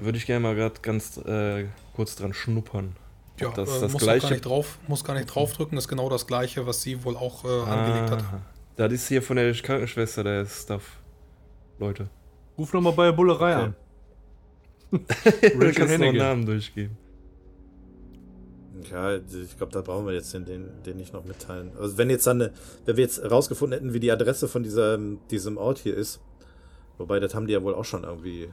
Würde 0.00 0.18
ich 0.18 0.26
gerne 0.26 0.40
mal 0.40 0.54
gerade 0.54 0.80
ganz 0.82 1.16
äh, 1.18 1.66
kurz 1.94 2.16
dran 2.16 2.34
schnuppern. 2.34 2.96
Ja, 3.40 3.50
das 3.50 3.78
äh, 3.78 3.80
das 3.80 3.92
muss, 3.92 4.02
gleiche- 4.02 4.22
gar 4.26 4.30
nicht 4.32 4.44
drauf, 4.44 4.78
muss 4.86 5.02
gar 5.04 5.14
nicht 5.14 5.26
draufdrücken, 5.26 5.78
ist 5.78 5.88
genau 5.88 6.08
das 6.08 6.26
gleiche, 6.26 6.66
was 6.66 6.82
sie 6.82 7.02
wohl 7.04 7.16
auch 7.16 7.44
äh, 7.44 7.48
angelegt 7.70 8.10
hat. 8.10 8.22
Ah, 8.32 8.40
Das 8.76 8.92
ist 8.92 9.08
hier 9.08 9.22
von 9.22 9.36
der 9.36 9.52
Krankenschwester, 9.54 10.22
der 10.24 10.46
Stuff. 10.46 10.98
Leute. 11.78 12.08
Ruf 12.58 12.72
nochmal 12.72 12.92
bei 12.92 13.06
der 13.06 13.12
Bullerei 13.12 13.54
Okay. 13.54 13.62
an. 13.64 13.74
Du 14.92 14.98
Rachel 15.00 15.72
kannst 15.74 15.78
noch 15.80 15.88
Hennigan. 15.88 16.16
Namen 16.16 16.46
durchgeben. 16.46 16.96
Ja, 18.90 19.16
ich 19.16 19.56
glaube, 19.56 19.72
da 19.72 19.80
brauchen 19.80 20.06
wir 20.06 20.12
jetzt 20.12 20.32
den, 20.34 20.44
den, 20.44 20.82
den 20.84 20.96
nicht 20.96 21.12
noch 21.12 21.24
mitteilen. 21.24 21.72
Also 21.78 21.98
wenn 21.98 22.10
jetzt 22.10 22.26
dann 22.26 22.50
wenn 22.84 22.96
wir 22.96 23.04
jetzt 23.04 23.30
rausgefunden 23.30 23.78
hätten, 23.78 23.94
wie 23.94 24.00
die 24.00 24.12
Adresse 24.12 24.48
von 24.48 24.62
diesem, 24.62 25.18
diesem 25.30 25.56
Ort 25.56 25.78
hier 25.78 25.96
ist, 25.96 26.20
wobei 26.98 27.20
das 27.20 27.34
haben 27.34 27.46
die 27.46 27.52
ja 27.52 27.62
wohl 27.62 27.74
auch 27.74 27.84
schon 27.84 28.04
irgendwie 28.04 28.50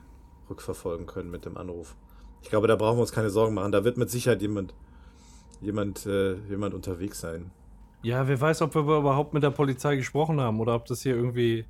rückverfolgen 0.50 1.06
können 1.06 1.32
mit 1.32 1.46
dem 1.46 1.58
Anruf. 1.58 1.96
Ich 2.42 2.50
glaube, 2.50 2.68
da 2.68 2.76
brauchen 2.76 2.98
wir 2.98 3.02
uns 3.02 3.12
keine 3.12 3.30
Sorgen 3.30 3.54
machen. 3.54 3.72
Da 3.72 3.84
wird 3.84 3.98
mit 3.98 4.10
Sicherheit 4.10 4.42
jemand, 4.42 4.74
jemand, 5.62 6.06
äh, 6.06 6.36
jemand 6.50 6.74
unterwegs 6.74 7.20
sein. 7.20 7.52
Ja, 8.04 8.28
wer 8.28 8.42
weiß, 8.42 8.64
ob 8.64 8.74
wir 8.74 8.82
überhaupt 8.82 9.34
mit 9.34 9.44
der 9.44 9.52
Polizei 9.52 9.96
gesprochen 9.96 10.42
haben 10.42 10.60
oder 10.60 10.76
ob 10.76 10.86
das 10.86 11.04
hier 11.04 11.16
irgendwie, 11.16 11.66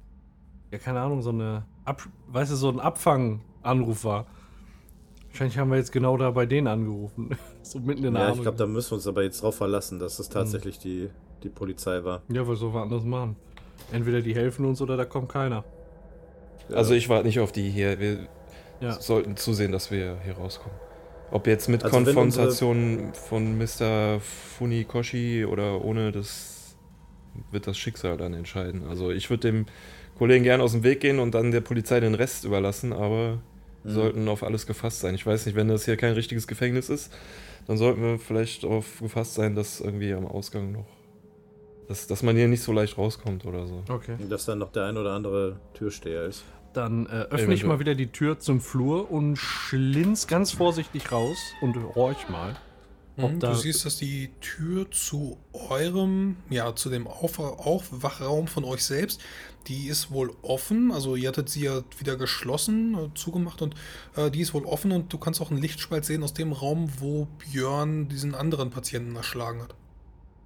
ja, 0.71 0.77
keine 0.77 1.01
Ahnung, 1.01 1.21
so 1.21 1.29
eine, 1.29 1.65
Ab 1.83 2.07
weißt 2.27 2.51
du, 2.51 2.55
so 2.55 2.69
ein 2.69 2.79
Abfanganruf 2.79 4.05
war. 4.05 4.27
Wahrscheinlich 5.31 5.57
haben 5.57 5.69
wir 5.71 5.77
jetzt 5.77 5.91
genau 5.91 6.17
da 6.17 6.29
bei 6.31 6.45
denen 6.45 6.67
angerufen. 6.67 7.29
so 7.61 7.79
mitten 7.79 8.03
in 8.05 8.13
der 8.13 8.21
Ja, 8.23 8.27
Arme. 8.29 8.37
ich 8.37 8.41
glaube, 8.43 8.57
da 8.57 8.65
müssen 8.67 8.91
wir 8.91 8.95
uns 8.95 9.07
aber 9.07 9.23
jetzt 9.23 9.41
drauf 9.41 9.55
verlassen, 9.55 9.99
dass 9.99 10.17
das 10.17 10.29
tatsächlich 10.29 10.77
die, 10.79 11.09
die 11.43 11.49
Polizei 11.49 12.03
war. 12.03 12.21
Ja, 12.29 12.47
was 12.47 12.59
soll 12.59 12.73
wir 12.73 12.81
anders 12.81 13.03
machen? 13.03 13.35
Entweder 13.91 14.21
die 14.21 14.35
helfen 14.35 14.65
uns 14.65 14.81
oder 14.81 14.97
da 14.97 15.05
kommt 15.05 15.29
keiner. 15.29 15.63
Ja. 16.69 16.75
Also 16.77 16.93
ich 16.93 17.09
warte 17.09 17.25
nicht 17.27 17.39
auf 17.39 17.51
die 17.51 17.69
hier. 17.69 17.99
Wir 17.99 18.27
Ja. 18.81 18.99
sollten 18.99 19.37
zusehen, 19.37 19.71
dass 19.71 19.89
wir 19.91 20.17
hier 20.23 20.33
rauskommen. 20.33 20.77
Ob 21.31 21.47
jetzt 21.47 21.69
mit 21.69 21.83
Also 21.83 21.95
wenn 21.95 22.03
Konfrontation 22.03 23.13
von 23.13 23.57
Mr. 23.57 24.19
Funikoshi 24.19 25.45
oder 25.45 25.83
ohne, 25.83 26.11
das 26.11 26.75
wird 27.51 27.67
das 27.67 27.77
Schicksal 27.77 28.17
dann 28.17 28.33
entscheiden. 28.33 28.83
Also 28.89 29.11
ich 29.11 29.29
würde 29.29 29.49
dem 29.51 29.65
Kollegen 30.17 30.43
gerne 30.43 30.61
aus 30.61 30.73
dem 30.73 30.83
Weg 30.83 30.99
gehen 30.99 31.19
und 31.19 31.33
dann 31.33 31.51
der 31.51 31.61
Polizei 31.61 31.99
den 32.01 32.15
Rest 32.15 32.43
überlassen, 32.43 32.91
aber 32.91 33.39
Mhm. 33.83 33.89
sollten 33.89 34.27
auf 34.27 34.43
alles 34.43 34.65
gefasst 34.65 34.99
sein. 34.99 35.15
Ich 35.15 35.25
weiß 35.25 35.45
nicht, 35.45 35.55
wenn 35.55 35.67
das 35.67 35.85
hier 35.85 35.97
kein 35.97 36.13
richtiges 36.13 36.47
Gefängnis 36.47 36.89
ist, 36.89 37.11
dann 37.67 37.77
sollten 37.77 38.01
wir 38.01 38.19
vielleicht 38.19 38.63
darauf 38.63 38.99
gefasst 38.99 39.35
sein, 39.35 39.55
dass 39.55 39.81
irgendwie 39.81 40.13
am 40.13 40.25
Ausgang 40.25 40.71
noch, 40.71 40.87
dass, 41.87 42.07
dass 42.07 42.23
man 42.23 42.35
hier 42.35 42.47
nicht 42.47 42.63
so 42.63 42.71
leicht 42.71 42.97
rauskommt 42.97 43.45
oder 43.45 43.65
so. 43.67 43.83
Okay. 43.89 44.15
Dass 44.29 44.45
dann 44.45 44.59
noch 44.59 44.71
der 44.71 44.85
ein 44.85 44.97
oder 44.97 45.11
andere 45.11 45.59
Türsteher 45.73 46.25
ist. 46.25 46.43
Dann 46.73 47.05
äh, 47.07 47.27
öffne 47.29 47.53
ich 47.53 47.65
mal 47.65 47.79
wieder 47.79 47.95
die 47.95 48.07
Tür 48.07 48.39
zum 48.39 48.61
Flur 48.61 49.11
und 49.11 49.35
schlinz 49.35 50.27
ganz 50.27 50.51
vorsichtig 50.51 51.11
raus 51.11 51.37
und 51.59 51.75
horch 51.95 52.29
mal. 52.29 52.55
Ob 53.17 53.31
Mhm, 53.33 53.39
da- 53.39 53.51
du 53.51 53.57
siehst, 53.57 53.85
dass 53.85 53.97
die 53.97 54.29
Tür 54.39 54.89
zu 54.89 55.37
eurem, 55.53 56.37
ja, 56.49 56.73
zu 56.75 56.89
dem 56.89 57.07
Auf 57.07 57.39
Aufwachraum 57.39 58.47
von 58.47 58.63
euch 58.63 58.83
selbst, 58.85 59.21
die 59.67 59.87
ist 59.87 60.11
wohl 60.11 60.31
offen. 60.41 60.91
Also 60.91 61.15
ihr 61.15 61.27
hattet 61.27 61.49
sie 61.49 61.63
ja 61.65 61.81
wieder 61.99 62.15
geschlossen, 62.15 62.95
äh, 62.95 63.09
zugemacht 63.13 63.61
und 63.61 63.75
äh, 64.15 64.31
die 64.31 64.41
ist 64.41 64.53
wohl 64.53 64.65
offen 64.65 64.91
und 64.91 65.11
du 65.11 65.17
kannst 65.17 65.41
auch 65.41 65.51
einen 65.51 65.61
Lichtspalt 65.61 66.05
sehen 66.05 66.23
aus 66.23 66.33
dem 66.33 66.51
Raum, 66.53 66.89
wo 66.99 67.27
Björn 67.39 68.07
diesen 68.07 68.33
anderen 68.33 68.69
Patienten 68.69 69.15
erschlagen 69.15 69.61
hat. 69.61 69.75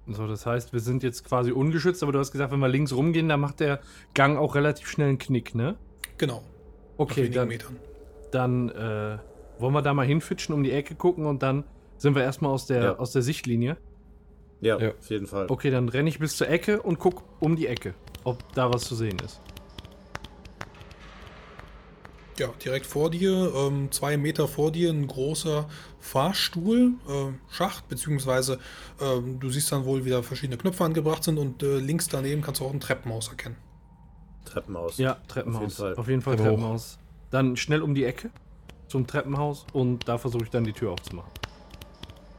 So, 0.08 0.26
das 0.26 0.46
heißt, 0.46 0.72
wir 0.72 0.80
sind 0.80 1.02
jetzt 1.02 1.24
quasi 1.24 1.50
ungeschützt, 1.52 2.02
aber 2.02 2.12
du 2.12 2.18
hast 2.18 2.30
gesagt, 2.30 2.52
wenn 2.52 2.60
wir 2.60 2.68
links 2.68 2.92
rumgehen, 2.92 3.28
dann 3.28 3.40
macht 3.40 3.58
der 3.60 3.80
Gang 4.14 4.38
auch 4.38 4.54
relativ 4.54 4.88
schnell 4.88 5.08
einen 5.08 5.18
Knick, 5.18 5.54
ne? 5.54 5.76
Genau. 6.18 6.42
Okay, 6.96 7.28
dann, 7.28 7.48
Metern. 7.48 7.76
dann 8.30 8.68
äh, 8.70 9.18
wollen 9.58 9.72
wir 9.74 9.82
da 9.82 9.94
mal 9.94 10.06
hinfitschen, 10.06 10.54
um 10.54 10.62
die 10.62 10.70
Ecke 10.70 10.94
gucken 10.94 11.26
und 11.26 11.42
dann 11.42 11.64
sind 11.98 12.14
wir 12.14 12.22
erstmal 12.22 12.50
aus 12.52 12.66
der, 12.66 12.82
Ja. 12.82 12.96
aus 12.98 13.12
der 13.12 13.22
Sichtlinie. 13.22 13.76
Ja, 14.60 14.78
Ja. 14.78 14.90
auf 14.98 15.10
jeden 15.10 15.26
Fall. 15.26 15.46
Okay, 15.50 15.70
dann 15.70 15.88
renne 15.88 16.08
ich 16.08 16.18
bis 16.18 16.36
zur 16.36 16.48
Ecke 16.48 16.80
und 16.82 16.98
guck 16.98 17.22
um 17.40 17.56
die 17.56 17.66
Ecke, 17.66 17.94
ob 18.24 18.52
da 18.54 18.72
was 18.72 18.84
zu 18.84 18.94
sehen 18.94 19.18
ist. 19.24 19.40
Ja, 22.38 22.48
direkt 22.62 22.84
vor 22.84 23.08
dir, 23.10 23.50
ähm, 23.54 23.90
zwei 23.92 24.18
Meter 24.18 24.46
vor 24.46 24.70
dir, 24.70 24.90
ein 24.90 25.06
großer 25.06 25.66
Fahrstuhl, 26.00 26.92
äh, 27.08 27.32
Schacht, 27.50 27.88
beziehungsweise 27.88 28.58
ähm, 29.00 29.40
du 29.40 29.48
siehst 29.48 29.72
dann 29.72 29.86
wohl, 29.86 30.04
wie 30.04 30.10
da 30.10 30.20
verschiedene 30.20 30.58
Knöpfe 30.58 30.84
angebracht 30.84 31.24
sind 31.24 31.38
und 31.38 31.62
äh, 31.62 31.78
links 31.78 32.08
daneben 32.08 32.42
kannst 32.42 32.60
du 32.60 32.66
auch 32.66 32.72
ein 32.74 32.80
Treppenhaus 32.80 33.28
erkennen. 33.28 33.56
Treppenhaus. 34.44 34.98
Ja, 34.98 35.16
Treppenhaus. 35.28 35.62
Auf 35.62 35.70
jeden 35.70 35.72
Fall. 35.72 35.94
Auf 35.96 36.08
jeden 36.08 36.22
Fall. 36.22 36.36
Treppenhaus. 36.36 36.98
Dann 37.30 37.56
schnell 37.56 37.80
um 37.80 37.94
die 37.94 38.04
Ecke 38.04 38.30
zum 38.88 39.06
Treppenhaus 39.06 39.66
und 39.72 40.06
da 40.06 40.18
versuche 40.18 40.44
ich 40.44 40.50
dann 40.50 40.64
die 40.64 40.72
Tür 40.74 40.92
aufzumachen. 40.92 41.30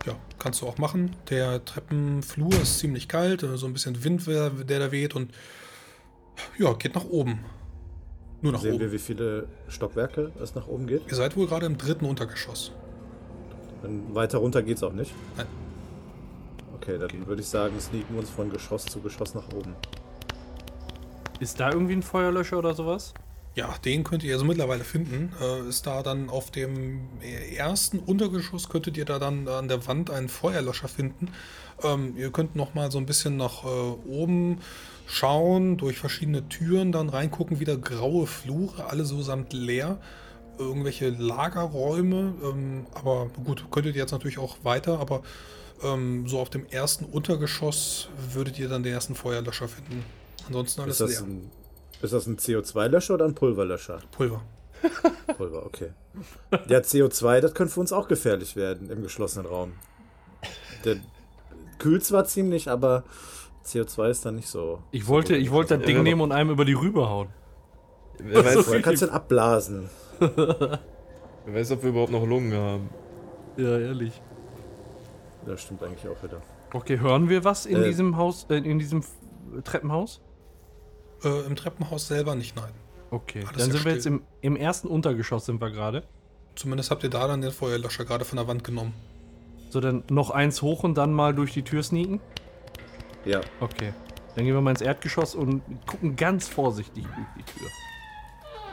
Ja, 0.08 0.16
kannst 0.40 0.62
du 0.62 0.68
auch 0.68 0.78
machen. 0.78 1.16
Der 1.30 1.64
Treppenflur 1.66 2.54
ist 2.54 2.80
ziemlich 2.80 3.10
kalt, 3.10 3.44
äh, 3.44 3.58
so 3.58 3.68
ein 3.68 3.74
bisschen 3.74 4.04
Wind, 4.06 4.26
der, 4.26 4.50
der 4.50 4.80
da 4.80 4.92
weht 4.92 5.16
und 5.16 5.34
ja, 6.58 6.74
geht 6.74 6.96
nach 6.96 7.04
oben. 7.04 7.44
Nur 8.42 8.54
nach 8.54 8.62
Sehen 8.62 8.76
oben. 8.76 8.82
wir, 8.82 8.92
wie 8.94 9.00
viele 9.00 9.50
Stockwerke 9.68 10.32
es 10.42 10.56
nach 10.56 10.68
oben 10.68 10.88
geht? 10.88 11.02
Ihr 11.10 11.16
seid 11.16 11.36
wohl 11.36 11.48
gerade 11.48 11.66
im 11.66 11.78
dritten 11.78 12.06
Untergeschoss. 12.06 12.72
Dann 13.82 14.16
weiter 14.16 14.38
runter 14.38 14.62
geht's 14.62 14.82
auch 14.82 14.94
nicht. 14.94 15.14
Nein. 15.36 15.48
Okay, 16.76 16.98
dann 16.98 17.28
würde 17.28 17.42
ich 17.42 17.48
sagen, 17.48 17.78
sneaken 17.80 18.14
wir 18.14 18.20
uns 18.22 18.30
von 18.30 18.50
Geschoss 18.50 18.86
zu 18.86 19.02
Geschoss 19.02 19.34
nach 19.34 19.52
oben. 19.52 19.76
Ist 21.42 21.60
da 21.60 21.72
irgendwie 21.72 21.94
ein 21.94 22.04
Feuerlöscher 22.04 22.58
oder 22.58 22.74
sowas? 22.74 23.14
Ja, 23.58 23.74
den 23.84 24.04
könnt 24.04 24.24
ihr 24.24 24.34
also 24.36 24.46
mittlerweile 24.46 24.84
finden. 24.84 25.34
Äh, 25.42 25.68
ist 25.68 25.88
da 25.88 26.04
dann 26.04 26.30
auf 26.30 26.52
dem 26.52 27.00
ersten 27.56 27.98
Untergeschoss 27.98 28.70
könntet 28.70 28.98
ihr 28.98 29.06
da 29.06 29.18
dann 29.18 29.48
an 29.48 29.68
der 29.68 29.88
Wand 29.88 30.12
einen 30.12 30.30
Feuerlöscher 30.30 30.88
finden. 30.88 31.30
Ähm, 31.82 32.14
ihr 32.16 32.32
könnt 32.32 32.56
noch 32.56 32.76
mal 32.76 32.92
so 32.92 33.00
ein 33.00 33.08
bisschen 33.08 33.36
nach 33.36 33.64
äh, 33.64 33.68
oben 33.68 34.60
schauen, 35.08 35.78
durch 35.78 35.98
verschiedene 35.98 36.48
Türen 36.50 36.92
dann 36.92 37.10
reingucken, 37.10 37.60
wieder 37.60 37.78
graue 37.78 38.28
Flure, 38.28 38.86
alle 38.86 39.06
so 39.06 39.24
samt 39.24 39.54
leer. 39.54 39.98
Irgendwelche 40.60 41.10
Lagerräume, 41.10 42.36
ähm, 42.44 42.86
aber 42.94 43.32
gut, 43.44 43.66
könntet 43.72 43.96
ihr 43.96 44.02
jetzt 44.02 44.12
natürlich 44.12 44.38
auch 44.38 44.58
weiter, 44.62 45.00
aber 45.00 45.24
ähm, 45.82 46.28
so 46.28 46.40
auf 46.40 46.52
dem 46.52 46.68
ersten 46.68 47.06
Untergeschoss 47.06 48.10
würdet 48.34 48.60
ihr 48.60 48.70
dann 48.70 48.84
den 48.84 48.94
ersten 48.94 49.16
Feuerlöscher 49.16 49.68
finden. 49.68 50.04
Ansonsten 50.46 50.82
alles 50.82 51.02
Ist 51.02 51.02
das 51.02 51.22
leer. 51.22 51.28
ein, 51.28 51.52
ist 52.02 52.14
das 52.14 52.28
ein 52.28 52.38
CO2-Löscher 52.38 53.16
oder 53.16 53.26
ein 53.26 53.36
Pulverlöscher? 53.36 54.00
Pulver. 54.12 54.42
Pulver, 55.38 55.66
okay. 55.66 55.90
Der 56.70 56.84
CO2, 56.84 57.40
das 57.42 57.54
könnte 57.54 57.74
für 57.74 57.80
uns 57.80 57.92
auch 57.92 58.08
gefährlich 58.08 58.56
werden 58.56 58.90
im 58.90 59.02
geschlossenen 59.02 59.48
Raum. 59.48 59.74
Der 60.86 60.98
kühlt 61.80 62.04
zwar 62.06 62.26
ziemlich, 62.26 62.70
aber 62.70 63.04
CO2 63.66 64.10
ist 64.10 64.26
dann 64.26 64.36
nicht 64.36 64.48
so. 64.50 64.84
Ich 64.92 65.08
wollte, 65.08 65.36
ich 65.36 65.52
wollte 65.52 65.78
das 65.78 65.86
Ding 65.88 66.04
nehmen 66.04 66.22
und 66.22 66.32
einem 66.32 66.52
über 66.52 66.66
die 66.66 66.74
Rübe 66.74 67.10
hauen. 67.10 67.30
Wer 68.20 68.46
weiß, 68.46 68.68
Woher 68.68 68.82
kannst 68.82 69.02
du 69.02 69.08
denn 69.08 69.16
abblasen? 69.16 69.90
wer 70.20 70.80
weiß, 71.48 71.72
ob 71.72 71.84
wir 71.84 71.90
überhaupt 71.90 72.12
noch 72.12 72.26
Lungen 72.26 72.54
haben. 72.54 72.90
Ja, 73.58 73.78
ehrlich. 73.78 74.22
Das 75.46 75.62
stimmt 75.62 75.82
eigentlich 75.84 76.08
auch 76.08 76.22
wieder. 76.24 76.42
Okay, 76.74 77.00
hören 77.00 77.30
wir 77.30 77.44
was 77.44 77.66
in 77.66 77.78
Äh. 77.82 77.86
diesem 77.86 78.18
Haus, 78.18 78.46
äh, 78.50 78.58
in 78.58 78.80
diesem 78.80 79.04
Treppenhaus? 79.64 80.22
Äh, 81.24 81.46
Im 81.46 81.56
Treppenhaus 81.56 82.08
selber 82.08 82.36
nicht, 82.36 82.56
nein. 82.56 82.72
Okay, 83.10 83.44
Alles 83.48 83.58
dann 83.58 83.72
sind 83.72 83.86
wir 83.86 83.94
jetzt 83.94 84.06
im, 84.06 84.22
im 84.42 84.56
ersten 84.56 84.88
Untergeschoss 84.88 85.46
sind 85.46 85.62
wir 85.62 85.72
gerade. 85.72 86.04
Zumindest 86.56 86.92
habt 86.92 87.04
ihr 87.04 87.10
da 87.10 87.28
dann 87.28 87.42
den 87.42 87.52
Feuerlöscher 87.52 88.06
gerade 88.06 88.26
von 88.26 88.38
der 88.38 88.48
Wand 88.48 88.64
genommen. 88.64 88.94
So, 89.70 89.80
dann 89.80 90.04
noch 90.10 90.32
eins 90.32 90.62
hoch 90.62 90.84
und 90.84 90.96
dann 90.96 91.14
mal 91.14 91.34
durch 91.34 91.54
die 91.54 91.64
Tür 91.64 91.84
sneaken. 91.84 92.20
Ja, 93.26 93.42
Okay. 93.60 93.94
Dann 94.38 94.46
gehen 94.46 94.54
wir 94.54 94.62
mal 94.62 94.70
ins 94.70 94.82
Erdgeschoss 94.82 95.34
und 95.34 95.64
gucken 95.88 96.16
ganz 96.16 96.48
vorsichtig 96.48 97.04
durch 97.06 97.28
die 97.40 97.44
Tür. 97.44 97.68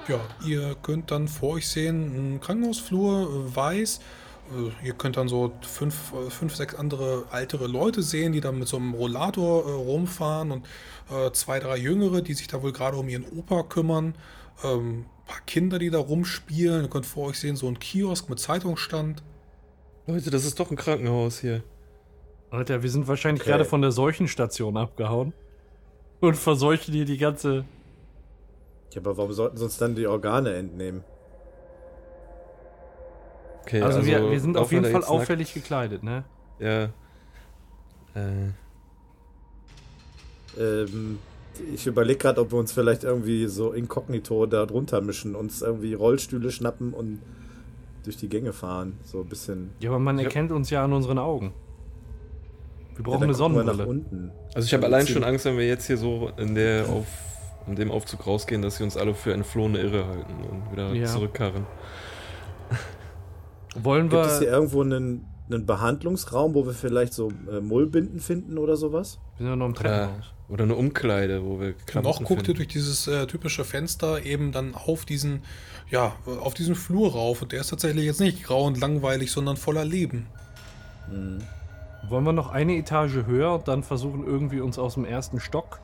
Ja, 0.09 0.21
ihr 0.47 0.75
könnt 0.83 1.11
dann 1.11 1.27
vor 1.27 1.55
euch 1.55 1.67
sehen, 1.67 2.35
ein 2.35 2.41
Krankenhausflur, 2.43 3.23
äh, 3.23 3.57
weiß. 3.57 4.01
Äh, 4.53 4.87
Ihr 4.87 4.95
könnt 4.95 5.17
dann 5.17 5.29
so 5.29 5.53
fünf, 5.63 6.13
äh, 6.13 6.31
fünf, 6.31 6.55
sechs 6.55 6.75
andere 6.75 7.25
ältere 7.33 7.67
Leute 7.67 8.03
sehen, 8.03 8.33
die 8.33 8.41
dann 8.41 8.59
mit 8.59 8.69
so 8.69 8.77
einem 8.77 8.95
Rollator 8.95 9.67
äh, 9.67 9.73
rumfahren 9.73 10.51
und 10.53 10.67
äh, 11.11 11.31
zwei, 11.33 11.61
drei 11.61 11.77
Jüngere, 11.77 12.23
die 12.23 12.35
sich 12.35 12.47
da 12.49 12.63
wohl 12.63 12.73
gerade 12.73 12.97
um 12.97 13.09
ihren 13.09 13.25
Opa 13.25 13.63
kümmern. 13.63 14.15
Ähm, 14.63 15.07
ein 15.07 15.27
paar 15.27 15.41
Kinder, 15.47 15.79
die 15.79 15.91
da 15.91 15.99
rumspielen. 15.99 16.83
Ihr 16.83 16.91
könnt 16.91 17.07
vor 17.07 17.29
euch 17.29 17.39
sehen, 17.39 17.57
so 17.57 17.67
ein 17.69 17.79
Kiosk 17.79 18.29
mit 18.29 18.39
Zeitungsstand. 18.39 19.23
Leute, 20.07 20.31
das 20.31 20.45
ist 20.45 20.61
doch 20.61 20.71
ein 20.71 20.77
Krankenhaus 20.77 21.41
hier. 21.41 21.63
Alter, 22.51 22.83
wir 22.83 22.91
sind 22.91 23.09
wahrscheinlich 23.09 23.43
Okay. 23.43 23.51
gerade 23.51 23.65
von 23.65 23.81
der 23.81 23.91
Seuchenstation 23.91 24.77
abgehauen. 24.77 25.33
Und 26.21 26.37
verseuchen 26.37 26.95
hier 26.95 27.05
die 27.07 27.19
ganze. 27.19 27.65
Ja, 28.93 29.01
aber 29.01 29.17
warum 29.17 29.33
sollten 29.33 29.57
sie 29.57 29.65
uns 29.65 29.77
dann 29.79 29.95
die 29.97 30.07
Organe 30.07 30.55
entnehmen? 30.55 31.03
Okay, 33.65 33.81
Also, 33.83 34.05
wir, 34.05 34.31
wir 34.31 34.41
sind 34.41 34.57
auf 34.57 34.73
jeden 34.73 34.85
Fall 34.85 34.93
jetzt 34.95 35.01
nackt? 35.03 35.11
auffällig 35.13 35.55
gekleidet, 35.55 36.03
ne? 36.03 36.25
Ja. 36.59 36.85
Äh, 38.15 38.51
Ähm, 40.57 41.19
ich 41.75 41.87
überlege 41.87 42.19
gerade, 42.19 42.41
ob 42.41 42.53
wir 42.53 42.59
uns 42.59 42.73
vielleicht 42.73 43.05
irgendwie 43.05 43.47
so 43.47 43.73
inkognito 43.73 44.47
da 44.47 44.67
drunter 44.67 45.01
mischen, 45.01 45.35
uns 45.35 45.63
irgendwie 45.63 45.95
Rollstühle 45.95 46.51
schnappen 46.51 46.93
und 46.93 47.21
durch 48.05 48.17
die 48.17 48.29
Gänge 48.29 48.53
fahren. 48.53 48.99
So 49.05 49.21
ein 49.23 49.29
bisschen. 49.29 49.71
Ja, 49.81 49.91
aber 49.91 49.99
man 49.99 50.19
Ja. 50.19 50.25
erkennt 50.25 50.53
uns 50.53 50.71
ja 50.71 50.85
an 50.85 50.93
unseren 50.93 51.19
Augen. 51.19 51.53
Wir 52.97 52.99
Ja, 52.99 53.03
brauchen 53.03 53.21
dann 53.21 53.31
eine 53.31 53.33
gucken 53.39 53.57
wir 53.57 53.65
nach 53.65 53.75
Sonnenbrille. 53.75 53.87
unten. 53.89 54.31
also 54.55 54.67
ich 54.67 54.73
habe 54.75 54.83
Ja, 54.83 54.89
allein 54.89 55.07
schon 55.07 55.25
Angst, 55.25 55.45
wenn 55.45 55.57
wir 55.59 55.67
jetzt 55.67 55.87
hier 55.87 55.97
so 55.97 56.31
in 56.37 56.55
der 56.55 56.89
auf 56.89 57.07
in 57.67 57.77
dem 57.77 57.91
Aufzug 57.91 58.27
rausgehen, 58.27 58.61
dass 58.61 58.77
sie 58.77 58.85
uns 58.85 58.95
alle 58.97 59.15
für 59.15 59.33
entflohene 59.33 59.79
Irre 59.81 60.07
halten 60.07 60.35
und 60.51 60.71
wieder 60.71 60.93
Ja. 60.95 61.07
zurückkarren. 61.07 61.67
Wollen 63.75 64.09
Gibt 64.09 64.25
es 64.27 64.39
hier 64.39 64.49
wir. 64.49 64.55
irgendwo 64.55 64.83
einen, 64.83 65.27
einen 65.51 65.67
Behandlungsraum, 65.67 66.55
wo 66.55 66.65
wir 66.67 66.73
vielleicht 66.73 67.13
so 67.13 67.33
äh, 67.51 67.61
Mullbinden 67.61 68.21
finden 68.21 68.59
oder 68.59 68.77
sowas? 68.77 69.19
Wir 69.37 69.45
sind 69.45 69.47
ja 69.49 69.57
noch 69.57 69.67
im 69.67 69.73
Oder, 69.73 69.81
Treppenhaus. 69.81 70.33
oder 70.49 70.65
eine 70.65 70.75
Umkleide, 70.77 71.45
wo 71.45 71.61
wir 71.61 71.73
Klamotten 71.73 72.23
noch 72.23 72.29
guckt 72.29 72.49
ihr 72.49 72.55
durch 72.55 72.69
dieses 72.69 73.07
äh, 73.09 73.27
typische 73.27 73.65
Fenster 73.65 74.25
eben 74.25 74.53
dann 74.53 74.75
auf 74.75 75.05
diesen, 75.05 75.43
ja, 75.91 76.13
äh, 76.27 76.39
auf 76.39 76.55
diesen 76.55 76.75
Flur 76.75 77.13
rauf. 77.13 77.43
Und 77.43 77.53
der 77.53 77.61
ist 77.61 77.69
tatsächlich 77.71 78.05
jetzt 78.05 78.21
nicht 78.21 78.45
grau 78.45 78.65
und 78.65 78.81
langweilig, 78.81 79.33
sondern 79.33 79.57
voller 79.57 79.85
Leben. 79.85 80.27
Hm. 81.09 81.39
Wollen 82.09 82.25
wir 82.25 82.33
noch 82.33 82.51
eine 82.51 82.77
Etage 82.77 83.27
höher 83.27 83.55
und 83.55 83.67
dann 83.67 83.83
versuchen, 83.83 84.25
irgendwie 84.27 84.61
uns 84.61 84.79
aus 84.79 84.95
dem 84.95 85.05
ersten 85.05 85.41
Stock. 85.41 85.81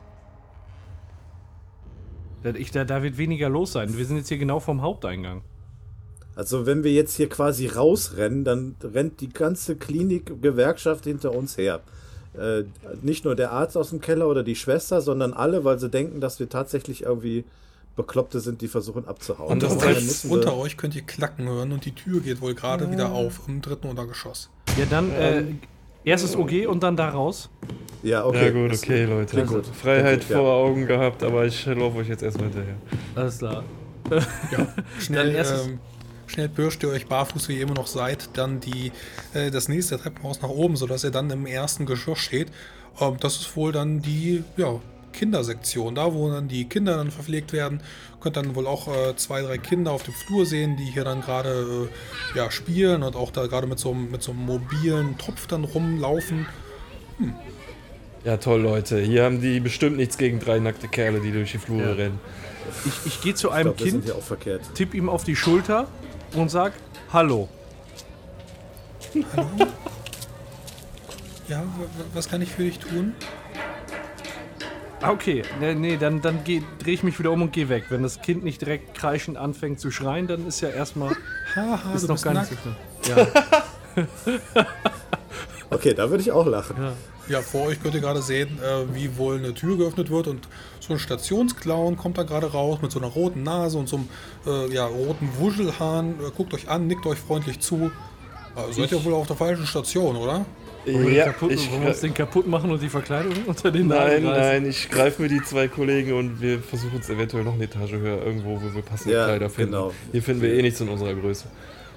Da, 2.43 2.51
ich, 2.51 2.71
da, 2.71 2.85
da 2.85 3.03
wird 3.03 3.17
weniger 3.17 3.49
los 3.49 3.73
sein. 3.73 3.97
Wir 3.97 4.05
sind 4.05 4.17
jetzt 4.17 4.29
hier 4.29 4.37
genau 4.37 4.59
vom 4.59 4.81
Haupteingang. 4.81 5.41
Also 6.35 6.65
wenn 6.65 6.83
wir 6.83 6.91
jetzt 6.93 7.15
hier 7.17 7.27
quasi 7.29 7.67
rausrennen, 7.67 8.43
dann 8.43 8.75
rennt 8.83 9.19
die 9.21 9.29
ganze 9.29 9.75
Klinik-Gewerkschaft 9.75 11.03
hinter 11.05 11.33
uns 11.35 11.57
her. 11.57 11.81
Äh, 12.37 12.63
nicht 13.01 13.25
nur 13.25 13.35
der 13.35 13.51
Arzt 13.51 13.75
aus 13.75 13.89
dem 13.89 13.99
Keller 13.99 14.27
oder 14.29 14.43
die 14.43 14.55
Schwester, 14.55 15.01
sondern 15.01 15.33
alle, 15.33 15.65
weil 15.65 15.79
sie 15.79 15.89
denken, 15.89 16.21
dass 16.21 16.39
wir 16.39 16.47
tatsächlich 16.47 17.03
irgendwie 17.03 17.43
Bekloppte 17.97 18.39
sind, 18.39 18.61
die 18.61 18.69
versuchen 18.69 19.05
abzuhauen. 19.05 19.51
Und 19.51 19.63
das 19.63 19.83
heißt, 19.85 20.25
unter 20.29 20.55
euch 20.55 20.77
könnt 20.77 20.95
ihr 20.95 21.01
Klacken 21.01 21.47
hören 21.49 21.73
und 21.73 21.83
die 21.83 21.91
Tür 21.93 22.21
geht 22.21 22.39
wohl 22.41 22.55
gerade 22.55 22.89
wieder 22.89 23.11
auf 23.11 23.41
im 23.49 23.61
dritten 23.61 23.87
Untergeschoss. 23.89 24.49
Ja, 24.79 24.85
dann 24.89 25.11
äh, 25.11 25.43
erstes 26.05 26.37
OG 26.37 26.67
und 26.69 26.81
dann 26.83 26.95
da 26.95 27.09
raus. 27.09 27.49
Ja, 28.01 28.25
okay. 28.25 28.45
ja 28.45 28.51
gut, 28.51 28.71
das- 28.71 28.81
okay, 28.83 29.03
Leute. 29.03 29.31
klingt 29.31 29.49
gut. 29.49 29.65
Freiheit 29.67 30.21
Klingt 30.21 30.39
vor 30.41 30.53
Augen 30.53 30.87
gehabt, 30.87 31.21
aber 31.23 31.45
ich 31.45 31.65
laufe 31.65 31.97
euch 31.97 32.07
jetzt 32.07 32.23
erstmal 32.23 32.45
hinterher. 32.47 32.75
Alles 33.13 33.39
klar. 33.39 33.63
Ja, 34.09 34.67
schnell, 34.99 35.25
Dann 35.27 35.35
erstes- 35.35 35.65
ähm, 35.67 35.79
schnell 36.31 36.49
pirscht 36.49 36.81
ihr 36.83 36.89
euch 36.89 37.07
barfuß, 37.07 37.49
wie 37.49 37.57
ihr 37.57 37.63
immer 37.63 37.73
noch 37.75 37.87
seid, 37.87 38.29
dann 38.33 38.59
die, 38.59 38.91
äh, 39.33 39.51
das 39.51 39.67
nächste 39.69 39.99
Treppenhaus 39.99 40.41
nach 40.41 40.49
oben, 40.49 40.75
sodass 40.75 41.03
ihr 41.03 41.11
dann 41.11 41.29
im 41.29 41.45
ersten 41.45 41.85
Geschoss 41.85 42.19
steht. 42.19 42.47
Ähm, 42.99 43.17
das 43.19 43.35
ist 43.37 43.55
wohl 43.55 43.71
dann 43.71 44.01
die 44.01 44.43
ja, 44.57 44.79
Kindersektion, 45.13 45.95
da 45.95 46.13
wo 46.13 46.29
dann 46.29 46.47
die 46.47 46.65
Kinder 46.69 46.95
dann 46.97 47.11
verpflegt 47.11 47.51
werden. 47.53 47.81
Könnt 48.21 48.37
dann 48.37 48.55
wohl 48.55 48.67
auch 48.67 48.87
äh, 48.87 49.15
zwei, 49.15 49.41
drei 49.41 49.57
Kinder 49.57 49.91
auf 49.91 50.03
dem 50.03 50.13
Flur 50.13 50.45
sehen, 50.45 50.77
die 50.77 50.85
hier 50.85 51.03
dann 51.03 51.21
gerade 51.21 51.89
äh, 52.33 52.37
ja, 52.37 52.49
spielen 52.51 53.03
und 53.03 53.15
auch 53.15 53.31
da 53.31 53.47
gerade 53.47 53.67
mit 53.67 53.79
so, 53.79 53.91
einem- 53.91 54.09
mit 54.11 54.21
so 54.23 54.31
einem 54.31 54.45
mobilen 54.45 55.17
Topf 55.17 55.47
dann 55.47 55.63
rumlaufen. 55.63 56.45
Ja, 58.23 58.37
toll, 58.37 58.61
Leute. 58.61 58.99
Hier 59.01 59.23
haben 59.23 59.41
die 59.41 59.59
bestimmt 59.59 59.97
nichts 59.97 60.17
gegen 60.17 60.39
drei 60.39 60.59
nackte 60.59 60.87
Kerle, 60.87 61.19
die 61.19 61.31
durch 61.31 61.51
die 61.51 61.57
Flure 61.57 61.89
Ja. 61.89 61.93
rennen. 61.93 62.19
Ich, 62.85 62.93
ich 63.05 63.21
gehe 63.21 63.33
zu 63.33 63.47
Ich 63.49 63.53
einem 63.53 63.75
glaub, 63.75 63.89
Kind, 63.89 64.03
hier 64.05 64.15
auch 64.15 64.21
verkehrt. 64.23 64.61
tipp 64.75 64.93
ihm 64.93 65.09
auf 65.09 65.23
die 65.23 65.35
Schulter 65.35 65.87
und 66.33 66.49
sag 66.49 66.73
Hallo. 67.13 67.47
Ja, 71.47 71.59
w- 71.61 71.63
w- 71.63 72.05
was 72.13 72.29
kann 72.29 72.41
ich 72.41 72.49
für 72.51 72.63
dich 72.63 72.79
tun? 72.79 73.13
Ah, 75.01 75.11
okay. 75.11 75.41
Nee, 75.59 75.73
nee 75.73 75.97
dann, 75.97 76.21
dann 76.21 76.43
drehe 76.43 76.63
ich 76.85 77.03
mich 77.03 77.17
wieder 77.19 77.31
um 77.31 77.41
und 77.41 77.51
gehe 77.51 77.67
weg. 77.69 77.85
Wenn 77.89 78.03
das 78.03 78.21
Kind 78.21 78.43
nicht 78.43 78.61
direkt 78.61 78.93
kreischend 78.95 79.37
anfängt 79.37 79.79
zu 79.79 79.91
schreien, 79.91 80.27
dann 80.27 80.47
ist 80.47 80.61
ja 80.61 80.69
erstmal 80.69 81.15
Haha, 81.55 81.93
ist 81.95 82.03
du 82.03 82.07
noch 82.07 82.13
bist 82.15 82.23
gar 82.23 82.33
nicht 82.33 82.49
so 82.49 82.55
schlimm. 82.55 82.75
Ja, 83.95 84.65
Okay, 85.71 85.93
da 85.93 86.09
würde 86.09 86.21
ich 86.21 86.31
auch 86.31 86.45
lachen. 86.45 86.75
ja. 86.81 86.93
Ja, 87.31 87.41
vor 87.41 87.67
euch 87.67 87.81
könnt 87.81 87.95
ihr 87.95 88.01
gerade 88.01 88.21
sehen, 88.21 88.59
äh, 88.59 88.93
wie 88.93 89.17
wohl 89.17 89.37
eine 89.37 89.53
Tür 89.53 89.77
geöffnet 89.77 90.09
wird 90.09 90.27
und 90.27 90.47
so 90.81 90.93
ein 90.93 90.99
Stationsclown 90.99 91.95
kommt 91.95 92.17
da 92.17 92.23
gerade 92.23 92.51
raus 92.51 92.79
mit 92.81 92.91
so 92.91 92.99
einer 92.99 93.07
roten 93.07 93.43
Nase 93.43 93.77
und 93.77 93.87
so 93.87 93.97
einem 93.97 94.09
äh, 94.45 94.73
ja, 94.73 94.85
roten 94.85 95.29
Wuschelhahn. 95.39 96.15
Äh, 96.19 96.31
guckt 96.35 96.53
euch 96.53 96.67
an, 96.69 96.87
nickt 96.87 97.05
euch 97.05 97.19
freundlich 97.19 97.59
zu. 97.61 97.89
Äh, 98.55 98.73
seid 98.73 98.91
ihr 98.91 99.03
wohl 99.05 99.13
auf 99.13 99.27
der 99.27 99.37
falschen 99.37 99.65
Station, 99.65 100.17
oder? 100.17 100.45
Wollen 100.85 101.13
Ja, 101.13 101.25
kaputt, 101.25 101.51
ich, 101.51 101.71
wollen 101.71 101.83
wir 101.83 101.89
uns 101.89 101.99
den 102.01 102.13
kaputt 102.13 102.47
machen 102.47 102.71
und 102.71 102.81
die 102.81 102.89
Verkleidung 102.89 103.33
unter 103.45 103.71
den 103.71 103.87
nein, 103.87 104.23
nein, 104.23 104.65
ich 104.65 104.89
greife 104.89 105.21
mir 105.21 105.29
die 105.29 105.41
zwei 105.43 105.67
Kollegen 105.67 106.13
und 106.13 106.41
wir 106.41 106.59
versuchen 106.59 106.99
es 106.99 107.09
eventuell 107.09 107.43
noch 107.43 107.53
eine 107.53 107.65
Etage 107.65 107.91
höher, 107.93 108.25
irgendwo, 108.25 108.59
wo 108.61 108.73
wir 108.73 108.81
passende 108.81 109.15
Ja, 109.15 109.25
Kleider 109.25 109.49
finden. 109.49 109.71
genau. 109.71 109.93
Hier 110.11 110.23
finden 110.23 110.41
wir 110.41 110.53
eh 110.53 110.61
nichts 110.61 110.81
in 110.81 110.89
unserer 110.89 111.13
Größe. 111.13 111.45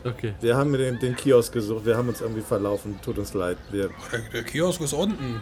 Okay. 0.04 0.34
Wir 0.40 0.56
haben 0.56 0.72
den, 0.72 0.98
den 0.98 1.16
Kiosk 1.16 1.52
gesucht, 1.52 1.86
wir 1.86 1.96
haben 1.96 2.08
uns 2.08 2.20
irgendwie 2.20 2.42
verlaufen. 2.42 2.98
Tut 3.02 3.18
uns 3.18 3.32
leid. 3.34 3.56
Wir, 3.70 3.88
Der, 4.12 4.20
der 4.32 4.42
Kiosk 4.44 4.80
ist 4.82 4.92
unten. 4.92 5.40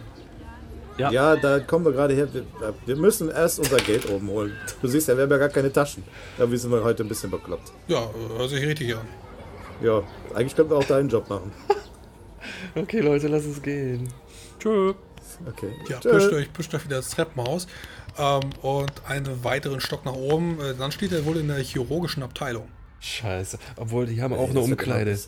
Ja. 0.97 1.11
ja. 1.11 1.35
da 1.35 1.59
kommen 1.59 1.85
wir 1.85 1.91
gerade 1.91 2.13
her. 2.13 2.27
Wir, 2.33 2.45
wir 2.85 2.95
müssen 2.95 3.29
erst 3.29 3.59
unser 3.59 3.77
Geld 3.77 4.09
oben 4.09 4.29
holen. 4.29 4.53
Du 4.81 4.87
siehst 4.87 5.07
ja, 5.07 5.15
wir 5.17 5.23
haben 5.23 5.31
ja 5.31 5.37
gar 5.37 5.49
keine 5.49 5.71
Taschen. 5.71 6.03
Irgendwie 6.37 6.57
sind 6.57 6.71
wir 6.71 6.83
heute 6.83 7.03
ein 7.03 7.09
bisschen 7.09 7.29
bekloppt. 7.31 7.71
Ja, 7.87 8.09
hört 8.37 8.49
sich 8.49 8.65
richtig 8.65 8.95
an. 8.95 9.05
Ja, 9.81 10.01
eigentlich 10.33 10.55
könnten 10.55 10.71
wir 10.71 10.77
auch 10.77 10.83
deinen 10.85 11.09
Job 11.09 11.29
machen. 11.29 11.51
Okay, 12.75 12.99
Leute, 12.99 13.27
lass 13.27 13.45
es 13.45 13.61
gehen. 13.61 14.09
Tschö. 14.59 14.93
Okay. 15.47 15.71
Ja, 15.87 15.99
Tschö. 15.99 16.09
pusht 16.11 16.33
euch, 16.33 16.53
pusht 16.53 16.73
euch 16.73 16.85
wieder 16.85 16.97
das 16.97 17.09
Treppenhaus 17.11 17.67
ähm, 18.17 18.41
und 18.61 18.91
einen 19.07 19.43
weiteren 19.43 19.79
Stock 19.79 20.05
nach 20.05 20.13
oben. 20.15 20.59
Äh, 20.59 20.73
dann 20.77 20.91
steht 20.91 21.11
er 21.11 21.25
wohl 21.25 21.37
in 21.37 21.47
der 21.47 21.57
chirurgischen 21.57 22.23
Abteilung. 22.23 22.67
Scheiße. 23.03 23.59
Obwohl, 23.75 24.05
die 24.05 24.21
haben 24.21 24.33
auch 24.33 24.49
eine 24.49 24.61
Umkleide. 24.61 25.19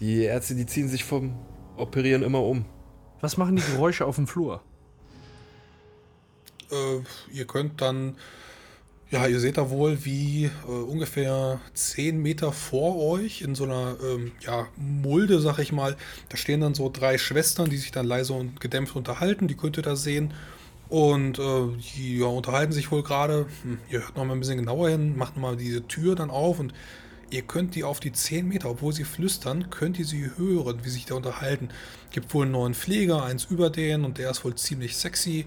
Die 0.00 0.24
Ärzte, 0.24 0.54
die 0.54 0.66
ziehen 0.66 0.88
sich 0.88 1.02
vom 1.02 1.34
Operieren 1.76 2.22
immer 2.22 2.42
um. 2.42 2.66
Was 3.22 3.38
machen 3.38 3.56
die 3.56 3.62
Geräusche 3.62 4.04
auf 4.04 4.16
dem 4.16 4.26
Flur? 4.26 4.60
Äh, 6.70 7.00
ihr 7.32 7.46
könnt 7.46 7.80
dann, 7.80 8.16
ja, 9.10 9.26
ihr 9.26 9.40
seht 9.40 9.56
da 9.56 9.70
wohl, 9.70 10.04
wie 10.04 10.44
äh, 10.44 10.70
ungefähr 10.70 11.58
10 11.72 12.20
Meter 12.20 12.52
vor 12.52 13.00
euch 13.00 13.40
in 13.40 13.54
so 13.54 13.64
einer 13.64 13.96
ähm, 14.02 14.32
ja, 14.40 14.66
Mulde, 14.76 15.40
sag 15.40 15.58
ich 15.58 15.72
mal, 15.72 15.96
da 16.28 16.36
stehen 16.36 16.60
dann 16.60 16.74
so 16.74 16.90
drei 16.92 17.16
Schwestern, 17.16 17.70
die 17.70 17.78
sich 17.78 17.92
dann 17.92 18.06
leise 18.06 18.34
und 18.34 18.60
gedämpft 18.60 18.94
unterhalten. 18.94 19.48
Die 19.48 19.56
könnt 19.56 19.78
ihr 19.78 19.82
da 19.82 19.96
sehen. 19.96 20.34
Und 20.90 21.38
äh, 21.38 21.68
die 21.96 22.18
ja, 22.18 22.26
unterhalten 22.26 22.72
sich 22.72 22.90
wohl 22.90 23.02
gerade. 23.02 23.46
Hm, 23.62 23.78
ihr 23.88 24.00
hört 24.00 24.18
noch 24.18 24.26
mal 24.26 24.34
ein 24.34 24.40
bisschen 24.40 24.58
genauer 24.58 24.90
hin, 24.90 25.16
macht 25.16 25.38
mal 25.38 25.56
diese 25.56 25.88
Tür 25.88 26.14
dann 26.14 26.28
auf 26.28 26.58
und 26.58 26.74
ihr 27.32 27.42
könnt 27.42 27.74
die 27.74 27.84
auf 27.84 27.98
die 27.98 28.12
10 28.12 28.46
Meter, 28.46 28.70
obwohl 28.70 28.92
sie 28.92 29.04
flüstern, 29.04 29.70
könnt 29.70 29.98
ihr 29.98 30.04
sie 30.04 30.30
hören, 30.36 30.80
wie 30.84 30.90
sich 30.90 31.06
da 31.06 31.14
unterhalten. 31.14 31.70
Gibt 32.10 32.32
wohl 32.34 32.44
einen 32.44 32.52
neuen 32.52 32.74
Pfleger, 32.74 33.24
eins 33.24 33.46
über 33.46 33.70
den 33.70 34.04
und 34.04 34.18
der 34.18 34.30
ist 34.30 34.44
wohl 34.44 34.54
ziemlich 34.54 34.96
sexy. 34.96 35.46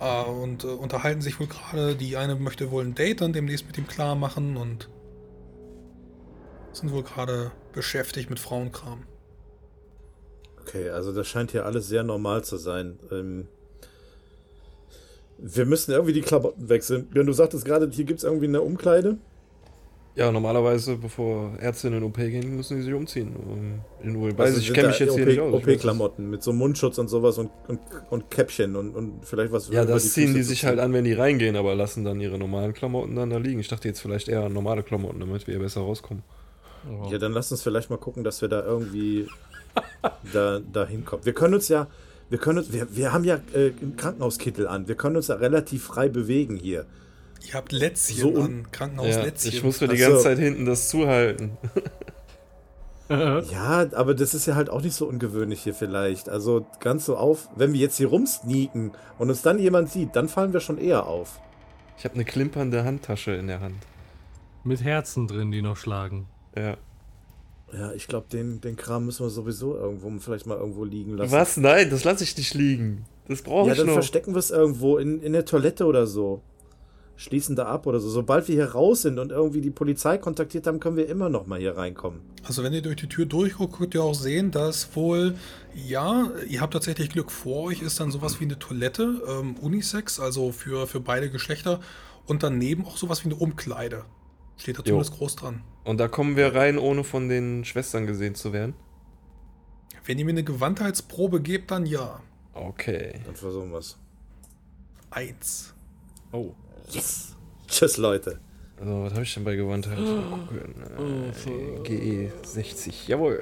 Äh, 0.00 0.24
und 0.24 0.64
äh, 0.64 0.68
unterhalten 0.68 1.22
sich 1.22 1.38
wohl 1.38 1.46
gerade. 1.46 1.94
Die 1.94 2.16
eine 2.16 2.34
möchte 2.34 2.70
wohl 2.70 2.84
ein 2.84 2.94
Date 2.94 3.20
dann 3.20 3.32
demnächst 3.32 3.66
mit 3.66 3.78
ihm 3.78 3.86
klar 3.86 4.14
machen 4.16 4.56
und 4.56 4.88
sind 6.72 6.92
wohl 6.92 7.04
gerade 7.04 7.52
beschäftigt 7.72 8.28
mit 8.28 8.38
Frauenkram. 8.38 9.04
Okay, 10.60 10.90
also 10.90 11.12
das 11.12 11.28
scheint 11.28 11.52
hier 11.52 11.64
alles 11.64 11.86
sehr 11.86 12.02
normal 12.02 12.44
zu 12.44 12.56
sein. 12.56 12.98
Ähm, 13.12 13.46
wir 15.38 15.66
müssen 15.66 15.92
irgendwie 15.92 16.12
die 16.12 16.22
Klamotten 16.22 16.68
wechseln. 16.68 17.08
Wenn 17.12 17.26
du 17.26 17.32
sagtest 17.32 17.64
gerade, 17.64 17.88
hier 17.90 18.04
gibt 18.04 18.18
es 18.18 18.24
irgendwie 18.24 18.48
eine 18.48 18.62
Umkleide. 18.62 19.18
Ja, 20.16 20.32
normalerweise, 20.32 20.96
bevor 20.96 21.58
Ärzte 21.60 21.88
in 21.88 21.92
den 21.92 22.02
OP 22.02 22.16
gehen, 22.16 22.56
müssen 22.56 22.78
sie 22.78 22.84
sich 22.84 22.94
umziehen. 22.94 23.36
Um, 23.36 23.80
In. 24.02 24.38
Weiß 24.38 24.46
Also 24.46 24.60
ich, 24.60 24.72
kenne 24.72 24.88
mich 24.88 24.98
jetzt 24.98 25.14
hier 25.14 25.24
OP 25.24 25.28
nicht 25.28 25.40
aus. 25.40 25.54
OP-Klamotten 25.54 26.30
mit 26.30 26.42
so 26.42 26.54
Mundschutz 26.54 26.96
und 26.96 27.08
sowas 27.08 27.36
und, 27.36 27.50
und, 27.68 27.80
und 28.08 28.30
Käppchen 28.30 28.76
und, 28.76 28.96
und 28.96 29.26
vielleicht 29.26 29.52
was 29.52 29.68
Ja, 29.68 29.84
das 29.84 30.14
ziehen 30.14 30.28
Füße 30.28 30.38
die 30.38 30.42
sich 30.42 30.64
halt 30.64 30.78
an, 30.78 30.94
wenn 30.94 31.04
die 31.04 31.12
reingehen, 31.12 31.54
aber 31.54 31.74
lassen 31.74 32.02
dann 32.02 32.18
ihre 32.18 32.38
normalen 32.38 32.72
Klamotten 32.72 33.14
dann 33.14 33.28
da 33.28 33.36
liegen. 33.36 33.60
Ich 33.60 33.68
dachte 33.68 33.88
jetzt 33.88 34.00
vielleicht 34.00 34.28
eher 34.28 34.44
an 34.44 34.54
normale 34.54 34.82
Klamotten, 34.82 35.20
damit 35.20 35.46
wir 35.46 35.58
besser 35.58 35.82
rauskommen. 35.82 36.22
Ja, 37.10 37.18
dann 37.18 37.32
lass 37.32 37.50
uns 37.50 37.62
vielleicht 37.62 37.90
mal 37.90 37.98
gucken, 37.98 38.24
dass 38.24 38.40
wir 38.40 38.48
da 38.48 38.64
irgendwie 38.64 39.28
da, 40.32 40.60
da 40.72 40.86
hinkommen. 40.86 41.26
Wir 41.26 41.34
können 41.34 41.52
uns 41.52 41.68
ja, 41.68 41.88
wir 42.30 42.38
können 42.38 42.60
uns, 42.60 42.72
wir, 42.72 42.86
wir 42.96 43.12
haben 43.12 43.24
ja 43.24 43.38
äh, 43.52 43.72
einen 43.82 43.96
Krankenhauskittel 43.98 44.66
an. 44.66 44.88
Wir 44.88 44.94
können 44.94 45.16
uns 45.16 45.28
ja 45.28 45.34
relativ 45.34 45.84
frei 45.84 46.08
bewegen 46.08 46.56
hier. 46.56 46.86
Ihr 47.46 47.54
habt 47.54 47.72
Lätzchen 47.72 48.16
So 48.18 48.40
an, 48.40 48.62
Ja, 48.62 48.68
Krankenhauslätzchen. 48.72 49.52
ich 49.52 49.62
muss 49.64 49.80
mir 49.80 49.88
die 49.88 49.96
ganze 49.98 50.22
Zeit 50.22 50.38
hinten 50.38 50.64
das 50.66 50.88
zuhalten. 50.88 51.56
Ja, 53.08 53.86
aber 53.92 54.14
das 54.14 54.34
ist 54.34 54.46
ja 54.46 54.56
halt 54.56 54.68
auch 54.68 54.82
nicht 54.82 54.94
so 54.94 55.06
ungewöhnlich 55.06 55.62
hier 55.62 55.74
vielleicht. 55.74 56.28
Also 56.28 56.66
ganz 56.80 57.04
so 57.06 57.16
auf, 57.16 57.48
wenn 57.54 57.72
wir 57.72 57.78
jetzt 57.78 57.98
hier 57.98 58.08
rumsneaken 58.08 58.92
und 59.18 59.28
uns 59.30 59.42
dann 59.42 59.60
jemand 59.60 59.90
sieht, 59.90 60.16
dann 60.16 60.28
fallen 60.28 60.52
wir 60.52 60.58
schon 60.60 60.76
eher 60.78 61.06
auf. 61.06 61.38
Ich 61.98 62.04
habe 62.04 62.14
eine 62.16 62.24
klimpernde 62.24 62.84
Handtasche 62.84 63.30
in 63.32 63.46
der 63.46 63.60
Hand. 63.60 63.76
Mit 64.64 64.82
Herzen 64.82 65.28
drin, 65.28 65.52
die 65.52 65.62
noch 65.62 65.76
schlagen. 65.76 66.26
Ja. 66.56 66.76
Ja, 67.72 67.92
ich 67.92 68.08
glaube, 68.08 68.26
den, 68.32 68.60
den 68.60 68.76
Kram 68.76 69.06
müssen 69.06 69.24
wir 69.24 69.30
sowieso 69.30 69.76
irgendwo 69.76 70.10
vielleicht 70.18 70.46
mal 70.46 70.56
irgendwo 70.58 70.84
liegen 70.84 71.16
lassen. 71.16 71.32
Was? 71.32 71.56
Nein, 71.56 71.90
das 71.90 72.02
lasse 72.02 72.24
ich 72.24 72.36
nicht 72.36 72.54
liegen. 72.54 73.04
Das 73.28 73.42
brauche 73.42 73.66
Ja, 73.68 73.72
ich 73.72 73.78
dann 73.78 73.86
noch. 73.86 73.94
verstecken 73.94 74.34
wir 74.34 74.38
es 74.40 74.50
irgendwo 74.50 74.98
in, 74.98 75.20
in 75.22 75.32
der 75.32 75.44
Toilette 75.44 75.84
oder 75.86 76.06
so. 76.08 76.42
Schließen 77.16 77.56
da 77.56 77.66
ab 77.66 77.86
oder 77.86 77.98
so. 77.98 78.10
Sobald 78.10 78.46
wir 78.46 78.54
hier 78.54 78.72
raus 78.72 79.02
sind 79.02 79.18
und 79.18 79.32
irgendwie 79.32 79.62
die 79.62 79.70
Polizei 79.70 80.18
kontaktiert 80.18 80.66
haben, 80.66 80.80
können 80.80 80.96
wir 80.96 81.08
immer 81.08 81.30
noch 81.30 81.46
mal 81.46 81.58
hier 81.58 81.76
reinkommen. 81.76 82.20
Also 82.44 82.62
wenn 82.62 82.74
ihr 82.74 82.82
durch 82.82 82.96
die 82.96 83.08
Tür 83.08 83.24
durchguckt, 83.24 83.78
könnt 83.78 83.94
ihr 83.94 84.02
auch 84.02 84.14
sehen, 84.14 84.50
dass 84.50 84.94
wohl, 84.94 85.34
ja, 85.74 86.30
ihr 86.46 86.60
habt 86.60 86.74
tatsächlich 86.74 87.08
Glück. 87.08 87.30
Vor 87.30 87.64
euch 87.64 87.80
ist 87.80 88.00
dann 88.00 88.10
sowas 88.10 88.38
wie 88.38 88.44
eine 88.44 88.58
Toilette, 88.58 89.22
ähm, 89.28 89.56
Unisex, 89.56 90.20
also 90.20 90.52
für, 90.52 90.86
für 90.86 91.00
beide 91.00 91.30
Geschlechter. 91.30 91.80
Und 92.26 92.42
daneben 92.42 92.84
auch 92.84 92.98
sowas 92.98 93.24
wie 93.24 93.28
eine 93.28 93.36
Umkleide. 93.36 94.04
Steht 94.58 94.78
da 94.78 94.84
zumindest 94.84 95.14
groß 95.14 95.36
dran. 95.36 95.62
Und 95.84 95.98
da 95.98 96.08
kommen 96.08 96.36
wir 96.36 96.54
rein, 96.54 96.78
ohne 96.78 97.04
von 97.04 97.28
den 97.28 97.64
Schwestern 97.64 98.06
gesehen 98.06 98.34
zu 98.34 98.52
werden. 98.52 98.74
Wenn 100.04 100.18
ihr 100.18 100.24
mir 100.24 100.32
eine 100.32 100.44
Gewandheitsprobe 100.44 101.40
gebt, 101.40 101.70
dann 101.70 101.86
ja. 101.86 102.20
Okay. 102.52 103.20
Dann 103.24 103.34
versuchen 103.34 103.70
wir 103.70 103.78
es. 103.78 103.96
Eins. 105.10 105.74
Oh. 106.32 106.54
Yes! 106.90 107.34
Tschüss, 107.68 107.96
Leute. 107.96 108.40
Also, 108.78 109.02
was 109.02 109.12
habe 109.12 109.22
ich 109.22 109.34
denn 109.34 109.44
bei 109.44 109.56
Gewandtheit? 109.56 109.98
Äh, 109.98 111.82
GE 111.82 112.32
60. 112.44 113.08
Jawohl. 113.08 113.40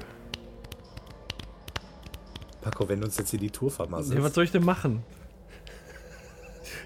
Paco, 2.63 2.89
wenn 2.89 3.01
du 3.01 3.07
uns 3.07 3.19
jetzt 3.19 3.31
hier 3.31 3.41
die 3.41 3.51
Tour 3.51 3.71
vermasselst. 3.71 4.15
Ja, 4.15 4.23
was 4.23 4.35
soll 4.35 4.45
ich 4.45 4.53
denn 4.53 4.65
machen? 4.65 5.03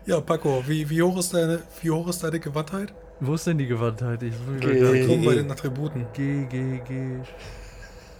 Ja, 0.06 0.20
Paco, 0.20 0.64
wie, 0.66 0.88
wie, 0.88 1.02
hoch 1.02 1.18
ist 1.18 1.34
deine, 1.34 1.62
wie 1.82 1.90
hoch 1.90 2.08
ist 2.08 2.24
deine 2.24 2.40
Gewandtheit? 2.40 2.92
Wo 3.20 3.34
ist 3.34 3.46
denn 3.46 3.58
die 3.58 3.66
Gewandtheit? 3.66 4.22
Ich 4.22 4.32
will 4.46 4.58
Geh. 4.60 4.80
gar 4.80 4.92
G- 4.92 5.06
Gucken 5.06 5.24
bei 5.24 5.32
GE. 5.34 5.42
den 5.42 5.50
Attributen. 5.50 6.06
G, 6.14 6.46
G, 6.46 6.78
G. 6.86 7.16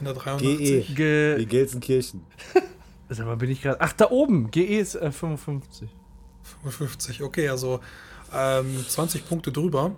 183. 0.00 0.94
GE. 0.94 1.34
Wie 1.38 1.44
G. 1.44 1.44
Gelsenkirchen. 1.46 2.20
Sag 3.08 3.26
mal, 3.26 3.36
bin 3.36 3.50
ich 3.50 3.62
gerade. 3.62 3.80
Ach, 3.80 3.92
da 3.92 4.10
oben. 4.10 4.50
GE 4.50 4.78
ist 4.78 4.96
äh, 4.96 5.10
55. 5.10 5.88
55, 6.62 7.22
okay, 7.22 7.48
also 7.48 7.80
ähm, 8.34 8.84
20 8.88 9.28
Punkte 9.28 9.52
drüber. 9.52 9.96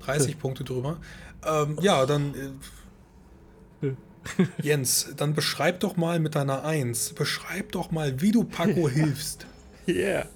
30 0.00 0.38
Punkte 0.38 0.64
drüber. 0.64 0.98
Ähm, 1.46 1.78
ja, 1.80 2.06
dann. 2.06 2.34
Äh, 3.82 3.92
Jens, 4.62 5.12
dann 5.16 5.34
beschreib 5.34 5.80
doch 5.80 5.96
mal 5.96 6.18
mit 6.18 6.34
deiner 6.34 6.64
1. 6.64 7.12
Beschreib 7.14 7.72
doch 7.72 7.90
mal, 7.90 8.20
wie 8.20 8.32
du 8.32 8.44
Paco 8.44 8.88
hilfst. 8.88 9.46
Yeah. 9.86 10.26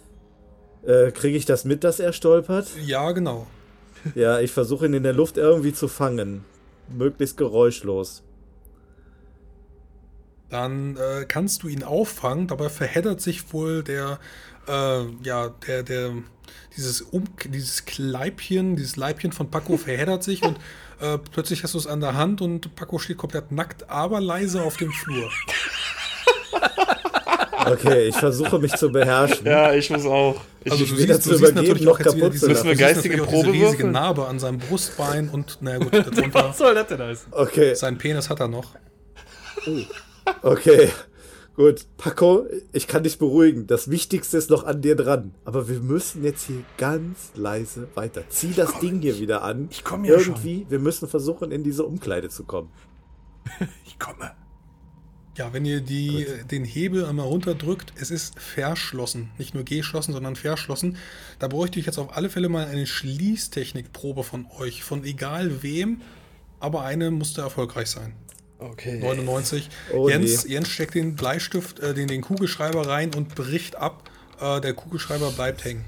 Äh, 0.86 1.10
Kriege 1.12 1.36
ich 1.36 1.46
das 1.46 1.64
mit, 1.64 1.84
dass 1.84 2.00
er 2.00 2.12
stolpert? 2.12 2.68
Ja, 2.84 3.12
genau. 3.12 3.46
Ja, 4.14 4.40
ich 4.40 4.52
versuche 4.52 4.86
ihn 4.86 4.94
in 4.94 5.02
der 5.02 5.12
Luft 5.12 5.36
irgendwie 5.36 5.72
zu 5.72 5.88
fangen. 5.88 6.44
Möglichst 6.88 7.36
geräuschlos. 7.36 8.22
Dann 10.50 10.96
äh, 10.96 11.26
kannst 11.26 11.62
du 11.62 11.68
ihn 11.68 11.82
auffangen, 11.82 12.46
dabei 12.46 12.70
verheddert 12.70 13.20
sich 13.20 13.52
wohl 13.52 13.82
der, 13.82 14.18
äh, 14.68 15.04
ja, 15.22 15.48
der, 15.66 15.82
der, 15.82 16.12
dieses, 16.76 17.00
um, 17.00 17.24
dieses 17.44 17.84
Kleibchen, 17.84 18.76
dieses 18.76 18.96
Leibchen 18.96 19.32
von 19.32 19.50
Paco 19.50 19.76
verheddert 19.76 20.22
sich 20.22 20.42
und 20.42 20.58
äh, 21.00 21.18
plötzlich 21.32 21.62
hast 21.62 21.74
du 21.74 21.78
es 21.78 21.86
an 21.86 22.00
der 22.00 22.14
Hand 22.14 22.40
und 22.40 22.74
Paco 22.76 22.98
steht 22.98 23.18
komplett 23.18 23.52
nackt, 23.52 23.88
aber 23.90 24.20
leise 24.20 24.62
auf 24.62 24.76
dem 24.76 24.92
Flur. 24.92 25.30
Okay, 27.66 28.08
ich 28.08 28.16
versuche 28.16 28.58
mich 28.58 28.72
zu 28.74 28.90
beherrschen. 28.90 29.46
Ja, 29.46 29.72
ich 29.74 29.90
muss 29.90 30.06
auch. 30.06 30.40
Ich, 30.64 30.72
Also 30.72 30.86
du 30.86 30.96
weder 30.98 31.14
siehst, 31.14 31.24
zu 31.24 31.30
du 31.30 31.36
siehst 31.38 31.54
natürlich 31.54 31.82
noch 31.82 31.94
auch 31.94 31.98
jetzt 31.98 32.14
wieder 32.14 32.20
kaputt 32.20 32.34
diese, 32.34 32.48
Müssen 32.48 32.68
wir 32.68 32.76
geistige 32.76 33.22
Probe 33.22 33.52
diese 33.52 33.66
riesige? 33.66 33.86
Narbe 33.88 34.26
an 34.26 34.38
seinem 34.38 34.58
Brustbein 34.58 35.28
und 35.28 35.58
naja 35.60 35.78
gut, 35.78 35.92
darunter, 35.92 36.52
soll 36.56 36.74
das 36.74 36.86
denn 36.86 37.00
heißen? 37.00 37.32
Okay, 37.32 37.74
seinen 37.74 37.98
Penis 37.98 38.30
hat 38.30 38.40
er 38.40 38.48
noch. 38.48 38.74
okay. 40.42 40.90
Gut, 41.58 41.86
Paco, 41.96 42.46
ich 42.72 42.86
kann 42.86 43.02
dich 43.02 43.18
beruhigen. 43.18 43.66
Das 43.66 43.90
Wichtigste 43.90 44.36
ist 44.36 44.48
noch 44.48 44.62
an 44.62 44.80
dir 44.80 44.94
dran. 44.94 45.34
Aber 45.44 45.68
wir 45.68 45.80
müssen 45.80 46.22
jetzt 46.22 46.46
hier 46.46 46.62
ganz 46.76 47.32
leise 47.34 47.88
weiter. 47.96 48.22
Zieh 48.28 48.52
das 48.54 48.78
Ding 48.78 49.00
hier 49.00 49.18
wieder 49.18 49.42
an. 49.42 49.66
Ich 49.72 49.82
komm 49.82 50.04
ja 50.04 50.14
Irgendwie, 50.14 50.66
wir 50.68 50.78
müssen 50.78 51.08
versuchen, 51.08 51.50
in 51.50 51.64
diese 51.64 51.84
Umkleide 51.84 52.28
zu 52.28 52.44
kommen. 52.44 52.70
Ich 53.84 53.98
komme. 53.98 54.30
Ja, 55.36 55.52
wenn 55.52 55.64
ihr 55.64 55.80
die, 55.80 56.28
den 56.48 56.64
Hebel 56.64 57.04
einmal 57.04 57.26
runterdrückt, 57.26 57.92
es 57.96 58.12
ist 58.12 58.38
verschlossen. 58.38 59.30
Nicht 59.36 59.54
nur 59.54 59.64
geschlossen, 59.64 60.12
sondern 60.12 60.36
verschlossen. 60.36 60.96
Da 61.40 61.48
bräuchte 61.48 61.80
ich 61.80 61.86
jetzt 61.86 61.98
auf 61.98 62.16
alle 62.16 62.30
Fälle 62.30 62.48
mal 62.48 62.66
eine 62.66 62.86
Schließtechnikprobe 62.86 64.22
von 64.22 64.46
euch. 64.60 64.84
Von 64.84 65.02
egal 65.02 65.64
wem, 65.64 66.02
aber 66.60 66.82
eine 66.82 67.10
musste 67.10 67.40
erfolgreich 67.40 67.88
sein. 67.88 68.14
Okay. 68.58 68.98
99. 68.98 69.68
Oh, 69.94 70.08
Jens, 70.08 70.44
nee. 70.44 70.52
Jens 70.52 70.68
steckt 70.68 70.94
den 70.94 71.14
Bleistift, 71.16 71.80
äh, 71.80 71.94
den, 71.94 72.08
den 72.08 72.22
Kugelschreiber 72.22 72.86
rein 72.86 73.14
und 73.14 73.34
bricht 73.34 73.76
ab. 73.76 74.10
Äh, 74.40 74.60
der 74.60 74.74
Kugelschreiber 74.74 75.30
bleibt 75.30 75.64
hängen. 75.64 75.84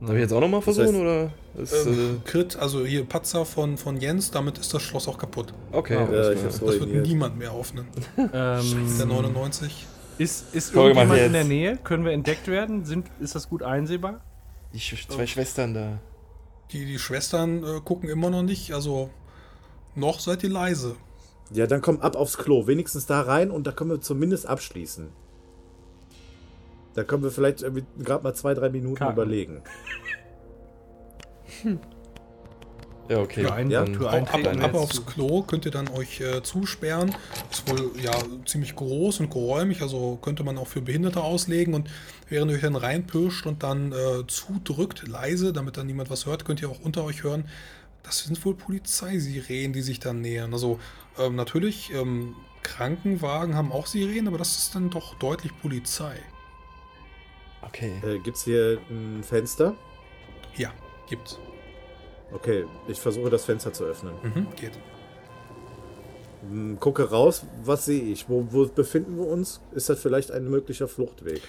Darf 0.00 0.10
ich 0.10 0.20
jetzt 0.20 0.32
auch 0.32 0.40
nochmal 0.40 0.60
versuchen, 0.60 0.94
heißt- 0.96 1.00
oder? 1.00 1.30
Ist, 1.62 1.86
Ähm, 1.86 2.20
Crit, 2.24 2.54
also 2.56 2.84
hier 2.84 3.04
Patzer 3.04 3.46
von, 3.46 3.78
von 3.78 3.96
Jens, 3.98 4.30
damit 4.30 4.58
ist 4.58 4.74
das 4.74 4.82
Schloss 4.82 5.08
auch 5.08 5.16
kaputt. 5.16 5.54
äh, 5.72 5.76
okay. 5.76 5.94
Ja, 5.94 6.00
Ja, 6.34 6.34
Das 6.34 6.60
wird 6.60 7.06
niemand 7.06 7.38
mehr 7.38 7.54
öffnen. 7.54 7.86
Ähm, 8.18 8.30
Der 8.98 9.06
99. 9.06 9.86
ist 10.18 10.54
ist 10.54 10.74
irgendjemand 10.74 11.18
in 11.20 11.32
der. 11.32 11.44
Nähe? 11.44 11.78
Können 11.78 12.04
wir 12.04 12.12
entdeckt 12.12 12.46
werden? 12.48 12.84
Sind, 12.84 13.06
ist 13.20 13.34
das 13.34 13.48
gut 13.48 13.62
einsehbar? 13.62 14.20
Die 14.74 14.80
Sch 14.80 15.08
zwei 15.08 15.26
Schwestern 15.26 15.72
da. 15.72 15.98
Die, 16.72 16.84
die 16.84 16.98
Schwestern 16.98 17.62
äh, 17.64 17.80
gucken 17.82 18.10
immer 18.10 18.28
noch 18.28 18.42
nicht, 18.42 18.72
also 18.74 19.08
noch 19.94 20.20
seid 20.20 20.42
ihr 20.42 20.50
leise. 20.50 20.96
Ja, 21.52 21.66
dann 21.66 21.80
komm 21.80 22.00
ab 22.00 22.16
aufs 22.16 22.38
Klo. 22.38 22.66
Wenigstens 22.66 23.06
da 23.06 23.20
rein 23.20 23.50
und 23.50 23.66
da 23.66 23.72
können 23.72 23.90
wir 23.90 24.00
zumindest 24.00 24.46
abschließen. 24.46 25.08
Da 26.94 27.04
können 27.04 27.22
wir 27.22 27.30
vielleicht 27.30 27.64
gerade 27.98 28.24
mal 28.24 28.34
zwei, 28.34 28.54
drei 28.54 28.70
Minuten 28.70 28.96
Kacken. 28.96 29.12
überlegen. 29.12 29.62
Ja, 33.08 33.20
okay. 33.20 33.42
Tür 33.42 33.54
ein, 33.54 33.70
Ja, 33.70 33.84
Tür 33.84 34.12
Ab, 34.12 34.34
ab, 34.34 34.62
ab 34.62 34.74
aufs 34.74 35.04
Klo 35.06 35.42
könnt 35.42 35.64
ihr 35.64 35.70
dann 35.70 35.88
euch 35.88 36.20
äh, 36.20 36.42
zusperren. 36.42 37.14
Ist 37.50 37.70
wohl 37.70 37.92
ja 38.02 38.10
ziemlich 38.46 38.74
groß 38.74 39.20
und 39.20 39.30
geräumig, 39.30 39.82
also 39.82 40.18
könnte 40.20 40.42
man 40.42 40.58
auch 40.58 40.66
für 40.66 40.80
Behinderte 40.80 41.22
auslegen. 41.22 41.74
Und 41.74 41.88
während 42.28 42.50
ihr 42.50 42.56
euch 42.56 42.62
dann 42.62 42.76
reinpirscht 42.76 43.46
und 43.46 43.62
dann 43.62 43.92
äh, 43.92 44.26
zudrückt, 44.26 45.06
leise, 45.06 45.52
damit 45.52 45.76
dann 45.76 45.86
niemand 45.86 46.10
was 46.10 46.26
hört, 46.26 46.44
könnt 46.44 46.60
ihr 46.62 46.68
auch 46.68 46.80
unter 46.80 47.04
euch 47.04 47.22
hören. 47.22 47.44
Das 48.06 48.20
sind 48.20 48.42
wohl 48.44 48.54
Polizeisirenen, 48.54 49.72
die 49.72 49.82
sich 49.82 49.98
dann 49.98 50.20
nähern. 50.20 50.52
Also 50.52 50.78
ähm, 51.18 51.34
natürlich, 51.34 51.92
ähm, 51.92 52.36
Krankenwagen 52.62 53.54
haben 53.54 53.72
auch 53.72 53.86
Sirenen, 53.86 54.28
aber 54.28 54.38
das 54.38 54.56
ist 54.56 54.74
dann 54.74 54.90
doch 54.90 55.14
deutlich 55.16 55.52
Polizei. 55.60 56.16
Okay. 57.62 57.92
Äh, 58.04 58.18
gibt's 58.20 58.44
hier 58.44 58.78
ein 58.88 59.22
Fenster? 59.24 59.74
Ja, 60.56 60.72
gibt's. 61.08 61.38
Okay, 62.32 62.64
ich 62.88 62.98
versuche 62.98 63.30
das 63.30 63.44
Fenster 63.44 63.72
zu 63.72 63.84
öffnen. 63.84 64.14
Mhm, 64.22 64.46
geht. 64.56 64.72
Hm, 66.42 66.78
Gucke 66.80 67.10
raus, 67.10 67.44
was 67.64 67.86
sehe 67.86 68.02
ich? 68.02 68.28
Wo, 68.28 68.46
wo 68.50 68.66
befinden 68.66 69.16
wir 69.16 69.26
uns? 69.26 69.60
Ist 69.72 69.88
das 69.88 70.00
vielleicht 70.00 70.30
ein 70.30 70.48
möglicher 70.48 70.88
Fluchtweg? 70.88 71.42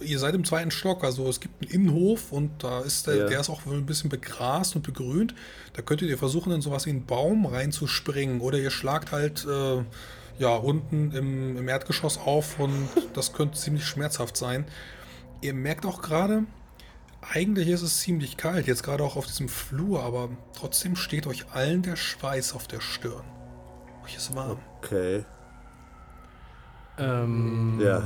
Ihr 0.00 0.18
seid 0.18 0.34
im 0.34 0.44
zweiten 0.44 0.70
Stock, 0.70 1.02
also 1.04 1.28
es 1.28 1.40
gibt 1.40 1.62
einen 1.62 1.70
Innenhof 1.70 2.30
und 2.32 2.62
da 2.62 2.80
ist 2.80 3.06
der, 3.06 3.16
Ja. 3.16 3.26
der 3.26 3.40
ist 3.40 3.48
auch 3.50 3.66
wohl 3.66 3.74
ein 3.76 3.86
bisschen 3.86 4.08
begrast 4.10 4.76
und 4.76 4.82
begrünt. 4.82 5.34
Da 5.72 5.82
könntet 5.82 6.08
ihr 6.08 6.18
versuchen, 6.18 6.52
in 6.52 6.60
sowas 6.62 6.86
wie 6.86 6.90
einen 6.90 7.06
Baum 7.06 7.46
reinzuspringen 7.46 8.40
oder 8.40 8.58
ihr 8.58 8.70
schlagt 8.70 9.10
halt 9.12 9.44
äh, 9.46 9.82
ja 10.38 10.54
unten 10.56 11.10
im, 11.12 11.56
im 11.56 11.68
Erdgeschoss 11.68 12.18
auf 12.18 12.58
und 12.60 12.88
das 13.14 13.32
könnte 13.32 13.58
ziemlich 13.58 13.84
schmerzhaft 13.84 14.36
sein. 14.36 14.64
Ihr 15.40 15.54
merkt 15.54 15.86
auch 15.86 16.02
gerade, 16.02 16.44
eigentlich 17.32 17.68
ist 17.68 17.82
es 17.82 17.98
ziemlich 18.00 18.36
kalt, 18.36 18.66
jetzt 18.66 18.82
gerade 18.84 19.02
auch 19.02 19.16
auf 19.16 19.26
diesem 19.26 19.48
Flur, 19.48 20.02
aber 20.02 20.28
trotzdem 20.56 20.94
steht 20.94 21.26
euch 21.26 21.46
allen 21.52 21.82
der 21.82 21.96
Schweiß 21.96 22.54
auf 22.54 22.68
der 22.68 22.80
Stirn. 22.80 23.24
Euch 24.04 24.16
ist 24.16 24.34
warm. 24.36 24.58
Okay. 24.78 25.24
Ähm, 26.98 27.80
Ja. 27.82 28.02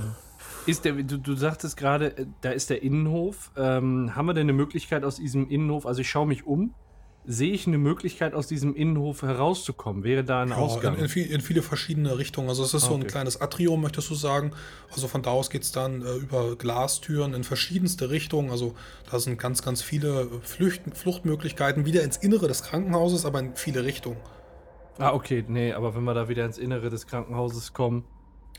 Ist 0.68 0.84
der, 0.84 0.92
du, 0.92 1.18
du 1.18 1.34
sagtest 1.34 1.76
gerade, 1.76 2.16
äh, 2.16 2.26
da 2.40 2.50
ist 2.50 2.70
der 2.70 2.82
Innenhof. 2.82 3.50
Ähm, 3.56 4.14
haben 4.14 4.26
wir 4.26 4.34
denn 4.34 4.44
eine 4.44 4.52
Möglichkeit 4.52 5.04
aus 5.04 5.16
diesem 5.16 5.48
Innenhof, 5.48 5.86
also 5.86 6.00
ich 6.00 6.08
schaue 6.10 6.26
mich 6.26 6.44
um, 6.46 6.74
sehe 7.24 7.52
ich 7.52 7.66
eine 7.66 7.78
Möglichkeit 7.78 8.32
aus 8.34 8.46
diesem 8.46 8.74
Innenhof 8.74 9.22
herauszukommen? 9.22 10.02
Wäre 10.02 10.24
da 10.24 10.42
ein 10.42 10.48
Ja, 10.50 10.56
Ausgang? 10.56 10.94
in, 10.94 11.00
in, 11.00 11.08
viel, 11.08 11.26
in 11.30 11.40
viele 11.42 11.62
verschiedene 11.62 12.16
Richtungen. 12.16 12.48
Also 12.48 12.62
es 12.62 12.72
ist 12.72 12.84
so 12.86 12.94
ein 12.94 13.00
Okay. 13.00 13.08
kleines 13.08 13.40
Atrium, 13.40 13.80
möchtest 13.82 14.08
du 14.10 14.14
sagen. 14.14 14.52
Also 14.90 15.08
von 15.08 15.22
da 15.22 15.30
aus 15.30 15.50
geht 15.50 15.62
es 15.62 15.72
dann 15.72 16.00
äh, 16.02 16.14
über 16.14 16.56
Glastüren 16.56 17.34
in 17.34 17.44
verschiedenste 17.44 18.08
Richtungen. 18.10 18.50
Also 18.50 18.74
da 19.10 19.18
sind 19.18 19.38
ganz, 19.38 19.62
ganz 19.62 19.82
viele 19.82 20.40
Flücht, 20.42 20.82
Fluchtmöglichkeiten 20.94 21.84
wieder 21.84 22.02
ins 22.02 22.16
Innere 22.16 22.48
des 22.48 22.62
Krankenhauses, 22.62 23.26
aber 23.26 23.40
in 23.40 23.56
viele 23.56 23.84
Richtungen. 23.84 24.18
ah, 24.98 25.12
okay, 25.12 25.44
nee, 25.46 25.72
aber 25.72 25.94
wenn 25.94 26.04
wir 26.04 26.14
da 26.14 26.28
wieder 26.28 26.44
ins 26.44 26.58
Innere 26.58 26.90
des 26.90 27.06
Krankenhauses 27.06 27.72
kommen, 27.72 28.04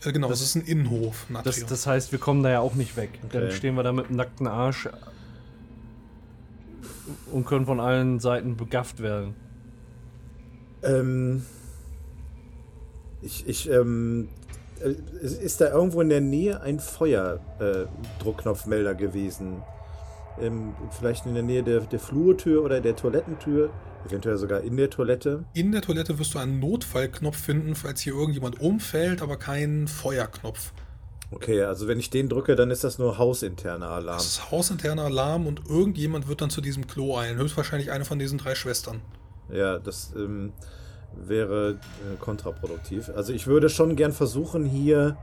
Äh, 0.04 0.12
genau, 0.12 0.28
Das- 0.28 0.38
das, 0.40 0.48
ist 0.48 0.54
ein 0.56 0.62
Innenhof, 0.62 1.26
das, 1.44 1.64
das 1.66 1.86
heißt, 1.86 2.10
wir 2.12 2.18
kommen 2.18 2.42
da 2.42 2.48
ja 2.50 2.60
auch 2.60 2.74
nicht 2.74 2.96
weg. 2.96 3.18
Dann 3.32 3.44
Okay. 3.44 3.54
stehen 3.54 3.74
wir 3.74 3.82
da 3.82 3.92
mit 3.92 4.08
dem 4.08 4.16
nackten 4.16 4.46
Arsch 4.46 4.88
und 7.32 7.44
können 7.46 7.66
von 7.66 7.80
allen 7.80 8.18
Seiten 8.20 8.56
begafft 8.56 9.00
werden. 9.02 9.34
Ähm, 10.82 11.44
ich, 13.20 13.46
ich, 13.46 13.68
ähm, 13.70 14.28
äh, 14.82 14.94
ist- 15.22 15.60
da 15.60 15.68
irgendwo 15.70 16.00
in 16.00 16.08
der 16.08 16.22
Nähe 16.22 16.62
ein 16.62 16.80
Feuerdruckknopfmelder 16.80 18.92
äh, 18.92 18.96
gewesen? 18.96 19.60
Ähm, 20.40 20.74
vielleicht 20.90 21.26
in 21.26 21.34
der 21.34 21.42
Nähe 21.42 21.62
der, 21.62 21.80
der 21.80 21.98
Flurtür 21.98 22.64
oder 22.64 22.80
der 22.80 22.96
Toilettentür? 22.96 23.70
Eventuell 24.06 24.38
sogar 24.38 24.60
in 24.60 24.76
der 24.76 24.88
Toilette? 24.88 25.44
in 25.52 25.72
der 25.72 25.82
Toilette 25.82 26.18
wirst 26.18 26.34
du 26.34 26.38
einen 26.38 26.58
Notfallknopf 26.58 27.36
finden, 27.36 27.74
falls 27.74 28.00
hier 28.00 28.14
irgendjemand 28.14 28.60
umfällt, 28.60 29.20
aber 29.20 29.36
keinen 29.36 29.88
Feuerknopf. 29.88 30.72
Okay, 31.32 31.62
also 31.62 31.86
wenn 31.86 32.00
ich 32.00 32.10
den 32.10 32.28
drücke, 32.28 32.56
dann 32.56 32.70
ist 32.70 32.82
das 32.82 32.98
nur 32.98 33.18
hausinterner 33.18 33.88
Alarm. 33.88 34.18
Das 34.18 34.26
ist 34.26 34.50
hausinterner 34.50 35.04
Alarm 35.04 35.46
und 35.46 35.68
irgendjemand 35.68 36.28
wird 36.28 36.40
dann 36.40 36.50
zu 36.50 36.60
diesem 36.60 36.86
Klo 36.86 37.16
eilen. 37.16 37.38
Höchstwahrscheinlich 37.38 37.92
eine 37.92 38.04
von 38.04 38.18
diesen 38.18 38.38
drei 38.38 38.54
Schwestern. 38.54 39.00
Ja, 39.52 39.78
das 39.78 40.12
ähm, 40.16 40.52
wäre 41.14 41.72
äh, 41.72 42.16
kontraproduktiv. 42.18 43.10
Also 43.14 43.32
ich 43.32 43.46
würde 43.46 43.68
schon 43.68 43.94
gern 43.94 44.12
versuchen, 44.12 44.64
hier 44.64 45.16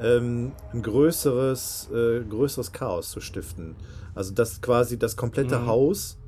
ähm, 0.00 0.52
ein 0.72 0.82
größeres, 0.82 1.90
äh, 1.92 2.20
größeres 2.20 2.72
Chaos 2.72 3.10
zu 3.10 3.20
stiften. 3.20 3.76
Also 4.14 4.32
dass 4.32 4.60
quasi 4.60 4.98
das 4.98 5.16
komplette 5.16 5.60
Mhm. 5.60 5.66
Haus 5.66 6.18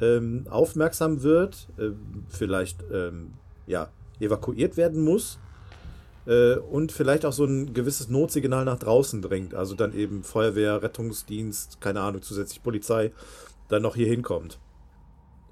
ähm, 0.00 0.46
aufmerksam 0.48 1.22
wird, 1.22 1.68
äh, 1.78 1.90
vielleicht 2.28 2.84
ähm, 2.92 3.34
ja, 3.66 3.90
evakuiert 4.18 4.76
werden 4.76 5.02
muss 5.04 5.38
äh, 6.26 6.56
und 6.56 6.92
vielleicht 6.92 7.26
auch 7.26 7.32
so 7.32 7.44
ein 7.44 7.74
gewisses 7.74 8.08
Notsignal 8.08 8.64
nach 8.64 8.78
draußen 8.78 9.20
dringt. 9.22 9.54
Also 9.54 9.74
dann 9.74 9.92
eben 9.94 10.22
Feuerwehr, 10.22 10.82
Rettungsdienst, 10.82 11.80
keine 11.80 12.00
Ahnung, 12.00 12.22
zusätzlich 12.22 12.62
Polizei, 12.62 13.12
dann 13.68 13.82
noch 13.82 13.94
hier 13.94 14.08
hinkommt 14.08 14.58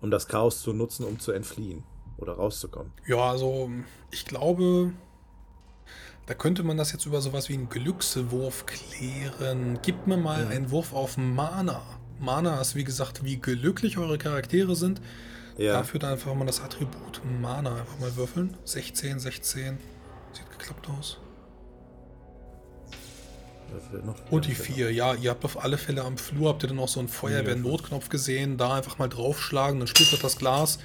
um 0.00 0.10
das 0.10 0.28
Chaos 0.28 0.62
zu 0.62 0.72
nutzen, 0.72 1.04
um 1.04 1.18
zu 1.18 1.32
entfliehen 1.32 1.84
oder 2.18 2.34
rauszukommen. 2.34 2.92
Ja, 3.06 3.30
also 3.30 3.70
ich 4.10 4.24
glaube, 4.24 4.92
da 6.28 6.34
könnte 6.34 6.62
man 6.62 6.76
das 6.76 6.92
jetzt 6.92 7.06
über 7.06 7.22
sowas 7.22 7.48
wie 7.48 7.54
einen 7.54 7.70
Glückswurf 7.70 8.66
klären. 8.66 9.78
Gib 9.82 10.06
mir 10.06 10.18
mal 10.18 10.44
Mhm. 10.44 10.50
einen 10.50 10.70
Wurf 10.70 10.92
auf 10.92 11.16
Mana. 11.16 11.80
Mana 12.20 12.60
ist 12.60 12.74
wie 12.74 12.84
gesagt, 12.84 13.24
wie 13.24 13.36
glücklich 13.36 13.96
eure 13.96 14.18
Charaktere 14.18 14.76
sind. 14.76 15.00
Ja, 15.56 15.72
Dafür 15.72 15.98
dann 16.00 16.12
einfach 16.12 16.34
mal 16.34 16.44
das 16.44 16.60
Attribut 16.60 17.22
Mana 17.40 17.76
einfach 17.76 17.98
mal 17.98 18.14
würfeln. 18.14 18.56
16, 18.64 19.18
16. 19.20 19.78
Sieht 20.34 20.50
geklappt 20.50 20.86
aus. 20.90 21.18
Und 24.30 24.46
die 24.46 24.52
ja, 24.52 24.56
4, 24.56 24.92
ja, 24.92 25.14
ihr 25.14 25.30
habt 25.30 25.44
auf 25.46 25.62
alle 25.64 25.78
Fälle 25.78 26.02
am 26.04 26.18
Flur, 26.18 26.50
habt 26.50 26.62
ihr 26.62 26.68
dann 26.68 26.78
auch 26.78 26.88
so 26.88 27.00
einen 27.00 27.08
Feuerwehr-Notknopf 27.08 28.08
gesehen, 28.10 28.56
da 28.58 28.74
einfach 28.74 28.98
mal 28.98 29.08
draufschlagen, 29.08 29.78
dann 29.78 29.86
splittert 29.86 30.22
das 30.24 30.36
Glas 30.38 30.78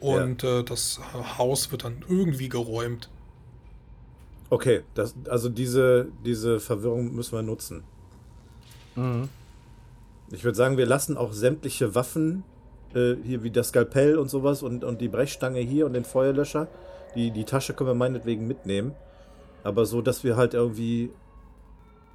und 0.00 0.42
äh, 0.44 0.62
das 0.62 1.00
Haus 1.38 1.70
wird 1.70 1.84
dann 1.84 2.04
irgendwie 2.08 2.48
geräumt. 2.48 3.08
Okay, 4.48 4.82
das, 4.94 5.14
also 5.28 5.48
diese, 5.48 6.08
diese 6.24 6.60
Verwirrung 6.60 7.14
müssen 7.14 7.36
wir 7.36 7.42
nutzen. 7.42 7.82
Mhm. 8.94 9.28
Ich 10.30 10.44
würde 10.44 10.56
sagen, 10.56 10.76
wir 10.76 10.86
lassen 10.86 11.16
auch 11.16 11.32
sämtliche 11.32 11.94
Waffen, 11.94 12.44
äh, 12.94 13.14
hier 13.24 13.42
wie 13.42 13.50
das 13.50 13.68
Skalpell 13.68 14.18
und 14.18 14.28
sowas 14.28 14.62
und, 14.62 14.84
und 14.84 15.00
die 15.00 15.08
Brechstange 15.08 15.60
hier 15.60 15.86
und 15.86 15.92
den 15.92 16.04
Feuerlöscher, 16.04 16.68
die, 17.14 17.30
die 17.30 17.44
Tasche 17.44 17.74
können 17.74 17.90
wir 17.90 17.94
meinetwegen 17.94 18.46
mitnehmen. 18.46 18.94
Aber 19.64 19.84
so, 19.84 20.02
dass 20.02 20.22
wir 20.22 20.36
halt 20.36 20.54
irgendwie 20.54 21.10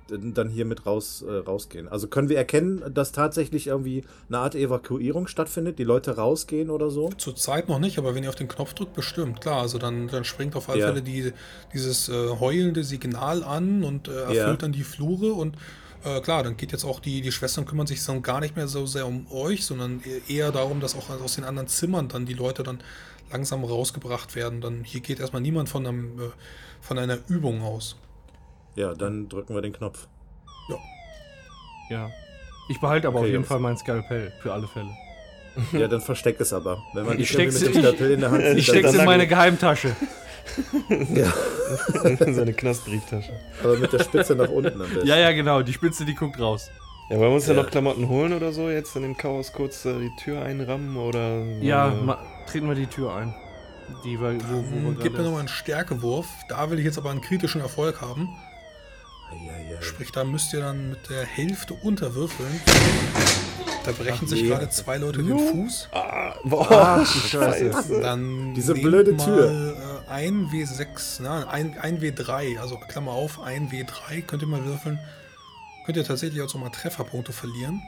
dann 0.10 0.50
hier 0.50 0.66
mit 0.66 0.86
raus, 0.86 1.24
äh, 1.28 1.32
rausgehen. 1.32 1.88
Also 1.88 2.08
können 2.08 2.28
wir 2.30 2.38
erkennen, 2.38 2.84
dass 2.94 3.12
tatsächlich 3.12 3.68
irgendwie 3.68 4.04
eine 4.28 4.40
Art 4.40 4.56
Evakuierung 4.56 5.28
stattfindet, 5.28 5.80
die 5.80 5.84
Leute 5.84 6.18
rausgehen 6.18 6.70
oder 6.70 6.90
so? 6.90 7.10
Zurzeit 7.18 7.70
noch 7.70 7.80
nicht, 7.80 7.98
aber 7.98 8.14
wenn 8.14 8.24
ihr 8.24 8.30
auf 8.30 8.36
den 8.36 8.48
Knopf 8.50 8.74
drückt, 8.74 8.94
bestimmt, 8.94 9.40
klar. 9.42 9.62
Also 9.62 9.78
dann, 9.78 10.08
dann 10.08 10.24
springt 10.26 10.56
auf 10.56 10.70
alle 10.70 10.80
Ja. 10.80 10.88
Fälle 10.88 11.02
die, 11.02 11.32
dieses 11.74 12.10
äh, 12.10 12.30
heulende 12.40 12.84
Signal 12.84 13.44
an 13.44 13.84
und 13.84 14.08
äh, 14.08 14.12
erfüllt 14.22 14.36
Ja. 14.36 14.56
dann 14.56 14.72
die 14.74 14.84
Flure 14.84 15.34
und 15.34 15.56
äh, 16.04 16.20
klar, 16.20 16.44
dann 16.44 16.58
geht 16.58 16.72
jetzt 16.72 16.84
auch 16.84 17.00
die, 17.00 17.22
die 17.22 17.32
Schwestern 17.32 17.66
kümmern 17.66 17.86
sich 17.88 18.04
dann 18.04 18.22
gar 18.24 18.40
nicht 18.40 18.56
mehr 18.56 18.68
so 18.68 18.86
sehr 18.88 19.06
um 19.08 19.28
euch, 19.32 19.66
sondern 19.66 20.02
e- 20.04 20.34
eher 20.36 20.52
darum, 20.52 20.80
dass 20.80 20.96
auch 20.96 21.10
aus 21.22 21.36
den 21.36 21.44
anderen 21.44 21.68
Zimmern 21.68 22.08
dann 22.08 22.26
die 22.26 22.34
Leute 22.34 22.64
dann 22.64 22.80
langsam 23.32 23.64
rausgebracht 23.64 24.36
werden. 24.36 24.62
Dann 24.62 24.84
hier 24.84 25.00
geht 25.02 25.20
erstmal 25.20 25.42
niemand 25.44 25.70
von, 25.70 25.86
einem, 25.86 26.20
äh, 26.20 26.24
von 26.82 26.98
einer 26.98 27.20
Übung 27.30 27.62
aus. 27.62 27.96
Ja, 28.76 28.94
dann 28.94 29.28
drücken 29.30 29.54
wir 29.56 29.62
den 29.62 29.74
Knopf. 29.74 30.08
Ja. 31.90 32.10
Ich 32.70 32.80
behalte 32.80 33.08
aber 33.08 33.18
Okay, 33.20 33.26
auf 33.28 33.32
jeden. 33.32 33.44
Fall 33.46 33.60
mein 33.60 33.76
Skalpell, 33.78 34.32
für 34.42 34.54
alle 34.54 34.68
Fälle. 34.68 34.90
Ja, 35.74 35.90
dann 35.90 36.00
versteck 36.00 36.40
es 36.40 36.54
aber. 36.54 36.82
Wenn 36.94 37.06
man 37.06 37.20
Ich 37.20 37.30
steck's- 37.30 37.60
mit 37.60 37.76
dem 37.76 37.82
Skalpell 37.82 38.12
in 38.12 38.22
der 38.22 38.32
Hand 38.32 38.44
Ich 38.56 38.66
steck's 38.68 38.94
in 38.94 39.04
meine 39.04 39.28
Geheimtasche. 39.28 39.94
ja, 41.14 41.34
Seine 42.34 42.54
Knastbrieftasche. 42.54 43.34
aber 43.62 43.78
mit 43.78 43.92
der 43.92 44.00
Spitze 44.04 44.36
nach 44.36 44.50
unten 44.50 44.82
am 44.82 44.90
besten. 44.90 45.06
Ja, 45.06 45.18
ja, 45.18 45.32
genau, 45.34 45.62
die 45.62 45.74
Spitze, 45.74 46.06
die 46.06 46.16
guckt 46.16 46.40
raus. 46.40 46.70
Ja, 47.10 47.18
wollen 47.18 47.32
wir 47.32 47.36
uns 47.36 47.48
ja, 47.48 47.54
Ja. 47.54 47.64
noch 47.64 47.70
Klamotten 47.70 48.08
holen 48.08 48.32
oder 48.32 48.54
so? 48.54 48.70
Jetzt 48.70 48.96
in 48.96 49.02
dem 49.02 49.18
Chaos 49.18 49.52
kurz 49.52 49.84
äh, 49.86 50.00
die 50.00 50.12
Tür 50.24 50.42
einrammen 50.44 50.96
oder. 50.96 51.44
Ja, 51.60 51.90
äh, 51.90 51.96
ma, 52.02 52.18
treten 52.50 52.70
wir 52.70 52.76
die 52.76 52.88
Tür 52.88 53.14
ein. 53.16 53.36
Die 54.06 54.18
wo, 54.18 54.24
wo 54.24 54.30
Hm, 54.30 54.98
Gib 55.04 55.14
mir 55.18 55.24
nochmal 55.24 55.40
einen 55.42 55.50
Stärkewurf. 55.50 56.28
Da 56.48 56.70
will 56.72 56.80
ich 56.80 56.86
jetzt 56.86 56.98
aber 56.98 57.10
einen 57.12 57.20
kritischen 57.20 57.60
Erfolg 57.60 58.00
haben. 58.00 58.30
Sprich, 59.82 60.12
da 60.12 60.24
müsst 60.24 60.54
ihr 60.54 60.60
dann 60.60 60.92
mit 60.92 61.10
der 61.10 61.26
Hälfte 61.26 61.74
unterwürfeln. 61.74 62.62
Da 63.84 63.92
brechen 63.92 64.28
sich 64.28 64.44
nee. 64.44 64.50
gerade 64.50 64.70
zwei 64.70 64.98
Leute 64.98 65.24
den 65.24 65.40
Fuß. 65.40 65.90
Ah, 65.92 66.36
boah, 66.44 66.68
Ach, 66.70 67.06
Scheiße. 67.06 68.02
Dann 68.02 68.54
Diese 68.54 68.74
blöde 68.74 69.14
mal, 69.14 69.26
Tür. 69.26 70.06
Äh, 70.08 70.10
ein 70.10 70.50
W6, 70.50 71.22
na, 71.24 71.48
ein, 71.48 71.78
ein 71.80 72.00
W3, 72.00 72.60
also 72.60 72.78
Klammer 72.78 73.12
auf, 73.12 73.42
ein 73.42 73.70
W3, 73.70 74.22
könnt 74.22 74.44
ihr 74.44 74.48
mal 74.48 74.64
würfeln. 74.66 75.00
Könnt 75.86 75.98
ihr 75.98 76.04
tatsächlich 76.04 76.42
auch 76.44 76.50
so 76.50 76.60
mal 76.60 76.70
Trefferpunkte 76.70 77.34
verlieren. 77.34 77.82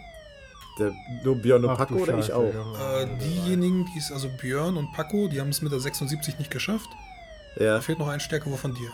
Der, 0.80 0.91
nur 1.24 1.36
Björn 1.36 1.64
und 1.64 1.72
Ach, 1.72 1.78
Paco 1.78 1.95
oder 1.95 2.18
ich 2.18 2.34
auch? 2.34 2.45
Äh, 2.45 3.07
diejenigen, 3.22 3.86
die 3.94 3.99
es, 3.99 4.11
also 4.11 4.30
Björn 4.30 4.78
und 4.78 4.91
Paco, 4.94 5.28
die 5.28 5.40
haben 5.40 5.49
es 5.49 5.61
mit 5.61 5.72
der 5.72 5.80
76 5.80 6.40
nicht 6.40 6.49
geschafft. 6.49 6.90
Ja. 7.60 7.76
Da 7.76 7.82
fehlt 7.82 7.99
noch 7.99 8.07
ein 8.07 8.20
Stärkewurf 8.20 8.61
von 8.61 8.74
dir. 8.74 8.90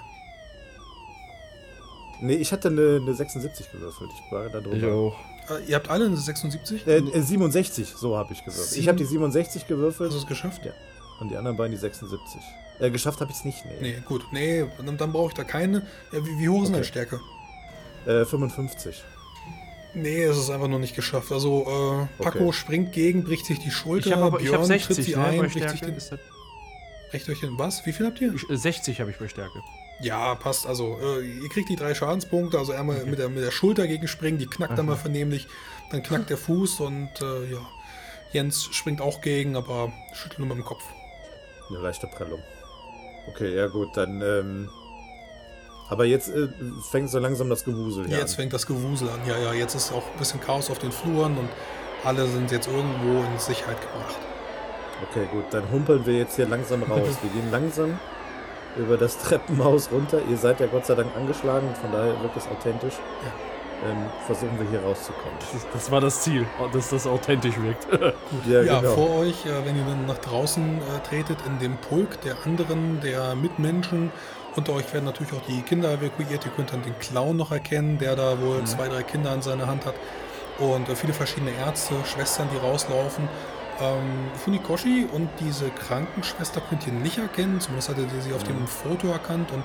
Nee, 2.22 2.34
ich 2.36 2.52
hatte 2.52 2.68
eine, 2.70 2.98
eine 3.02 3.14
76 3.14 3.72
gewürfelt. 3.72 4.10
Ich 4.14 4.32
war 4.32 4.50
da 4.50 4.60
Ich 4.60 4.64
drüber. 4.66 4.94
auch. 4.94 5.16
Äh, 5.50 5.64
ihr 5.70 5.76
habt 5.76 5.90
alle 5.90 6.06
eine 6.06 6.18
76? 6.18 6.86
Äh, 6.86 6.98
äh, 6.98 7.22
67, 7.22 7.94
so 7.96 8.18
habe 8.18 8.34
ich 8.34 8.44
gewürfelt. 8.44 8.78
Ich 8.78 8.88
habe 8.88 8.98
die 8.98 9.06
67 9.06 9.68
gewürfelt 9.68 10.10
Hast 10.10 10.16
du 10.18 10.22
es 10.24 10.28
geschafft? 10.28 10.66
Ja. 10.66 10.74
und 11.22 11.30
die 11.30 11.38
anderen 11.38 11.58
beiden 11.58 11.72
die 11.72 11.78
76. 11.78 12.42
Äh, 12.80 12.92
geschafft 12.92 13.20
habe 13.22 13.32
ich 13.32 13.38
es 13.38 13.46
nicht, 13.46 13.66
nee. 13.66 13.72
Nee, 13.82 14.04
gut. 14.06 14.26
Nee, 14.32 14.66
dann, 14.86 14.98
dann 14.98 15.12
brauche 15.12 15.30
ich 15.30 15.34
da 15.34 15.44
keine. 15.44 15.86
Ja, 16.12 16.26
wie, 16.26 16.40
wie 16.40 16.50
hoch 16.50 16.60
ist 16.62 16.68
denn 16.68 16.74
deine 16.74 16.86
Stärke? 16.86 17.20
Äh, 18.06 18.26
55. 18.26 19.04
Nee, 19.96 20.24
es 20.24 20.38
ist 20.38 20.50
einfach 20.50 20.68
noch 20.68 20.80
nicht 20.80 20.96
geschafft. 20.96 21.32
Also, 21.32 22.08
äh, 22.20 22.24
Paco 22.24 22.40
Okay. 22.46 22.54
springt 22.54 22.92
gegen, 22.94 23.24
bricht 23.24 23.46
sich 23.46 23.60
die 23.60 23.72
Schulter. 23.72 24.08
Ich 24.08 24.14
habe 24.14 24.24
aber 24.26 24.40
ich 24.40 24.48
hab 24.54 24.62
Björn 24.66 24.70
tritt 24.80 24.88
60, 24.88 25.06
sie 25.06 25.16
ne, 25.16 25.24
ein, 25.26 25.38
bei 25.40 25.48
bricht 25.48 25.54
sich 25.70 25.78
Stärke. 25.80 25.86
den, 25.92 26.20
bricht 27.12 27.30
euch 27.30 27.40
den. 27.40 27.58
Was? 27.58 27.86
Wie 27.86 27.92
viel 27.92 28.06
habt 28.06 28.22
ihr? 28.22 28.34
ich, 28.36 28.48
äh, 28.50 28.56
60 28.56 29.02
habe 29.02 29.10
ich 29.12 29.18
bei 29.18 29.28
Stärke. 29.28 29.62
Ja, 30.02 30.36
passt. 30.36 30.66
Also, 30.66 30.98
äh, 31.02 31.26
ihr 31.26 31.50
kriegt 31.50 31.70
die 31.70 31.76
drei 31.76 31.94
Schadenspunkte. 31.94 32.58
Also, 32.58 32.74
einmal 32.74 33.06
mit, 33.06 33.20
der, 33.20 33.30
mit 33.30 33.44
der 33.44 33.52
Schulter 33.52 33.88
gegen 33.88 34.08
springen, 34.08 34.38
die 34.38 34.48
knackt 34.48 34.80
einmal 34.80 34.96
vernehmlich. 34.96 35.48
Dann 35.92 36.04
knackt 36.04 36.30
der 36.30 36.38
Fuß 36.38 36.80
und, 36.82 37.10
äh, 37.22 37.52
ja. 37.52 37.60
Jens 38.32 38.70
springt 38.72 39.02
auch 39.02 39.22
gegen, 39.22 39.56
aber 39.56 39.92
schüttelt 40.14 40.40
nur 40.40 40.48
mit 40.50 40.58
dem 40.58 40.64
Kopf. 40.64 40.84
Eine 41.70 41.80
leichte 41.80 42.08
Prellung. 42.08 42.42
Okay, 43.28 43.56
ja 43.56 43.68
gut, 43.68 43.96
dann. 43.96 44.22
Ähm, 44.22 44.70
aber 45.90 46.06
jetzt 46.06 46.30
äh, 46.30 46.48
fängt 46.92 47.10
so 47.10 47.18
langsam 47.18 47.50
das 47.50 47.66
Gewusel 47.66 48.08
Jetzt 48.10 48.34
an. 48.34 48.36
fängt 48.36 48.54
das 48.54 48.68
Gewusel 48.68 49.10
an. 49.10 49.20
Ja, 49.28 49.38
ja, 49.40 49.54
jetzt 49.54 49.74
ist 49.74 49.92
auch 49.92 50.04
ein 50.14 50.20
bisschen 50.20 50.40
Chaos 50.40 50.70
auf 50.70 50.78
den 50.78 50.92
Fluren 50.92 51.38
und 51.38 51.50
alle 52.04 52.28
sind 52.28 52.52
jetzt 52.52 52.68
irgendwo 52.68 53.24
in 53.24 53.40
Sicherheit 53.40 53.82
gebracht. 53.82 54.16
Okay, 55.10 55.28
gut, 55.32 55.46
dann 55.52 55.70
humpeln 55.72 56.06
wir 56.06 56.14
jetzt 56.14 56.36
hier 56.36 56.48
langsam 56.48 56.84
raus. 56.84 57.18
Wir 57.22 57.32
gehen 57.32 57.52
langsam 57.52 58.00
über 58.78 58.98
das 58.98 59.18
Treppenhaus 59.18 59.92
runter. 59.92 60.20
Ihr 60.30 60.38
seid 60.38 60.60
ja 60.60 60.68
Gott 60.68 60.86
sei 60.86 60.96
Dank 60.96 61.10
angeschlagen, 61.16 61.68
von 61.82 61.92
daher 61.92 62.20
wirkt 62.22 62.38
es 62.38 62.48
authentisch. 62.48 62.96
Ähm, 63.86 63.96
versuchen 64.26 64.60
wir 64.60 64.70
hier 64.70 64.82
rauszukommen. 64.86 65.38
Das, 65.54 65.66
das 65.72 65.90
war 65.92 66.02
das 66.02 66.22
Ziel, 66.22 66.46
dass 66.74 66.90
das 66.90 67.08
authentisch 67.08 67.56
wirkt. 67.62 67.88
Ja, 68.46 68.62
Ja, 68.62 68.80
genau. 68.82 68.92
vor 68.94 69.20
euch, 69.20 69.46
äh, 69.46 69.66
wenn 69.66 69.78
ihr 69.78 69.86
dann 69.86 70.06
nach 70.06 70.18
draußen 70.18 70.80
äh, 70.80 71.08
tretet, 71.08 71.38
in 71.48 71.60
dem 71.60 71.78
Pulk 71.78 72.20
der 72.22 72.36
anderen, 72.46 73.00
der 73.02 73.36
Mitmenschen. 73.36 74.12
Unter 74.58 74.74
euch 74.74 74.92
werden 74.94 75.06
natürlich 75.06 75.32
auch 75.32 75.46
die 75.48 75.62
Kinder 75.62 75.94
evakuiert. 75.94 76.46
Ihr 76.46 76.52
könnt 76.52 76.74
dann 76.74 76.82
den 76.82 76.98
Clown 77.00 77.38
noch 77.38 77.52
erkennen, 77.54 77.98
der 78.00 78.18
da 78.18 78.36
Mhm. 78.36 78.42
wohl 78.42 78.64
zwei, 78.66 78.90
drei 78.90 79.04
Kinder 79.04 79.32
an 79.32 79.42
seiner 79.42 79.68
Hand 79.68 79.86
hat. 79.86 79.96
Und 80.58 80.90
äh, 80.90 80.96
viele 80.96 81.14
verschiedene 81.14 81.52
Ärzte, 81.52 81.94
Schwestern, 82.04 82.50
die 82.54 82.58
rauslaufen. 82.58 83.30
Ähm, 83.82 84.30
Funikoshi 84.44 85.08
und 85.12 85.30
diese 85.40 85.70
Krankenschwester 85.70 86.62
könnt 86.70 86.86
ihr 86.88 86.94
nicht 86.94 87.18
erkennen. 87.18 87.60
Zumindest 87.62 87.90
hattet 87.90 88.10
ihr 88.14 88.22
sie 88.22 88.34
auf 88.34 88.44
Mhm. 88.44 88.48
dem 88.58 88.68
Foto 88.68 89.08
erkannt. 89.08 89.52
Und 89.52 89.64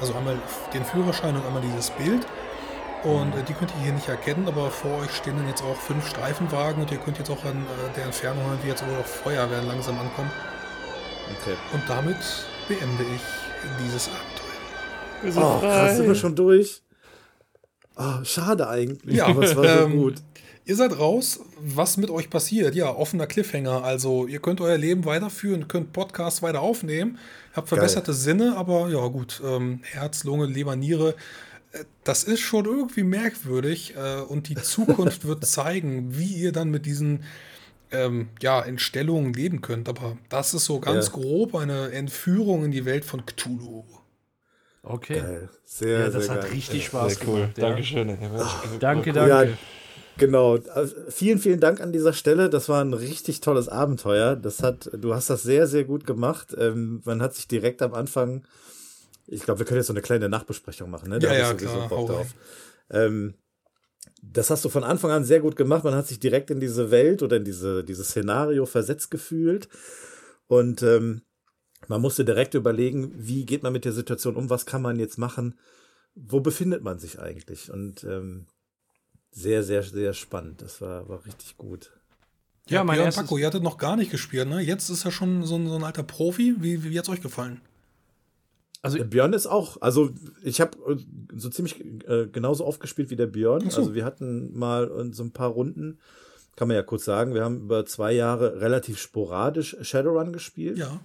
also 0.00 0.14
einmal 0.14 0.36
den 0.72 0.84
Führerschein 0.84 1.36
und 1.36 1.46
einmal 1.46 1.62
dieses 1.62 1.90
Bild. 1.90 2.26
Und 3.04 3.34
Mhm. 3.34 3.40
äh, 3.40 3.42
die 3.44 3.52
könnt 3.54 3.70
ihr 3.78 3.82
hier 3.84 3.92
nicht 3.92 4.08
erkennen, 4.08 4.48
aber 4.48 4.70
vor 4.70 4.98
euch 5.02 5.10
stehen 5.14 5.36
dann 5.36 5.46
jetzt 5.48 5.62
auch 5.62 5.76
fünf 5.76 6.08
Streifenwagen 6.08 6.82
und 6.82 6.90
ihr 6.90 6.98
könnt 6.98 7.18
jetzt 7.18 7.30
auch 7.30 7.44
an 7.44 7.56
äh, 7.64 7.94
der 7.96 8.04
Entfernung 8.06 8.44
hören, 8.46 8.58
wie 8.62 8.68
jetzt 8.68 8.86
wohl 8.86 8.96
auch 8.98 9.06
Feuerwehren 9.06 9.66
langsam 9.66 9.98
ankommen. 9.98 10.30
Okay. 11.40 11.54
Und 11.72 11.82
damit 11.88 12.16
beende 12.68 13.02
ich 13.14 13.20
dieses 13.84 14.08
Abenteuer. 14.08 15.22
Wir 15.22 15.32
sind 15.32 15.42
Oh, 15.42 15.58
krass, 15.60 15.96
sind 15.96 16.06
wir 16.06 16.14
schon 16.14 16.34
durch? 16.36 16.82
Oh, 17.96 18.24
schade 18.24 18.68
eigentlich, 18.68 19.16
Ja, 19.16 19.26
aber 19.26 19.42
es 19.44 19.54
war 19.56 19.64
so 19.64 19.84
ähm, 19.84 19.96
gut. 19.96 20.14
Ihr 20.66 20.76
seid 20.76 20.98
raus, 20.98 21.40
was 21.60 21.98
mit 21.98 22.08
euch 22.08 22.30
passiert? 22.30 22.74
Ja, 22.74 22.88
offener 22.94 23.26
Cliffhanger. 23.26 23.84
Also 23.84 24.26
ihr 24.26 24.38
könnt 24.40 24.60
euer 24.62 24.78
Leben 24.78 25.04
weiterführen, 25.04 25.68
könnt 25.68 25.92
Podcasts 25.92 26.40
weiter 26.42 26.60
aufnehmen, 26.62 27.18
habt 27.52 27.68
verbesserte 27.68 28.14
Sinne, 28.14 28.56
aber 28.56 28.88
ja 28.88 29.06
gut, 29.08 29.42
ähm, 29.44 29.80
Herz, 29.82 30.24
Lunge, 30.24 30.46
Leber, 30.46 30.74
Niere, 30.74 31.16
äh, 31.72 31.84
das 32.04 32.24
ist 32.24 32.40
schon 32.40 32.64
irgendwie 32.64 33.02
merkwürdig 33.02 33.94
äh, 33.96 34.20
und 34.22 34.48
die 34.48 34.54
Zukunft 34.54 35.26
wird 35.26 35.44
zeigen, 35.46 36.16
wie 36.18 36.32
ihr 36.34 36.52
dann 36.52 36.70
mit 36.70 36.86
diesen 36.86 37.24
ähm, 37.90 38.28
ja, 38.40 38.62
Entstellungen 38.62 39.34
leben 39.34 39.60
könnt. 39.60 39.86
Aber 39.90 40.16
das 40.30 40.54
ist 40.54 40.64
so 40.64 40.80
ganz 40.80 41.08
Ja. 41.08 41.12
grob 41.12 41.54
eine 41.56 41.90
Entführung 41.92 42.64
in 42.64 42.70
die 42.70 42.86
Welt 42.86 43.04
von 43.04 43.26
Cthulhu. 43.26 43.84
Okay. 44.82 45.20
Geil. 45.20 45.48
Sehr, 45.64 46.00
Ja, 46.00 46.08
das 46.10 46.24
sehr 46.24 46.34
hat 46.36 46.40
geil. 46.42 46.50
richtig 46.52 46.86
Spaß 46.86 47.16
Sehr 47.16 47.28
cool. 47.28 47.34
gemacht. 47.40 47.58
Ja. 47.58 47.68
Dankeschön. 47.68 48.18
Danke, 48.80 49.12
danke. 49.12 49.28
Ja, 49.50 49.56
Genau. 50.18 50.58
Also, 50.74 50.94
vielen, 51.08 51.38
vielen 51.38 51.60
Dank 51.60 51.80
an 51.80 51.92
dieser 51.92 52.12
Stelle. 52.12 52.48
Das 52.48 52.68
war 52.68 52.84
ein 52.84 52.94
richtig 52.94 53.40
tolles 53.40 53.68
Abenteuer. 53.68 54.36
Das 54.36 54.62
hat, 54.62 54.90
du 54.92 55.14
hast 55.14 55.30
das 55.30 55.42
sehr, 55.42 55.66
sehr 55.66 55.84
gut 55.84 56.06
gemacht. 56.06 56.54
Ähm, 56.56 57.02
man 57.04 57.20
hat 57.20 57.34
sich 57.34 57.48
direkt 57.48 57.82
am 57.82 57.94
Anfang, 57.94 58.46
ich 59.26 59.42
glaube, 59.42 59.60
wir 59.60 59.66
können 59.66 59.78
jetzt 59.78 59.88
so 59.88 59.92
eine 59.92 60.02
kleine 60.02 60.28
Nachbesprechung 60.28 60.90
machen, 60.90 61.08
ne? 61.08 61.18
Ja, 61.20 61.32
ich 61.32 61.38
ja, 61.38 61.48
sowieso 61.48 61.72
klar, 61.72 61.88
Bock 61.88 62.08
drauf. 62.08 62.34
Ähm, 62.90 63.34
das 64.22 64.50
hast 64.50 64.64
du 64.64 64.68
von 64.68 64.84
Anfang 64.84 65.10
an 65.10 65.24
sehr 65.24 65.40
gut 65.40 65.56
gemacht. 65.56 65.84
Man 65.84 65.94
hat 65.94 66.06
sich 66.06 66.20
direkt 66.20 66.50
in 66.50 66.60
diese 66.60 66.90
Welt 66.90 67.22
oder 67.22 67.36
in 67.36 67.44
diese, 67.44 67.84
dieses 67.84 68.08
Szenario 68.08 68.66
versetzt 68.66 69.10
gefühlt. 69.10 69.68
Und 70.46 70.82
ähm, 70.82 71.22
man 71.88 72.00
musste 72.00 72.24
direkt 72.24 72.54
überlegen, 72.54 73.12
wie 73.16 73.44
geht 73.44 73.62
man 73.62 73.72
mit 73.72 73.84
der 73.84 73.92
Situation 73.92 74.36
um, 74.36 74.50
was 74.50 74.66
kann 74.66 74.82
man 74.82 74.98
jetzt 74.98 75.18
machen, 75.18 75.58
wo 76.14 76.40
befindet 76.40 76.82
man 76.82 76.98
sich 76.98 77.18
eigentlich? 77.18 77.70
Und 77.70 78.04
ähm, 78.04 78.46
sehr, 79.34 79.62
sehr, 79.62 79.82
sehr 79.82 80.14
spannend. 80.14 80.62
Das 80.62 80.80
war, 80.80 81.08
war 81.08 81.24
richtig 81.26 81.56
gut. 81.56 81.90
Ja, 82.68 82.82
mein 82.82 82.96
Björn 82.96 83.12
Paco, 83.12 83.36
ihr 83.36 83.46
hattet 83.46 83.62
noch 83.62 83.76
gar 83.76 83.96
nicht 83.96 84.10
gespielt, 84.10 84.48
ne? 84.48 84.60
Jetzt 84.60 84.88
ist 84.88 85.04
er 85.04 85.10
schon 85.10 85.42
so 85.42 85.56
ein, 85.56 85.68
so 85.68 85.74
ein 85.74 85.84
alter 85.84 86.02
Profi. 86.02 86.54
Wie, 86.60 86.82
wie, 86.82 86.90
wie 86.90 86.98
hat's 86.98 87.08
euch 87.08 87.20
gefallen? 87.20 87.60
Also 88.80 88.98
Der 88.98 89.04
Björn 89.04 89.32
ist 89.32 89.46
auch, 89.46 89.80
also 89.80 90.10
ich 90.42 90.60
habe 90.60 90.98
so 91.34 91.48
ziemlich 91.48 91.82
äh, 92.06 92.26
genauso 92.30 92.66
oft 92.66 92.80
gespielt 92.80 93.10
wie 93.10 93.16
der 93.16 93.26
Björn. 93.26 93.68
So. 93.70 93.80
Also 93.80 93.94
wir 93.94 94.04
hatten 94.04 94.56
mal 94.56 94.90
äh, 94.90 95.12
so 95.12 95.24
ein 95.24 95.32
paar 95.32 95.48
Runden, 95.48 95.98
kann 96.56 96.68
man 96.68 96.76
ja 96.76 96.82
kurz 96.82 97.04
sagen, 97.04 97.34
wir 97.34 97.44
haben 97.44 97.62
über 97.62 97.84
zwei 97.86 98.12
Jahre 98.12 98.60
relativ 98.60 98.98
sporadisch 98.98 99.76
Shadowrun 99.80 100.32
gespielt. 100.32 100.78
Ja. 100.78 101.00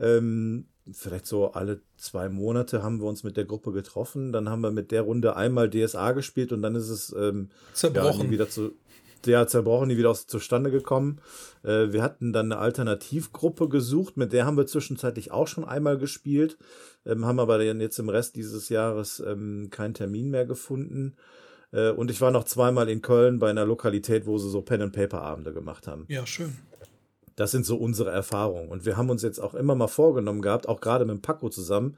Ähm, 0.00 0.66
vielleicht 0.90 1.26
so 1.26 1.52
alle 1.52 1.80
zwei 1.96 2.28
Monate 2.28 2.82
haben 2.82 3.00
wir 3.00 3.06
uns 3.06 3.22
mit 3.22 3.36
der 3.36 3.44
Gruppe 3.44 3.72
getroffen. 3.72 4.32
Dann 4.32 4.48
haben 4.48 4.62
wir 4.62 4.70
mit 4.70 4.90
der 4.90 5.02
Runde 5.02 5.36
einmal 5.36 5.70
DSA 5.70 6.12
gespielt 6.12 6.52
und 6.52 6.62
dann 6.62 6.74
ist 6.74 6.88
es 6.88 7.14
ähm, 7.16 7.50
ja, 7.50 7.74
Zerbrochen. 7.74 8.26
nie 8.26 8.30
wieder 8.32 8.48
zu, 8.48 8.72
ja, 9.26 9.46
zerbrochen, 9.46 9.88
nie 9.88 9.96
wieder 9.96 10.10
aus, 10.10 10.26
zustande 10.26 10.70
gekommen. 10.70 11.20
Äh, 11.62 11.92
wir 11.92 12.02
hatten 12.02 12.32
dann 12.32 12.50
eine 12.50 12.60
Alternativgruppe 12.60 13.68
gesucht, 13.68 14.16
mit 14.16 14.32
der 14.32 14.46
haben 14.46 14.56
wir 14.56 14.66
zwischenzeitlich 14.66 15.30
auch 15.30 15.46
schon 15.46 15.64
einmal 15.64 15.98
gespielt, 15.98 16.58
ähm, 17.06 17.24
haben 17.26 17.38
aber 17.38 17.64
dann 17.64 17.80
jetzt 17.80 17.98
im 17.98 18.08
Rest 18.08 18.36
dieses 18.36 18.68
Jahres 18.68 19.22
ähm, 19.24 19.68
keinen 19.70 19.94
Termin 19.94 20.30
mehr 20.30 20.46
gefunden. 20.46 21.16
Äh, 21.70 21.90
und 21.90 22.10
ich 22.10 22.20
war 22.20 22.30
noch 22.30 22.44
zweimal 22.44 22.88
in 22.88 23.02
Köln 23.02 23.38
bei 23.38 23.50
einer 23.50 23.64
Lokalität, 23.64 24.26
wo 24.26 24.38
sie 24.38 24.50
so 24.50 24.62
Pen-and-Paper-Abende 24.62 25.52
gemacht 25.52 25.86
haben. 25.86 26.06
ja, 26.08 26.26
schön. 26.26 26.56
Das 27.36 27.50
sind 27.50 27.64
so 27.64 27.76
unsere 27.76 28.10
Erfahrungen. 28.10 28.68
Und 28.68 28.84
wir 28.84 28.96
haben 28.96 29.10
uns 29.10 29.22
jetzt 29.22 29.38
auch 29.38 29.54
immer 29.54 29.74
mal 29.74 29.88
vorgenommen 29.88 30.42
gehabt, 30.42 30.68
auch 30.68 30.80
gerade 30.80 31.04
mit 31.04 31.22
Paco 31.22 31.48
zusammen, 31.48 31.96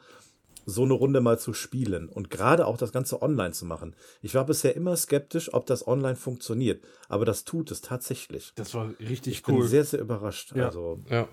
so 0.67 0.83
eine 0.85 0.95
Runde 0.95 1.21
mal 1.21 1.39
zu 1.39 1.53
spielen 1.53 2.09
und 2.09 2.31
gerade 2.31 2.67
auch 2.67 2.79
das 2.79 2.91
Ganze 2.93 3.21
online 3.21 3.53
zu 3.53 3.67
machen. 3.67 3.95
Ich 4.23 4.35
war 4.35 4.47
bisher 4.47 4.75
immer 4.75 4.97
skeptisch, 4.97 5.53
ob 5.53 5.67
das 5.67 5.87
online 5.87 6.17
funktioniert, 6.17 6.83
aber 7.09 7.25
das 7.27 7.45
tut 7.45 7.71
es 7.71 7.83
tatsächlich. 7.83 8.53
das 8.55 8.73
war 8.73 8.89
richtig 8.99 9.35
Ich 9.35 9.43
bin 9.43 9.57
cool. 9.57 9.67
sehr, 9.69 9.85
sehr 9.85 10.01
überrascht. 10.01 10.55
Ja. 10.57 10.67
Also, 10.67 11.05
Ja. 11.11 11.29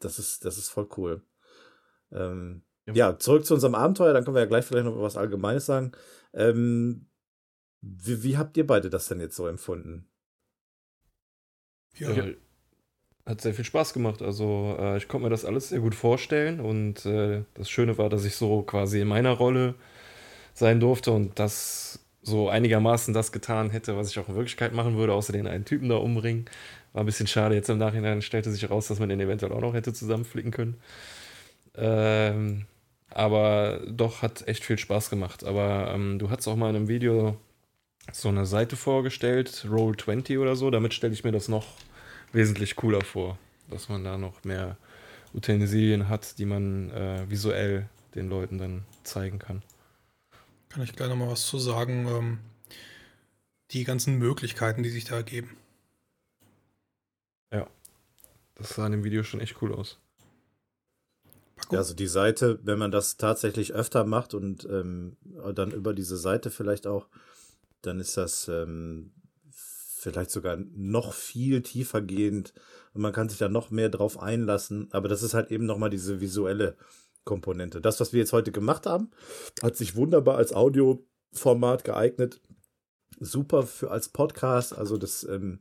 das 0.00 0.18
ist, 0.18 0.44
das 0.44 0.56
ist 0.58 0.68
voll 0.70 0.88
cool. 0.96 1.22
Ähm, 2.12 2.62
Ja. 2.86 2.94
ja, 2.94 3.18
zurück 3.18 3.44
zu 3.44 3.52
unserem 3.54 3.74
Abenteuer, 3.74 4.12
dann 4.14 4.24
können 4.24 4.36
wir 4.36 4.40
ja 4.42 4.46
gleich 4.48 4.64
vielleicht 4.64 4.86
noch 4.86 4.98
was 5.00 5.16
Allgemeines 5.16 5.66
sagen. 5.66 5.92
Ähm, 6.32 7.08
wie, 7.82 8.22
wie 8.22 8.38
habt 8.38 8.56
ihr 8.56 8.66
beide 8.66 8.88
das 8.90 9.08
denn 9.08 9.20
jetzt 9.20 9.36
so 9.36 9.46
empfunden? 9.48 10.08
Ja. 11.98 12.12
Ja. 12.12 12.24
Hat 13.26 13.40
sehr 13.40 13.54
viel 13.54 13.64
Spaß 13.64 13.92
gemacht. 13.92 14.22
Also 14.22 14.76
äh, 14.78 14.98
ich 14.98 15.08
konnte 15.08 15.24
mir 15.24 15.30
das 15.30 15.44
alles 15.44 15.70
sehr 15.70 15.80
gut 15.80 15.94
vorstellen 15.94 16.60
und 16.60 17.04
äh, 17.06 17.42
das 17.54 17.68
Schöne 17.68 17.98
war, 17.98 18.08
dass 18.08 18.24
ich 18.24 18.36
so 18.36 18.62
quasi 18.62 19.00
in 19.00 19.08
meiner 19.08 19.32
Rolle 19.32 19.74
sein 20.54 20.78
durfte 20.80 21.10
und 21.10 21.38
das 21.38 21.98
so 22.22 22.48
einigermaßen 22.48 23.14
das 23.14 23.30
getan 23.32 23.70
hätte, 23.70 23.96
was 23.96 24.10
ich 24.10 24.18
auch 24.18 24.28
in 24.28 24.34
Wirklichkeit 24.34 24.72
machen 24.72 24.96
würde, 24.96 25.12
außer 25.12 25.32
den 25.32 25.46
einen 25.46 25.64
Typen 25.64 25.88
da 25.88 25.96
umbringen. 25.96 26.46
War 26.92 27.02
ein 27.02 27.06
bisschen 27.06 27.26
schade. 27.26 27.54
Jetzt 27.54 27.68
im 27.68 27.78
Nachhinein 27.78 28.22
stellte 28.22 28.50
sich 28.50 28.62
heraus, 28.62 28.88
dass 28.88 28.98
man 28.98 29.08
den 29.08 29.20
eventuell 29.20 29.52
auch 29.52 29.60
noch 29.60 29.74
hätte 29.74 29.92
zusammenflicken 29.92 30.50
können. 30.50 30.76
Ähm, 31.76 32.66
aber 33.10 33.80
doch 33.88 34.22
hat 34.22 34.46
echt 34.48 34.64
viel 34.64 34.78
Spaß 34.78 35.10
gemacht. 35.10 35.44
Aber 35.44 35.92
ähm, 35.94 36.18
du 36.18 36.30
hast 36.30 36.48
auch 36.48 36.56
mal 36.56 36.70
in 36.70 36.76
einem 36.76 36.88
Video 36.88 37.36
so 38.12 38.28
eine 38.28 38.46
Seite 38.46 38.76
vorgestellt, 38.76 39.66
Roll20 39.68 40.40
oder 40.40 40.56
so. 40.56 40.70
Damit 40.70 40.94
stelle 40.94 41.12
ich 41.12 41.22
mir 41.22 41.32
das 41.32 41.48
noch 41.48 41.66
wesentlich 42.32 42.76
cooler 42.76 43.02
vor, 43.02 43.38
dass 43.68 43.88
man 43.88 44.04
da 44.04 44.16
noch 44.18 44.44
mehr 44.44 44.76
Utensilien 45.34 46.08
hat, 46.08 46.38
die 46.38 46.46
man 46.46 46.90
äh, 46.90 47.28
visuell 47.28 47.88
den 48.14 48.28
Leuten 48.28 48.58
dann 48.58 48.84
zeigen 49.04 49.38
kann. 49.38 49.62
Kann 50.68 50.82
ich 50.82 50.94
gleich 50.94 51.08
nochmal 51.08 51.30
was 51.30 51.46
zu 51.46 51.58
sagen. 51.58 52.06
Ähm, 52.08 52.38
die 53.72 53.84
ganzen 53.84 54.18
Möglichkeiten, 54.18 54.82
die 54.82 54.90
sich 54.90 55.04
da 55.04 55.16
ergeben. 55.16 55.56
Ja, 57.52 57.66
das 58.54 58.70
sah 58.70 58.86
in 58.86 58.92
dem 58.92 59.04
Video 59.04 59.22
schon 59.22 59.40
echt 59.40 59.60
cool 59.60 59.74
aus. 59.74 59.98
Ja, 61.70 61.78
also 61.78 61.94
die 61.94 62.06
Seite, 62.06 62.60
wenn 62.62 62.78
man 62.78 62.90
das 62.90 63.16
tatsächlich 63.16 63.72
öfter 63.72 64.04
macht 64.04 64.34
und 64.34 64.64
ähm, 64.66 65.16
dann 65.54 65.72
über 65.72 65.94
diese 65.94 66.16
Seite 66.16 66.50
vielleicht 66.50 66.86
auch, 66.86 67.08
dann 67.82 67.98
ist 67.98 68.16
das 68.16 68.48
ähm, 68.48 69.12
vielleicht 69.98 70.30
sogar 70.30 70.56
noch 70.74 71.12
viel 71.12 71.62
tiefer 71.62 72.02
gehend 72.02 72.52
und 72.92 73.02
man 73.02 73.12
kann 73.12 73.28
sich 73.28 73.38
da 73.38 73.48
noch 73.48 73.70
mehr 73.70 73.88
drauf 73.88 74.20
einlassen. 74.20 74.88
Aber 74.92 75.08
das 75.08 75.22
ist 75.22 75.34
halt 75.34 75.50
eben 75.50 75.66
nochmal 75.66 75.90
diese 75.90 76.20
visuelle 76.20 76.76
Komponente. 77.24 77.80
Das, 77.80 77.98
was 78.00 78.12
wir 78.12 78.20
jetzt 78.20 78.32
heute 78.32 78.52
gemacht 78.52 78.86
haben, 78.86 79.10
hat 79.62 79.76
sich 79.76 79.96
wunderbar 79.96 80.36
als 80.36 80.52
Audioformat 80.52 81.84
geeignet. 81.84 82.40
Super 83.18 83.64
für 83.64 83.90
als 83.90 84.08
Podcast. 84.10 84.76
Also 84.76 84.96
das, 84.96 85.24
ähm, 85.24 85.60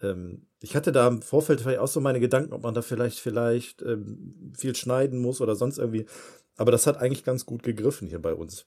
ähm, 0.00 0.46
ich 0.60 0.76
hatte 0.76 0.92
da 0.92 1.06
im 1.08 1.22
Vorfeld 1.22 1.60
vielleicht 1.60 1.80
auch 1.80 1.88
so 1.88 2.00
meine 2.00 2.20
Gedanken, 2.20 2.52
ob 2.52 2.62
man 2.62 2.74
da 2.74 2.82
vielleicht, 2.82 3.18
vielleicht 3.18 3.82
ähm, 3.82 4.52
viel 4.56 4.74
schneiden 4.74 5.20
muss 5.20 5.40
oder 5.40 5.56
sonst 5.56 5.78
irgendwie. 5.78 6.06
Aber 6.56 6.72
das 6.72 6.86
hat 6.86 6.96
eigentlich 6.96 7.24
ganz 7.24 7.46
gut 7.46 7.62
gegriffen 7.62 8.08
hier 8.08 8.20
bei 8.20 8.34
uns. 8.34 8.66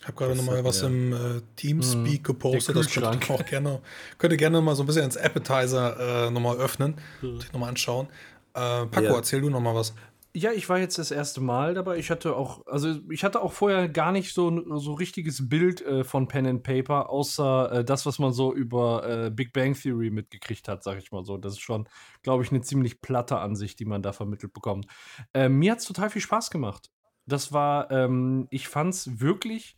Ich 0.00 0.06
habe 0.06 0.16
gerade 0.16 0.36
nochmal 0.36 0.62
was 0.64 0.82
ja. 0.82 0.86
im 0.86 1.12
äh, 1.12 1.40
Teamspeak 1.56 2.20
mhm. 2.20 2.22
gepostet. 2.22 2.76
Das 2.76 2.88
könnt 2.88 3.28
ihr 3.28 3.34
auch 3.34 3.44
gerne, 3.44 3.80
könnt 4.16 4.32
ihr 4.32 4.36
gerne 4.36 4.60
mal 4.60 4.76
so 4.76 4.84
ein 4.84 4.86
bisschen 4.86 5.04
ins 5.04 5.16
Appetizer 5.16 6.26
äh, 6.26 6.30
nochmal 6.30 6.56
öffnen 6.56 6.96
mhm. 7.20 7.30
und 7.30 7.52
nochmal 7.52 7.70
anschauen. 7.70 8.06
Äh, 8.54 8.86
Paco, 8.86 9.02
ja. 9.02 9.14
erzähl 9.14 9.40
du 9.40 9.50
nochmal 9.50 9.74
was. 9.74 9.94
Ja, 10.34 10.52
ich 10.52 10.68
war 10.68 10.78
jetzt 10.78 10.98
das 10.98 11.10
erste 11.10 11.40
Mal 11.40 11.74
dabei. 11.74 11.96
Ich 11.96 12.10
hatte 12.10 12.36
auch, 12.36 12.64
also 12.66 13.00
ich 13.10 13.24
hatte 13.24 13.40
auch 13.40 13.52
vorher 13.52 13.88
gar 13.88 14.12
nicht 14.12 14.34
so 14.34 14.78
so 14.78 14.92
richtiges 14.92 15.48
Bild 15.48 15.80
äh, 15.80 16.04
von 16.04 16.28
Pen 16.28 16.46
and 16.46 16.62
Paper, 16.62 17.10
außer 17.10 17.72
äh, 17.72 17.84
das, 17.84 18.06
was 18.06 18.20
man 18.20 18.32
so 18.32 18.54
über 18.54 19.08
äh, 19.08 19.30
Big 19.30 19.52
Bang 19.52 19.74
Theory 19.74 20.10
mitgekriegt 20.10 20.68
hat, 20.68 20.84
sag 20.84 20.98
ich 20.98 21.10
mal 21.10 21.24
so. 21.24 21.38
Das 21.38 21.54
ist 21.54 21.60
schon, 21.60 21.88
glaube 22.22 22.44
ich, 22.44 22.52
eine 22.52 22.60
ziemlich 22.60 23.00
platte 23.00 23.38
Ansicht, 23.38 23.80
die 23.80 23.86
man 23.86 24.02
da 24.02 24.12
vermittelt 24.12 24.52
bekommt. 24.52 24.86
Ähm, 25.34 25.58
mir 25.58 25.72
hat 25.72 25.80
es 25.80 25.86
total 25.86 26.10
viel 26.10 26.22
Spaß 26.22 26.50
gemacht. 26.50 26.90
Das 27.26 27.52
war, 27.52 27.90
ähm, 27.90 28.46
ich 28.50 28.68
fand 28.68 28.94
es 28.94 29.20
wirklich 29.20 29.77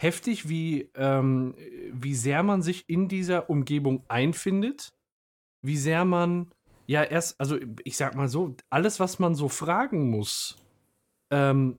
heftig, 0.00 0.48
wie, 0.48 0.90
ähm, 0.94 1.54
wie 1.92 2.14
sehr 2.14 2.42
man 2.42 2.62
sich 2.62 2.88
in 2.88 3.06
dieser 3.06 3.50
Umgebung 3.50 4.02
einfindet, 4.08 4.94
wie 5.60 5.76
sehr 5.76 6.06
man, 6.06 6.50
ja, 6.86 7.04
erst, 7.04 7.38
also 7.38 7.58
ich 7.84 7.98
sag 7.98 8.14
mal 8.14 8.28
so, 8.28 8.56
alles, 8.70 8.98
was 8.98 9.18
man 9.18 9.34
so 9.34 9.50
fragen 9.50 10.08
muss, 10.10 10.56
ähm, 11.30 11.76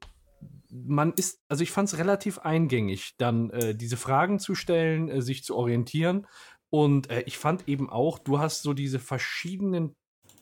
man 0.70 1.14
ist, 1.14 1.42
also 1.50 1.64
ich 1.64 1.72
fand 1.72 1.90
es 1.90 1.98
relativ 1.98 2.38
eingängig, 2.38 3.16
dann 3.18 3.50
äh, 3.50 3.74
diese 3.74 3.98
Fragen 3.98 4.38
zu 4.38 4.54
stellen, 4.54 5.10
äh, 5.10 5.22
sich 5.24 5.44
zu 5.44 5.56
orientieren. 5.56 6.28
Und 6.70 7.10
äh, 7.10 7.24
ich 7.26 7.40
fand 7.40 7.68
eben 7.68 7.90
auch, 7.90 8.20
du 8.20 8.38
hast 8.38 8.62
so 8.62 8.74
diese 8.74 9.00
verschiedenen 9.00 9.96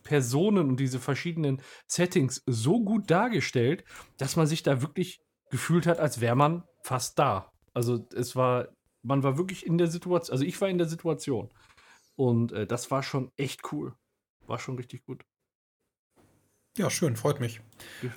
Personen 0.03 0.68
und 0.68 0.80
diese 0.81 0.99
verschiedenen 0.99 1.61
Settings 1.88 2.43
so 2.45 2.84
gut 2.84 3.10
dargestellt, 3.10 3.85
dass 4.18 4.35
man 4.35 4.47
sich 4.47 4.64
da 4.64 4.81
wirklich 4.81 5.22
gefühlt 5.49 5.88
hat, 5.88 5.99
als 5.99 6.19
wäre 6.19 6.35
man 6.35 6.64
fast 6.84 7.18
da. 7.18 7.51
Also 7.73 8.05
es 8.15 8.35
war, 8.35 8.69
man 9.01 9.23
war 9.23 9.37
wirklich 9.37 9.65
in 9.65 9.77
der 9.77 9.87
Situation, 9.87 10.33
also 10.33 10.45
ich 10.45 10.59
war 10.61 10.69
in 10.69 10.77
der 10.77 10.87
Situation. 10.87 11.49
Und 12.15 12.51
äh, 12.51 12.67
das 12.67 12.91
war 12.91 13.03
schon 13.03 13.31
echt 13.37 13.71
cool. 13.71 13.93
War 14.45 14.59
schon 14.59 14.75
richtig 14.75 15.05
gut. 15.05 15.23
Ja, 16.77 16.89
schön, 16.89 17.15
freut 17.15 17.39
mich. 17.39 17.59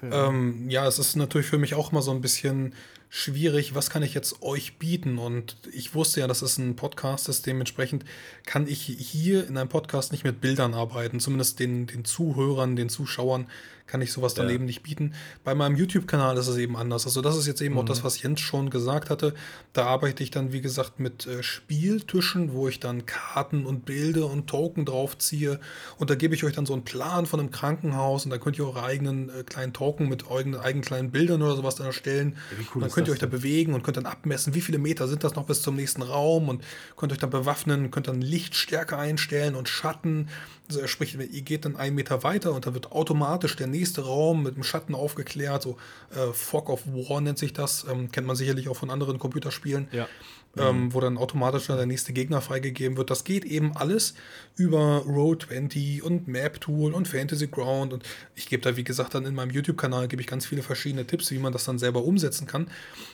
Ähm, 0.02 0.68
ja, 0.70 0.86
es 0.86 0.98
ist 0.98 1.16
natürlich 1.16 1.46
für 1.46 1.58
mich 1.58 1.74
auch 1.74 1.90
mal 1.90 2.02
so 2.02 2.12
ein 2.12 2.20
bisschen 2.20 2.74
schwierig, 3.08 3.74
was 3.74 3.90
kann 3.90 4.02
ich 4.02 4.14
jetzt 4.14 4.40
euch 4.42 4.78
bieten? 4.78 5.18
Und 5.18 5.56
ich 5.72 5.94
wusste 5.94 6.20
ja, 6.20 6.26
dass 6.26 6.42
es 6.42 6.58
ein 6.58 6.76
Podcast 6.76 7.28
ist, 7.28 7.46
dementsprechend 7.46 8.04
kann 8.46 8.66
ich 8.66 8.82
hier 8.82 9.46
in 9.48 9.56
einem 9.56 9.68
Podcast 9.68 10.12
nicht 10.12 10.24
mit 10.24 10.40
Bildern 10.40 10.74
arbeiten, 10.74 11.18
zumindest 11.18 11.58
den, 11.60 11.86
den 11.86 12.04
Zuhörern, 12.04 12.76
den 12.76 12.88
Zuschauern 12.88 13.48
kann 13.92 14.00
ich 14.00 14.10
sowas 14.10 14.32
dann 14.32 14.48
ja. 14.48 14.54
eben 14.54 14.64
nicht 14.64 14.82
bieten. 14.82 15.12
Bei 15.44 15.54
meinem 15.54 15.76
YouTube-Kanal 15.76 16.38
ist 16.38 16.48
es 16.48 16.56
eben 16.56 16.78
anders. 16.78 17.04
Also 17.04 17.20
das 17.20 17.36
ist 17.36 17.46
jetzt 17.46 17.60
eben 17.60 17.74
mhm. 17.74 17.80
auch 17.80 17.84
das, 17.84 18.00
mhm. 18.00 18.04
was 18.04 18.22
Jens 18.22 18.40
schon 18.40 18.70
gesagt 18.70 19.10
hatte. 19.10 19.34
Da 19.74 19.84
arbeite 19.84 20.22
ich 20.22 20.30
dann, 20.30 20.50
wie 20.50 20.62
gesagt, 20.62 20.98
mit 20.98 21.26
äh, 21.26 21.42
Spieltischen, 21.42 22.54
wo 22.54 22.68
ich 22.68 22.80
dann 22.80 23.04
Karten 23.04 23.66
und 23.66 23.84
Bilder 23.84 24.30
und 24.30 24.46
Token 24.46 24.86
draufziehe. 24.86 25.60
Und 25.98 26.08
da 26.08 26.14
gebe 26.14 26.34
ich 26.34 26.42
euch 26.42 26.54
dann 26.54 26.64
so 26.64 26.72
einen 26.72 26.84
Plan 26.84 27.26
von 27.26 27.38
einem 27.38 27.50
Krankenhaus 27.50 28.24
und 28.24 28.30
da 28.30 28.38
könnt 28.38 28.58
ihr 28.58 28.64
eure 28.64 28.82
eigenen 28.82 29.28
äh, 29.28 29.42
kleinen 29.42 29.74
Token 29.74 30.08
mit 30.08 30.26
euren 30.30 30.54
eigenen 30.54 30.82
kleinen 30.82 31.10
Bildern 31.10 31.42
oder 31.42 31.54
sowas 31.54 31.74
dann 31.74 31.86
erstellen. 31.86 32.38
Ja, 32.50 32.64
cool 32.74 32.80
dann 32.80 32.90
könnt 32.90 33.08
ihr 33.08 33.12
euch 33.12 33.18
da 33.18 33.26
bewegen 33.26 33.74
und 33.74 33.82
könnt 33.82 33.98
dann 33.98 34.06
abmessen, 34.06 34.54
wie 34.54 34.62
viele 34.62 34.78
Meter 34.78 35.06
sind 35.06 35.22
das 35.22 35.34
noch 35.34 35.44
bis 35.44 35.60
zum 35.60 35.76
nächsten 35.76 36.00
Raum 36.00 36.48
und 36.48 36.64
könnt 36.96 37.12
euch 37.12 37.18
dann 37.18 37.28
bewaffnen, 37.28 37.90
könnt 37.90 38.08
dann 38.08 38.22
Lichtstärke 38.22 38.96
einstellen 38.96 39.54
und 39.54 39.68
Schatten. 39.68 40.30
Also 40.68 40.86
sprich, 40.86 41.14
ihr 41.18 41.42
geht 41.42 41.64
dann 41.64 41.76
einen 41.76 41.94
Meter 41.94 42.22
weiter 42.22 42.52
und 42.52 42.66
dann 42.66 42.74
wird 42.74 42.92
automatisch 42.92 43.56
der 43.56 43.66
nächste 43.66 44.02
Raum 44.02 44.42
mit 44.42 44.56
dem 44.56 44.62
Schatten 44.62 44.94
aufgeklärt. 44.94 45.62
So 45.62 45.76
äh, 46.14 46.32
Fog 46.32 46.70
of 46.70 46.86
War 46.86 47.20
nennt 47.20 47.38
sich 47.38 47.52
das. 47.52 47.84
Ähm, 47.90 48.10
kennt 48.10 48.26
man 48.26 48.36
sicherlich 48.36 48.68
auch 48.68 48.76
von 48.76 48.90
anderen 48.90 49.18
Computerspielen. 49.18 49.88
Ja. 49.92 50.08
Ähm, 50.54 50.84
mhm. 50.84 50.94
wo 50.94 51.00
dann 51.00 51.16
automatisch 51.16 51.68
dann 51.68 51.78
der 51.78 51.86
nächste 51.86 52.12
Gegner 52.12 52.42
freigegeben 52.42 52.98
wird. 52.98 53.08
Das 53.08 53.24
geht 53.24 53.46
eben 53.46 53.74
alles 53.74 54.12
über 54.54 55.02
Roll20 55.06 56.02
und 56.02 56.28
Map 56.28 56.60
Tool 56.60 56.92
und 56.92 57.08
Fantasy 57.08 57.46
Ground. 57.46 57.94
Und 57.94 58.04
ich 58.34 58.50
gebe 58.50 58.62
da, 58.62 58.76
wie 58.76 58.84
gesagt, 58.84 59.14
dann 59.14 59.24
in 59.24 59.34
meinem 59.34 59.50
YouTube-Kanal 59.50 60.08
gebe 60.08 60.20
ich 60.20 60.28
ganz 60.28 60.44
viele 60.44 60.62
verschiedene 60.62 61.06
Tipps, 61.06 61.30
wie 61.30 61.38
man 61.38 61.54
das 61.54 61.64
dann 61.64 61.78
selber 61.78 62.04
umsetzen 62.04 62.46
kann. 62.46 62.70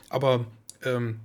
Aber 0.09 0.47
ähm, 0.85 1.20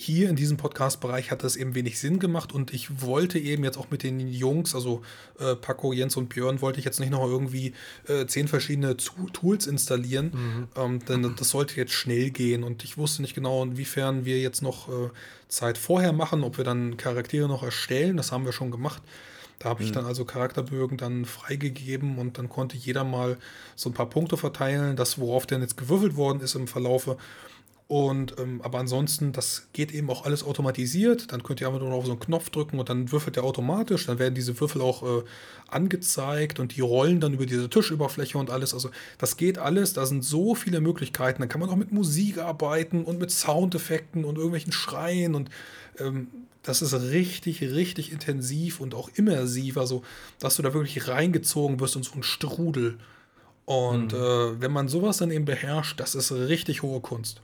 hier 0.00 0.30
in 0.30 0.36
diesem 0.36 0.56
Podcast-Bereich 0.56 1.32
hat 1.32 1.42
das 1.42 1.56
eben 1.56 1.74
wenig 1.74 1.98
Sinn 1.98 2.20
gemacht 2.20 2.52
und 2.52 2.72
ich 2.72 3.02
wollte 3.02 3.36
eben 3.36 3.64
jetzt 3.64 3.76
auch 3.76 3.90
mit 3.90 4.04
den 4.04 4.20
Jungs, 4.28 4.76
also 4.76 5.02
äh, 5.40 5.56
Paco, 5.56 5.92
Jens 5.92 6.16
und 6.16 6.28
Björn, 6.28 6.60
wollte 6.60 6.78
ich 6.78 6.84
jetzt 6.84 7.00
nicht 7.00 7.10
noch 7.10 7.24
irgendwie 7.24 7.72
äh, 8.06 8.24
zehn 8.26 8.46
verschiedene 8.46 8.96
Tools 8.96 9.66
installieren, 9.66 10.30
mhm. 10.32 10.68
ähm, 10.76 11.04
denn 11.04 11.34
das 11.36 11.50
sollte 11.50 11.74
jetzt 11.74 11.92
schnell 11.92 12.30
gehen 12.30 12.62
und 12.62 12.84
ich 12.84 12.96
wusste 12.96 13.22
nicht 13.22 13.34
genau, 13.34 13.60
inwiefern 13.64 14.24
wir 14.24 14.38
jetzt 14.40 14.62
noch 14.62 14.88
äh, 14.88 15.10
Zeit 15.48 15.76
vorher 15.76 16.12
machen, 16.12 16.44
ob 16.44 16.58
wir 16.58 16.64
dann 16.64 16.96
Charaktere 16.96 17.48
noch 17.48 17.64
erstellen, 17.64 18.16
das 18.16 18.30
haben 18.30 18.44
wir 18.44 18.52
schon 18.52 18.70
gemacht. 18.70 19.02
Da 19.58 19.70
habe 19.70 19.82
ich 19.82 19.88
mhm. 19.88 19.94
dann 19.94 20.06
also 20.06 20.24
Charakterbögen 20.24 20.96
dann 20.96 21.24
freigegeben 21.24 22.18
und 22.18 22.38
dann 22.38 22.48
konnte 22.48 22.76
jeder 22.76 23.02
mal 23.02 23.36
so 23.74 23.90
ein 23.90 23.94
paar 23.94 24.08
Punkte 24.08 24.36
verteilen, 24.36 24.94
das 24.94 25.18
worauf 25.18 25.46
denn 25.46 25.60
jetzt 25.60 25.76
gewürfelt 25.76 26.14
worden 26.14 26.40
ist 26.40 26.54
im 26.54 26.68
Verlaufe. 26.68 27.16
Und 27.88 28.38
ähm, 28.38 28.60
aber 28.60 28.80
ansonsten, 28.80 29.32
das 29.32 29.68
geht 29.72 29.92
eben 29.92 30.10
auch 30.10 30.26
alles 30.26 30.44
automatisiert. 30.44 31.32
Dann 31.32 31.42
könnt 31.42 31.62
ihr 31.62 31.68
einfach 31.68 31.80
nur 31.80 31.90
auf 31.94 32.04
so 32.04 32.12
einen 32.12 32.20
Knopf 32.20 32.50
drücken 32.50 32.78
und 32.78 32.90
dann 32.90 33.10
würfelt 33.12 33.38
er 33.38 33.44
automatisch. 33.44 34.04
Dann 34.04 34.18
werden 34.18 34.34
diese 34.34 34.60
Würfel 34.60 34.82
auch 34.82 35.02
äh, 35.02 35.24
angezeigt 35.68 36.60
und 36.60 36.76
die 36.76 36.82
rollen 36.82 37.18
dann 37.18 37.32
über 37.32 37.46
diese 37.46 37.70
Tischüberfläche 37.70 38.36
und 38.36 38.50
alles. 38.50 38.74
Also 38.74 38.90
das 39.16 39.38
geht 39.38 39.56
alles. 39.56 39.94
Da 39.94 40.04
sind 40.04 40.22
so 40.22 40.54
viele 40.54 40.82
Möglichkeiten. 40.82 41.40
Dann 41.40 41.48
kann 41.48 41.62
man 41.62 41.70
auch 41.70 41.76
mit 41.76 41.90
Musik 41.90 42.36
arbeiten 42.36 43.04
und 43.04 43.18
mit 43.18 43.30
Soundeffekten 43.30 44.26
und 44.26 44.36
irgendwelchen 44.36 44.72
Schreien 44.72 45.34
und 45.34 45.48
ähm, 45.98 46.28
das 46.62 46.82
ist 46.82 46.92
richtig, 46.92 47.62
richtig 47.62 48.12
intensiv 48.12 48.80
und 48.80 48.94
auch 48.94 49.08
immersiv. 49.14 49.78
Also, 49.78 50.02
dass 50.38 50.56
du 50.56 50.62
da 50.62 50.74
wirklich 50.74 51.08
reingezogen 51.08 51.80
wirst 51.80 51.96
in 51.96 52.02
so 52.02 52.12
einen 52.12 52.22
Strudel. 52.22 52.98
Und 53.64 54.12
mhm. 54.12 54.18
äh, 54.18 54.60
wenn 54.60 54.72
man 54.72 54.88
sowas 54.88 55.16
dann 55.16 55.30
eben 55.30 55.46
beherrscht, 55.46 55.98
das 56.00 56.14
ist 56.14 56.30
richtig 56.32 56.82
hohe 56.82 57.00
Kunst. 57.00 57.40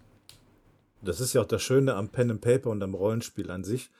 Das 1.04 1.20
ist 1.20 1.32
ja 1.32 1.42
auch 1.42 1.46
das 1.46 1.62
Schöne 1.62 1.94
am 1.94 2.10
Pen 2.10 2.30
and 2.30 2.40
Paper 2.40 2.70
und 2.70 2.82
am 2.82 2.94
Rollenspiel 2.94 3.50
an 3.50 3.64
sich, 3.64 3.90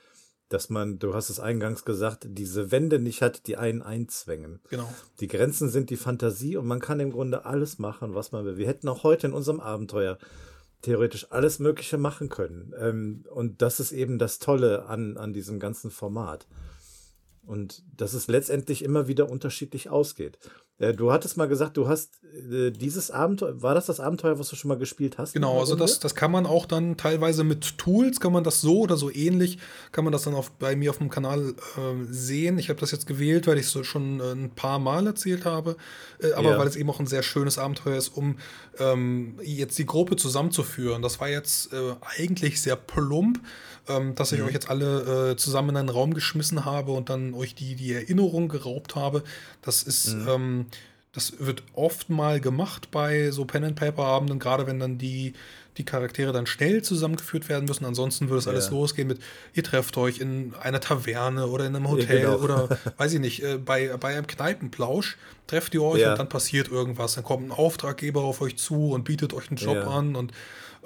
dass 0.49 0.71
man, 0.71 0.99
du 0.99 1.15
hast 1.15 1.31
es 1.31 1.41
eingangs 1.41 1.85
gesagt, 1.85 2.27
diese 2.29 2.71
Wände 2.71 2.99
nicht 2.99 3.23
hat, 3.23 3.47
die 3.47 3.57
einen 3.57 3.83
einzwängen. 3.83 4.61
Genau. 4.69 4.93
Die 5.21 5.29
Grenzen 5.29 5.69
sind 5.69 5.91
die 5.91 5.97
Fantasie 5.97 6.57
und 6.57 6.67
man 6.67 6.81
kann 6.81 7.01
im 7.01 7.13
Grunde 7.13 7.45
alles 7.45 7.79
machen, 7.79 8.15
was 8.15 8.33
man 8.33 8.45
will. 8.45 8.57
Wir 8.57 8.67
hätten 8.67 8.89
auch 8.89 9.03
heute 9.03 9.29
in 9.29 9.33
unserem 9.33 9.61
Abenteuer 9.61 10.19
theoretisch 10.83 11.33
alles 11.33 11.59
Mögliche 11.59 11.97
machen 11.97 12.29
können. 12.29 12.75
Ähm, 12.79 13.25
und 13.31 13.63
das 13.63 13.81
ist 13.81 13.93
eben 13.93 14.19
das 14.19 14.39
Tolle 14.39 14.87
an, 14.87 15.17
an 15.17 15.33
diesem 15.33 15.59
ganzen 15.59 15.91
Format. 15.91 16.47
Und 17.43 17.83
dass 17.97 18.13
es 18.13 18.27
letztendlich 18.27 18.85
immer 18.85 19.09
wieder 19.09 19.29
unterschiedlich 19.29 19.89
ausgeht. 19.89 20.39
Äh, 20.79 20.93
du 20.93 21.13
hattest 21.13 21.37
mal 21.37 21.47
gesagt, 21.47 21.77
du 21.77 21.87
hast 21.87 22.19
äh, 22.51 22.73
dieses 22.73 23.11
Abenteuer, 23.13 23.63
war 23.63 23.75
das 23.75 23.87
das 23.87 24.01
Abenteuer, 24.01 24.39
was 24.41 24.49
du 24.49 24.57
schon 24.57 24.69
mal 24.69 24.79
gespielt 24.79 25.19
hast? 25.19 25.33
Genau, 25.33 25.61
also 25.61 25.77
das, 25.77 26.01
das 26.01 26.17
kann 26.17 26.33
man 26.33 26.47
auch 26.47 26.67
dann 26.67 26.97
teilweise 26.97 27.45
mit 27.45 27.79
Tools, 27.79 28.19
kann 28.19 28.33
man 28.33 28.43
das 28.43 28.61
so 28.61 28.81
oder 28.81 28.97
so 28.97 29.11
ähnlich, 29.11 29.59
kann 29.93 30.05
man 30.05 30.13
das 30.13 30.23
dann 30.23 30.35
auf, 30.35 30.51
bei 30.51 30.75
mir 30.75 30.91
auf 30.91 30.99
dem 30.99 31.11
Kanal 31.11 31.51
äh, 31.51 31.81
sehen. 32.11 32.59
Ich 32.59 32.71
habe 32.71 32.81
das 32.81 32.91
jetzt 32.91 33.07
gewählt, 33.07 33.47
weil 33.47 33.59
ich 33.59 33.67
es 33.67 33.73
so 33.73 33.85
schon 33.85 34.19
äh, 34.19 34.33
ein 34.33 34.51
paar 34.51 34.81
Mal 34.81 35.07
erzählt 35.07 35.45
habe, 35.45 35.77
äh, 36.21 36.33
aber 36.33 36.51
ja. 36.51 36.59
weil 36.59 36.67
es 36.67 36.75
eben 36.75 36.91
auch 36.91 36.99
ein 36.99 37.07
sehr 37.07 37.23
schönes 37.23 37.57
Abenteuer 37.57 37.97
ist, 37.97 38.09
um 38.09 38.39
ähm, 38.79 39.39
jetzt 39.43 39.79
die 39.79 39.87
Gruppe 39.87 40.17
zusammenzuführen. 40.17 41.03
Das 41.03 41.21
war 41.21 41.29
jetzt 41.29 41.73
äh, 41.73 41.95
eigentlich 42.19 42.61
sehr 42.61 42.77
plump 42.77 43.41
ähm, 43.87 44.15
dass 44.15 44.33
ich 44.33 44.41
mhm. 44.41 44.47
euch 44.47 44.55
jetzt 44.55 44.71
alle 44.71 45.37
zusammen 45.37 45.71
in 45.71 45.77
einen 45.77 45.89
Raum 45.91 46.15
geschmissen 46.15 46.65
habe 46.65 46.93
und 46.93 47.11
dann 47.11 47.35
euch 47.35 47.55
die, 47.55 47.75
die 47.75 47.93
Erinnerung 47.93 48.49
geraubt 48.49 48.97
habe. 48.97 49.23
Das 49.61 49.83
ist 49.83 50.15
mhm. 50.15 50.29
ähm, 50.29 50.67
das 51.15 51.35
wird 51.39 51.63
oft 51.75 52.11
mal 52.11 52.41
gemacht 52.41 52.91
bei 52.91 53.31
so 53.31 53.45
Pen-and-Paper-Abenden, 53.45 54.39
gerade 54.39 54.67
wenn 54.67 54.81
dann 54.81 54.99
die, 54.99 55.33
die 55.77 55.85
Charaktere 55.85 56.33
dann 56.33 56.47
schnell 56.47 56.83
zusammengeführt 56.83 57.49
werden 57.49 57.67
müssen. 57.67 57.85
Ansonsten 57.85 58.29
würde 58.29 58.39
es 58.39 58.49
alles 58.49 58.67
Ja. 58.67 58.73
losgehen 58.73 59.09
mit, 59.09 59.21
ihr 59.55 59.63
trefft 59.63 59.97
euch 59.97 60.19
in 60.19 60.55
einer 60.61 60.81
Taverne 60.81 61.47
oder 61.47 61.67
in 61.67 61.77
einem 61.77 61.89
Hotel 61.89 62.23
genau. 62.23 62.39
oder, 62.39 62.69
weiß 62.97 63.13
ich 63.15 63.21
nicht, 63.21 63.43
äh, 63.43 63.59
bei, 63.59 63.97
bei 63.97 64.17
einem 64.17 64.27
Kneipenplausch 64.27 65.17
trefft 65.47 65.75
ihr 65.75 65.83
euch 65.83 66.01
Ja. 66.01 66.13
und 66.13 66.19
dann 66.19 66.29
passiert 66.29 66.69
irgendwas. 66.69 67.15
Dann 67.15 67.25
kommt 67.25 67.47
ein 67.47 67.53
Auftraggeber 67.53 68.23
auf 68.23 68.41
euch 68.41 68.57
zu 68.57 68.91
und 68.91 69.05
bietet 69.05 69.35
euch 69.35 69.49
einen 69.51 69.57
Job 69.59 69.77
Ja. 69.77 69.87
an 69.87 70.17
und 70.17 70.33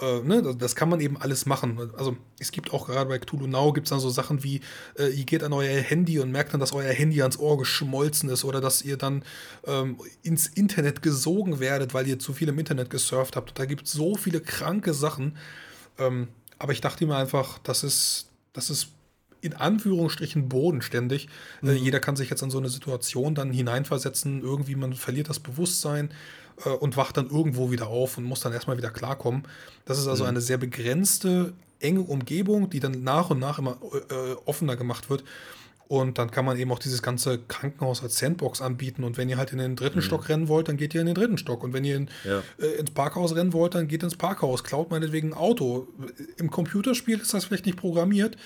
äh, 0.00 0.20
ne, 0.20 0.54
das, 0.56 0.76
kann 0.76 0.88
man 0.88 1.00
eben 1.00 1.16
alles 1.16 1.46
machen. 1.46 1.90
Also 1.96 2.16
es 2.38 2.52
gibt 2.52 2.72
auch 2.72 2.86
gerade 2.86 3.08
bei 3.08 3.18
Cthulhu 3.18 3.46
Now 3.46 3.72
gibt 3.72 3.86
es 3.86 3.90
dann 3.90 4.00
so 4.00 4.10
Sachen 4.10 4.44
wie, 4.44 4.60
äh, 4.98 5.08
ihr 5.08 5.24
geht 5.24 5.42
an 5.42 5.52
euer 5.52 5.80
Handy 5.80 6.18
und 6.20 6.30
merkt 6.30 6.52
dann, 6.52 6.60
dass 6.60 6.72
euer 6.72 6.92
Handy 6.92 7.20
ans 7.20 7.38
Ohr 7.38 7.58
geschmolzen 7.58 8.28
ist 8.28 8.44
oder 8.44 8.60
dass 8.60 8.82
ihr 8.82 8.96
dann 8.96 9.24
ähm, 9.66 9.98
ins 10.22 10.46
Internet 10.46 11.02
gesogen 11.02 11.60
werdet, 11.60 11.94
weil 11.94 12.06
ihr 12.06 12.18
zu 12.18 12.32
viel 12.32 12.48
im 12.48 12.58
Internet 12.58 12.90
gesurft 12.90 13.36
habt. 13.36 13.50
Und 13.50 13.58
da 13.58 13.64
gibt 13.64 13.86
es 13.86 13.92
so 13.92 14.14
viele 14.14 14.40
kranke 14.40 14.94
Sachen. 14.94 15.36
Ähm, 15.98 16.28
aber 16.58 16.72
ich 16.72 16.80
dachte 16.80 17.06
mir 17.06 17.16
einfach, 17.16 17.58
das 17.58 17.82
ist, 17.82 18.28
das 18.52 18.70
ist 18.70 18.88
in 19.40 19.54
Anführungsstrichen 19.54 20.48
bodenständig. 20.48 21.28
Äh, 21.62 21.72
jeder 21.72 22.00
kann 22.00 22.16
sich 22.16 22.30
jetzt 22.30 22.42
in 22.42 22.50
so 22.50 22.58
eine 22.58 22.68
Situation 22.68 23.34
dann 23.34 23.52
hineinversetzen. 23.52 24.42
Irgendwie 24.42 24.74
man 24.74 24.94
verliert 24.94 25.28
das 25.28 25.40
Bewusstsein 25.40 26.10
äh, 26.64 26.70
und 26.70 26.96
wacht 26.96 27.16
dann 27.16 27.28
irgendwo 27.30 27.70
wieder 27.70 27.88
auf 27.88 28.18
und 28.18 28.24
muss 28.24 28.40
dann 28.40 28.52
erstmal 28.52 28.76
wieder 28.76 28.90
klarkommen. 28.90 29.44
Das 29.84 29.98
ist 29.98 30.06
also 30.08 30.24
eine 30.24 30.40
sehr 30.40 30.58
begrenzte, 30.58 31.52
enge 31.80 32.00
Umgebung, 32.00 32.70
die 32.70 32.80
dann 32.80 33.02
nach 33.04 33.30
und 33.30 33.38
nach 33.38 33.58
immer 33.58 33.76
äh, 34.10 34.34
offener 34.44 34.76
gemacht 34.76 35.10
wird. 35.10 35.24
Und 35.86 36.18
dann 36.18 36.30
kann 36.30 36.44
man 36.44 36.58
eben 36.58 36.70
auch 36.70 36.78
dieses 36.78 37.00
ganze 37.00 37.38
Krankenhaus 37.38 38.02
als 38.02 38.18
Sandbox 38.18 38.60
anbieten. 38.60 39.04
Und 39.04 39.16
wenn 39.16 39.30
ihr 39.30 39.38
halt 39.38 39.52
in 39.52 39.58
den 39.58 39.74
dritten 39.74 40.02
Stock 40.02 40.28
rennen 40.28 40.46
wollt, 40.48 40.68
dann 40.68 40.76
geht 40.76 40.94
ihr 40.94 41.00
in 41.00 41.06
den 41.06 41.14
dritten 41.14 41.38
Stock. 41.38 41.64
Und 41.64 41.72
wenn 41.72 41.82
ihr 41.82 41.96
in, 41.96 42.10
Ja. 42.24 42.42
äh, 42.60 42.78
ins 42.78 42.90
Parkhaus 42.90 43.34
rennen 43.34 43.54
wollt, 43.54 43.74
dann 43.74 43.88
geht 43.88 44.02
ins 44.02 44.14
Parkhaus. 44.14 44.64
Klaut 44.64 44.90
meinetwegen 44.90 45.28
ein 45.32 45.34
Auto. 45.34 45.88
Im 46.36 46.50
Computerspiel 46.50 47.18
ist 47.18 47.32
das 47.32 47.46
vielleicht 47.46 47.64
nicht 47.64 47.78
programmiert. 47.78 48.36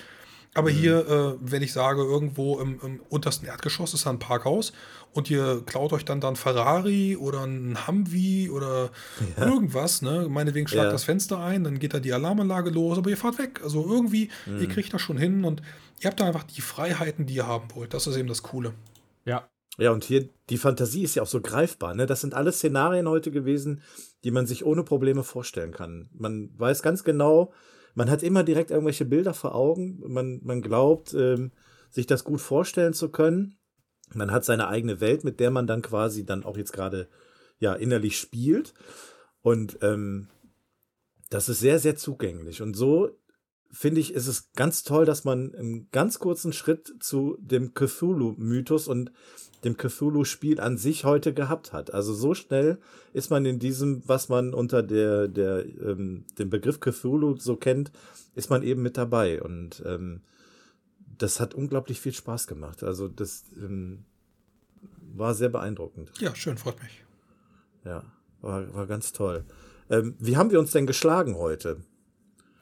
Aber 0.53 0.69
hier, 0.69 1.07
äh, 1.09 1.33
wenn 1.41 1.63
ich 1.63 1.73
sage, 1.73 2.01
irgendwo 2.01 2.59
im, 2.59 2.79
im 2.81 2.99
untersten 3.09 3.45
Erdgeschoss 3.47 3.93
ist 3.93 4.05
da 4.05 4.11
ein 4.11 4.19
Parkhaus 4.19 4.71
und 5.13 5.29
ihr 5.29 5.61
klaut 5.65 5.93
euch 5.93 6.05
dann 6.05 6.19
dann 6.21 6.35
Ferrari 6.35 7.15
oder 7.15 7.43
ein 7.43 7.77
Humvee 7.87 8.49
oder 8.49 8.89
irgendwas, 9.37 10.01
ne? 10.01 10.27
Meinetwegen 10.29 10.67
schlagt 10.67 10.87
Ja. 10.87 10.91
das 10.91 11.03
Fenster 11.03 11.39
ein, 11.39 11.63
dann 11.63 11.79
geht 11.79 11.93
da 11.93 11.99
die 11.99 12.13
Alarmanlage 12.13 12.69
los, 12.71 12.97
aber 12.97 13.09
ihr 13.09 13.17
fahrt 13.17 13.37
weg. 13.39 13.61
Also 13.63 13.85
irgendwie, 13.87 14.29
ihr 14.59 14.67
kriegt 14.67 14.93
das 14.93 15.01
schon 15.01 15.17
hin 15.17 15.43
und 15.45 15.61
ihr 16.01 16.09
habt 16.09 16.19
da 16.19 16.25
einfach 16.25 16.43
die 16.43 16.61
Freiheiten, 16.61 17.25
die 17.25 17.35
ihr 17.35 17.47
haben 17.47 17.67
wollt. 17.75 17.93
Das 17.93 18.07
ist 18.07 18.17
eben 18.17 18.27
das 18.27 18.43
Coole. 18.43 18.73
Ja. 19.25 19.47
Ja, 19.77 19.91
und 19.91 20.03
hier, 20.03 20.29
die 20.51 20.57
Fantasie 20.57 21.03
ist 21.03 21.15
ja 21.15 21.23
auch 21.23 21.27
so 21.27 21.41
greifbar, 21.41 21.95
ne? 21.95 22.05
Das 22.05 22.21
sind 22.21 22.33
alles 22.35 22.57
Szenarien 22.57 23.07
heute 23.07 23.31
gewesen, 23.31 23.81
die 24.23 24.29
man 24.31 24.45
sich 24.45 24.65
ohne 24.65 24.83
Probleme 24.83 25.23
vorstellen 25.23 25.71
kann. 25.71 26.09
Man 26.13 26.51
weiß 26.57 26.83
ganz 26.83 27.03
genau, 27.03 27.51
man 27.95 28.09
hat 28.09 28.21
immer 28.23 28.43
direkt 28.43 28.69
irgendwelche 28.71 29.05
Bilder 29.05 29.33
vor 29.33 29.55
Augen, 29.55 29.99
man, 30.07 30.41
man 30.43 30.61
glaubt, 30.61 31.13
ähm, 31.13 31.51
sich 31.89 32.05
das 32.07 32.23
gut 32.23 32.41
vorstellen 32.41 32.93
zu 32.93 33.09
können. 33.09 33.55
Man 34.15 34.31
hat 34.31 34.45
seine 34.45 34.67
eigene 34.67 35.01
Welt, 35.01 35.23
mit 35.23 35.39
der 35.39 35.51
man 35.51 35.67
dann 35.67 35.81
quasi 35.81 36.25
dann 36.25 36.43
auch 36.43 36.57
jetzt 36.57 36.73
gerade 36.73 37.07
ja 37.59 37.73
innerlich 37.73 38.17
spielt. 38.17 38.73
Und 39.41 39.77
ähm, 39.81 40.27
das 41.29 41.49
ist 41.49 41.59
sehr, 41.59 41.79
sehr 41.79 41.95
zugänglich. 41.95 42.61
Und 42.61 42.75
so 42.75 43.09
finde 43.71 43.99
ich, 43.99 44.13
ist 44.13 44.27
es 44.27 44.51
ganz 44.53 44.83
toll, 44.83 45.05
dass 45.05 45.23
man 45.23 45.53
einen 45.55 45.89
ganz 45.91 46.19
kurzen 46.19 46.53
Schritt 46.53 46.93
zu 46.99 47.37
dem 47.41 47.73
Cthulhu-Mythos 47.73 48.87
und 48.87 49.11
dem 49.63 49.77
Cthulhu-Spiel 49.77 50.59
an 50.59 50.77
sich 50.77 51.05
heute 51.05 51.33
gehabt 51.33 51.73
hat. 51.73 51.93
Also 51.93 52.13
so 52.13 52.33
schnell 52.35 52.77
ist 53.13 53.31
man 53.31 53.45
in 53.45 53.59
diesem, 53.59 54.03
was 54.07 54.29
man 54.29 54.53
unter 54.53 54.83
der, 54.83 55.27
der, 55.27 55.65
ähm, 55.65 56.25
dem 56.37 56.49
Begriff 56.49 56.79
Cthulhu 56.79 57.37
so 57.37 57.55
kennt, 57.55 57.91
ist 58.35 58.49
man 58.49 58.61
eben 58.61 58.81
mit 58.81 58.97
dabei. 58.97 59.41
Und 59.41 59.81
ähm, 59.85 60.21
das 61.23 61.39
hat 61.39 61.53
unglaublich 61.53 62.01
viel 62.01 62.13
Spaß 62.13 62.47
gemacht. 62.47 62.83
Also 62.83 63.07
das 63.07 63.45
ähm, 63.55 64.03
war 64.99 65.33
sehr 65.33 65.47
beeindruckend. 65.47 66.11
Ja, 66.19 66.35
schön, 66.35 66.57
freut 66.57 66.81
mich. 66.83 67.05
Ja, 67.85 68.03
war, 68.41 68.73
war 68.73 68.87
ganz 68.87 69.13
toll. 69.13 69.45
Ähm, 69.89 70.15
wie 70.19 70.35
haben 70.35 70.51
wir 70.51 70.59
uns 70.59 70.71
denn 70.71 70.85
geschlagen 70.85 71.37
heute? 71.37 71.77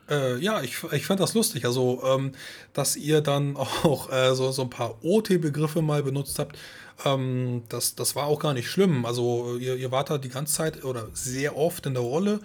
Äh, 0.09 0.37
ja, 0.37 0.61
ich, 0.61 0.83
ich 0.91 1.07
fand 1.07 1.19
das 1.19 1.33
lustig. 1.33 1.65
Also, 1.65 2.03
ähm, 2.05 2.33
dass 2.73 2.95
ihr 2.95 3.21
dann 3.21 3.57
auch 3.57 4.11
äh, 4.11 4.35
so, 4.35 4.51
so 4.51 4.61
ein 4.61 4.69
paar 4.69 5.03
OT-Begriffe 5.03 5.81
mal 5.81 6.03
benutzt 6.03 6.37
habt, 6.37 6.55
ähm, 7.03 7.63
das, 7.69 7.95
das 7.95 8.15
war 8.15 8.25
auch 8.27 8.39
gar 8.39 8.53
nicht 8.53 8.69
schlimm. 8.69 9.07
Also, 9.07 9.57
ihr, 9.57 9.75
ihr 9.75 9.91
wart 9.91 10.11
da 10.11 10.19
die 10.19 10.29
ganze 10.29 10.53
Zeit 10.53 10.83
oder 10.83 11.07
sehr 11.13 11.57
oft 11.57 11.87
in 11.87 11.95
der 11.95 12.03
Rolle. 12.03 12.41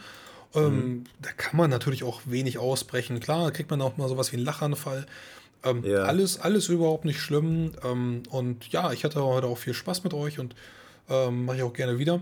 Ähm, 0.55 1.05
Da 1.21 1.31
kann 1.33 1.59
man 1.59 1.69
natürlich 1.69 2.05
auch 2.05 2.23
wenig 2.25 2.59
ausbrechen. 2.59 3.21
Klar, 3.21 3.45
da 3.45 3.51
kriegt 3.51 3.71
man 3.71 3.83
auch 3.83 3.99
mal 3.99 4.09
sowas 4.09 4.33
wie 4.33 4.37
einen 4.37 4.47
Lachanfall. 4.47 5.07
Ähm, 5.67 5.85
Ja. 5.85 6.05
alles, 6.05 6.41
alles 6.41 6.69
überhaupt 6.69 7.05
nicht 7.05 7.21
schlimm. 7.21 7.73
Ähm, 7.85 8.23
und 8.31 8.71
ja, 8.73 8.93
ich 8.93 9.05
hatte 9.05 9.23
heute 9.25 9.47
auch 9.47 9.59
viel 9.59 9.75
Spaß 9.75 10.05
mit 10.05 10.15
euch 10.15 10.39
und 10.39 10.55
ähm, 11.09 11.45
mache 11.45 11.59
ich 11.59 11.63
auch 11.63 11.73
gerne 11.73 11.99
wieder. 11.99 12.21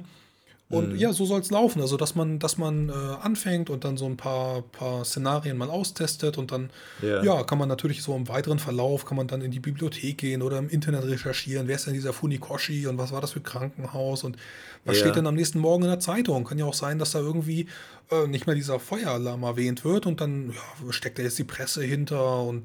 Und 0.70 0.96
ja, 0.96 1.12
so 1.12 1.24
soll 1.24 1.40
es 1.40 1.50
laufen. 1.50 1.80
Also, 1.82 1.96
dass 1.96 2.14
man, 2.16 2.38
dass 2.40 2.56
man 2.58 2.88
äh, 2.88 2.92
anfängt 2.92 3.70
und 3.70 3.84
dann 3.84 3.96
so 3.96 4.06
ein 4.06 4.16
paar, 4.16 4.62
paar 4.62 5.04
Szenarien 5.04 5.56
mal 5.56 5.70
austestet 5.70 6.36
und 6.36 6.50
dann, 6.50 6.70
Ja. 7.02 7.22
ja. 7.22 7.42
kann 7.44 7.58
man 7.58 7.68
natürlich 7.68 8.02
so 8.02 8.16
im 8.16 8.26
weiteren 8.28 8.58
Verlauf, 8.58 9.04
kann 9.04 9.16
man 9.16 9.28
dann 9.28 9.40
in 9.42 9.50
die 9.52 9.60
Bibliothek 9.60 10.18
gehen 10.18 10.42
oder 10.42 10.58
im 10.58 10.68
Internet 10.68 11.04
recherchieren. 11.04 11.68
Wer 11.68 11.76
ist 11.76 11.86
denn 11.86 11.92
dieser 11.94 12.12
Funikoshi 12.12 12.86
und 12.88 12.98
was 12.98 13.12
war 13.12 13.20
das 13.20 13.32
für 13.32 13.40
Krankenhaus 13.40 14.24
und 14.24 14.36
was 14.84 14.96
Ja. 14.96 15.02
steht 15.04 15.16
denn 15.16 15.26
am 15.28 15.34
nächsten 15.36 15.60
Morgen 15.60 15.84
in 15.84 15.90
der 15.90 16.00
Zeitung? 16.00 16.44
Kann 16.44 16.58
ja 16.58 16.64
auch 16.64 16.74
sein, 16.74 16.98
dass 16.98 17.12
da 17.12 17.20
irgendwie 17.20 17.68
äh, 18.10 18.26
nicht 18.26 18.46
mehr 18.46 18.56
dieser 18.56 18.80
Feueralarm 18.80 19.42
erwähnt 19.44 19.84
wird 19.84 20.06
und 20.06 20.20
dann 20.20 20.50
ja, 20.50 20.92
steckt 20.92 21.18
da 21.18 21.22
jetzt 21.22 21.38
die 21.38 21.44
Presse 21.44 21.84
hinter 21.84 22.40
und 22.42 22.64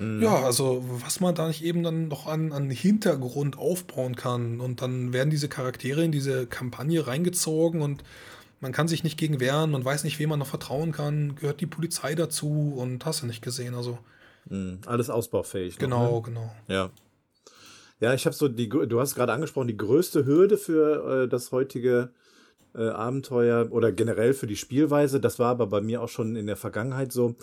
ja, 0.00 0.44
also 0.44 0.84
was 1.02 1.20
man 1.20 1.34
da 1.34 1.48
nicht 1.48 1.64
eben 1.64 1.82
dann 1.82 2.08
noch 2.08 2.26
an, 2.26 2.52
an 2.52 2.70
Hintergrund 2.70 3.58
aufbauen 3.58 4.14
kann. 4.16 4.60
Und 4.60 4.80
dann 4.82 5.12
werden 5.12 5.30
diese 5.30 5.48
Charaktere 5.48 6.04
in 6.04 6.12
diese 6.12 6.46
Kampagne 6.46 7.06
reingezogen 7.06 7.82
und 7.82 8.04
man 8.60 8.72
kann 8.72 8.88
sich 8.88 9.04
nicht 9.04 9.18
gegen 9.18 9.38
wehren, 9.40 9.70
man 9.70 9.84
weiß 9.84 10.04
nicht, 10.04 10.18
wem 10.18 10.30
man 10.30 10.38
noch 10.38 10.46
vertrauen 10.48 10.90
kann, 10.92 11.36
gehört 11.36 11.60
die 11.60 11.66
Polizei 11.66 12.14
dazu 12.14 12.74
und 12.76 13.04
hast 13.06 13.22
du 13.22 13.26
nicht 13.26 13.42
gesehen. 13.42 13.74
Also 13.74 13.98
Mhm, 14.50 14.78
alles 14.86 15.10
ausbaufähig. 15.10 15.74
noch, 15.74 15.78
genau, 15.80 16.16
Ne? 16.16 16.22
genau. 16.22 16.52
Ja. 16.68 16.90
Ja, 18.00 18.14
ich 18.14 18.24
habe 18.26 18.34
so 18.34 18.48
die, 18.48 18.68
du 18.68 19.00
hast 19.00 19.14
gerade 19.14 19.32
angesprochen, 19.32 19.68
die 19.68 19.76
größte 19.76 20.24
Hürde 20.24 20.56
für 20.56 21.24
äh, 21.24 21.28
das 21.28 21.50
heutige 21.52 22.10
äh, 22.78 22.88
Abenteuer 22.90 23.68
oder 23.70 23.92
generell 23.92 24.32
für 24.34 24.46
die 24.46 24.56
Spielweise, 24.56 25.20
das 25.20 25.38
war 25.38 25.50
aber 25.50 25.66
bei 25.66 25.80
mir 25.80 26.00
auch 26.02 26.08
schon 26.08 26.36
in 26.36 26.46
der 26.46 26.56
Vergangenheit 26.56 27.12
so, 27.12 27.34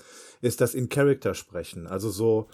ist 0.42 0.62
das 0.62 0.74
in 0.74 0.90
Character 0.90 1.34
sprechen. 1.34 1.88
Also 1.88 2.10
so 2.10 2.48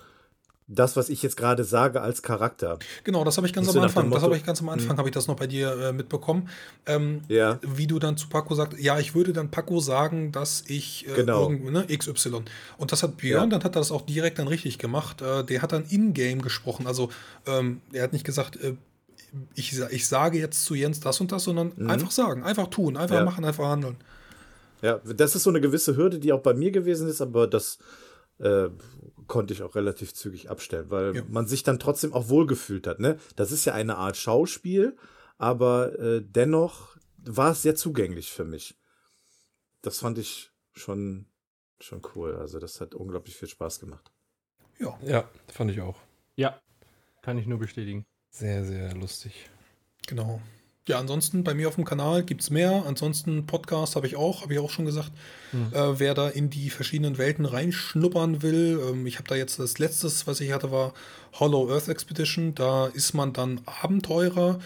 das, 0.73 0.95
was 0.95 1.09
ich 1.09 1.21
jetzt 1.21 1.35
gerade 1.35 1.65
sage 1.65 1.99
als 1.99 2.21
Charakter. 2.21 2.79
Genau, 3.03 3.25
das 3.25 3.35
habe 3.35 3.45
ich 3.45 3.51
ganz 3.51 3.67
Nicht 3.67 3.75
am 3.75 3.81
so 3.81 3.85
Anfang. 3.87 4.09
Das 4.11 4.23
habe 4.23 4.37
ich 4.37 4.45
ganz 4.45 4.61
am 4.61 4.69
Anfang, 4.69 4.97
habe 4.97 5.09
ich 5.09 5.13
das 5.13 5.27
noch 5.27 5.35
bei 5.35 5.45
dir 5.47 5.73
äh, 5.77 5.91
mitbekommen. 5.91 6.47
Ähm, 6.85 7.23
Ja. 7.27 7.59
Wie 7.61 7.87
du 7.87 7.99
dann 7.99 8.15
zu 8.15 8.29
Paco 8.29 8.55
sagst, 8.55 8.79
ja, 8.79 8.97
ich 8.97 9.13
würde 9.13 9.33
dann 9.33 9.51
Paco 9.51 9.81
sagen, 9.81 10.31
dass 10.31 10.63
ich 10.67 11.07
äh, 11.09 11.13
Genau. 11.13 11.49
ne, 11.49 11.85
XY. 11.87 12.43
Und 12.77 12.91
das 12.93 13.03
hat 13.03 13.17
Björn, 13.17 13.49
Ja. 13.49 13.57
dann 13.57 13.63
hat 13.65 13.75
er 13.75 13.81
das 13.81 13.91
auch 13.91 14.03
direkt 14.03 14.39
dann 14.39 14.47
richtig 14.47 14.77
gemacht. 14.77 15.21
Äh, 15.21 15.43
der 15.43 15.61
hat 15.61 15.73
dann 15.73 15.83
in-game 15.89 16.41
gesprochen. 16.41 16.87
Also 16.87 17.09
ähm, 17.45 17.81
er 17.91 18.03
hat 18.03 18.13
nicht 18.13 18.23
gesagt, 18.25 18.55
äh, 18.55 18.75
ich, 19.55 19.79
ich 19.79 20.07
sage 20.07 20.37
jetzt 20.39 20.65
zu 20.65 20.75
Jens 20.75 20.99
das 20.99 21.21
und 21.21 21.31
das, 21.31 21.43
sondern 21.45 21.89
einfach 21.89 22.11
sagen, 22.11 22.43
einfach 22.43 22.67
tun, 22.67 22.97
einfach 22.97 23.15
Mhm. 23.15 23.19
Ja. 23.19 23.25
machen, 23.25 23.45
einfach 23.45 23.65
handeln. 23.65 23.97
Ja, 24.81 24.97
das 24.99 25.35
ist 25.35 25.43
so 25.43 25.49
eine 25.51 25.61
gewisse 25.61 25.95
Hürde, 25.95 26.19
die 26.19 26.33
auch 26.33 26.41
bei 26.41 26.53
mir 26.53 26.71
gewesen 26.71 27.07
ist, 27.07 27.21
aber 27.21 27.47
das 27.47 27.77
äh, 28.39 28.69
konnte 29.27 29.53
ich 29.53 29.61
auch 29.61 29.75
relativ 29.75 30.13
zügig 30.15 30.49
abstellen, 30.49 30.89
weil 30.89 31.15
Ja. 31.15 31.23
man 31.29 31.45
sich 31.47 31.61
dann 31.63 31.77
trotzdem 31.79 32.11
auch 32.13 32.29
wohlgefühlt 32.29 32.87
hat. 32.87 32.99
Ne? 32.99 33.19
Das 33.35 33.51
ist 33.51 33.65
ja 33.65 33.73
eine 33.73 33.97
Art 33.97 34.17
Schauspiel, 34.17 34.97
aber 35.37 35.97
äh, 35.99 36.21
dennoch 36.23 36.97
war 37.23 37.51
es 37.51 37.61
sehr 37.61 37.75
zugänglich 37.75 38.31
für 38.31 38.43
mich. 38.45 38.75
Das 39.83 39.99
fand 39.99 40.17
ich 40.17 40.51
schon, 40.73 41.27
schon 41.79 42.01
cool. 42.15 42.35
Also 42.35 42.57
das 42.59 42.81
hat 42.81 42.95
unglaublich 42.95 43.35
viel 43.35 43.47
Spaß 43.47 43.79
gemacht. 43.79 44.11
Ja. 44.79 44.97
Ja, 45.03 45.29
fand 45.47 45.69
ich 45.69 45.79
auch. 45.81 45.97
Ja, 46.35 46.59
kann 47.21 47.37
ich 47.37 47.45
nur 47.45 47.59
bestätigen. 47.59 48.05
Sehr, 48.31 48.65
sehr 48.65 48.93
lustig. 48.95 49.49
Genau. 50.07 50.41
Ja, 50.87 50.99
ansonsten 50.99 51.43
bei 51.43 51.53
mir 51.53 51.67
auf 51.67 51.75
dem 51.75 51.85
Kanal 51.85 52.23
gibt 52.23 52.41
es 52.41 52.49
mehr. 52.49 52.83
Ansonsten 52.87 53.45
Podcast 53.45 53.95
habe 53.95 54.07
ich 54.07 54.15
auch, 54.15 54.41
habe 54.41 54.53
ich 54.53 54.59
auch 54.59 54.71
schon 54.71 54.85
gesagt. 54.85 55.11
Äh, 55.73 55.99
wer 55.99 56.15
da 56.15 56.27
in 56.27 56.49
die 56.49 56.69
verschiedenen 56.69 57.17
Welten 57.17 57.45
reinschnuppern 57.45 58.41
will, 58.41 58.81
ähm, 58.89 59.05
ich 59.05 59.19
habe 59.19 59.27
da 59.27 59.35
jetzt 59.35 59.59
das 59.59 59.77
letztes, 59.77 60.25
was 60.25 60.41
ich 60.41 60.51
hatte, 60.51 60.71
war 60.71 60.93
Hollow 61.33 61.71
Earth 61.71 61.87
Expedition. 61.87 62.55
Da 62.55 62.87
ist 62.87 63.13
man 63.13 63.31
dann 63.31 63.61
Abenteurer 63.65 64.59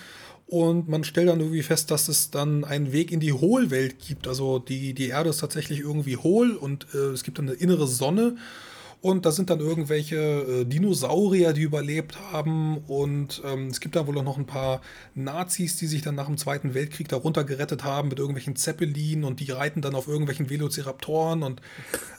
und 0.47 0.87
man 0.87 1.03
stellt 1.03 1.27
dann 1.27 1.39
irgendwie 1.39 1.63
fest, 1.63 1.91
dass 1.91 2.07
es 2.07 2.31
dann 2.31 2.63
einen 2.63 2.91
Weg 2.91 3.11
in 3.11 3.19
die 3.19 3.33
Hohlwelt 3.33 3.99
gibt. 3.99 4.27
Also 4.27 4.59
die, 4.59 4.93
die 4.93 5.09
Erde 5.09 5.31
ist 5.31 5.39
tatsächlich 5.39 5.79
irgendwie 5.79 6.17
hohl 6.17 6.51
und 6.55 6.87
äh, 6.93 7.09
es 7.09 7.23
gibt 7.23 7.39
dann 7.39 7.49
eine 7.49 7.57
innere 7.57 7.87
Sonne. 7.87 8.37
Und 9.01 9.26
da 9.26 9.31
sind 9.31 9.49
dann 9.49 9.59
irgendwelche 9.59 10.15
äh, 10.15 10.65
Dinosaurier, 10.65 11.53
die 11.53 11.61
überlebt 11.61 12.17
haben. 12.31 12.80
Und 12.88 13.41
ähm, 13.45 13.67
es 13.67 13.80
gibt 13.80 13.95
da 13.95 14.07
wohl 14.07 14.17
auch 14.17 14.23
noch 14.23 14.38
ein 14.38 14.47
paar 14.47 14.81
Nazis, 15.13 15.76
die 15.76 15.88
sich 15.88 16.01
dann 16.01 16.15
nach 16.15 16.26
dem 16.26 16.38
Zweiten 16.38 16.73
Weltkrieg 16.73 17.07
darunter 17.07 17.43
gerettet 17.43 17.84
haben 17.84 18.09
mit 18.09 18.19
irgendwelchen 18.19 18.55
Zeppelin 18.55 19.23
und 19.23 19.39
die 19.39 19.51
reiten 19.51 19.81
dann 19.81 19.95
auf 19.95 20.07
irgendwelchen 20.07 20.49
Velociraptoren 20.49 21.43
und 21.43 21.61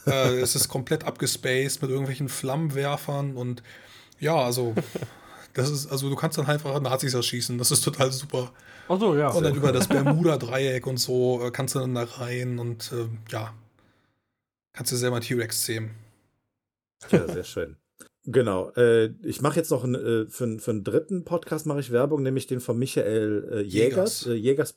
äh, 0.06 0.38
es 0.40 0.54
ist 0.54 0.68
komplett 0.68 1.04
abgespaced 1.04 1.82
mit 1.82 1.90
irgendwelchen 1.90 2.28
Flammenwerfern 2.28 3.36
und 3.36 3.62
ja, 4.20 4.36
also 4.36 4.74
das 5.54 5.70
ist, 5.70 5.90
also 5.90 6.08
du 6.08 6.16
kannst 6.16 6.38
dann 6.38 6.46
einfach 6.46 6.80
Nazis 6.80 7.14
erschießen, 7.14 7.58
das 7.58 7.70
ist 7.70 7.82
total 7.82 8.12
super. 8.12 8.52
Ach 8.88 9.00
so, 9.00 9.16
ja. 9.16 9.28
Und 9.30 9.42
dann 9.42 9.54
über 9.54 9.72
das 9.72 9.88
Bermuda-Dreieck 9.88 10.86
und 10.86 10.98
so 10.98 11.44
äh, 11.44 11.50
kannst 11.50 11.74
du 11.74 11.80
dann 11.80 11.94
da 11.94 12.04
rein 12.04 12.58
und 12.58 12.92
äh, 12.92 13.08
ja, 13.32 13.52
kannst 14.72 14.92
du 14.92 14.96
selber 14.96 15.20
T-Rex 15.20 15.62
zähmen. 15.62 15.90
Ja, 17.10 17.26
sehr 17.28 17.44
schön. 17.44 17.76
Genau. 18.24 18.70
Äh, 18.72 19.12
ich 19.22 19.40
mache 19.40 19.56
jetzt 19.56 19.70
noch 19.70 19.84
ein, 19.84 19.94
äh, 19.94 20.26
für, 20.28 20.58
für 20.58 20.70
einen 20.72 20.84
dritten 20.84 21.24
Podcast 21.24 21.64
mache 21.66 21.80
ich 21.80 21.92
Werbung, 21.92 22.22
nämlich 22.22 22.46
den 22.46 22.60
von 22.60 22.78
Michael 22.78 23.48
äh, 23.52 23.60
Jägers, 23.60 24.24
Jägers. 24.24 24.76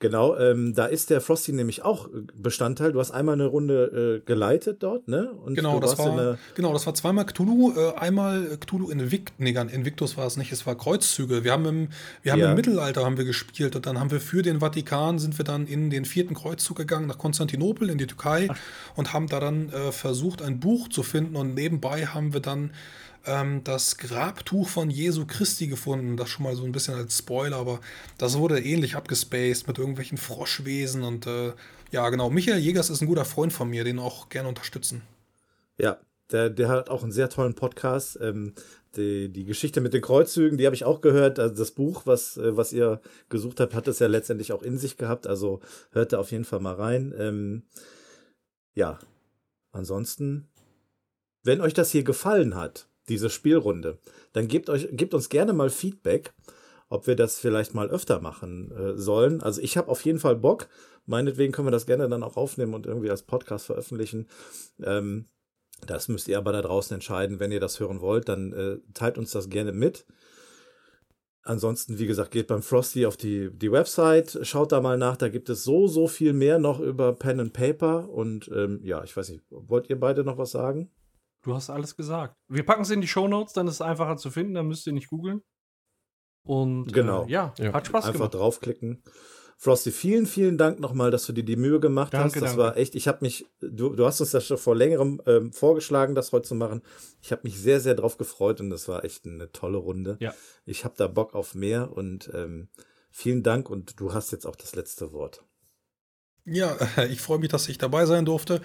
Genau, 0.00 0.34
ähm, 0.38 0.74
da 0.74 0.86
ist 0.86 1.10
der 1.10 1.20
Frosty 1.20 1.52
nämlich 1.52 1.84
auch 1.84 2.06
äh, 2.06 2.22
Bestandteil. 2.34 2.92
Du 2.92 3.00
hast 3.00 3.10
einmal 3.10 3.34
eine 3.34 3.44
Runde 3.44 4.22
äh, 4.22 4.26
geleitet 4.26 4.82
dort, 4.82 5.08
ne? 5.08 5.30
Und 5.30 5.56
Genau, 5.56 5.78
das 5.78 5.98
war, 5.98 6.38
genau, 6.54 6.72
das 6.72 6.86
war 6.86 6.94
zweimal 6.94 7.26
Cthulhu, 7.26 7.74
äh, 7.76 7.92
einmal 7.96 8.56
Cthulhu 8.58 8.90
Invict, 8.90 9.34
nee, 9.38 9.50
Invictus 9.50 10.16
war 10.16 10.26
es 10.26 10.38
nicht, 10.38 10.52
es 10.52 10.66
war 10.66 10.74
Kreuzzüge. 10.74 11.44
Wir 11.44 11.52
haben 11.52 11.66
im, 11.66 11.88
wir 12.22 12.32
haben 12.32 12.40
Ja. 12.40 12.48
im 12.48 12.56
Mittelalter 12.56 13.04
haben 13.04 13.18
wir 13.18 13.26
gespielt 13.26 13.76
und 13.76 13.84
dann 13.84 14.00
haben 14.00 14.10
wir 14.10 14.20
für 14.22 14.40
den 14.40 14.60
Vatikan 14.60 15.18
sind 15.18 15.36
wir 15.36 15.44
dann 15.44 15.66
in 15.66 15.90
den 15.90 16.06
vierten 16.06 16.32
Kreuzzug 16.34 16.78
gegangen 16.78 17.06
nach 17.06 17.18
Konstantinopel 17.18 17.90
in 17.90 17.98
die 17.98 18.06
Türkei 18.06 18.48
und 18.96 19.12
haben 19.12 19.26
da 19.26 19.38
dann 19.38 19.68
äh, 19.68 19.92
versucht 19.92 20.40
ein 20.40 20.60
Buch 20.60 20.88
zu 20.88 21.02
finden 21.02 21.36
und 21.36 21.52
nebenbei 21.52 22.06
haben 22.06 22.32
wir 22.32 22.40
dann 22.40 22.70
ähm, 23.26 23.62
das 23.64 23.96
Grabtuch 23.96 24.68
von 24.68 24.90
Jesu 24.90 25.26
Christi 25.26 25.66
gefunden. 25.66 26.16
Das 26.16 26.28
schon 26.28 26.44
mal 26.44 26.56
so 26.56 26.64
ein 26.64 26.72
bisschen 26.72 26.94
als 26.94 27.18
Spoiler, 27.18 27.56
aber 27.56 27.80
das 28.18 28.38
wurde 28.38 28.60
ähnlich 28.60 28.96
abgespaced 28.96 29.66
mit 29.68 29.78
irgendwelchen 29.78 30.18
Froschwesen 30.18 31.02
und 31.02 31.26
äh, 31.26 31.52
ja, 31.90 32.08
genau. 32.08 32.30
Michael 32.30 32.60
Jägers 32.60 32.90
ist 32.90 33.00
ein 33.00 33.08
guter 33.08 33.24
Freund 33.24 33.52
von 33.52 33.68
mir, 33.68 33.84
den 33.84 33.98
auch 33.98 34.28
gerne 34.28 34.48
unterstützen. 34.48 35.02
Ja, 35.76 35.98
der, 36.30 36.50
der 36.50 36.68
hat 36.68 36.88
auch 36.88 37.02
einen 37.02 37.12
sehr 37.12 37.28
tollen 37.28 37.54
Podcast. 37.54 38.18
Ähm, 38.20 38.54
die, 38.96 39.28
die 39.28 39.44
Geschichte 39.44 39.80
mit 39.80 39.94
den 39.94 40.02
Kreuzzügen, 40.02 40.58
die 40.58 40.66
habe 40.66 40.74
ich 40.74 40.84
auch 40.84 41.00
gehört. 41.00 41.38
Also 41.38 41.56
das 41.56 41.70
Buch, 41.72 42.02
was, 42.06 42.36
äh, 42.36 42.56
was 42.56 42.72
ihr 42.72 43.00
gesucht 43.28 43.60
habt, 43.60 43.74
hat 43.74 43.88
es 43.88 43.98
ja 43.98 44.06
letztendlich 44.06 44.52
auch 44.52 44.62
in 44.62 44.78
sich 44.78 44.96
gehabt. 44.96 45.26
Also 45.26 45.60
hört 45.92 46.12
da 46.12 46.18
auf 46.18 46.30
jeden 46.30 46.44
Fall 46.44 46.60
mal 46.60 46.74
rein. 46.74 47.14
Ähm, 47.16 47.62
ja, 48.74 48.98
ansonsten, 49.72 50.48
wenn 51.42 51.60
euch 51.60 51.74
das 51.74 51.90
hier 51.90 52.04
gefallen 52.04 52.54
hat, 52.54 52.88
diese 53.10 53.28
Spielrunde, 53.28 53.98
dann 54.32 54.48
gebt 54.48 54.70
euch, 54.70 54.88
gebt 54.92 55.12
uns 55.12 55.28
gerne 55.28 55.52
mal 55.52 55.68
Feedback, 55.68 56.32
ob 56.88 57.06
wir 57.06 57.16
das 57.16 57.38
vielleicht 57.38 57.74
mal 57.74 57.90
öfter 57.90 58.20
machen 58.20 58.72
äh, 58.72 58.96
sollen. 58.96 59.42
Also 59.42 59.60
ich 59.60 59.76
habe 59.76 59.88
auf 59.88 60.04
jeden 60.04 60.18
Fall 60.18 60.36
Bock. 60.36 60.68
Meinetwegen 61.06 61.52
können 61.52 61.66
wir 61.66 61.72
das 61.72 61.86
gerne 61.86 62.08
dann 62.08 62.22
auch 62.22 62.36
aufnehmen 62.36 62.74
und 62.74 62.86
irgendwie 62.86 63.10
als 63.10 63.22
Podcast 63.22 63.66
veröffentlichen. 63.66 64.28
Ähm, 64.82 65.26
das 65.86 66.08
müsst 66.08 66.28
ihr 66.28 66.38
aber 66.38 66.52
da 66.52 66.62
draußen 66.62 66.94
entscheiden. 66.94 67.40
Wenn 67.40 67.52
ihr 67.52 67.60
das 67.60 67.80
hören 67.80 68.00
wollt, 68.00 68.28
dann 68.28 68.52
äh, 68.52 68.78
teilt 68.94 69.18
uns 69.18 69.30
das 69.30 69.48
gerne 69.48 69.72
mit. 69.72 70.06
Ansonsten, 71.42 71.98
wie 71.98 72.06
gesagt, 72.06 72.32
geht 72.32 72.48
beim 72.48 72.62
Frosty 72.62 73.06
auf 73.06 73.16
die, 73.16 73.50
die 73.50 73.72
Website, 73.72 74.38
schaut 74.42 74.72
da 74.72 74.80
mal 74.80 74.98
nach, 74.98 75.16
da 75.16 75.28
gibt 75.28 75.48
es 75.48 75.64
so, 75.64 75.88
so 75.88 76.06
viel 76.06 76.34
mehr 76.34 76.58
noch 76.58 76.80
über 76.80 77.14
Pen 77.14 77.40
and 77.40 77.52
Paper. 77.52 78.10
Und 78.10 78.50
ähm, 78.54 78.80
ja, 78.84 79.02
ich 79.04 79.16
weiß 79.16 79.30
nicht, 79.30 79.42
wollt 79.48 79.88
ihr 79.88 79.98
beide 79.98 80.22
noch 80.22 80.36
was 80.36 80.50
sagen? 80.50 80.90
Du 81.42 81.54
hast 81.54 81.70
alles 81.70 81.96
gesagt. 81.96 82.36
Wir 82.48 82.64
packen 82.64 82.82
es 82.82 82.90
in 82.90 83.00
die 83.00 83.08
Shownotes, 83.08 83.54
dann 83.54 83.66
ist 83.66 83.74
es 83.74 83.80
einfacher 83.80 84.16
zu 84.16 84.30
finden, 84.30 84.54
dann 84.54 84.66
müsst 84.68 84.86
ihr 84.86 84.92
nicht 84.92 85.08
googeln. 85.08 85.42
Und 86.42 86.92
Genau. 86.92 87.24
Äh, 87.26 87.30
ja, 87.30 87.54
Ja. 87.58 87.72
hat 87.72 87.86
Spaß 87.86 88.04
Einfach 88.06 88.18
gemacht. 88.18 88.34
draufklicken. 88.34 89.02
Frosty, 89.58 89.90
vielen, 89.90 90.24
vielen 90.24 90.56
Dank 90.56 90.80
nochmal, 90.80 91.10
dass 91.10 91.26
du 91.26 91.34
dir 91.34 91.44
die 91.44 91.56
Mühe 91.56 91.80
gemacht 91.80 92.14
Danke, 92.14 92.24
hast. 92.26 92.34
Das 92.36 92.42
danke. 92.56 92.58
war 92.62 92.76
echt, 92.78 92.94
ich 92.94 93.06
habe 93.08 93.18
mich, 93.20 93.46
du, 93.60 93.90
du 93.94 94.06
hast 94.06 94.18
uns 94.22 94.30
das 94.30 94.46
schon 94.46 94.56
vor 94.56 94.74
längerem 94.74 95.20
ähm, 95.26 95.52
vorgeschlagen, 95.52 96.14
das 96.14 96.32
heute 96.32 96.48
zu 96.48 96.54
machen. 96.54 96.80
Ich 97.20 97.30
habe 97.30 97.42
mich 97.44 97.58
sehr, 97.60 97.78
sehr 97.80 97.94
drauf 97.94 98.16
gefreut 98.16 98.60
und 98.62 98.70
das 98.70 98.88
war 98.88 99.04
echt 99.04 99.26
eine 99.26 99.52
tolle 99.52 99.76
Runde. 99.76 100.16
Ja. 100.18 100.32
Ich 100.64 100.86
habe 100.86 100.94
da 100.96 101.08
Bock 101.08 101.34
auf 101.34 101.54
mehr 101.54 101.92
und 101.92 102.30
ähm, 102.32 102.68
vielen 103.10 103.42
Dank 103.42 103.68
und 103.68 104.00
du 104.00 104.14
hast 104.14 104.30
jetzt 104.32 104.46
auch 104.46 104.56
das 104.56 104.74
letzte 104.74 105.12
Wort. 105.12 105.44
Ja, 106.44 106.76
ich 107.10 107.20
freue 107.20 107.38
mich, 107.38 107.48
dass 107.50 107.68
ich 107.68 107.78
dabei 107.78 108.06
sein 108.06 108.24
durfte. 108.24 108.60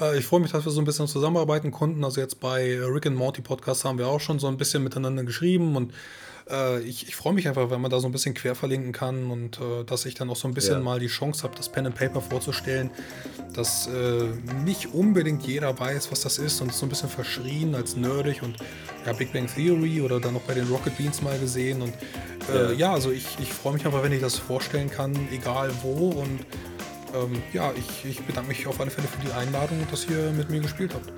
Äh, 0.00 0.18
Ich 0.18 0.26
freue 0.26 0.40
mich, 0.40 0.52
dass 0.52 0.64
wir 0.64 0.72
so 0.72 0.80
ein 0.80 0.84
bisschen 0.84 1.06
zusammenarbeiten 1.06 1.70
konnten. 1.70 2.04
Also 2.04 2.20
jetzt 2.20 2.40
bei 2.40 2.78
Rick 2.84 3.06
and 3.06 3.16
Morty 3.16 3.40
Podcast 3.42 3.84
haben 3.84 3.98
wir 3.98 4.08
auch 4.08 4.20
schon 4.20 4.38
so 4.38 4.48
ein 4.48 4.56
bisschen 4.56 4.82
miteinander 4.82 5.24
geschrieben 5.24 5.76
und 5.76 5.92
äh, 6.50 6.80
ich, 6.80 7.06
ich 7.06 7.14
freue 7.14 7.32
mich 7.32 7.46
einfach, 7.46 7.70
wenn 7.70 7.80
man 7.80 7.90
da 7.90 8.00
so 8.00 8.08
ein 8.08 8.12
bisschen 8.12 8.34
quer 8.34 8.54
verlinken 8.56 8.92
kann 8.92 9.30
und 9.30 9.58
äh, 9.60 9.84
dass 9.84 10.04
ich 10.06 10.14
dann 10.14 10.28
auch 10.30 10.36
so 10.36 10.48
ein 10.48 10.54
bisschen 10.54 10.74
Ja. 10.78 10.80
mal 10.80 10.98
die 10.98 11.06
Chance 11.06 11.44
habe, 11.44 11.54
das 11.56 11.68
Pen 11.70 11.86
and 11.86 11.94
Paper 11.94 12.20
vorzustellen, 12.20 12.90
dass 13.54 13.86
äh, 13.86 14.24
nicht 14.64 14.92
unbedingt 14.92 15.46
jeder 15.46 15.78
weiß, 15.78 16.10
was 16.10 16.22
das 16.22 16.38
ist 16.38 16.60
und 16.60 16.70
ist 16.70 16.78
so 16.78 16.86
ein 16.86 16.88
bisschen 16.88 17.08
verschrien 17.08 17.74
als 17.76 17.94
nerdig 17.94 18.42
und 18.42 18.56
ja, 19.06 19.12
Big 19.12 19.32
Bang 19.32 19.46
Theory 19.46 20.00
oder 20.00 20.18
dann 20.18 20.34
noch 20.34 20.42
bei 20.42 20.54
den 20.54 20.66
Rocket 20.68 20.96
Beans 20.96 21.22
mal 21.22 21.38
gesehen 21.38 21.82
und 21.82 21.92
äh, 22.52 22.64
Ja. 22.66 22.72
ja, 22.72 22.92
also 22.94 23.12
ich, 23.12 23.26
ich 23.40 23.52
freue 23.52 23.74
mich 23.74 23.86
einfach, 23.86 24.02
wenn 24.02 24.12
ich 24.12 24.20
das 24.20 24.36
vorstellen 24.36 24.90
kann, 24.90 25.16
egal 25.32 25.70
wo 25.82 26.08
und 26.10 26.40
ähm, 27.14 27.42
ja, 27.52 27.72
ich, 27.76 28.04
ich 28.04 28.20
bedanke 28.24 28.48
mich 28.48 28.66
auf 28.66 28.80
alle 28.80 28.90
Fälle 28.90 29.08
für 29.08 29.20
die 29.26 29.32
Einladung, 29.32 29.78
dass 29.90 30.06
ihr 30.08 30.30
mit 30.32 30.50
mir 30.50 30.60
gespielt 30.60 30.94
habt. 30.94 31.12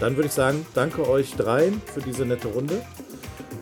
Dann 0.00 0.16
würde 0.16 0.26
ich 0.26 0.32
sagen, 0.32 0.66
danke 0.74 1.08
euch 1.08 1.34
dreien 1.34 1.80
für 1.92 2.00
diese 2.00 2.24
nette 2.24 2.48
Runde. 2.48 2.82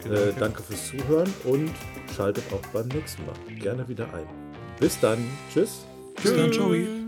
Okay, 0.00 0.08
danke. 0.08 0.28
Äh, 0.28 0.32
danke 0.38 0.62
fürs 0.62 0.88
Zuhören 0.88 1.32
und 1.44 1.70
schaltet 2.16 2.44
auch 2.52 2.66
beim 2.72 2.88
nächsten 2.88 3.24
Mal 3.26 3.34
gerne 3.58 3.86
wieder 3.88 4.04
ein. 4.14 4.26
Bis 4.78 4.98
dann. 5.00 5.18
Tschüss. 5.52 5.84
Bis 6.22 6.34
dann, 6.34 6.50
Joey. 6.50 7.00